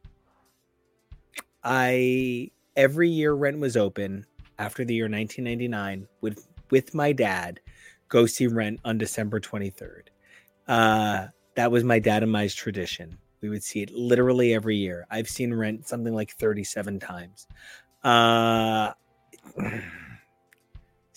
[1.62, 4.26] I every year rent was open
[4.58, 6.38] after the year 1999 would
[6.70, 7.60] with my dad
[8.08, 10.08] go see rent on December 23rd.
[10.68, 13.18] Uh, that was my dad and my's tradition.
[13.40, 15.06] We would see it literally every year.
[15.10, 17.46] I've seen rent something like 37 times.
[18.02, 18.92] Uh,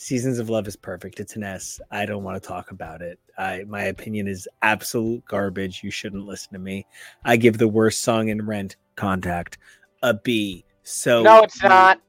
[0.02, 1.20] Seasons of Love is perfect.
[1.20, 1.82] It's an S.
[1.92, 3.20] I don't want to talk about it.
[3.38, 5.84] I my opinion is absolute garbage.
[5.84, 6.86] You shouldn't listen to me.
[7.26, 9.58] I give the worst song in Rent, Contact,
[10.02, 10.64] a B.
[10.84, 12.00] So no it's not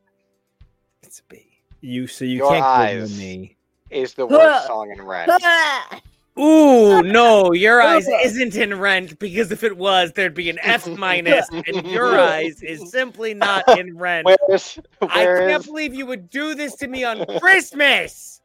[1.03, 1.43] It's a B.
[1.81, 3.11] You so you Your can't eyes.
[3.11, 3.57] go me.
[3.91, 5.33] is the worst song in Rent.
[5.43, 6.01] Ah!
[6.39, 10.87] Ooh, no, your eyes isn't in rent because if it was, there'd be an F
[10.87, 14.27] minus, and your eyes is simply not in rent.
[14.27, 18.41] Where's I can't is believe you would do this to me on Christmas.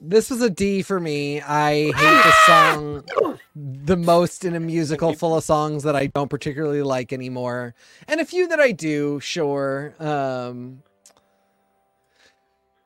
[0.00, 1.40] This was a D for me.
[1.40, 6.28] I hate the song the most in a musical full of songs that I don't
[6.28, 7.74] particularly like anymore.
[8.06, 9.94] And a few that I do, sure.
[9.98, 10.84] Um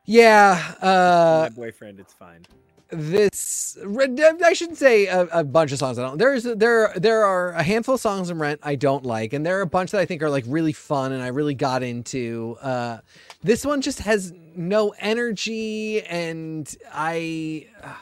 [0.06, 2.46] Yeah, uh My boyfriend, it's fine.
[2.92, 6.18] This I shouldn't say a, a bunch of songs I don't.
[6.18, 9.58] There's there there are a handful of songs in Rent I don't like, and there
[9.58, 12.56] are a bunch that I think are like really fun and I really got into.
[12.60, 12.98] Uh,
[13.42, 17.68] this one just has no energy, and I.
[17.82, 17.94] Uh,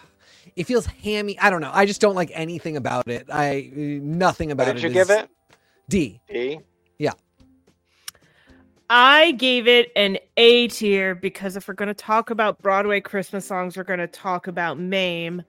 [0.56, 1.38] it feels hammy.
[1.38, 1.70] I don't know.
[1.72, 3.28] I just don't like anything about it.
[3.32, 4.88] I nothing about what did it.
[4.88, 5.30] you give it?
[5.88, 6.20] D.
[6.28, 6.60] D.
[8.90, 13.46] I gave it an A tier because if we're going to talk about Broadway Christmas
[13.46, 15.44] songs, we're going to talk about Mame.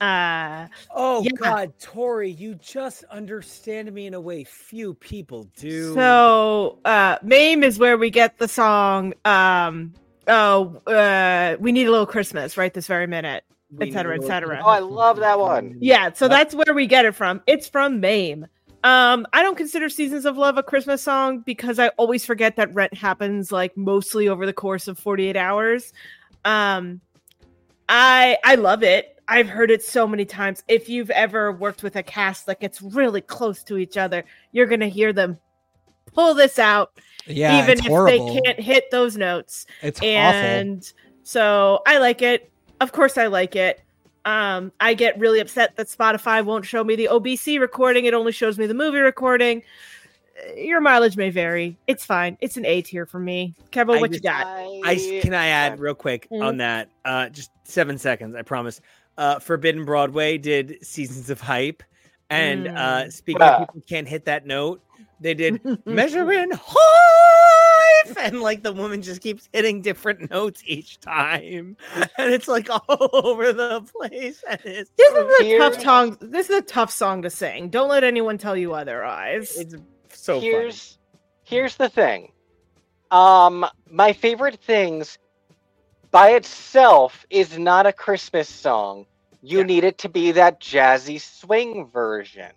[0.00, 1.30] Uh, Oh Yeah.
[1.36, 5.94] God, Tori, you just understand me in a way few people do.
[5.94, 9.14] so uh, Mame is where we get the song.
[9.24, 9.94] Um,
[10.26, 13.44] oh, uh, we need a little Christmas right this very minute.
[13.70, 14.62] We et cetera, et cetera.
[14.64, 15.76] Oh, I love that one.
[15.80, 17.40] Yeah, so that's where we get it from.
[17.46, 18.48] It's from Mame.
[18.82, 22.72] Um, I don't consider Seasons of Love a Christmas song because I always forget that
[22.74, 25.92] rent happens like mostly over the course of 48 hours.
[26.46, 27.00] Um,
[27.88, 29.20] I I love it.
[29.28, 30.64] I've heard it so many times.
[30.66, 34.66] If you've ever worked with a cast that gets really close to each other, you're
[34.66, 35.38] gonna hear them
[36.14, 36.92] pull this out,
[37.26, 38.34] Yeah, even if horrible.
[38.34, 40.08] they can't hit those notes It's awful.
[40.08, 40.92] and
[41.22, 42.50] so I like it.
[42.80, 43.82] Of course, I like it.
[44.24, 48.32] Um, I get really upset that Spotify won't show me the OBC recording; it only
[48.32, 49.62] shows me the movie recording.
[50.38, 51.78] Uh, Your mileage may vary.
[51.86, 52.36] It's fine.
[52.40, 53.54] It's an A tier for me.
[53.70, 54.46] Kevin, I what just- you got?
[54.46, 56.42] I s- can I add real quick Mhm.
[56.44, 56.88] on that?
[57.04, 58.80] Uh, just seven seconds, I promise.
[59.16, 61.82] Uh, Forbidden Broadway did Seasons of Hype,
[62.30, 62.72] and uh,
[63.04, 63.12] Mm.
[63.12, 63.52] speaking Yeah.
[63.54, 64.82] of people who can't hit that note,
[65.20, 66.50] they did Measuring
[68.06, 71.76] Hive, and like the woman just keeps hitting different notes each time,
[72.18, 74.42] and it's like all over the place.
[74.48, 76.16] And it's This so, is a Here- tough song.
[76.20, 77.68] This is a tough song to sing.
[77.70, 79.56] Don't let anyone tell you otherwise.
[79.56, 79.74] it's
[80.12, 80.46] so funny.
[80.50, 80.98] here's
[81.44, 82.32] here's the thing.
[83.10, 85.18] Um, my favorite things
[86.10, 89.06] by itself is not a Christmas song.
[89.42, 89.64] You Yeah.
[89.64, 92.50] need it to be that jazzy swing version.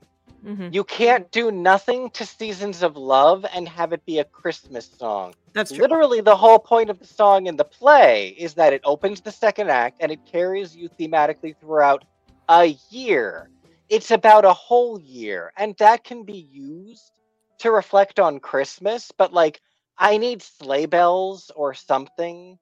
[0.43, 0.73] Mhm.
[0.73, 5.33] You can't do nothing to Seasons of Love and have it be a Christmas song.
[5.53, 5.83] That's true.
[5.83, 9.31] Literally, the whole point of the song in the play is that it opens the
[9.31, 12.03] second act and it carries you thematically throughout
[12.49, 13.49] a year.
[13.89, 17.19] It's about a whole year, and that can be used
[17.59, 19.61] to reflect on Christmas, but like,
[19.97, 22.57] I need sleigh bells or something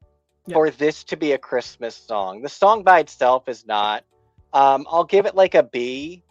[0.46, 0.54] Yeah.
[0.54, 2.42] for this to be a Christmas song.
[2.42, 4.04] The song by itself is not.
[4.54, 6.24] Um, I'll give it like a B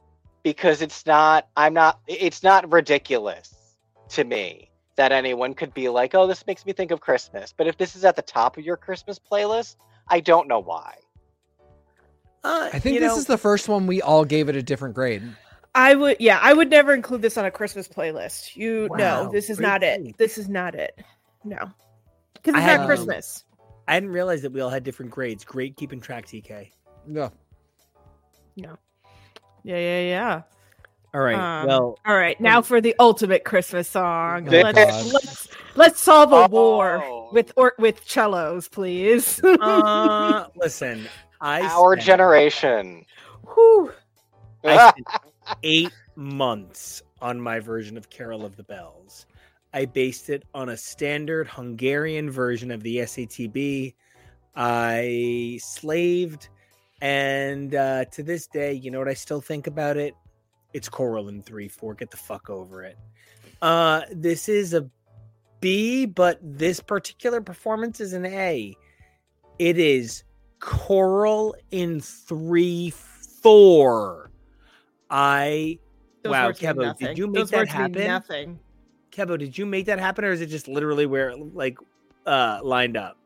[0.43, 3.55] because it's not, I'm not, it's not ridiculous
[4.11, 7.55] to me that anyone could be like, oh, this makes me think of Christmas.
[7.57, 9.77] But if this is at the top of your Christmas playlist,
[10.09, 10.95] I don't know why.
[12.43, 14.95] Uh, I think this know, is the first one we all gave it a different
[14.95, 15.23] grade.
[15.75, 18.57] I would, yeah, I would never include this on a Christmas playlist.
[18.57, 20.09] You Wow, no, this is great not point.
[20.09, 20.19] it.
[20.19, 20.99] This is not it.
[21.45, 21.71] No,
[22.35, 23.45] because I it's had, not um, Christmas.
[23.87, 25.45] I didn't realize that we all had different grades.
[25.45, 26.71] Great keeping track, TK.
[27.07, 27.31] No.
[28.57, 28.77] No.
[29.63, 30.43] Yeah, yeah, yeah.
[31.13, 31.35] All right.
[31.63, 34.47] Um, well, All right, now for the ultimate Christmas song.
[34.49, 37.29] Oh, let's, let's let's solve a war Oh.
[37.33, 39.41] with or with cellos, please.
[39.61, 41.09] uh, listen,
[41.41, 43.05] I Our spent- generation.
[43.55, 43.93] Whew.
[44.65, 45.07] I spent
[45.65, 49.27] eight months on my version of Carol of the Bells.
[49.73, 53.95] I based it on a standard Hungarian version of the SATB.
[54.55, 56.49] I slaved,
[57.01, 60.15] and uh, to this day, you know what I still think about it?
[60.73, 61.95] It's choral in three four.
[61.95, 62.97] Get the fuck over it.
[63.63, 64.89] Uh, this is a
[65.61, 68.77] B, but this particular performance is an A.
[69.59, 70.25] It is
[70.61, 72.91] choral in three
[73.43, 74.31] four.
[75.11, 75.79] I
[76.23, 78.07] Those Wow, Kevo, did you make Those that happen?
[78.07, 78.61] Nothing.
[79.11, 81.79] Kevo, did you make that happen, or is it just literally where like
[82.27, 83.20] uh lined up?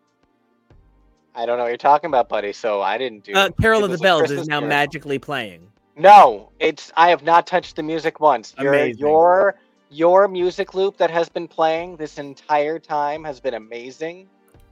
[1.34, 2.52] I don't know what you're talking about, buddy.
[2.52, 3.32] So I didn't do.
[3.34, 4.68] Uh, Carol of the Bells Christmas is now Carol.
[4.68, 5.68] magically playing.
[5.96, 6.92] No, it's.
[6.96, 8.54] I have not touched the music once.
[8.58, 9.00] Your Amazing.
[9.06, 9.54] your
[9.90, 14.28] your music loop that has been playing this entire time has been amazing.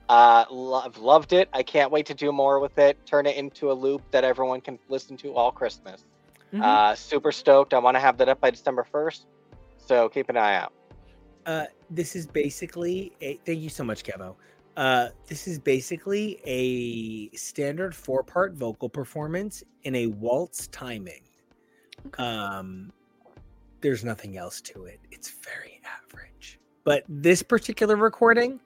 [0.09, 1.47] Uh, lo- I've loved it.
[1.53, 2.97] I can't wait to do more with it.
[3.05, 6.03] Turn it into a loop that everyone can listen to all Christmas.
[6.53, 6.61] Mhm.
[6.61, 7.73] Uh, super stoked.
[7.73, 9.27] I want to have that up by December first.
[9.77, 10.73] So keep an eye out.
[11.45, 14.35] Uh, this is basically a thank you so much, Kevo.
[14.75, 21.21] Uh, this is basically a standard four part vocal performance in a waltz timing.
[22.17, 22.91] Um,
[23.81, 24.99] there's nothing else to it.
[25.11, 26.59] It's very average.
[26.83, 28.59] But this particular recording,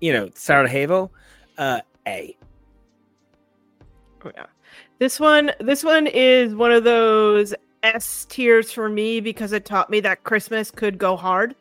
[0.00, 1.10] you know, Sarajevo,
[1.58, 2.36] uh, A.
[4.24, 4.46] Oh, yeah.
[4.98, 9.90] This one, this one is one of those S tiers for me because it taught
[9.90, 11.54] me that Christmas could go hard.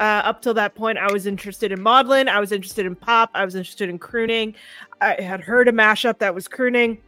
[0.00, 2.28] Uh, up till that point, I was interested in maudlin.
[2.28, 3.30] I was interested in pop.
[3.34, 4.54] I was interested in crooning.
[5.00, 6.98] I had heard a mashup that was crooning,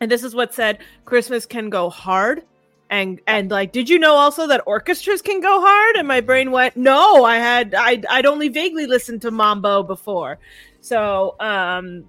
[0.00, 2.44] and this is what said Christmas can go hard.
[2.90, 5.96] And and like, did you know also that orchestras can go hard?
[5.96, 10.38] And my brain went, no, I had I I'd only vaguely listened to mambo before,
[10.80, 12.04] so um,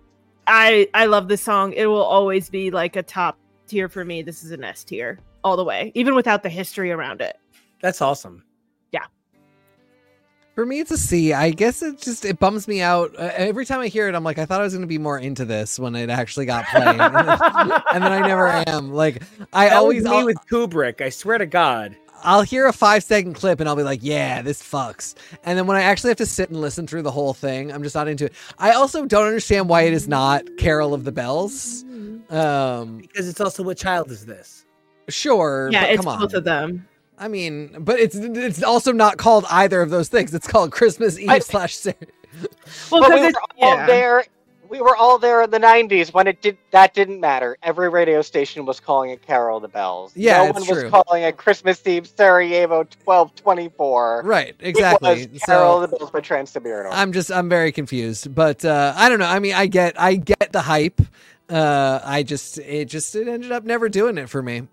[0.47, 1.73] I I love this song.
[1.73, 3.37] It will always be like a top
[3.67, 4.21] tier for me.
[4.21, 7.37] This is an S tier all the way, even without the history around it.
[7.81, 8.43] That's awesome.
[10.55, 11.33] For me, it's a C.
[11.33, 14.15] I guess it just it bums me out uh, every time I hear it.
[14.15, 16.45] I'm like, I thought I was going to be more into this when it actually
[16.45, 17.27] got played, and, then,
[17.93, 18.93] and then I never am.
[18.93, 21.01] Like I That always was me with Kubrick.
[21.01, 21.97] I swear to God.
[22.23, 25.13] I'll hear a five second clip and I'll be like, yeah, this fucks.
[25.43, 27.83] And then when I actually have to sit and listen through the whole thing, I'm
[27.83, 28.33] just not into it.
[28.57, 31.83] I also don't understand why it is not Carol of the Bells.
[32.29, 34.65] Um, Because it's also what child is this?
[35.09, 36.19] sure, Yeah, but it's come on.
[36.21, 36.87] both of them.
[37.17, 40.33] I mean, but it's it's also not called either of those things.
[40.33, 41.95] It's called Christmas Eve I- slash Sarah.
[42.91, 43.85] Well, but we 'cause were all yeah.
[43.85, 44.25] there.
[44.67, 46.57] We were all there in the '90s when it did.
[46.71, 47.55] That didn't matter.
[47.63, 50.83] Every radio station was calling it "Carol the Bells." Yeah, no it's one true.
[50.91, 54.23] was calling it Christmas Eve Sarajevo 1224.
[54.25, 55.27] Right, It exactly.
[55.31, 56.91] was Carol So the Bells by Trans Siberian.
[56.91, 58.33] I'm just I'm very confused.
[58.35, 59.27] But uh I don't know.
[59.27, 60.99] I mean, I get I get the hype.
[61.49, 64.67] Uh I just it just it ended up never doing it for me.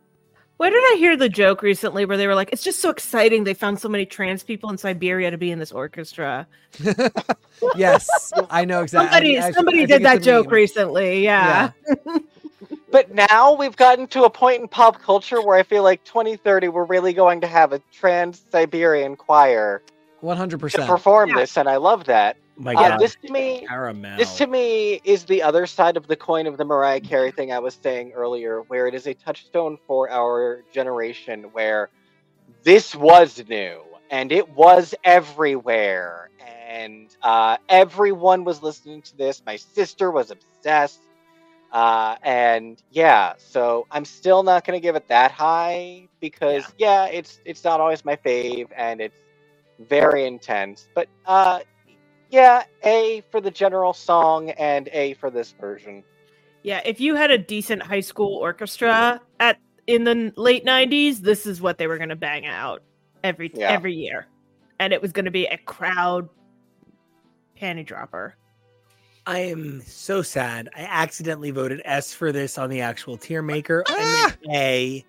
[0.63, 3.43] Where did I hear the joke recently where they were like, "It's just so exciting
[3.43, 6.47] they found so many trans people in Siberia to be in this orchestra."
[7.75, 9.09] yes, I know exactly.
[9.11, 10.55] Somebody, I- I- somebody I think did that joke meme.
[10.55, 11.25] recently.
[11.25, 11.73] Yeah.
[12.93, 16.69] But now we've gotten to a point in pop culture where I feel like 2030
[16.69, 19.83] we're really going to have a Trans Siberian choir
[20.23, 20.87] 100% to percent.
[20.89, 21.37] perform Yeah.
[21.39, 22.37] this, and I love that.
[22.57, 24.19] My Uh, this to me, Caramel.
[24.19, 27.53] This to me is the other side of the coin of the Mariah Carey thing
[27.53, 31.91] I was saying earlier, where it is a touchstone for our generation, where
[32.63, 33.83] this was new
[34.13, 36.31] and it was everywhere,
[36.69, 39.43] and uh, everyone was listening to this.
[39.47, 41.01] My sister was obsessed,
[41.73, 47.07] uh, and yeah, so I'm still not going to give it that high because yeah.
[47.07, 49.17] it's it's not always my fave, and it's
[49.81, 51.61] very intense, but uh,
[52.33, 56.03] yeah, A for the general song and A for this version.
[56.65, 61.47] Yeah, if you had a decent high school orchestra at in the late '90s, this
[61.47, 62.83] is what they were going to bang out
[63.23, 63.71] every Yeah.
[63.71, 64.27] every year,
[64.81, 66.29] and it was going to be a crowd
[67.61, 68.35] panty dropper.
[69.27, 70.69] I am so sad.
[70.75, 73.85] I accidentally voted S for this on the actual tier maker.
[73.87, 74.37] I Ah!
[74.47, 75.05] meant A.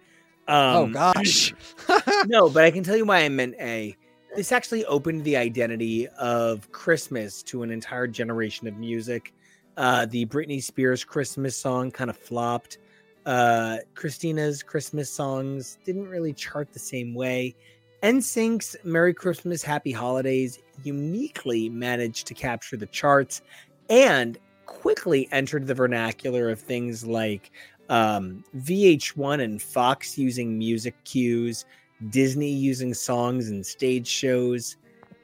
[0.49, 1.53] oh Um, gosh.
[2.27, 3.95] no, but I can tell you why I meant A.
[4.35, 9.31] This actually opened the identity of Christmas to an entire generation of music.
[9.77, 12.79] Uh, the Britney Spears Christmas song kind of flopped.
[13.27, 17.55] Uh, Christina's Christmas songs didn't really chart the same way.
[18.01, 23.43] NSYNC's Merry Christmas, Happy Holidays uniquely managed to capture the charts
[23.89, 27.51] and quickly entered the vernacular of things like
[27.89, 31.65] um, VH1 and Fox using music cues,
[32.09, 34.77] Disney using songs and stage shows.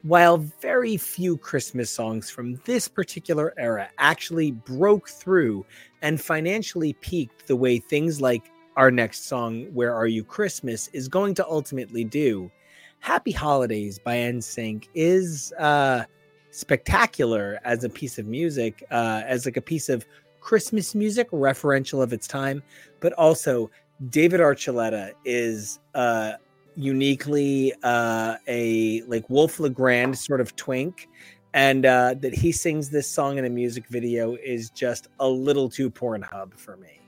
[0.04, 5.66] While very few Christmas songs from this particular era actually broke through
[6.02, 11.10] and financially peaked the way things like our next song, Where Are You Christmas, is
[11.10, 12.50] going to ultimately do,
[13.00, 16.04] Happy Holidays by NSYNC is uh,
[16.52, 20.06] spectacular as a piece of music, uh, as like a piece of
[20.40, 22.64] Christmas music, referential of its time,
[23.00, 23.70] but also
[24.10, 26.34] David Archuleta is uh,
[26.80, 31.10] uniquely uh, a like Wolf Legrand sort of twink,
[31.54, 35.70] and uh, that he sings this song in a music video is just a little
[35.70, 37.00] too Pornhub for me.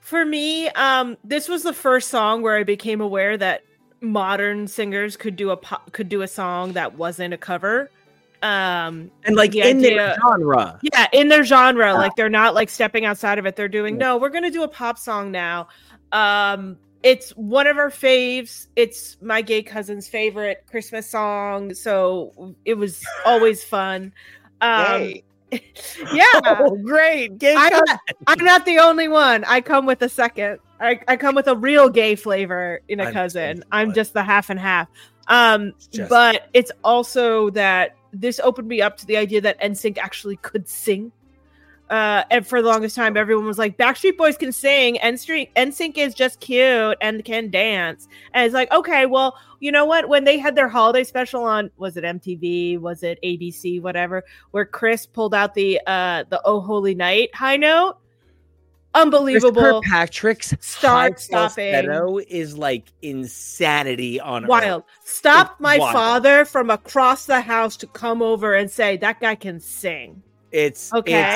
[0.00, 3.62] For me, um, this was the first song where I became aware that
[4.00, 7.90] modern singers could do a pop, could do a song that wasn't a cover.
[8.42, 12.68] Um, And like The in their genre, yeah, in their genre, like they're not like
[12.68, 13.56] stepping outside of it.
[13.56, 15.68] They're doing no, we're gonna do a pop song now.
[16.12, 18.66] Um, it's one of our faves.
[18.74, 24.12] It's my gay cousin's favorite Christmas song, so it was always fun.
[24.62, 25.14] Um,
[25.52, 29.44] yeah, oh great, gay I'm not, I'm not the only one.
[29.44, 30.58] I come with a second.
[30.80, 33.58] I, I come with a real gay flavor in a I'm cousin.
[33.58, 34.88] so I'm just the half and half.
[35.28, 39.98] Um, Just- but it's also that this opened me up to the idea that NSYNC
[39.98, 41.12] actually could sing.
[41.90, 45.98] Uh, and for the longest time, everyone was like, Backstreet Boys can sing, and NSYNC
[45.98, 48.08] is just cute and can dance.
[48.32, 50.08] And it's like, okay, well, you know what?
[50.08, 52.80] When they had their holiday special on, was it MTV?
[52.80, 53.82] Was it ABC?
[53.82, 57.98] Whatever, where Chris pulled out the uh the Oh Holy Night high note.
[58.94, 59.82] Unbelievable.
[59.90, 61.72] Patrick's Start stopping.
[62.28, 64.82] is like insanity on Wild.
[64.82, 64.88] Earth.
[65.04, 65.92] Stop It's my wild.
[65.92, 70.22] father from across the house to come over and say that guy can sing.
[70.54, 71.34] It's Okay.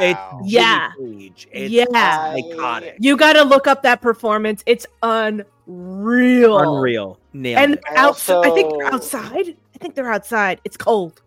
[0.00, 0.90] It's, it's Yeah.
[0.96, 1.48] Jimmy Page.
[1.52, 1.86] It's Yeah.
[2.34, 2.94] iconic.
[2.98, 4.62] You got to look up that performance.
[4.64, 6.58] It's unreal.
[6.58, 7.18] Unreal.
[7.34, 7.80] Nailed And it.
[7.90, 9.56] I outside, I think they're outside.
[9.74, 10.62] I think they're outside.
[10.64, 11.20] It's cold.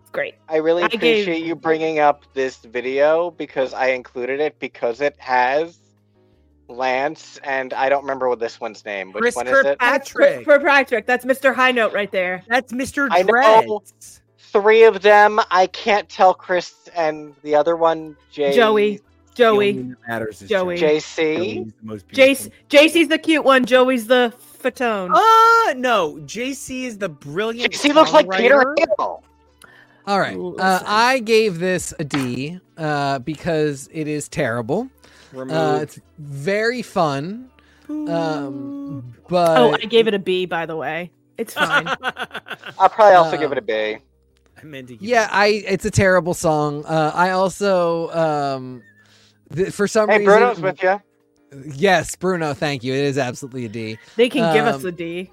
[0.00, 0.36] It's great.
[0.48, 5.02] I really I gave- appreciate you bringing up this video because I included it because
[5.02, 5.76] it has
[6.68, 9.12] Lance and I don't remember what this one's name.
[9.12, 9.76] Which Chris one is it?
[9.78, 10.44] That's Patrick.
[10.44, 11.04] for Patrick.
[11.06, 11.54] That's Mr.
[11.54, 12.42] High Note right there.
[12.48, 13.06] That's Mr.
[13.10, 13.28] I know.
[13.28, 14.22] Dreads.
[14.52, 15.40] Three of them.
[15.50, 19.00] I can't tell Chris and the other one, J- Joey.
[19.34, 19.94] Joey.
[20.08, 20.78] matters is Joey.
[20.78, 21.36] JC.
[21.36, 21.64] JC.
[21.66, 22.50] the most beautiful.
[22.70, 22.92] Jace.
[22.94, 23.66] JC's the cute one.
[23.66, 25.10] Joey's the fatone.
[25.12, 27.72] Uh no, JC is the brilliant.
[27.74, 28.78] JC looks like Peter songwriter.
[28.98, 29.22] Hale.
[30.06, 30.36] All right.
[30.38, 34.88] Uh, I gave this a D uh, because it is terrible.
[35.36, 37.50] Uh, it's very fun,
[37.88, 41.10] um, but oh, I gave it a B, by the way.
[41.36, 41.86] It's fine.
[42.78, 43.98] I'll probably also Uh, give it a B.
[44.66, 46.84] I meant to give yeah, I it's a terrible song.
[46.84, 48.82] Uh, I also um,
[49.54, 51.00] th- for some Hey, reason Bruno's with you.
[51.74, 52.52] yes, Bruno.
[52.52, 52.92] Thank you.
[52.92, 53.98] It is absolutely a D.
[54.16, 55.30] they can give us Um, a D.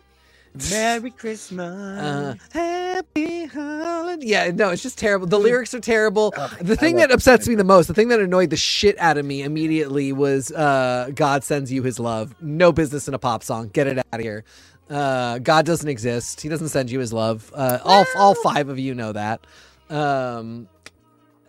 [0.72, 2.00] Merry Christmas.
[2.00, 4.28] Uh, happy holiday.
[4.28, 5.26] Yeah, no, it's just terrible.
[5.26, 6.32] The lyrics are terrible.
[6.38, 9.18] Oh, The thing that upsets me the most, the thing that annoyed the shit out
[9.18, 12.36] of me immediately was uh, God sends you his love.
[12.40, 13.70] No business in a pop song.
[13.70, 14.44] Get it out of here.
[14.94, 16.42] Uh, God doesn't exist.
[16.42, 17.52] He doesn't send you his love.
[17.56, 19.46] Uh, all all five of you know that.
[19.90, 20.68] Um,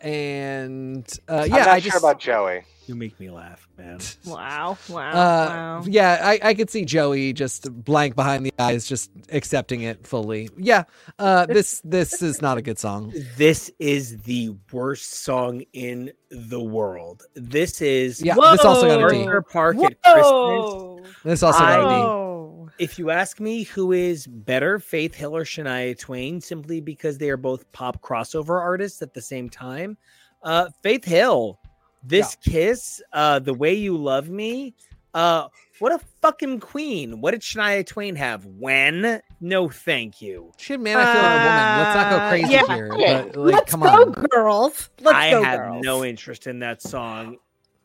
[0.00, 2.62] and uh, I'm yeah, not I sure just about Joey.
[2.86, 3.98] You make me laugh, man.
[4.26, 4.76] Wow.
[4.88, 5.10] Wow.
[5.10, 5.84] uh, wow.
[5.86, 10.50] yeah, I, I could see Joey just blank behind the eyes, just accepting it fully.
[10.56, 10.84] Yeah,
[11.18, 13.12] uh, this this is not a good song.
[13.36, 17.24] This is the worst song in the world.
[17.34, 19.24] This is Yeah, this also got a D.
[19.24, 21.14] Arthur Park at Christmas.
[21.24, 22.33] This also got a D.
[22.78, 22.84] Whoa.
[22.84, 27.30] If you ask me who is better, Faith Hill or Shania Twain, simply because they
[27.30, 29.96] are both pop crossover artists at the same time,
[30.42, 31.58] uh, Faith Hill,
[32.02, 34.74] this kiss, uh, the way you love me,
[35.14, 37.20] uh, what a fucking queen.
[37.20, 38.44] What did Shania Twain have?
[38.46, 39.20] When?
[39.40, 40.50] No, thank you.
[40.56, 41.78] Shit, man, I feel like a woman.
[41.78, 42.74] Let's not go Uh, crazy yeah.
[42.74, 42.92] here.
[42.92, 44.12] Okay, But like, Let's come go, on.
[44.30, 44.90] girls.
[45.00, 45.84] Let's I go, have girls.
[45.84, 47.36] no interest in that song.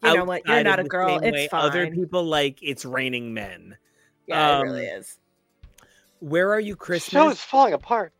[0.03, 0.41] You know what?
[0.45, 1.19] You're outside not a girl.
[1.21, 1.61] It's fine.
[1.61, 3.77] Other people like it's raining men.
[4.29, 5.17] Yeah, um, it really is.
[6.19, 7.31] Where are you, Show Christmas?
[7.33, 8.13] it's falling apart.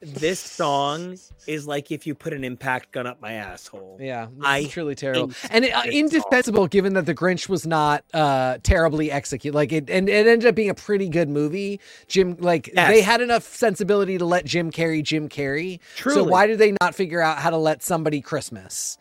[0.00, 1.16] this song
[1.46, 3.98] is like if you put an impact gun up my asshole.
[4.00, 5.98] Yeah, this I truly terrible, and it, uh, this song.
[6.00, 9.54] indefensible given that the Grinch was not uh, terribly executed.
[9.54, 11.78] Like it, and it ended up being a pretty good movie.
[12.08, 12.88] Jim, like Yes.
[12.90, 15.78] they had enough sensibility to let Jim carry Jim Carrey.
[15.96, 16.16] Truly.
[16.16, 18.98] So why did they not figure out how to let somebody Christmas?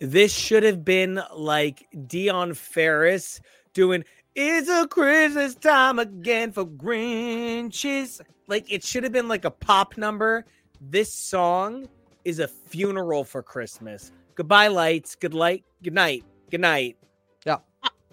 [0.00, 3.40] This should have been like Dionne Farris
[3.72, 4.04] doing
[4.34, 9.96] "It's a Christmas time again for Grinches." Like it should have been like a pop
[9.96, 10.44] number.
[10.80, 11.88] This song
[12.24, 14.12] is a funeral for Christmas.
[14.34, 15.14] Goodbye, lights.
[15.14, 15.64] Good light.
[15.82, 16.24] Good night.
[16.50, 16.96] Good night.
[17.44, 17.58] Yeah.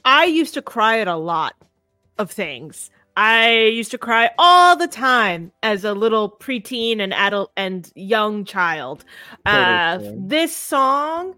[0.05, 1.55] I used to cry at a lot
[2.17, 2.89] of things.
[3.17, 8.45] I used to cry all the time as a little preteen and adult and young
[8.45, 9.03] child.
[9.45, 11.35] Uh, this song,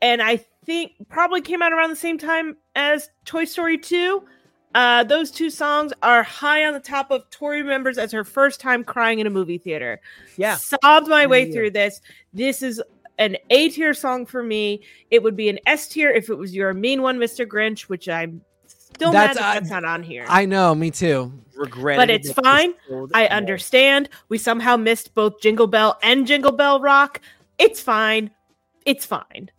[0.00, 4.22] and I think probably came out around the same time as Toy Story 2.
[4.74, 8.60] Uh, those two songs are high on the top of Tori remembers as her first
[8.60, 10.00] time crying in a movie theater.
[10.36, 10.56] Yeah.
[10.56, 11.52] sobbed my way Yeah.
[11.52, 12.00] through this.
[12.32, 12.80] This is
[13.18, 14.82] an A tier song for me.
[15.10, 17.44] It would be an S tier if it was your mean one, Mr.
[17.46, 20.24] Grinch, which I'm still That's- mad that I- that's not on here.
[20.28, 21.32] I know, me too.
[21.56, 22.74] Regretted But it's fine.
[23.14, 24.08] I understand.
[24.28, 27.20] We somehow missed both Jingle Bell and Jingle Bell Rock.
[27.58, 28.30] It's fine.
[28.86, 29.50] It's fine.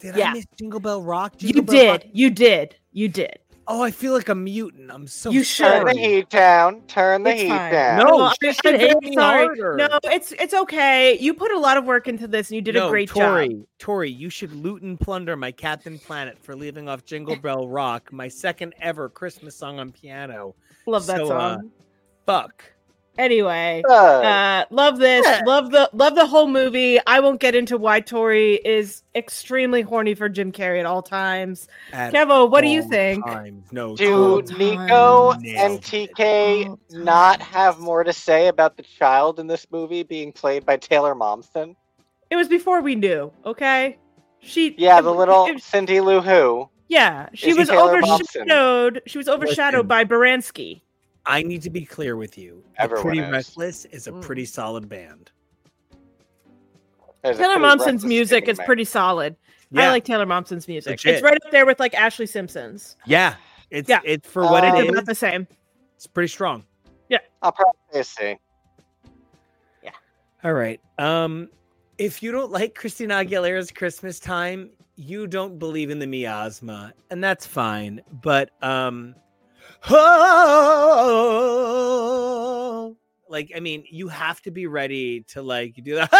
[0.00, 0.30] Did Yeah.
[0.30, 1.34] I miss Jingle Bell Rock?
[1.42, 2.00] You Jingle Bell Rock?
[2.02, 2.10] did.
[2.14, 2.76] You did.
[2.92, 3.38] You did.
[3.70, 4.90] Oh, I feel like a mutant.
[4.90, 6.80] I'm so You Turn the heat down.
[6.88, 7.70] Turn the It's heat fine.
[7.72, 7.98] down.
[7.98, 9.44] No, Well, I- I- hit I'm me sorry.
[9.44, 9.76] harder.
[9.76, 11.18] No, it's it's okay.
[11.18, 13.56] You put a lot of work into this, and you did a great Tori, job.
[13.58, 17.68] Tori, Tori, you should loot and plunder my Captain Planet for leaving off Jingle Bell
[17.68, 20.54] Rock, my second ever Christmas song on piano.
[20.86, 21.70] Love that So, uh, song.
[22.24, 22.64] Fuck
[23.18, 25.26] Anyway, Uh, uh, love this.
[25.44, 26.98] Love the love the whole movie.
[27.04, 31.66] I won't get into why Tori is extremely horny for Jim Carrey at all times.
[31.92, 33.24] At Kevo, what do you think?
[33.26, 33.64] times.
[33.72, 34.58] No, do time.
[34.58, 35.82] Nico Nailed and.
[35.82, 40.76] TK not have more to say about the child in this movie being played by
[40.76, 41.74] Taylor Momsen?
[42.30, 43.32] It was before we knew.
[43.44, 43.98] Okay,
[44.40, 44.74] she.
[44.78, 46.68] Yeah, the little it- Cindy Lou Who.
[46.88, 48.12] yeah, she Is he was Taylor Momsen?
[48.20, 49.02] overshadowed.
[49.06, 49.88] She was overshadowed Listen.
[49.88, 50.82] by Baranski.
[51.28, 52.64] I need to be clear with you.
[52.78, 53.30] Everyone Pretty is.
[53.30, 54.22] Reckless is a Mm.
[54.22, 55.30] pretty solid band.
[57.22, 58.66] There's a Taylor pretty Momsen's reckless music singing is man.
[58.66, 59.36] pretty solid.
[59.76, 60.92] I like Taylor Momsen's music.
[60.92, 61.14] Legit.
[61.16, 62.96] It's right up there with like Ashlee Simpson's.
[63.04, 63.34] Yeah,
[63.70, 64.00] it's Yeah.
[64.04, 64.88] it's for what it It's is.
[64.90, 65.46] about the same.
[65.96, 66.64] It's pretty strong.
[67.10, 67.18] Yeah.
[67.42, 68.38] I'll probably say a C.
[70.44, 70.80] All right.
[70.98, 71.50] Um,
[71.98, 77.22] if you don't like Christina Aguilera's Christmas time, you don't believe in the miasma, and
[77.22, 78.00] that's fine.
[78.22, 79.16] But um,
[82.00, 82.96] oh,
[83.28, 86.10] like I mean, you have to be ready to like do that,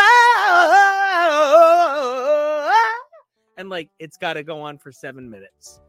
[3.56, 5.80] and like it's got to go on for seven minutes.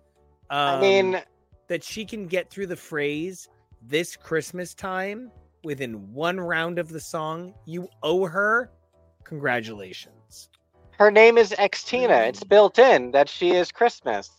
[0.49, 1.21] Um, I mean,
[1.67, 3.47] that she can get through the phrase
[3.81, 5.31] this Christmas time
[5.63, 8.71] within one round of the song, you owe her
[9.23, 10.49] congratulations.
[10.97, 12.27] her name is Xtina.
[12.27, 12.49] It's Mm.
[12.49, 14.29] built in that she is Christmas.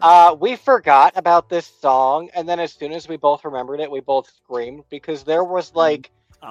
[0.00, 3.90] Uh, we forgot about this song, and then as soon as we both remembered it,
[3.90, 6.10] we both screamed because there was like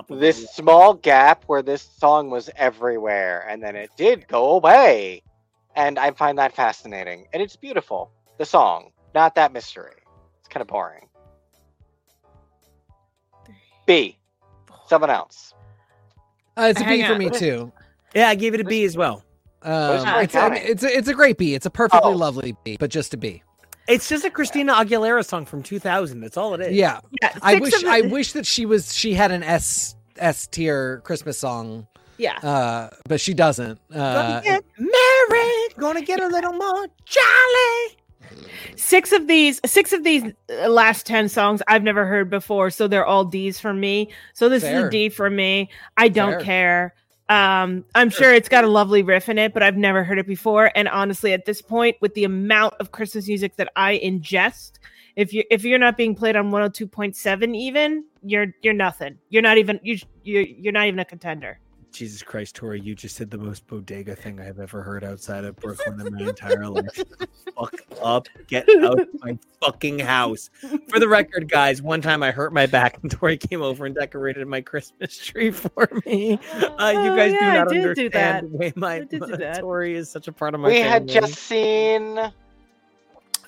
[0.09, 5.21] this the- small gap where this song was everywhere, and then it did go away.
[5.75, 8.09] And I find that fascinating, and it's beautiful.
[8.37, 9.91] The song, not that mystery.
[10.39, 11.07] It's kind of boring.
[13.85, 14.17] B.
[14.87, 15.53] Someone else.
[16.57, 17.17] Uh, it's a Hang B for on.
[17.19, 17.71] me too.
[18.13, 19.24] Yeah, I gave it a B as well.
[19.65, 20.63] Um, is it's, a, counting?
[20.65, 21.55] it's, a, it's a great B.
[21.55, 22.15] It's a perfectly Oh.
[22.15, 23.41] lovely B, but just a B.
[23.87, 26.19] It's just a Christina Aguilera song from 2000.
[26.21, 26.73] That's all it is.
[26.73, 31.01] Yeah, Yeah, I wish I wish that she was she had an S S tier
[31.03, 31.85] Christmas song,
[32.17, 32.37] yeah.
[32.39, 33.79] uh, but she doesn't.
[33.93, 37.97] Uh, Gonna get married, gonna get a little more jolly.
[38.75, 42.87] Six of these, six of these uh, last ten songs I've never heard before, so
[42.87, 44.09] they're all D's for me.
[44.33, 45.69] So this is a D for me.
[45.95, 46.41] I don't Fair.
[46.41, 46.93] care.
[47.27, 50.27] Um, I'm sure it's got a lovely riff in it, but I've never heard it
[50.27, 50.71] before.
[50.75, 54.73] And honestly, at this point, with the amount of Christmas music that I ingest,
[55.15, 59.17] if you if you're not being played on 102.7, even you're you're nothing.
[59.29, 61.59] You're not even you you're you're not even a contender.
[61.95, 65.56] Jesus Christ, Tori, you just said the most bodega thing I've ever heard outside of
[65.56, 67.01] Brooklyn in my entire life.
[67.57, 68.27] Fuck up.
[68.48, 70.49] Get out of my fucking house.
[70.90, 73.95] For the record, guys, one time I hurt my back and Tori came over and
[73.95, 76.33] decorated my Christmas tree for me.
[76.53, 78.51] Uh, you Oh, guys yeah, do not did do understand that.
[78.51, 79.59] the way my I did do that.
[79.61, 82.19] Tori is such a part of my We had just seen.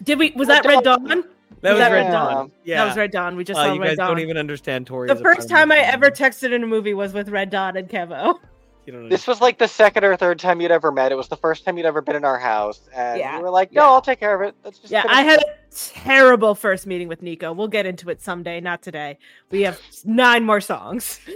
[0.04, 0.32] Did we?
[0.38, 1.04] Was Red that Red Dawn.
[1.06, 1.24] Dawn?
[1.62, 2.34] That was that Red Red Dawn.
[2.34, 2.52] Dawn?
[2.64, 2.78] Yeah.
[2.78, 3.36] That was Red Dawn.
[3.36, 4.08] We just Uh, saw you Red guys Dawn.
[4.10, 5.08] don't even understand Tori.
[5.08, 7.50] the as a part first time I ever texted in a movie was with Red
[7.50, 8.40] Dawn and Kevo.
[8.88, 11.12] You don't This was like the second or third time you'd ever met.
[11.12, 13.36] It was the first time you'd ever been in our house, and Yeah.
[13.36, 13.88] you were like, "No, Yeah.
[13.90, 17.10] I'll take care of it." Let's just Yeah, I had it." a terrible first meeting
[17.10, 17.52] with Nico.
[17.52, 19.18] We'll get into it someday, not today.
[19.52, 21.20] We have nine more songs.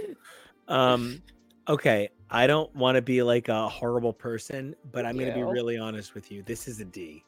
[0.68, 1.22] Um,
[1.68, 5.42] okay, I don't want to be like a horrible person, but I'm going to be
[5.42, 6.42] really honest with you.
[6.42, 7.22] This is a D.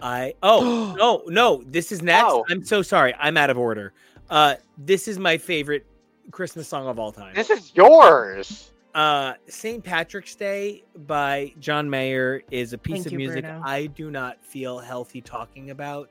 [0.00, 2.26] I oh no no this is next.
[2.28, 2.44] Oh.
[2.48, 3.14] I'm so sorry.
[3.18, 3.92] I'm out of order.
[4.28, 5.86] Uh, this is my favorite
[6.30, 7.34] Christmas song of all time.
[7.34, 8.70] This is yours.
[8.94, 9.84] Uh, St.
[9.84, 13.60] Patrick's Day by John Mayer is a piece Thank of you, music Bruno.
[13.62, 16.08] I do not feel healthy talking about.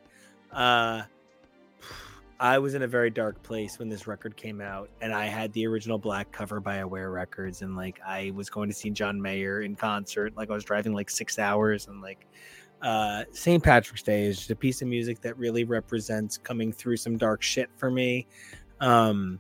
[0.52, 1.02] Uh,
[2.40, 5.52] I was in a very dark place when this record came out, and I had
[5.54, 9.22] the original black cover by Aware Records, and like I was going to see John
[9.22, 10.36] Mayer in concert.
[10.36, 12.28] Like I was driving like six hours, and like
[12.82, 13.64] uh, St.
[13.64, 17.42] Patrick's Day is just a piece of music that really represents coming through some dark
[17.42, 18.28] shit for me.
[18.80, 19.40] Um,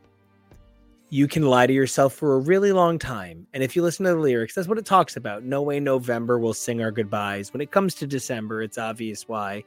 [1.09, 3.47] you can lie to yourself for a really long time.
[3.53, 5.43] And if you listen to the lyrics, that's what it talks about.
[5.43, 7.53] No way November will sing our goodbyes.
[7.53, 9.63] When it comes to December, it's obvious why.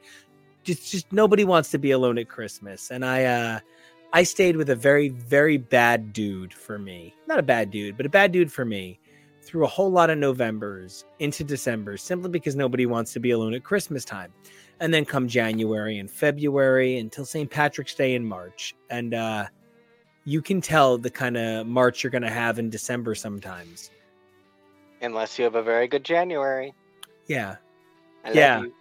[0.63, 2.91] Just just nobody wants to be alone at Christmas.
[2.91, 3.59] And I uh
[4.11, 7.13] I stayed with a very, very bad dude for me.
[7.27, 8.99] Not a bad dude, but a bad dude for me
[9.49, 13.55] through a whole lot of Novembers into December simply because nobody wants to be alone
[13.55, 14.31] at Christmas time.
[14.79, 17.49] And then come January and February until St.
[17.49, 18.75] Patrick's Day in March.
[18.91, 19.47] And uh
[20.25, 23.89] you can tell the kind of March you're going to have in December sometimes.
[25.01, 26.75] Unless you have a very good January.
[27.25, 27.55] Yeah.
[28.23, 28.61] I love Yeah.
[28.61, 28.73] you.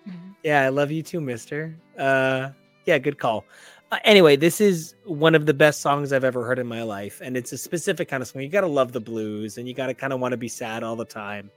[0.42, 1.74] Yeah, I love you too, mister.
[1.98, 2.50] Uh
[2.84, 3.46] yeah, good call.
[3.90, 7.22] Uh, anyway, this is one of the best songs I've ever heard in my life
[7.24, 8.42] and it's a specific kind of song.
[8.42, 10.48] You got to love the blues and you got to kind of want to be
[10.48, 11.50] sad all the time.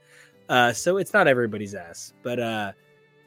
[0.48, 2.72] Uh so it's not everybody's ass, but uh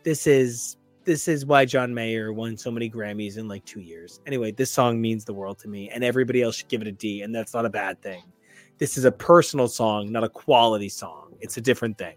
[0.04, 4.20] this is this is why John Mayer won so many Grammys in like two years.
[4.26, 6.92] Anyway, this song means the world to me, and everybody else should give it a
[6.92, 8.24] D, and that's not a bad thing.
[8.80, 11.36] This is a personal song, not a quality song.
[11.42, 12.16] It's a different thing.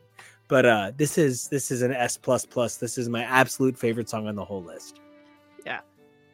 [0.49, 2.79] But uh this is this is an S plus plus.
[2.79, 5.01] This is my absolute favorite song on the whole list.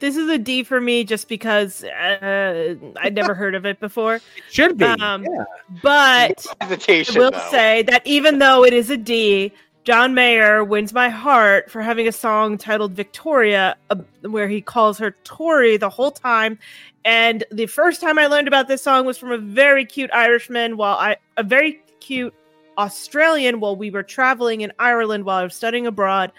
[0.01, 4.17] This is a D for me just because uh, I'd never heard of it before.
[4.37, 4.85] It should be.
[4.85, 5.45] Um, yeah.
[5.83, 6.67] But I
[7.15, 7.49] will though.
[7.51, 9.53] say that even though it is a D,
[9.85, 14.99] John Mayer wins my heart for having a song titled Victoria, uh, where he calls
[14.99, 16.59] her Tori the whole time.
[17.05, 20.77] And the first time I learned about this song was from a very cute Irishman,
[20.77, 22.35] while I a very cute
[22.79, 26.33] Australian while we were traveling in Ireland while I was studying abroad.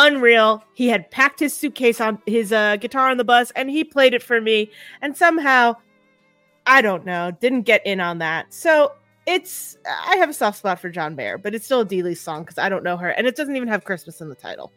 [0.00, 0.64] Unreal.
[0.74, 4.14] He had packed his suitcase on his uh, guitar on the bus and he played
[4.14, 4.70] it for me.
[5.02, 5.76] And somehow,
[6.66, 8.52] I don't know, didn't get in on that.
[8.52, 8.92] So
[9.26, 12.20] it's I have a soft spot for John Mayer, but it's still a D Lee's
[12.20, 14.72] song because I don't know her, and it doesn't even have Christmas in the title.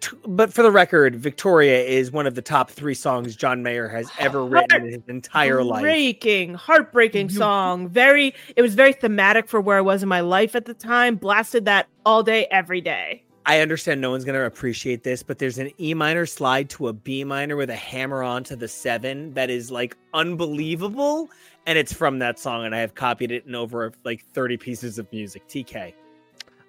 [0.00, 3.88] T- But for the record, Victoria is one of the top three songs John Mayer
[3.88, 5.82] has ever written in his entire life.
[5.82, 7.88] Breaking, heartbreaking You- song.
[7.88, 11.16] Very, it was very thematic for where I was in my life at the time.
[11.16, 13.24] Blasted that all day, every day.
[13.46, 16.88] I understand no one's going to appreciate this, but there's an E minor slide to
[16.88, 21.30] a B minor with a hammer on to the seven that is like unbelievable.
[21.66, 24.98] And it's from that song, and I have copied it in over like 30 pieces
[24.98, 25.46] of music.
[25.48, 25.94] TK.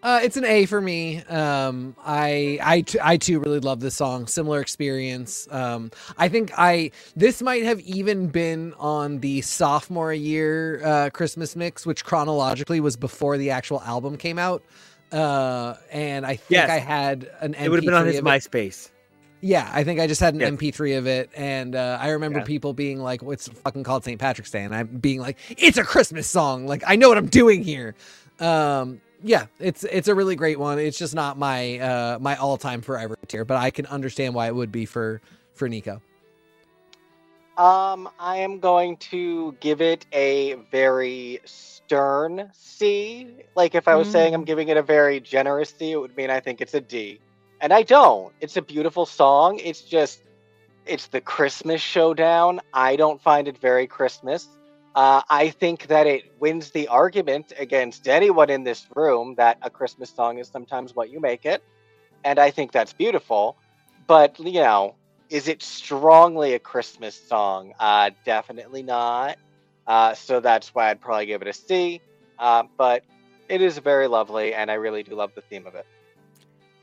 [0.03, 1.23] Uh, it's an A for me.
[1.25, 4.25] Um, I, I, I too really love this song.
[4.25, 5.47] Similar experience.
[5.51, 11.55] Um, I think I this might have even been on the sophomore year uh, Christmas
[11.55, 14.63] mix, which chronologically was before the actual album came out.
[15.11, 16.69] Uh, and I think Yes.
[16.69, 17.53] I had an.
[17.55, 18.29] It would have been on MP3 his of it.
[18.29, 18.89] MySpace.
[19.41, 20.51] Yeah, I think I just had an Yes.
[20.51, 22.45] MP3 of it, and uh, I remember Yeah.
[22.45, 24.19] people being like, "What's fucking called St.
[24.19, 26.67] Patrick's Day?" And I'm being like, "It's a Christmas song.
[26.67, 27.95] Like I know what I'm doing here."
[28.39, 30.79] Um, yeah, it's it's a really great one.
[30.79, 34.47] It's just not my uh, my all time forever tier, but I can understand why
[34.47, 35.21] it would be for
[35.55, 36.01] for Nico.
[37.57, 41.41] Um, I am going to give it a very
[41.91, 43.27] stern C.
[43.53, 46.29] Like if I was saying I'm giving it a very generous C, it would mean
[46.29, 47.19] I think it's a D.
[47.59, 48.33] And I don't.
[48.39, 49.59] It's a beautiful song.
[49.59, 50.21] It's just
[50.85, 52.61] it's the Christmas showdown.
[52.73, 54.47] I don't find it very Christmas.
[54.95, 59.69] Uh, I think that it wins the argument against anyone in this room that a
[59.69, 61.61] Christmas song is sometimes what you make it.
[62.23, 63.57] And I think that's beautiful.
[64.07, 64.95] But, you know,
[65.29, 67.73] is it strongly a Christmas song?
[67.77, 69.37] Uh, definitely not.
[69.91, 71.99] Uh, so that's why I'd probably give it a C.
[72.39, 73.03] Uh, but
[73.49, 75.85] it is very lovely, and I really do love the theme of it.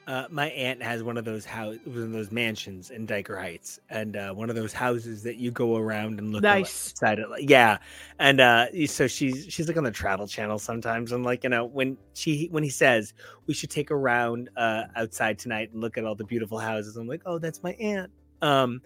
[0.07, 3.81] Uh, my aunt has one of those house, one of those mansions in Dyker Heights,
[3.89, 6.91] and uh, one of those houses that you go around and look Nice.
[6.91, 7.19] outside.
[7.19, 7.27] It.
[7.49, 7.79] Yeah,
[8.19, 11.65] and uh, so she's she's like on the Travel Channel sometimes, and like you know
[11.65, 13.15] when she when he says
[13.47, 16.99] we should take a round uh, outside tonight and look at all the beautiful houses,
[16.99, 18.11] I'm like, oh, that's my aunt.
[18.43, 18.83] Um,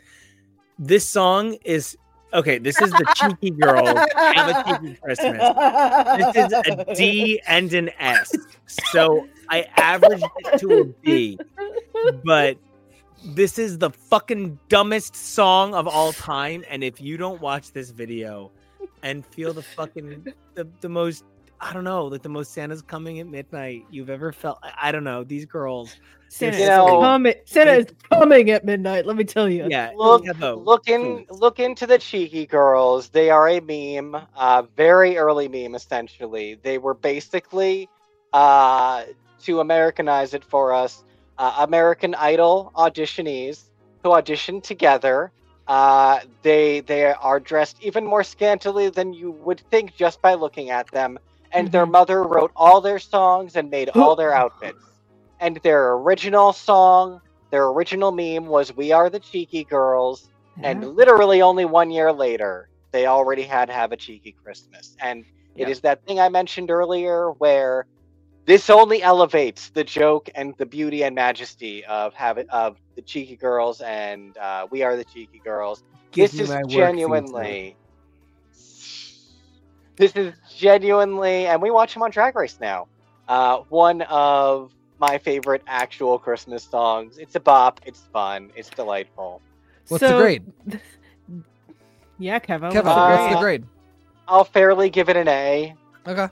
[0.78, 1.96] this song is
[2.34, 2.58] okay.
[2.58, 3.86] This is the cheeky girl.
[3.86, 5.38] Have a cheeky Christmas.
[6.34, 8.34] This is a D and an S.
[8.66, 11.38] So I averaged it to a B,
[12.24, 12.56] but
[13.24, 16.64] this is the fucking dumbest song of all time.
[16.68, 18.50] And if you don't watch this video
[19.02, 21.24] and feel the fucking the, the most
[21.64, 24.58] I don't know, like the most Santa's coming at midnight you've ever felt.
[24.62, 25.22] I, I don't know.
[25.22, 25.96] These girls.
[26.28, 29.06] Santa, You is know- coming, Santa is coming at midnight.
[29.06, 29.66] Let me tell you.
[29.70, 29.92] Yeah.
[29.94, 33.10] Look, look in, look into the cheeky girls.
[33.10, 35.74] They are a meme, uh, very early meme.
[35.74, 37.88] Essentially, they were basically,
[38.32, 39.04] uh,
[39.42, 41.04] to Americanize it for us,
[41.38, 43.64] uh, American Idol auditionees
[44.02, 45.30] who auditioned together.
[45.68, 50.70] Uh, they they are dressed even more scantily than you would think just by looking
[50.70, 51.18] at them,
[51.52, 54.84] and their mother wrote all their songs and made all their outfits.
[55.40, 60.28] And their original song, their original meme was "We Are the Cheeky Girls."
[60.62, 64.96] And literally only one year later, they already had Have a Cheeky Christmas.
[65.00, 65.24] And
[65.56, 65.68] it Yeah.
[65.68, 67.86] is that thing I mentioned earlier where
[68.46, 73.02] this only elevates the joke and the beauty and majesty of have it, of the
[73.02, 75.82] Cheeky Girls and uh, We Are the Cheeky Girls.
[76.12, 77.76] Give this is genuinely.
[79.96, 82.88] This is genuinely, and we watch him on Drag Race now.
[83.28, 87.18] Uh, one of my favorite actual Christmas songs.
[87.18, 87.80] It's a bop.
[87.84, 88.50] It's fun.
[88.56, 89.40] It's delightful.
[89.88, 90.52] What's So- the grade?
[92.18, 92.70] Yeah, Kevin.
[92.72, 93.64] Kevin, Uh, what's the grade?
[94.28, 95.74] I'll fairly give it an A.
[96.06, 96.28] Okay.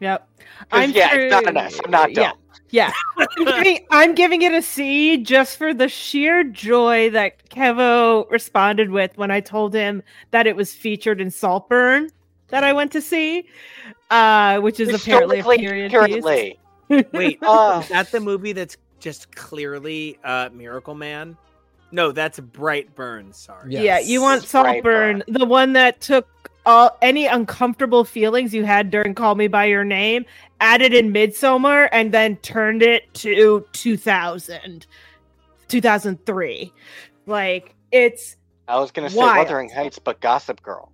[0.00, 0.28] Yep.
[0.70, 1.80] 'Cause, yeah, it's not an S.
[1.84, 2.32] I'm not yeah,
[2.70, 2.92] yeah.
[3.16, 8.90] I'm, giving, I'm giving it a C just for the sheer joy that Kevo responded
[8.90, 12.10] with when I told him that it was featured in Saltburn
[12.48, 13.46] that I went to see,
[14.10, 16.24] uh, which is apparently a Historically period piece.
[17.12, 21.36] Wait, Uh, is that the movie that's just clearly uh Miracle Man.
[21.92, 23.32] No, that's Bright Burn.
[23.32, 23.72] Sorry.
[23.72, 23.80] Yeah.
[23.82, 25.22] Yeah, you want It's Brightburn.
[25.22, 26.26] Saltburn, the one that took
[26.66, 30.24] all any uncomfortable feelings you had during Call Me by Your Name,
[30.60, 34.86] added in Midsummer, and then turned it to 2000,
[35.68, 36.72] 2003.
[37.26, 39.38] Like it's I was gonna say Wild.
[39.38, 40.90] Wuthering Heights, but Gossip Girl.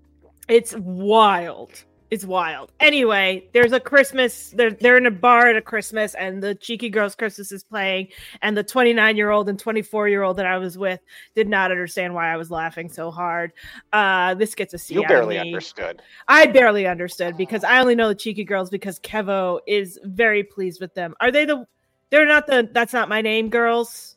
[0.50, 1.84] It's wild.
[2.10, 2.72] It's wild.
[2.80, 4.50] Anyway, there's a Christmas.
[4.50, 8.08] They're they're in a bar at a Christmas, and the Cheeky Girls Christmas is playing.
[8.42, 10.98] And the 29 year old and 24 year old that I was with
[11.36, 13.52] did not understand why I was laughing so hard.
[13.92, 14.94] Uh, this gets a C.
[14.94, 15.40] You out of barely me.
[15.52, 16.02] understood.
[16.26, 20.80] I barely understood because I only know the Cheeky Girls because Kevo is very pleased
[20.80, 21.14] with them.
[21.20, 21.64] Are they the?
[22.10, 22.68] They're not the.
[22.72, 24.16] That's not my name, girls,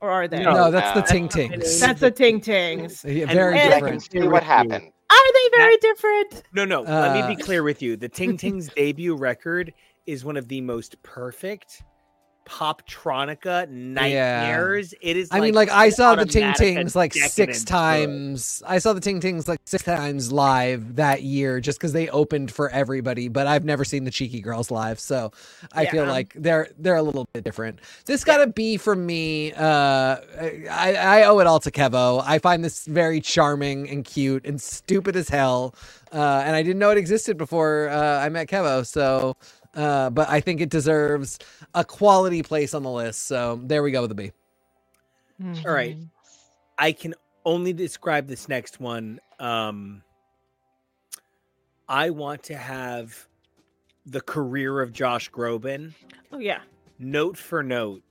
[0.00, 0.42] or are they?
[0.42, 0.54] No.
[0.54, 1.80] No, that's the Ting Tings.
[1.80, 3.04] That's the Ting Tings.
[3.06, 4.10] Yeah, And- very and- I can different.
[4.10, 4.90] see what happened.
[5.10, 6.42] Are they very different?
[6.52, 6.82] No, no.
[6.82, 7.96] let me Uh, be clear with you.
[7.96, 9.72] The Ting Tings debut record
[10.06, 11.82] is one of the most perfect
[12.46, 14.94] pop tronica nightmares.
[15.02, 15.28] It is.
[15.30, 18.62] I mean, like I saw the Ting Tings like six times.
[18.66, 22.50] I saw the Ting Tings like six times live that year just because they opened
[22.50, 23.28] for everybody.
[23.28, 25.32] But I've never seen the Cheeky Girls live, so
[25.72, 26.10] I feel Yeah.
[26.12, 27.80] like they're they're a little bit different.
[28.06, 29.52] This got to be from me.
[29.52, 30.16] Uh,
[30.70, 32.22] I I owe it all to Kevo.
[32.24, 35.74] I find this very charming and cute and stupid as hell.
[36.12, 38.86] Uh, and I didn't know it existed before uh, I met Kevo.
[38.86, 39.36] So.
[39.76, 41.38] Uh, but I think it deserves
[41.74, 43.24] a quality place on the list.
[43.26, 44.32] So there we go with a B.
[45.66, 45.98] All right.
[46.78, 47.14] I can
[47.44, 49.20] only describe this next one.
[49.38, 50.02] Um,
[51.88, 53.28] I want to have
[54.06, 55.94] the career of Josh Groban,
[56.32, 56.60] Oh yeah.
[56.98, 58.02] note for note,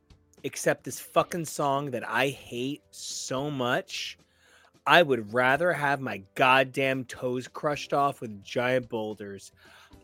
[0.44, 4.18] except this fucking song that I hate so much.
[4.88, 9.52] I would rather have my goddamn toes crushed off with giant boulders.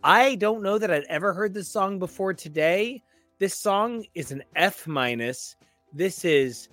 [0.03, 3.03] I don't know that I'd ever heard this song before today.
[3.38, 5.55] This song is an F minus.
[5.93, 6.69] This is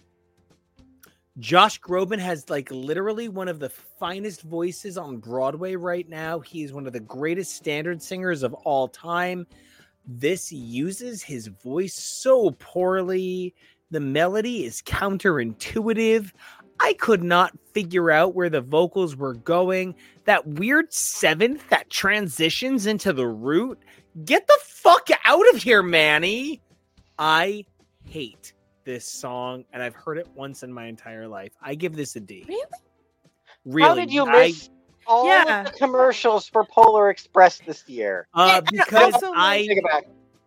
[1.38, 6.40] Josh Groban has like literally one of the finest voices on Broadway right now.
[6.40, 9.46] He is one of the greatest standard singers of all time.
[10.06, 13.54] This uses his voice so poorly.
[13.90, 16.32] The melody is counterintuitive.
[16.80, 19.94] I could not figure out where the vocals were going.
[20.24, 23.78] That weird seventh that transitions into the root.
[24.24, 26.60] Get the fuck out of here, Manny.
[27.18, 27.64] I
[28.04, 28.52] hate
[28.84, 31.52] this song, and I've heard it once in my entire life.
[31.62, 32.44] I give this a D.
[32.48, 32.62] Really?
[33.64, 33.88] Really?
[33.88, 34.70] How did you I- miss
[35.06, 35.60] all Yeah.
[35.60, 38.28] of the commercials for Polar Express this year?
[38.34, 40.04] uh, because also, I, I take it back.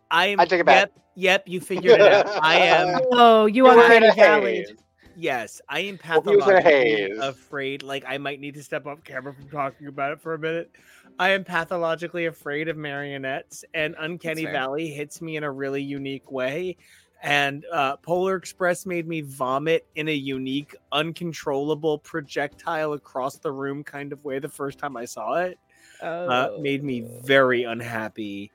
[0.10, 0.40] I am.
[0.40, 0.76] I take it back.
[0.76, 1.44] Yep, yep.
[1.48, 2.28] You figured it out.
[2.44, 3.02] I am.
[3.12, 4.56] Oh, you You're uncanny in a valley.
[4.58, 4.74] haze.
[5.16, 7.84] Yes, I am Well, he was in a pathologically afraid.
[7.84, 10.72] Like I might need to step off camera from talking about it for a minute.
[11.20, 14.46] I am pathologically afraid of marionettes, and Uncanny.
[14.46, 16.78] Valley hits me in a really unique way.
[17.24, 23.84] And uh, Polar Express made me vomit in a unique, uncontrollable projectile across the room
[23.84, 25.60] kind of way the first time I saw it.
[26.02, 26.60] Uh, Oh.
[26.60, 28.52] made me very unhappy.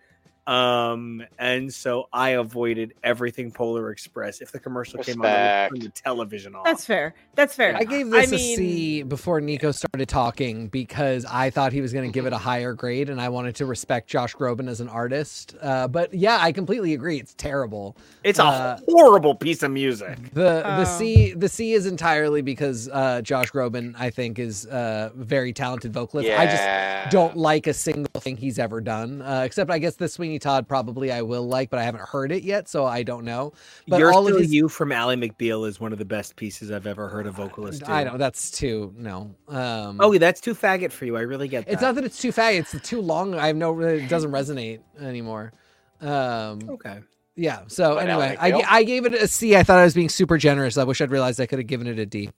[0.46, 4.40] Um, and so I avoided everything Polar Express.
[4.40, 6.64] If the commercial came on, I would turn the television off.
[6.64, 7.14] That's fair.
[7.34, 7.76] That's fair.
[7.76, 11.80] I gave this I a mean- C before Nico started talking because I thought he
[11.80, 14.68] was going to give it a higher grade, and I wanted to respect Josh Groban
[14.68, 15.54] as an artist.
[15.60, 17.18] Uh, but yeah, I completely agree.
[17.18, 17.96] It's terrible.
[18.24, 20.16] It's a Uh, horrible piece of music.
[20.32, 20.84] The the Oh.
[20.84, 25.92] C the C is entirely because uh, Josh Groban I think is a very talented
[25.92, 26.30] vocalist.
[26.30, 30.16] I just don't like a single thing he's ever done, uh, except I guess this
[30.16, 33.02] the Sweeney Todd probably I will like, but I haven't heard it yet, so I
[33.02, 33.52] don't know.
[33.88, 36.36] But You're all Still of his, You from Ally McBeal is one of the best
[36.36, 37.90] pieces I've ever heard a vocalist do.
[37.90, 39.34] I know that's too no.
[39.48, 41.16] Um, Oh, that's too faggot for you.
[41.16, 41.72] I really get that.
[41.72, 42.54] It's not that it's too fat.
[42.54, 43.34] It's too long.
[43.34, 43.78] I have no.
[43.80, 45.52] It doesn't resonate anymore.
[46.00, 46.60] Um.
[46.68, 47.00] okay.
[47.34, 47.60] Yeah.
[47.68, 49.56] So What, anyway, Ally I, I gave it a C.
[49.56, 50.76] I thought I was being super generous.
[50.76, 52.30] I wish I'd realized I could have given it a D.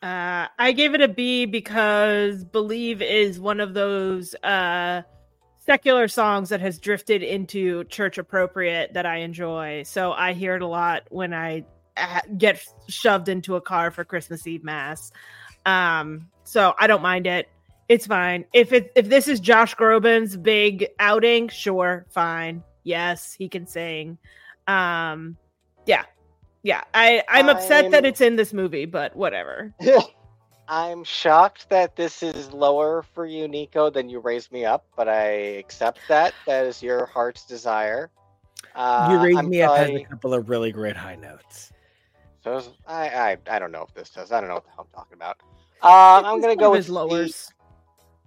[0.00, 5.02] Uh, I gave it a B because "Believe" is one of those uh,
[5.68, 9.82] secular songs that has drifted into church appropriate that I enjoy.
[9.82, 11.66] So I hear it a lot when I
[11.98, 15.12] uh, get shoved into a car for Christmas Eve mass.
[15.66, 17.50] Um, so I don't mind it.
[17.86, 18.46] It's fine.
[18.54, 22.62] If it if this is Josh Groban's big outing, sure, fine.
[22.82, 24.16] Yes, he can sing.
[24.66, 25.36] Um,
[25.84, 26.04] yeah,
[26.62, 26.82] yeah.
[26.94, 29.74] I I'm upset that I'm- it's in this movie, but whatever.
[30.68, 35.08] I'm shocked that this is lower for you, Nico, than you raised me up, but
[35.08, 35.22] I
[35.56, 36.34] accept that.
[36.46, 38.10] That is your heart's desire.
[38.74, 41.72] Uh, you raised I'm me up has a couple of really great high notes.
[42.44, 44.30] So is- I, I I don't know if this does.
[44.30, 45.38] I don't know what the hell I'm talking about.
[45.80, 47.50] Um, I'm gonna go with lowers.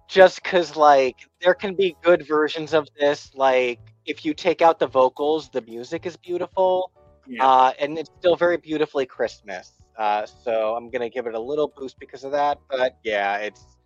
[0.07, 3.31] just because like there can be good versions of this.
[3.35, 6.91] Like if you take out the vocals, the music is beautiful.
[7.27, 7.47] Yeah.
[7.47, 9.71] uh, and it's still very beautifully Christmas.
[10.01, 12.57] Uh, so I'm gonna give it a little boost because of that.
[12.71, 13.77] But yeah, it's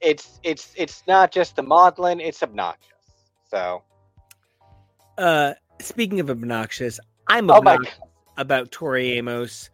[0.00, 2.92] it's it's it's not just the maudlin; it's obnoxious.
[3.50, 3.82] So
[5.18, 7.78] Uh, speaking of obnoxious, I'm oh my
[8.36, 9.70] about Tori Amos.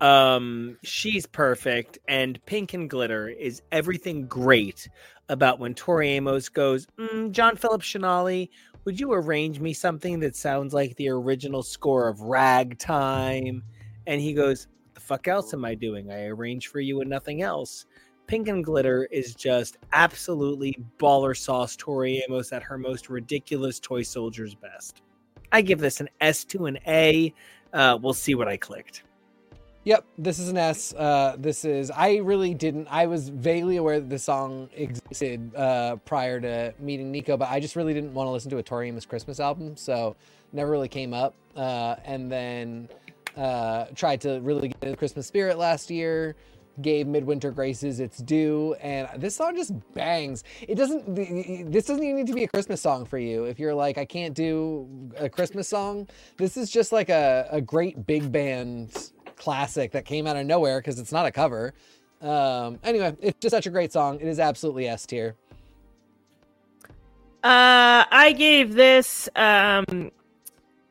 [0.00, 4.88] Um, she's perfect, and Pink and Glitter is everything great
[5.28, 8.48] about when Tori Amos goes, mm, John Philip Shenale,
[8.84, 13.62] would you arrange me something that sounds like the original score of Ragtime?
[14.08, 14.66] And he goes,
[14.96, 16.10] The fuck else am I doing?
[16.10, 17.84] I arrange for you and nothing else.
[18.26, 24.02] Pink and Glitter is just absolutely baller sauce Tori Amos at her most ridiculous toy
[24.02, 25.02] soldiers best.
[25.52, 27.34] I give this an S to an A.
[27.74, 29.02] Uh, we'll see what I clicked.
[29.84, 30.94] Yep, this is an S.
[30.94, 31.90] Uh, this is.
[31.90, 32.88] I really didn't.
[32.90, 37.60] I was vaguely aware that the song existed uh, prior to meeting Nico, but I
[37.60, 40.16] just really didn't want to listen to a Tori Amos Christmas album, so
[40.54, 41.34] never really came up.
[41.54, 42.88] Uh, and then
[43.36, 46.36] uh, tried to really get the Christmas spirit last year.
[46.82, 50.44] Gave Midwinter Graces its due, and this song just bangs.
[50.60, 51.14] It doesn't.
[51.14, 53.44] This doesn't even need to be a Christmas song for you.
[53.44, 56.06] If you're like, I can't do a Christmas song,
[56.36, 60.78] this is just like a, a great big band classic that came out of nowhere
[60.80, 61.72] because it's not a cover.
[62.20, 64.20] Um, anyway, it's just such a great song.
[64.20, 65.34] It is absolutely S tier.
[67.42, 69.30] Uh, I gave this.
[69.34, 70.10] Um,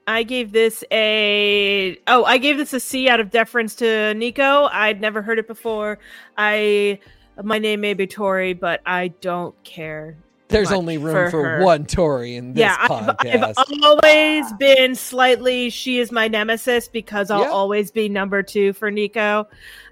[0.07, 1.97] I gave this a.
[2.07, 4.69] Oh, I gave this a C out of deference to Nico.
[4.71, 5.99] I'd never heard it before.
[6.37, 6.99] I.
[7.43, 10.15] My name may be Tori, but I don't care.
[10.47, 13.15] There's only room for for, one Tory in this yeah, I've.
[13.57, 15.69] I've always been slightly.
[15.69, 17.49] She is my nemesis because I'll Yeah.
[17.49, 19.47] always be number two for Nico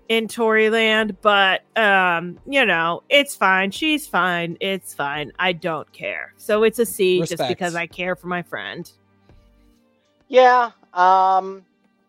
[0.10, 1.18] in Toryland.
[1.22, 3.72] But um, you know, it's fine.
[3.72, 4.58] She's fine.
[4.62, 5.32] It's fine.
[5.40, 6.34] I don't care.
[6.38, 8.90] So it's a C just because I care for my friend.
[10.34, 11.64] Yeah, um,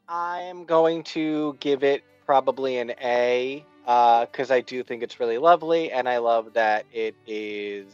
[0.09, 5.37] I am going to give it probably an A because I do think it's really
[5.37, 7.85] lovely, and I love that it is,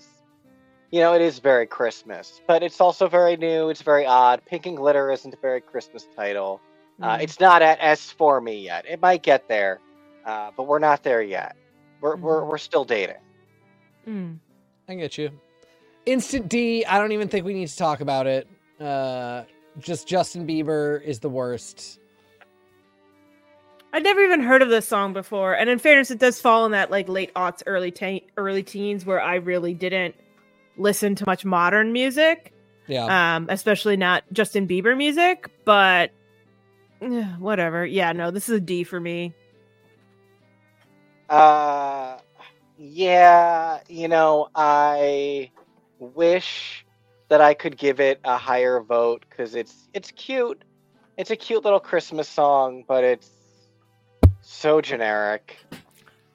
[0.92, 3.70] you know, it is very Christmas, but it's also very new.
[3.70, 4.40] It's very odd.
[4.46, 6.60] Pink and Glitter isn't a very Christmas title.
[7.02, 7.22] Uh, Mm.
[7.22, 8.84] it's not at S for me yet.
[8.88, 9.80] It might get there,
[10.24, 11.56] uh, but we're not there yet.
[12.00, 12.50] We're we're Mhm.
[12.50, 13.16] we're still dating.
[14.06, 14.38] Mm.
[14.88, 15.32] I get you.
[16.06, 16.84] Instant D.
[16.84, 18.46] I don't even think we need to talk about it.
[18.78, 19.42] Uh,
[19.78, 21.98] just Justin Bieber is the worst.
[23.92, 26.72] I'd never even heard of this song before, and in fairness, it does fall in
[26.72, 30.14] that like late aughts, early teen, early teens where I really didn't
[30.76, 32.52] listen to much modern music.
[32.86, 33.36] Yeah.
[33.36, 36.10] um, especially not Justin Bieber music, but
[37.38, 37.86] whatever.
[37.86, 39.32] Yeah, no, this is a D for me.
[41.28, 42.18] Uh,
[42.76, 45.52] yeah, you know, I
[46.00, 46.84] wish
[47.30, 50.62] that I could give it a higher vote because it's it's cute.
[51.16, 53.30] It's a cute little Christmas song, but it's
[54.42, 55.56] so generic.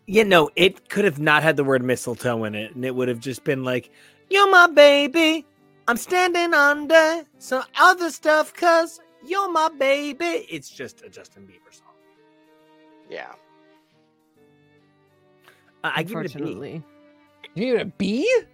[0.07, 3.09] Yeah, no, it could have not had the word mistletoe in it, and it would
[3.09, 3.89] have just been like,
[4.29, 5.45] "You're my baby,
[5.87, 11.73] I'm standing under some other stuff, cause you're my baby." It's just a Justin Bieber
[11.73, 11.93] song.
[13.09, 13.33] Yeah.
[15.83, 16.83] Uh, I give it a B.
[17.53, 18.45] You give it a B?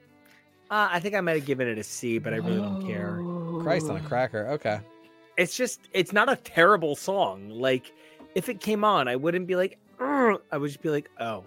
[0.72, 3.26] Uh, I think I might have given it a C, but I really don't care.
[3.60, 4.48] Christ on a cracker.
[4.52, 4.80] Okay.
[5.38, 7.50] It's just, it's not a terrible song.
[7.50, 7.92] Like,
[8.36, 11.44] if it came on, I wouldn't be like, "Ugh." I would just be like, "Oh,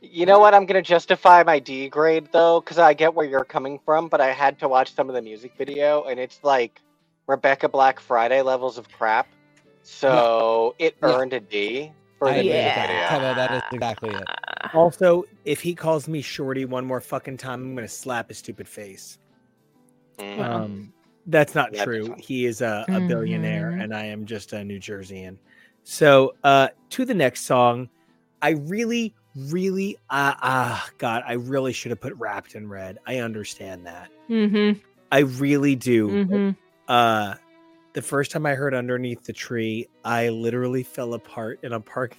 [0.00, 0.54] You know what?
[0.54, 4.20] I'm gonna justify my D grade though, because I get where you're coming from, but
[4.20, 6.80] I had to watch some of the music video, and it's like
[7.26, 9.26] Rebecca Black Friday levels of crap.
[9.82, 11.08] So it Yeah.
[11.08, 12.88] earned a D for I the agree with music that.
[12.88, 13.08] video.
[13.08, 14.28] Kevin, that is exactly it.
[14.74, 18.68] Also, if he calls me shorty one more fucking time, I'm gonna slap his stupid
[18.68, 19.18] face.
[20.18, 20.38] Mm.
[20.40, 20.92] Um,
[21.26, 22.14] that's not That'd true.
[22.18, 23.82] He is a, a billionaire, Mhm.
[23.84, 25.36] and I am just a New Jerseyan.
[25.84, 27.88] So, uh, to the next song,
[28.42, 33.18] I really, really, ah, ah, God, I really should have put "Wrapped in Red." I
[33.18, 34.08] understand that.
[34.28, 34.78] Mm-hmm.
[35.12, 36.08] I really do.
[36.08, 36.50] Mm-hmm.
[36.88, 37.34] Uh,
[37.92, 42.16] the first time I heard "Underneath the Tree," I literally fell apart in a park.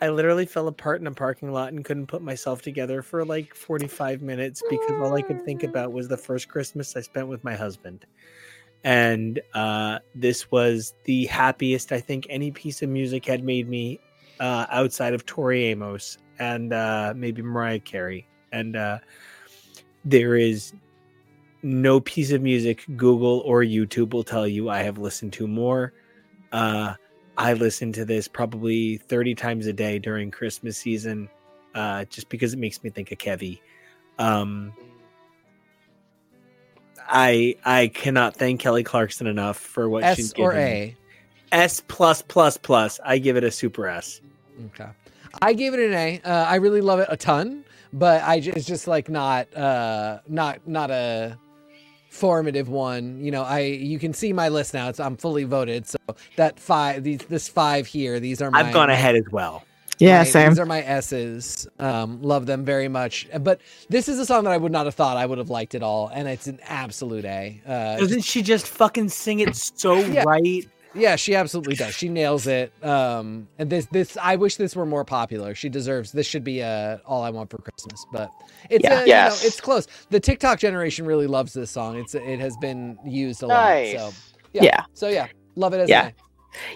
[0.00, 3.54] I literally fell apart in a parking lot and couldn't put myself together for like
[3.54, 7.42] 45 minutes because all I could think about was the first Christmas I spent with
[7.42, 8.06] my husband.
[8.84, 13.98] And uh, this was the happiest I think any piece of music had made me
[14.38, 18.28] uh, outside of Tori Amos and uh, maybe Mariah Carey.
[18.52, 18.98] And uh,
[20.04, 20.72] there is
[21.64, 25.92] no piece of music Google or YouTube will tell you I have listened to more.
[27.38, 31.30] I listen to this probably 30 times a day during Christmas season,
[31.72, 33.60] uh, just because it makes me think of Kevy.
[34.18, 34.72] Um,
[37.08, 40.50] I I cannot thank Kelly Clarkson enough for what she's giving.
[40.50, 40.68] S or given.
[40.68, 40.96] A?
[41.52, 42.98] S plus plus plus.
[43.04, 44.20] I give it a super S.
[44.66, 44.88] Okay.
[45.40, 46.20] I gave it an A.
[46.24, 50.66] Uh, I really love it a ton, but I it's just like not uh not
[50.66, 51.38] not a
[52.08, 53.22] formative one.
[53.24, 54.88] You know, I you can see my list now.
[54.88, 55.86] It's I'm fully voted.
[55.86, 55.98] So
[56.36, 59.64] that five these this five here, these are my I've gone ahead as well.
[59.98, 60.50] Yeah, my- same.
[60.50, 61.66] These are my S's.
[61.80, 63.26] Um, love them very much.
[63.40, 65.74] But this is a song that I would not have thought I would have liked
[65.74, 67.60] at all, and it's an absolute A.
[67.66, 70.22] Uh, Doesn't she just fucking sing it so Yeah.
[70.24, 70.68] right?
[70.94, 71.94] Yeah, she absolutely does.
[71.94, 72.72] She nails it.
[72.84, 75.54] Um, and this, this, I wish this were more popular.
[75.54, 76.12] She deserves.
[76.12, 78.04] This should be uh, all I want for Christmas.
[78.12, 78.30] But
[78.70, 79.00] it's, Yeah.
[79.00, 79.40] uh, Yes.
[79.40, 79.86] you know, it's close.
[80.10, 81.96] The TikTok generation really loves this song.
[81.98, 83.96] It's, it has been used a Nice.
[83.96, 84.12] lot.
[84.12, 84.18] So
[84.52, 84.62] yeah.
[84.64, 84.84] Yeah.
[84.94, 85.26] So yeah,
[85.56, 86.10] love it as Yeah.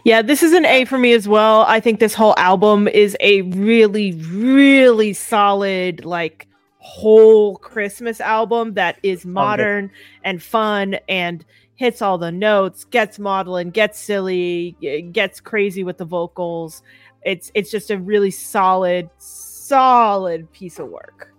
[0.05, 1.63] Yeah, this is an A for me as well.
[1.63, 6.47] I think this whole album is a really, really solid, like
[6.79, 9.91] whole Christmas album that is modern
[10.25, 11.45] and fun and
[11.83, 14.77] hits all the notes, gets maudlin, gets silly,
[15.11, 16.81] gets crazy with the vocals.
[17.25, 21.35] It's it's just a really solid, solid piece of work.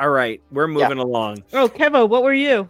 [0.00, 1.44] All right, we're moving along.
[1.52, 2.68] Oh, Kevo, what were you?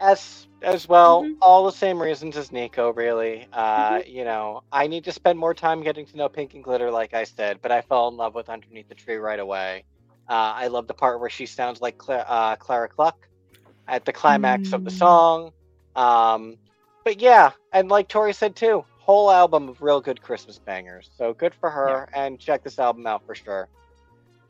[0.00, 1.36] as as well Mhm.
[1.42, 4.08] all the same reasons as nico really uh Mm-hmm.
[4.08, 7.14] you know i need to spend more time getting to know pink and glitter like
[7.14, 9.82] i said but i fell in love with underneath the tree right away
[10.30, 13.26] uh i love the part where she sounds like Cla- uh, clara cluck
[13.88, 14.98] at the climax of the Mm.
[14.98, 15.52] song
[15.96, 16.56] um
[17.04, 21.32] but yeah and like tori said too whole album of real good christmas bangers so
[21.34, 23.68] good for her and check this album out for sure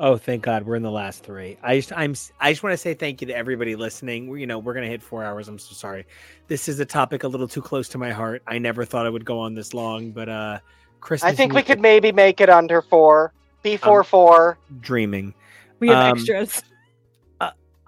[0.00, 1.58] Oh, thank God, we're in the last three.
[1.60, 4.28] I just, I'm, I just want to say thank you to everybody listening.
[4.28, 5.48] We, you know, we're gonna hit four hours.
[5.48, 6.06] I'm so sorry.
[6.46, 8.42] This is a topic a little too close to my heart.
[8.46, 10.60] I never thought I would go on this long, but uh,
[11.00, 11.32] Christmas.
[11.32, 13.32] i think we could maybe make it under four
[13.64, 15.34] before Um, four dreaming.
[15.80, 16.62] We have Um, extras.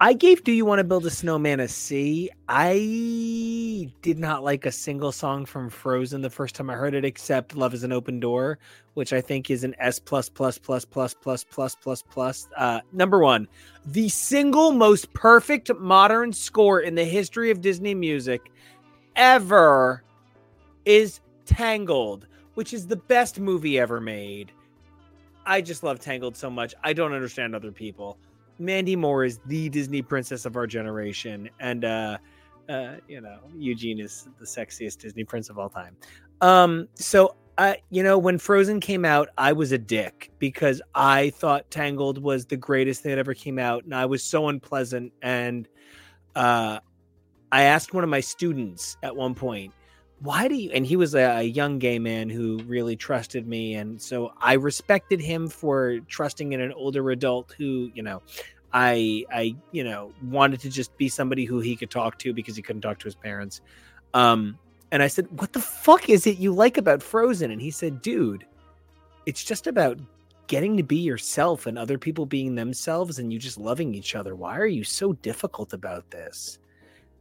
[0.01, 2.31] I gave "Do You Want to Build a Snowman" a C.
[2.49, 7.05] I did not like a single song from Frozen the first time I heard it,
[7.05, 8.57] except "Love Is an Open Door,"
[8.95, 12.47] which I think is an S plus plus plus plus plus plus plus plus.
[12.57, 13.47] Uh, number one,
[13.85, 18.51] the single most perfect modern score in the history of Disney music
[19.15, 20.01] ever
[20.83, 24.51] is Tangled, which is the best movie ever made.
[25.45, 26.73] I just love Tangled so much.
[26.83, 28.17] I don't understand other people.
[28.61, 32.17] Mandy Moore is the Disney princess of our generation, and uh,
[32.69, 35.97] uh, you know Eugene is the sexiest Disney prince of all time.
[36.41, 41.31] Um, so uh, you know when Frozen came out, I was a dick because I
[41.31, 45.11] thought Tangled was the greatest thing that ever came out, and I was so unpleasant.
[45.21, 45.67] And
[46.35, 46.79] uh,
[47.51, 49.73] I asked one of my students at one point,
[50.21, 53.75] "Why do you?" And he was a, a young gay man who really trusted me,
[53.75, 58.21] and so I respected him for trusting in an older adult who, you know,
[58.73, 62.55] I I you know wanted to just be somebody who he could talk to because
[62.55, 63.61] he couldn't talk to his parents.
[64.13, 64.57] Um
[64.91, 68.01] and I said, "What the fuck is it you like about Frozen?" And he said,
[68.01, 68.45] "Dude,
[69.25, 69.99] it's just about
[70.47, 74.35] getting to be yourself and other people being themselves and you just loving each other.
[74.35, 76.59] Why are you so difficult about this?"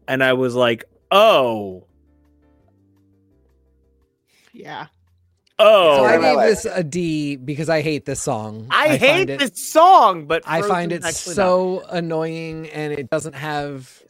[0.09, 1.85] And I was like, "Oh,
[4.53, 4.87] Yeah.
[5.59, 6.47] oh, So I Wait, wait, gave wait.
[6.51, 8.67] this a D because I hate this song.
[8.71, 11.35] I, hate it, this song, but I find it Frozen's not.
[11.35, 14.03] so annoying, and it doesn't have.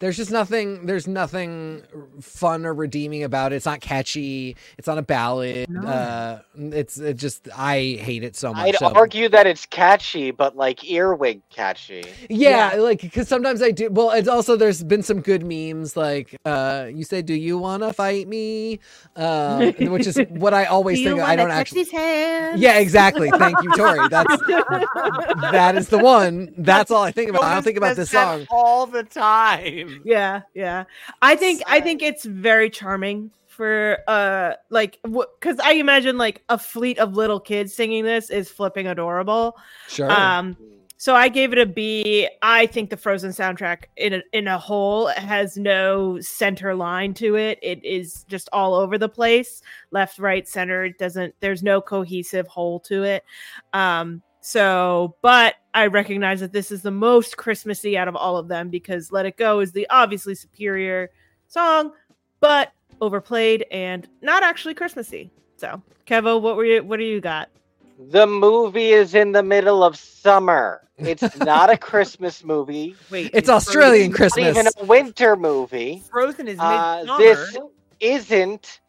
[0.00, 0.86] There's just nothing.
[0.86, 1.82] There's nothing
[2.20, 3.56] fun or redeeming about it.
[3.56, 4.56] It's not catchy.
[4.78, 5.68] It's not a ballad.
[5.68, 5.80] No.
[5.80, 7.48] Uh, it's it just.
[7.56, 8.68] I hate it so much.
[8.68, 12.04] I'd so- argue that it's catchy, but like earwig catchy.
[12.30, 13.88] Yeah, like because sometimes I do.
[13.90, 17.92] Well, it's also there's been some good memes like uh you say, "Do you wanna
[17.92, 18.78] fight me?"
[19.16, 21.20] Um, which is what I always think.
[21.20, 21.84] I don't actually.
[21.90, 22.60] hand?
[22.60, 23.30] Yeah, exactly.
[23.30, 24.08] Thank you, Tori.
[24.08, 24.36] That's
[25.50, 26.54] that is the one.
[26.56, 27.42] That's all I think about.
[27.42, 28.46] I don't think about this song.
[28.50, 29.87] all the time.
[30.04, 30.84] yeah yeah.
[31.22, 36.56] I think i think it's very charming for uh like because i imagine like a
[36.58, 39.56] fleet of little kids singing this is flipping adorable.
[39.88, 40.10] Sure.
[40.10, 40.56] um
[40.96, 42.28] so i gave it a b.
[42.42, 47.36] I think the frozen soundtrack in a, in a whole has no center line to
[47.36, 47.58] it.
[47.62, 49.62] It is just all over the place.
[49.90, 53.24] Left right center it doesn't there's no cohesive whole to it.
[53.72, 58.48] Um so, but I recognize that this is the most Christmassy out of all of
[58.48, 61.10] them because Let It Go is the obviously superior
[61.48, 61.92] song,
[62.40, 65.30] but overplayed and not actually Christmassy.
[65.58, 67.50] So, Kevo, what were you what do you got?
[68.10, 70.80] The movie is in the middle of summer.
[70.96, 72.96] It's not a Christmas movie.
[73.10, 76.02] Wait, it's Australian Frozen- Not even a winter movie.
[76.10, 77.54] Frozen is Uh, this
[78.00, 78.80] isn't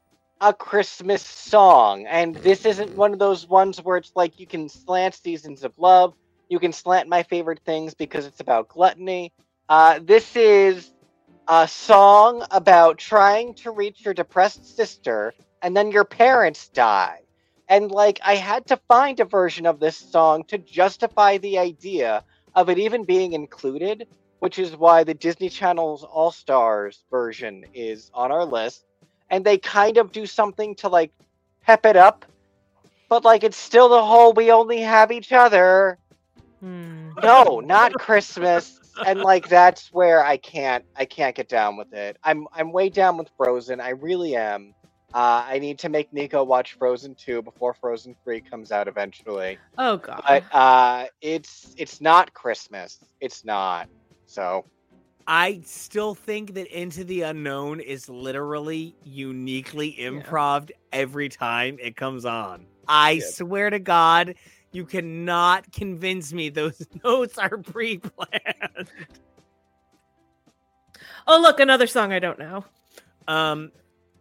[0.42, 4.70] a Christmas song, and this isn't one of those ones where it's like you can
[4.70, 6.14] slant seasons of love.
[6.48, 9.34] You can slant my favorite things because it's about gluttony.
[9.68, 10.92] Uh, this is
[11.48, 17.20] a song about trying to reach your depressed sister, and then your parents die.
[17.68, 22.24] And like, I had to find a version of this song to justify the idea
[22.56, 24.08] of it even being included,
[24.40, 28.86] which is why the Disney Channel's All Stars version is on our list.
[29.30, 31.12] And they kind of do something to like
[31.62, 32.26] pep it up,
[33.10, 35.98] but like, it's still the whole we only have each other.
[36.60, 37.12] Hmm.
[37.22, 38.80] No, not Christmas.
[39.06, 42.18] And like that's where I can't I can't get down with it.
[42.24, 43.80] I'm I'm way down with Frozen.
[43.80, 44.74] I really am.
[45.14, 49.58] Uh, I need to make Nico watch Frozen 2 before Frozen 3 comes out eventually.
[49.78, 50.24] Oh god.
[50.28, 53.00] But uh, it's it's not Christmas.
[53.20, 53.90] It's not.
[54.26, 54.66] So
[55.32, 62.26] I still think that Into the Unknown is literally uniquely improv every time it comes
[62.26, 62.66] on.
[62.88, 63.26] I Yeah.
[63.26, 64.34] swear to God,
[64.72, 68.90] you cannot convince me those notes are pre-planned.
[71.28, 72.66] oh look, another song I don't know.
[73.28, 73.72] Um,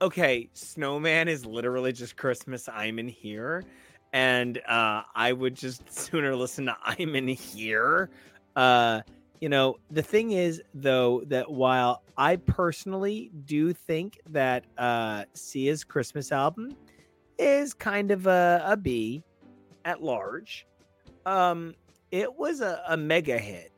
[0.02, 2.68] okay, Snowman is literally just Christmas.
[2.70, 3.64] I'm in here,
[4.12, 8.10] and uh, I would just sooner listen to I'm in here.
[8.54, 9.00] Uh,
[9.40, 15.84] you know, the thing is though that while I personally do think that uh, Sia's
[15.84, 16.76] Christmas album
[17.38, 19.22] is kind of a, a B
[19.84, 20.66] at large,
[21.26, 21.74] um,
[22.10, 23.70] it was a, a mega hit,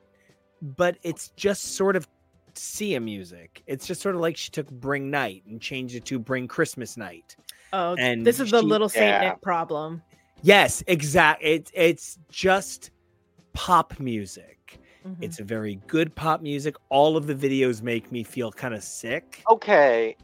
[0.63, 2.09] but it's just sort of
[2.55, 3.63] Sia music.
[3.67, 6.97] It's just sort of like she took Bring Night and changed it to Bring Christmas
[6.97, 7.37] Night.
[7.73, 9.31] Oh, And this is the she- little Saint yeah.
[9.31, 10.03] Nick problem.
[10.43, 11.51] Yes, exactly.
[11.51, 12.91] It's it's just
[13.53, 14.80] pop music.
[15.07, 15.17] Mhm.
[15.21, 16.77] It's a very good pop music.
[16.89, 19.43] All of the videos make me feel kind of sick.
[19.51, 20.17] okay.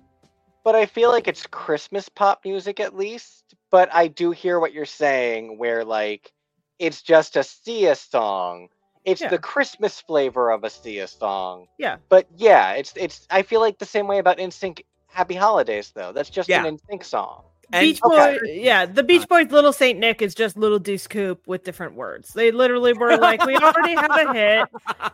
[0.65, 3.55] But I feel like it's Christmas pop music at least.
[3.71, 6.33] But I do hear what you're saying where like
[6.79, 8.69] it's just a Sia song.
[9.05, 9.29] It's Yeah.
[9.29, 11.69] the Christmas flavor of a Sia song.
[11.79, 11.97] Yeah.
[12.09, 16.11] But yeah, it's it's I feel like the same way about NSYNC Happy Holidays though.
[16.13, 16.65] That's just Yeah.
[16.67, 17.45] an NSYNC song.
[17.73, 18.39] And Beach okay.
[18.41, 21.95] Boy, yeah, the Beach Boys' Little Saint Nick is just Little Deuce Coupe with different
[21.95, 22.33] words.
[22.33, 24.69] They literally were like, "We already have a hit.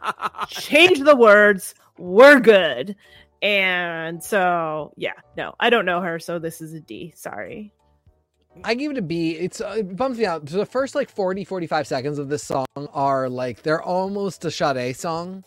[0.48, 1.74] Change the words.
[1.98, 2.94] We're good."
[3.40, 7.12] And so, yeah, no, I don't know her, so this is a D.
[7.16, 7.72] Sorry.
[8.64, 9.32] I give it a B.
[9.32, 10.47] It's uh, it bums me out.
[10.47, 14.94] The first like 40, 45 seconds of this song are like they're almost a Sade
[14.97, 15.42] song.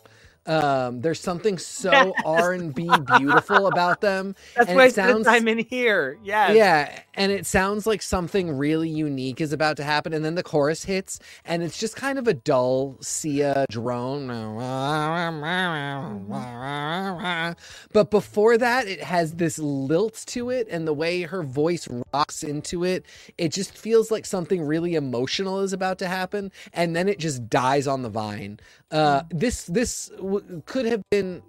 [0.46, 2.12] Um, there's something so Yes.
[2.24, 4.34] R and B beautiful about them.
[4.56, 6.18] That's And why it sounds- I'm in here.
[6.22, 10.34] Yeah, Yeah, and it sounds like something really unique is about to happen, and then
[10.36, 14.26] the chorus hits, and it's just kind of a dull Sia drone.
[17.92, 22.42] But before that, it has this lilt to it, and the way her voice rocks
[22.42, 23.04] into it,
[23.38, 27.48] it just feels like something really emotional is about to happen, and then it just
[27.48, 28.60] dies on the vine.
[28.90, 31.42] Uh, this this w- could have been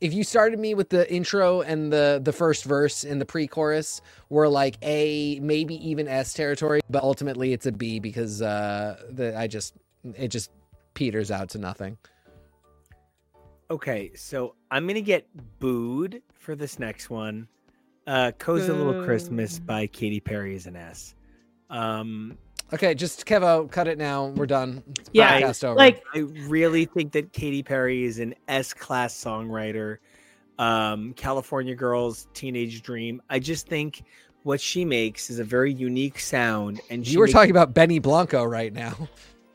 [0.00, 4.00] if you started me with the intro and the the first verse and the pre-chorus
[4.30, 9.38] were like a maybe even S territory, but ultimately it's a B because uh the
[9.38, 9.74] I just
[10.14, 10.50] it just
[10.94, 11.98] peters out to nothing.
[13.70, 15.28] Okay, so I'm gonna get
[15.60, 17.46] booed for this next one.
[18.06, 21.14] Uh Cozy Little Christmas by Katy Perry is an S.
[21.68, 22.38] Um
[22.72, 24.26] Okay, just Kevo, cut it now.
[24.26, 24.82] We're done.
[24.98, 25.74] It's Yeah, podcast over.
[25.76, 29.98] Like, I really think that Katy Perry is an S class songwriter.
[30.58, 33.20] Um, California Girls, Teenage Dream.
[33.30, 34.02] I just think
[34.42, 37.74] what she makes is a very unique sound, and she you were makes- talking about
[37.74, 38.94] Benny Blanco right now.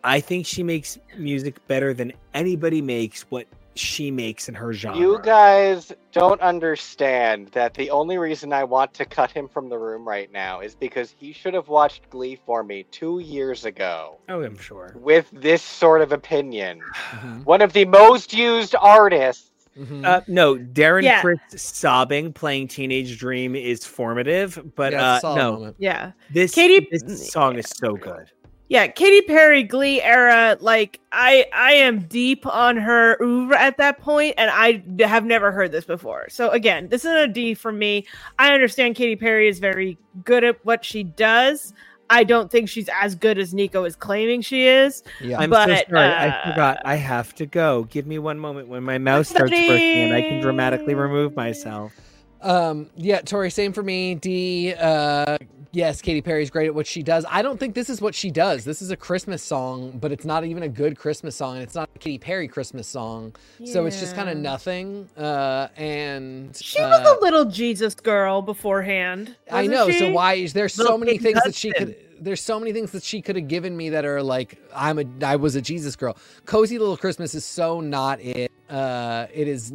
[0.03, 4.99] I think she makes music better than anybody makes what she makes in her genre.
[4.99, 9.77] You guys don't understand that the only reason I want to cut him from the
[9.77, 14.17] room right now is because he should have watched Glee for me two years ago
[14.29, 14.95] oh, I'm sure.
[14.97, 16.79] with this sort of opinion.
[17.11, 19.51] Mhm, One of the most used artists.
[19.77, 20.05] mhm.
[20.05, 21.19] Uh, no, Darren Yeah.
[21.21, 25.75] Criss sobbing playing Teenage Dream is formative, but Yeah, uh, no, moment.
[25.79, 26.13] yeah.
[26.31, 28.31] this Katy- this song is so good.
[28.67, 33.99] Yeah, Katy Perry Glee era, like I I am deep on her oeuvre at that
[33.99, 36.27] point, and I have never heard this before.
[36.29, 38.07] So again, this is a D for me.
[38.39, 41.73] I understand Katy Perry is very good at what she does.
[42.09, 45.03] I don't think she's as good as Nico is claiming she is.
[45.21, 45.39] Yeah.
[45.39, 46.07] I'm But, so sorry.
[46.07, 46.81] uh, I forgot.
[46.85, 47.83] I have to go.
[47.85, 51.93] Give me one moment when my mouse starts working and I can dramatically remove myself.
[52.41, 54.13] Um, yeah, Tori, same for me.
[54.15, 54.75] D.
[54.77, 55.37] Uh,
[55.75, 57.25] Yes, Katy Perry's great at what she does.
[57.29, 58.63] I don't think this is what she does.
[58.63, 61.57] This is a Christmas song, but it's not even a good Christmas song.
[61.57, 63.35] It's not a Katy Perry Christmas song.
[63.65, 65.09] So it's just kind of nothing.
[65.17, 69.35] Uh, and She was uh, a little Jesus girl beforehand.
[69.51, 69.91] I know.
[69.91, 71.97] So why is there so Little many things that she could?
[72.21, 75.05] There's so many things that she could have given me that are like I'm a
[75.25, 76.15] I was a Jesus girl.
[76.45, 78.49] Cozy Little Christmas is so not it.
[78.69, 79.73] Uh, it is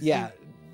[0.00, 0.30] yeah.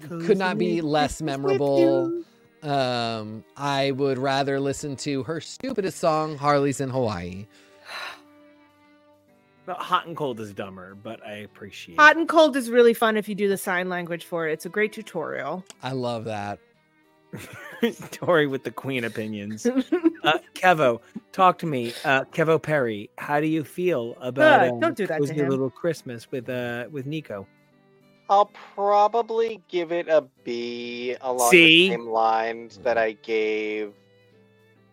[0.08, 2.24] Could not be less memorable.
[2.62, 7.46] Um, I would rather listen to her stupidest song, Harley's in Hawaii.
[9.64, 11.98] But hot and cold is dumber, but I appreciate.
[11.98, 14.52] Hot and cold is really fun if you do the sign language for it.
[14.54, 15.64] It's a great tutorial.
[15.82, 16.58] I love that.
[18.10, 19.66] Tori with the queen opinions.
[20.24, 21.00] Uh, Kevo,
[21.32, 21.92] talk to me.
[22.04, 25.48] Uh, Kevo Perry, how do you feel about Uh, don't do that to Cozy him.
[25.48, 27.44] Little Christmas with uh with Nico?
[28.32, 31.90] I'll probably give it a B along See?
[31.90, 33.92] the same lines that I gave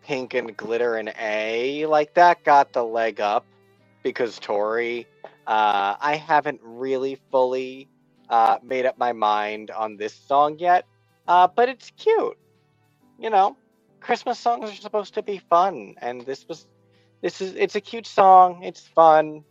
[0.02, 1.86] Pink and Glitter an A.
[1.86, 3.46] Like that got the leg up
[4.02, 5.06] because Tori.
[5.46, 7.88] Uh, I haven't really fully
[8.28, 10.84] uh, made up my mind on this song yet,
[11.26, 12.36] uh, but it's cute.
[13.18, 13.56] You know,
[14.00, 16.66] Christmas songs are supposed to be fun, and this was.
[17.22, 18.62] This is it's a cute song.
[18.64, 19.44] It's fun.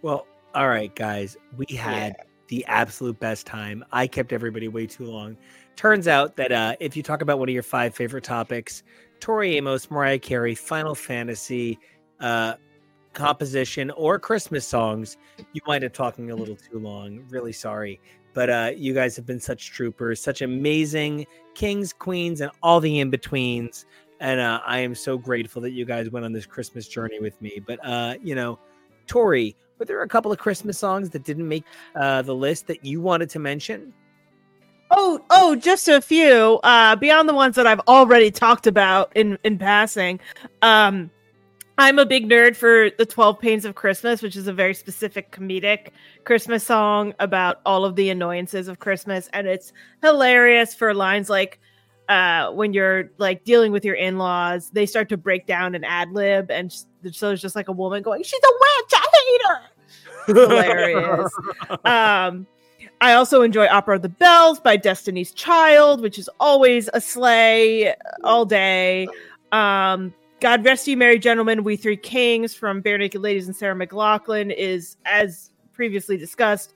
[0.00, 2.24] Well, all right, guys, we had Yeah.
[2.48, 3.84] the absolute best time.
[3.92, 5.36] I kept everybody way too long.
[5.76, 8.82] Turns out that uh, if you talk about one of your five favorite topics,
[9.20, 11.78] Tori Amos, Mariah Carey, Final Fantasy,
[12.20, 12.54] uh,
[13.12, 15.16] composition, or Christmas songs,
[15.52, 17.24] you wind up talking a little too long.
[17.28, 18.00] Really sorry.
[18.34, 23.00] But uh, you guys have been such troopers, such amazing kings, queens, and all the
[23.00, 23.86] in betweens.
[24.20, 27.40] And uh, I am so grateful that you guys went on this Christmas journey with
[27.40, 27.60] me.
[27.64, 28.58] But, uh, you know,
[29.06, 32.66] Tori, were there are a couple of Christmas songs that didn't make uh, the list
[32.66, 33.92] that you wanted to mention?
[34.90, 36.60] Oh, oh, just a few.
[36.62, 40.18] Uh, beyond the ones that I've already talked about in in passing.
[40.62, 41.10] Um,
[41.76, 45.30] I'm a big nerd for the Twelve Pains of Christmas, which is a very specific
[45.30, 45.90] comedic
[46.24, 51.60] Christmas song about all of the annoyances of Christmas, and it's hilarious for lines like.
[52.08, 56.10] Uh, when you're like dealing with your in-laws, they start to break down and ad
[56.10, 56.72] lib, and
[57.12, 59.60] so it's just like a woman going, "She's a witch, I hate her."
[60.28, 61.32] hilarious.
[61.84, 62.46] um,
[63.00, 67.94] I also enjoy Opera of the Bells by Destiny's Child, which is always a sleigh
[68.24, 69.08] all day.
[69.52, 74.54] Um, God Rest You Merry Gentlemen, We Three Kings from Barenaked Ladies and Sarah McLachlan
[74.54, 76.74] is, as previously discussed,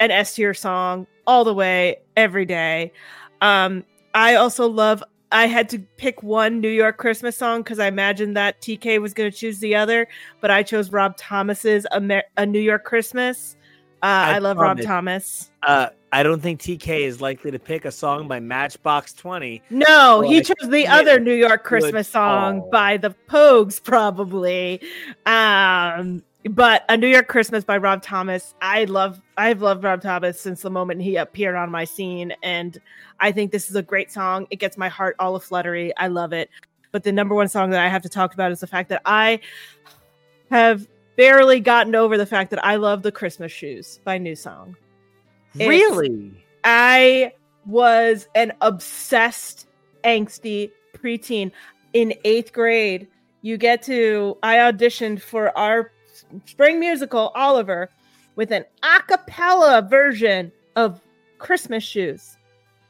[0.00, 2.92] an S tier song all the way, every day.
[3.40, 3.84] Um,
[4.14, 5.02] I also love.
[5.32, 9.14] I had to pick one New York Christmas song because I imagined that TK was
[9.14, 10.08] going to choose the other,
[10.40, 13.56] but I chose Rob Thomas's Amer- "A New York Christmas."
[14.02, 14.80] Uh, I, I love Rob.
[14.80, 15.50] Thomas.
[15.62, 19.62] Uh, I don't think TK is likely to pick a song by Matchbox 20.
[19.70, 21.20] No, he I chose the other.
[21.20, 22.70] New York Christmas song call.
[22.70, 24.80] by the Pogues, probably.
[25.26, 28.54] Um, but a New York Christmas by Rob Thomas.
[28.62, 29.20] I love.
[29.36, 32.78] I've loved Rob Thomas since the moment he appeared on my scene, and
[33.20, 34.46] I think this is a great song.
[34.50, 35.94] It gets my heart all a fluttery.
[35.96, 36.48] I love it.
[36.92, 39.02] But the number one song that I have to talk about is the fact that
[39.04, 39.40] I
[40.50, 44.74] have barely gotten over the fact that I love the Christmas shoes by NewSong.
[45.54, 46.32] It's- Really?
[46.64, 47.32] I
[47.66, 49.68] was an obsessed,
[50.04, 51.52] angsty preteen
[51.92, 53.06] in eighth grade.
[53.42, 55.92] You get to, I auditioned for our
[56.46, 57.90] spring musical, Oliver,
[58.36, 61.00] with an a cappella version of
[61.38, 62.36] Christmas Shoes.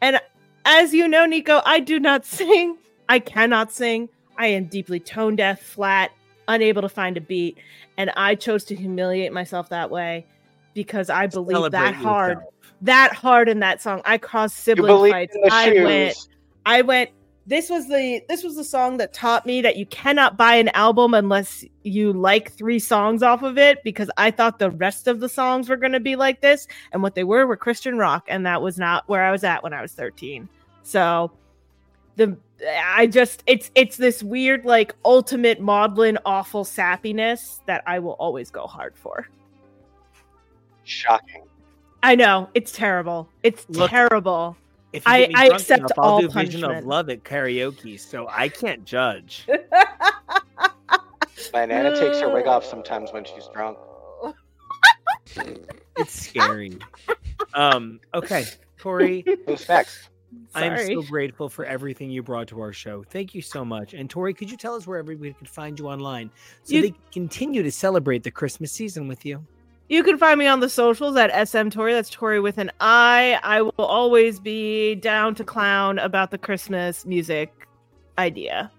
[0.01, 0.21] And
[0.65, 2.77] as you know, Nico, I do not sing.
[3.09, 4.09] I cannot sing.
[4.39, 6.13] I am deeply tone deaf, flat,
[6.49, 7.59] unable to find a beat.
[7.97, 10.27] And I chose to humiliate myself that way
[10.75, 12.55] because I believe Celebrate that hard yourself.
[12.83, 14.01] that hard in that song.
[14.05, 15.37] I caused sibling fights.
[15.51, 15.85] I shoes.
[15.85, 16.29] went
[16.67, 17.11] I went
[17.51, 20.69] this was the this was the song that taught me that you cannot buy an
[20.69, 25.19] album unless you like three songs off of it because I thought the rest of
[25.19, 28.25] the songs were going to be like this and what they were were Christian rock
[28.29, 30.49] and that was not where I was at when I was 13.
[30.85, 31.33] So
[32.15, 32.39] the
[32.85, 38.53] I just it's it's this weird like ultimate maudlin awful sappiness that I will always
[38.53, 39.29] go hard for.
[40.85, 41.43] Shocking.
[42.05, 43.29] I know it's terrible.
[43.43, 44.57] It's Look, terrible.
[44.93, 46.85] If you I- get me I drunk accept enough, I'll all do Vision of.
[46.85, 49.47] Love at karaoke, so I can't judge.
[51.53, 53.79] My nana takes her wig off sometimes when she's drunk.
[55.97, 56.77] It's scary.
[57.55, 58.45] um, okay,
[58.79, 60.09] Tori, Who's next?
[60.55, 63.05] I am so grateful for everything you brought to our show.
[63.11, 63.95] Thank you so much.
[63.95, 66.31] And Tori, could you tell us where everybody can find you online
[66.65, 69.45] so You- they continue to celebrate the Christmas season with you?
[69.91, 71.93] You can find me on the socials at SM Tori.
[71.93, 73.41] That's Tori with an I.
[73.43, 77.67] I will always be down to clown about the Christmas music
[78.17, 78.71] idea.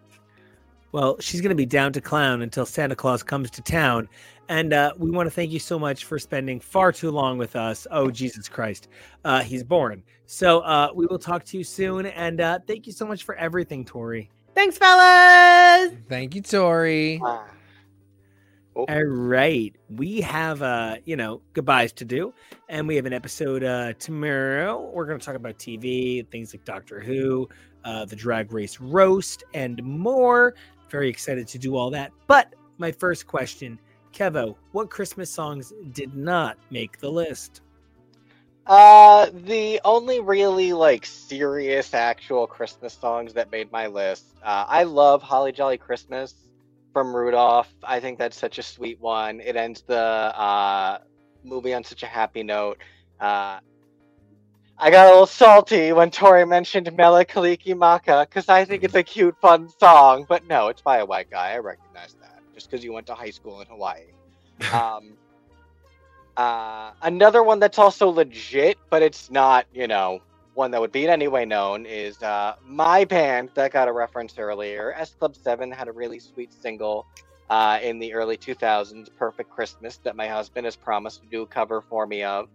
[0.93, 4.07] Well, she's going to be down to clown until Santa Claus comes to town.
[4.47, 7.57] And uh, we want to thank you so much for spending far too long with
[7.57, 7.85] us.
[7.91, 8.87] Oh, Jesus Christ.
[9.25, 10.03] Uh, he's born.
[10.27, 12.05] So uh, we will talk to you soon.
[12.05, 14.29] And uh, thank you so much for everything, Tori.
[14.55, 15.91] Thanks, fellas.
[16.07, 17.21] Thank you, Tori.
[18.75, 19.75] Oh, All right.
[19.89, 22.33] We have, uh, you know, goodbyes to do.
[22.69, 24.89] And we have an episode uh, tomorrow.
[24.93, 27.49] We're going to talk about TV, things like Doctor Who,
[27.83, 30.55] uh, the Drag Race Roast, and more.
[30.89, 32.11] Very excited to do all that.
[32.27, 33.77] But my first question
[34.13, 37.61] Kevo, what Christmas songs did not make the list?
[38.67, 44.25] Uh, the only really like serious actual Christmas songs that made my list.
[44.43, 46.35] Uh, I love Holly Jolly Christmas
[46.93, 47.73] from Rudolph.
[47.83, 49.39] I think that's such a sweet one.
[49.39, 50.99] It ends the uh,
[51.43, 52.77] movie on such a happy note.
[53.19, 53.59] Uh,
[54.77, 59.03] I got a little salty when Tori mentioned Mele Kalikimaka because I think it's a
[59.03, 60.25] cute, fun song.
[60.27, 61.51] But no, it's by a white guy.
[61.51, 64.05] I recognize that just because you went to high school in Hawaii.
[64.71, 65.17] Um,
[66.37, 70.21] uh, another one that's also legit, but it's not, you know,
[70.53, 73.91] one that would be in any way known is uh, my band that got a
[73.91, 74.93] reference earlier.
[74.97, 77.05] S Club 7 had a really sweet single
[77.49, 81.47] uh, in the early 2000s, Perfect Christmas, that my husband has promised to do a
[81.47, 82.49] cover for me of.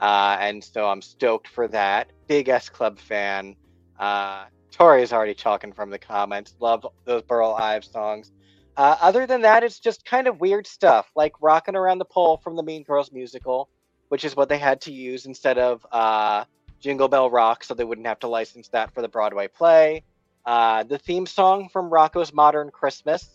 [0.00, 2.10] Uh, and so I'm stoked for that.
[2.26, 3.56] Big S Club fan.
[3.98, 6.54] Uh, Tori is already talking from the comments.
[6.60, 8.32] Love those Burl Ives songs.
[8.76, 12.38] Uh, other than that, it's just kind of weird stuff, like "Rocking Around the Pole"
[12.38, 13.68] from the Mean Girls musical,
[14.08, 16.44] which is what they had to use instead of uh,
[16.80, 20.02] "Jingle Bell Rock," so they wouldn't have to license that for the Broadway play.
[20.46, 23.28] Uh, the theme song from Rocko's Modern Christmas,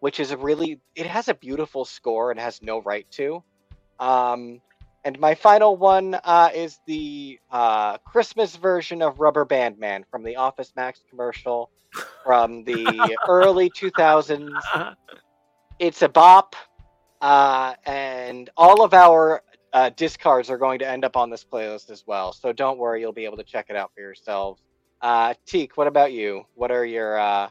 [0.00, 3.42] which is a really, it has a beautiful score and has no right to.
[3.98, 4.60] Um,
[5.04, 10.22] and my final one uh, is the uh, Christmas version of Rubber Band Man from
[10.22, 11.70] the OfficeMax commercial
[12.24, 14.96] from the early 2000s.
[15.78, 16.54] It's a bop,
[17.20, 21.90] uh, and all of our uh, discards are going to end up on this playlist
[21.90, 22.32] as well.
[22.32, 24.60] So don't worry, you'll be able to check it out for yourselves.
[25.00, 26.46] Uh, Teak, what about you?
[26.54, 27.48] What are your uh,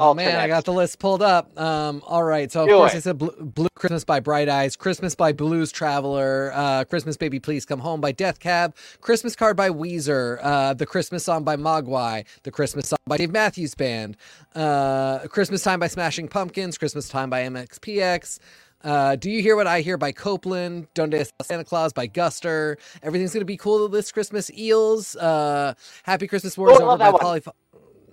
[0.00, 1.58] Oh man, I got the list pulled up.
[1.60, 2.98] Um, all right, so of Do course it.
[2.98, 7.38] I said Blue, Blue Christmas by Bright Eyes, Christmas by Blues Traveler, uh, Christmas Baby
[7.38, 11.56] Please Come Home by Death Cab, Christmas Card by Weezer, uh, the Christmas Song by
[11.56, 14.16] Mogwai, the Christmas Song by Dave Matthews Band,
[14.54, 18.38] uh, Christmas Time by Smashing Pumpkins, Christmas Time by MXPX.
[18.82, 22.76] Uh, Do You Hear What I Hear by Copeland, Donde Está Santa Claus by Guster,
[23.02, 27.12] Everything's Gonna Be Cool this Christmas, Eels, uh, Happy Christmas War Oh, Over by that
[27.12, 27.20] one.
[27.20, 27.54] Polyphony.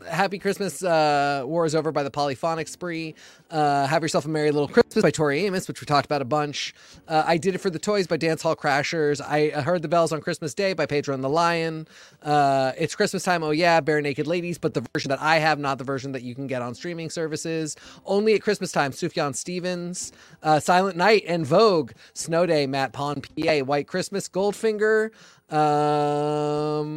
[0.06, 3.16] Happy Christmas uh, War is Over by the Polyphonic Spree.
[3.50, 6.26] Uh, Have Yourself a Merry Little Christmas by Tori Amos, which we talked about a
[6.26, 6.74] bunch.
[7.08, 9.22] Uh, I Did It for the Toys by Dance Hall Crashers.
[9.26, 11.88] I uh, Heard the Bells on Christmas Day by Pedro and the Lion.
[12.22, 15.78] Uh, it's Christmas Time, oh yeah, Barenaked Ladies, but the version that I have, not
[15.78, 17.76] the version that you can get on streaming services.
[18.06, 20.12] Only at Christmas Time, Sufjan Stevens.
[20.44, 21.92] Uh, Silent Night En Vogue.
[22.14, 23.60] Snow Day, Matt Pond, PA.
[23.60, 25.12] White Christmas, Goldfinger.
[25.52, 26.88] Um,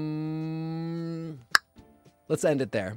[2.30, 2.96] let's end it there.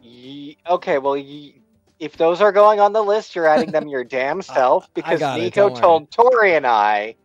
[0.00, 1.60] Ye- okay, well, ye-
[1.98, 5.68] if those are going on the list, you're adding them your damn self because Nico
[5.68, 7.16] told Tori and I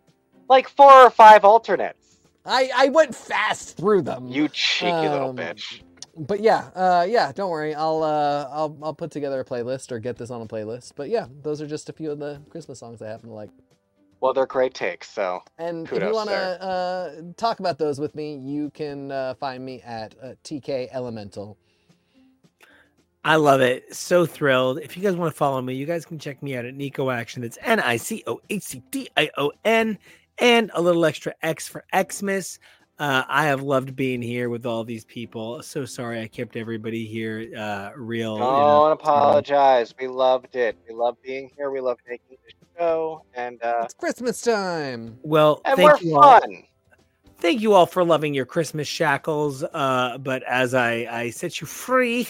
[0.50, 2.18] like four or five alternates.
[2.46, 4.28] I, I went fast through them.
[4.28, 5.82] You cheeky little Um, bitch.
[6.16, 7.74] but yeah, uh, yeah, don't worry.
[7.74, 10.92] I'll uh, I'll I'll put together a playlist or get this on a playlist.
[10.96, 13.50] But yeah, those are just a few of the Christmas songs I happen to like.
[14.26, 18.16] Well, they're great takes, so And if you want to uh, talk about those with
[18.16, 21.60] me, you can uh, find me at uh, TK Elemental.
[23.24, 23.94] I love it.
[23.94, 24.80] So thrilled.
[24.80, 27.12] If you guys want to follow me, you guys can check me out at Nico
[27.12, 27.44] Action.
[27.44, 29.96] That's N I C O H C D I O N,
[30.40, 32.58] and a little extra X for Xmas.
[32.98, 35.62] Uh, I have loved being here with all these people.
[35.62, 38.36] So sorry I kept everybody here uh, real.
[38.36, 39.94] you know, don't apologize.
[40.00, 40.78] We loved it.
[40.88, 41.70] We love being here.
[41.70, 45.18] We love making the show, and uh, It's Christmas time.
[45.24, 46.42] Well, and thank we're you all.
[47.38, 49.64] thank you all for loving your Christmas shackles.
[49.64, 52.28] Uh, but as I, I set you free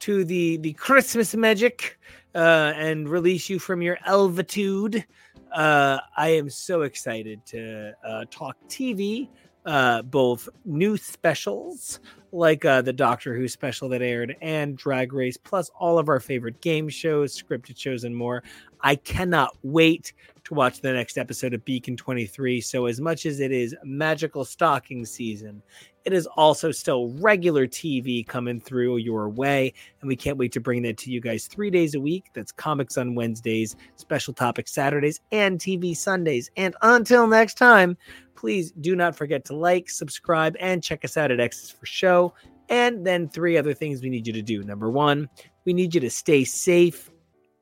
[0.00, 1.98] to the the Christmas magic
[2.34, 5.04] uh, and release you from your elvitude,
[5.52, 9.28] uh, I am so excited to uh, talk TV,
[9.64, 12.00] uh, both new specials
[12.32, 16.18] like uh, the Doctor Who special that aired and Drag Race, plus all of our
[16.18, 18.42] favorite game shows, scripted shows, and more.
[18.84, 20.12] I cannot wait
[20.44, 22.60] to watch the next episode of Beacon 23.
[22.60, 25.62] So, as much as it is magical stocking season,
[26.04, 29.72] it is also still regular TV coming through your way.
[30.02, 32.26] And we can't wait to bring that to you guys three days a week.
[32.34, 36.50] That's comics on Wednesdays, special topics Saturdays, and TV Sundays.
[36.58, 37.96] And until next time,
[38.36, 41.86] please do not forget to like, subscribe, and check us out at X Is for
[41.86, 42.34] Show
[42.68, 44.62] And then three other things we need you to do.
[44.62, 45.30] Number one,
[45.64, 47.10] we need you to stay safe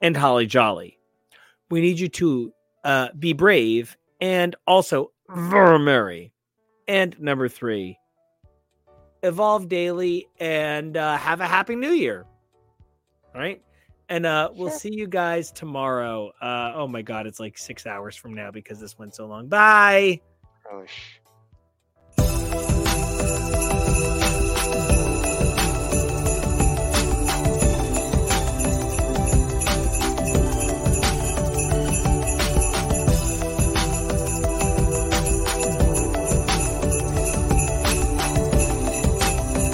[0.00, 0.98] and holly jolly.
[1.72, 2.52] We need you to
[2.84, 6.34] uh, be brave and also very merry.
[6.86, 7.96] And number three,
[9.22, 12.26] evolve daily and uh, have a happy new year.
[13.34, 13.62] All right.
[14.10, 14.78] And uh, we'll Sure.
[14.80, 16.32] see you guys tomorrow.
[16.42, 19.48] Uh, oh my God, it's like six hours from now because this went so long.
[19.48, 20.20] Bye.
[20.70, 21.20] Oh, sh-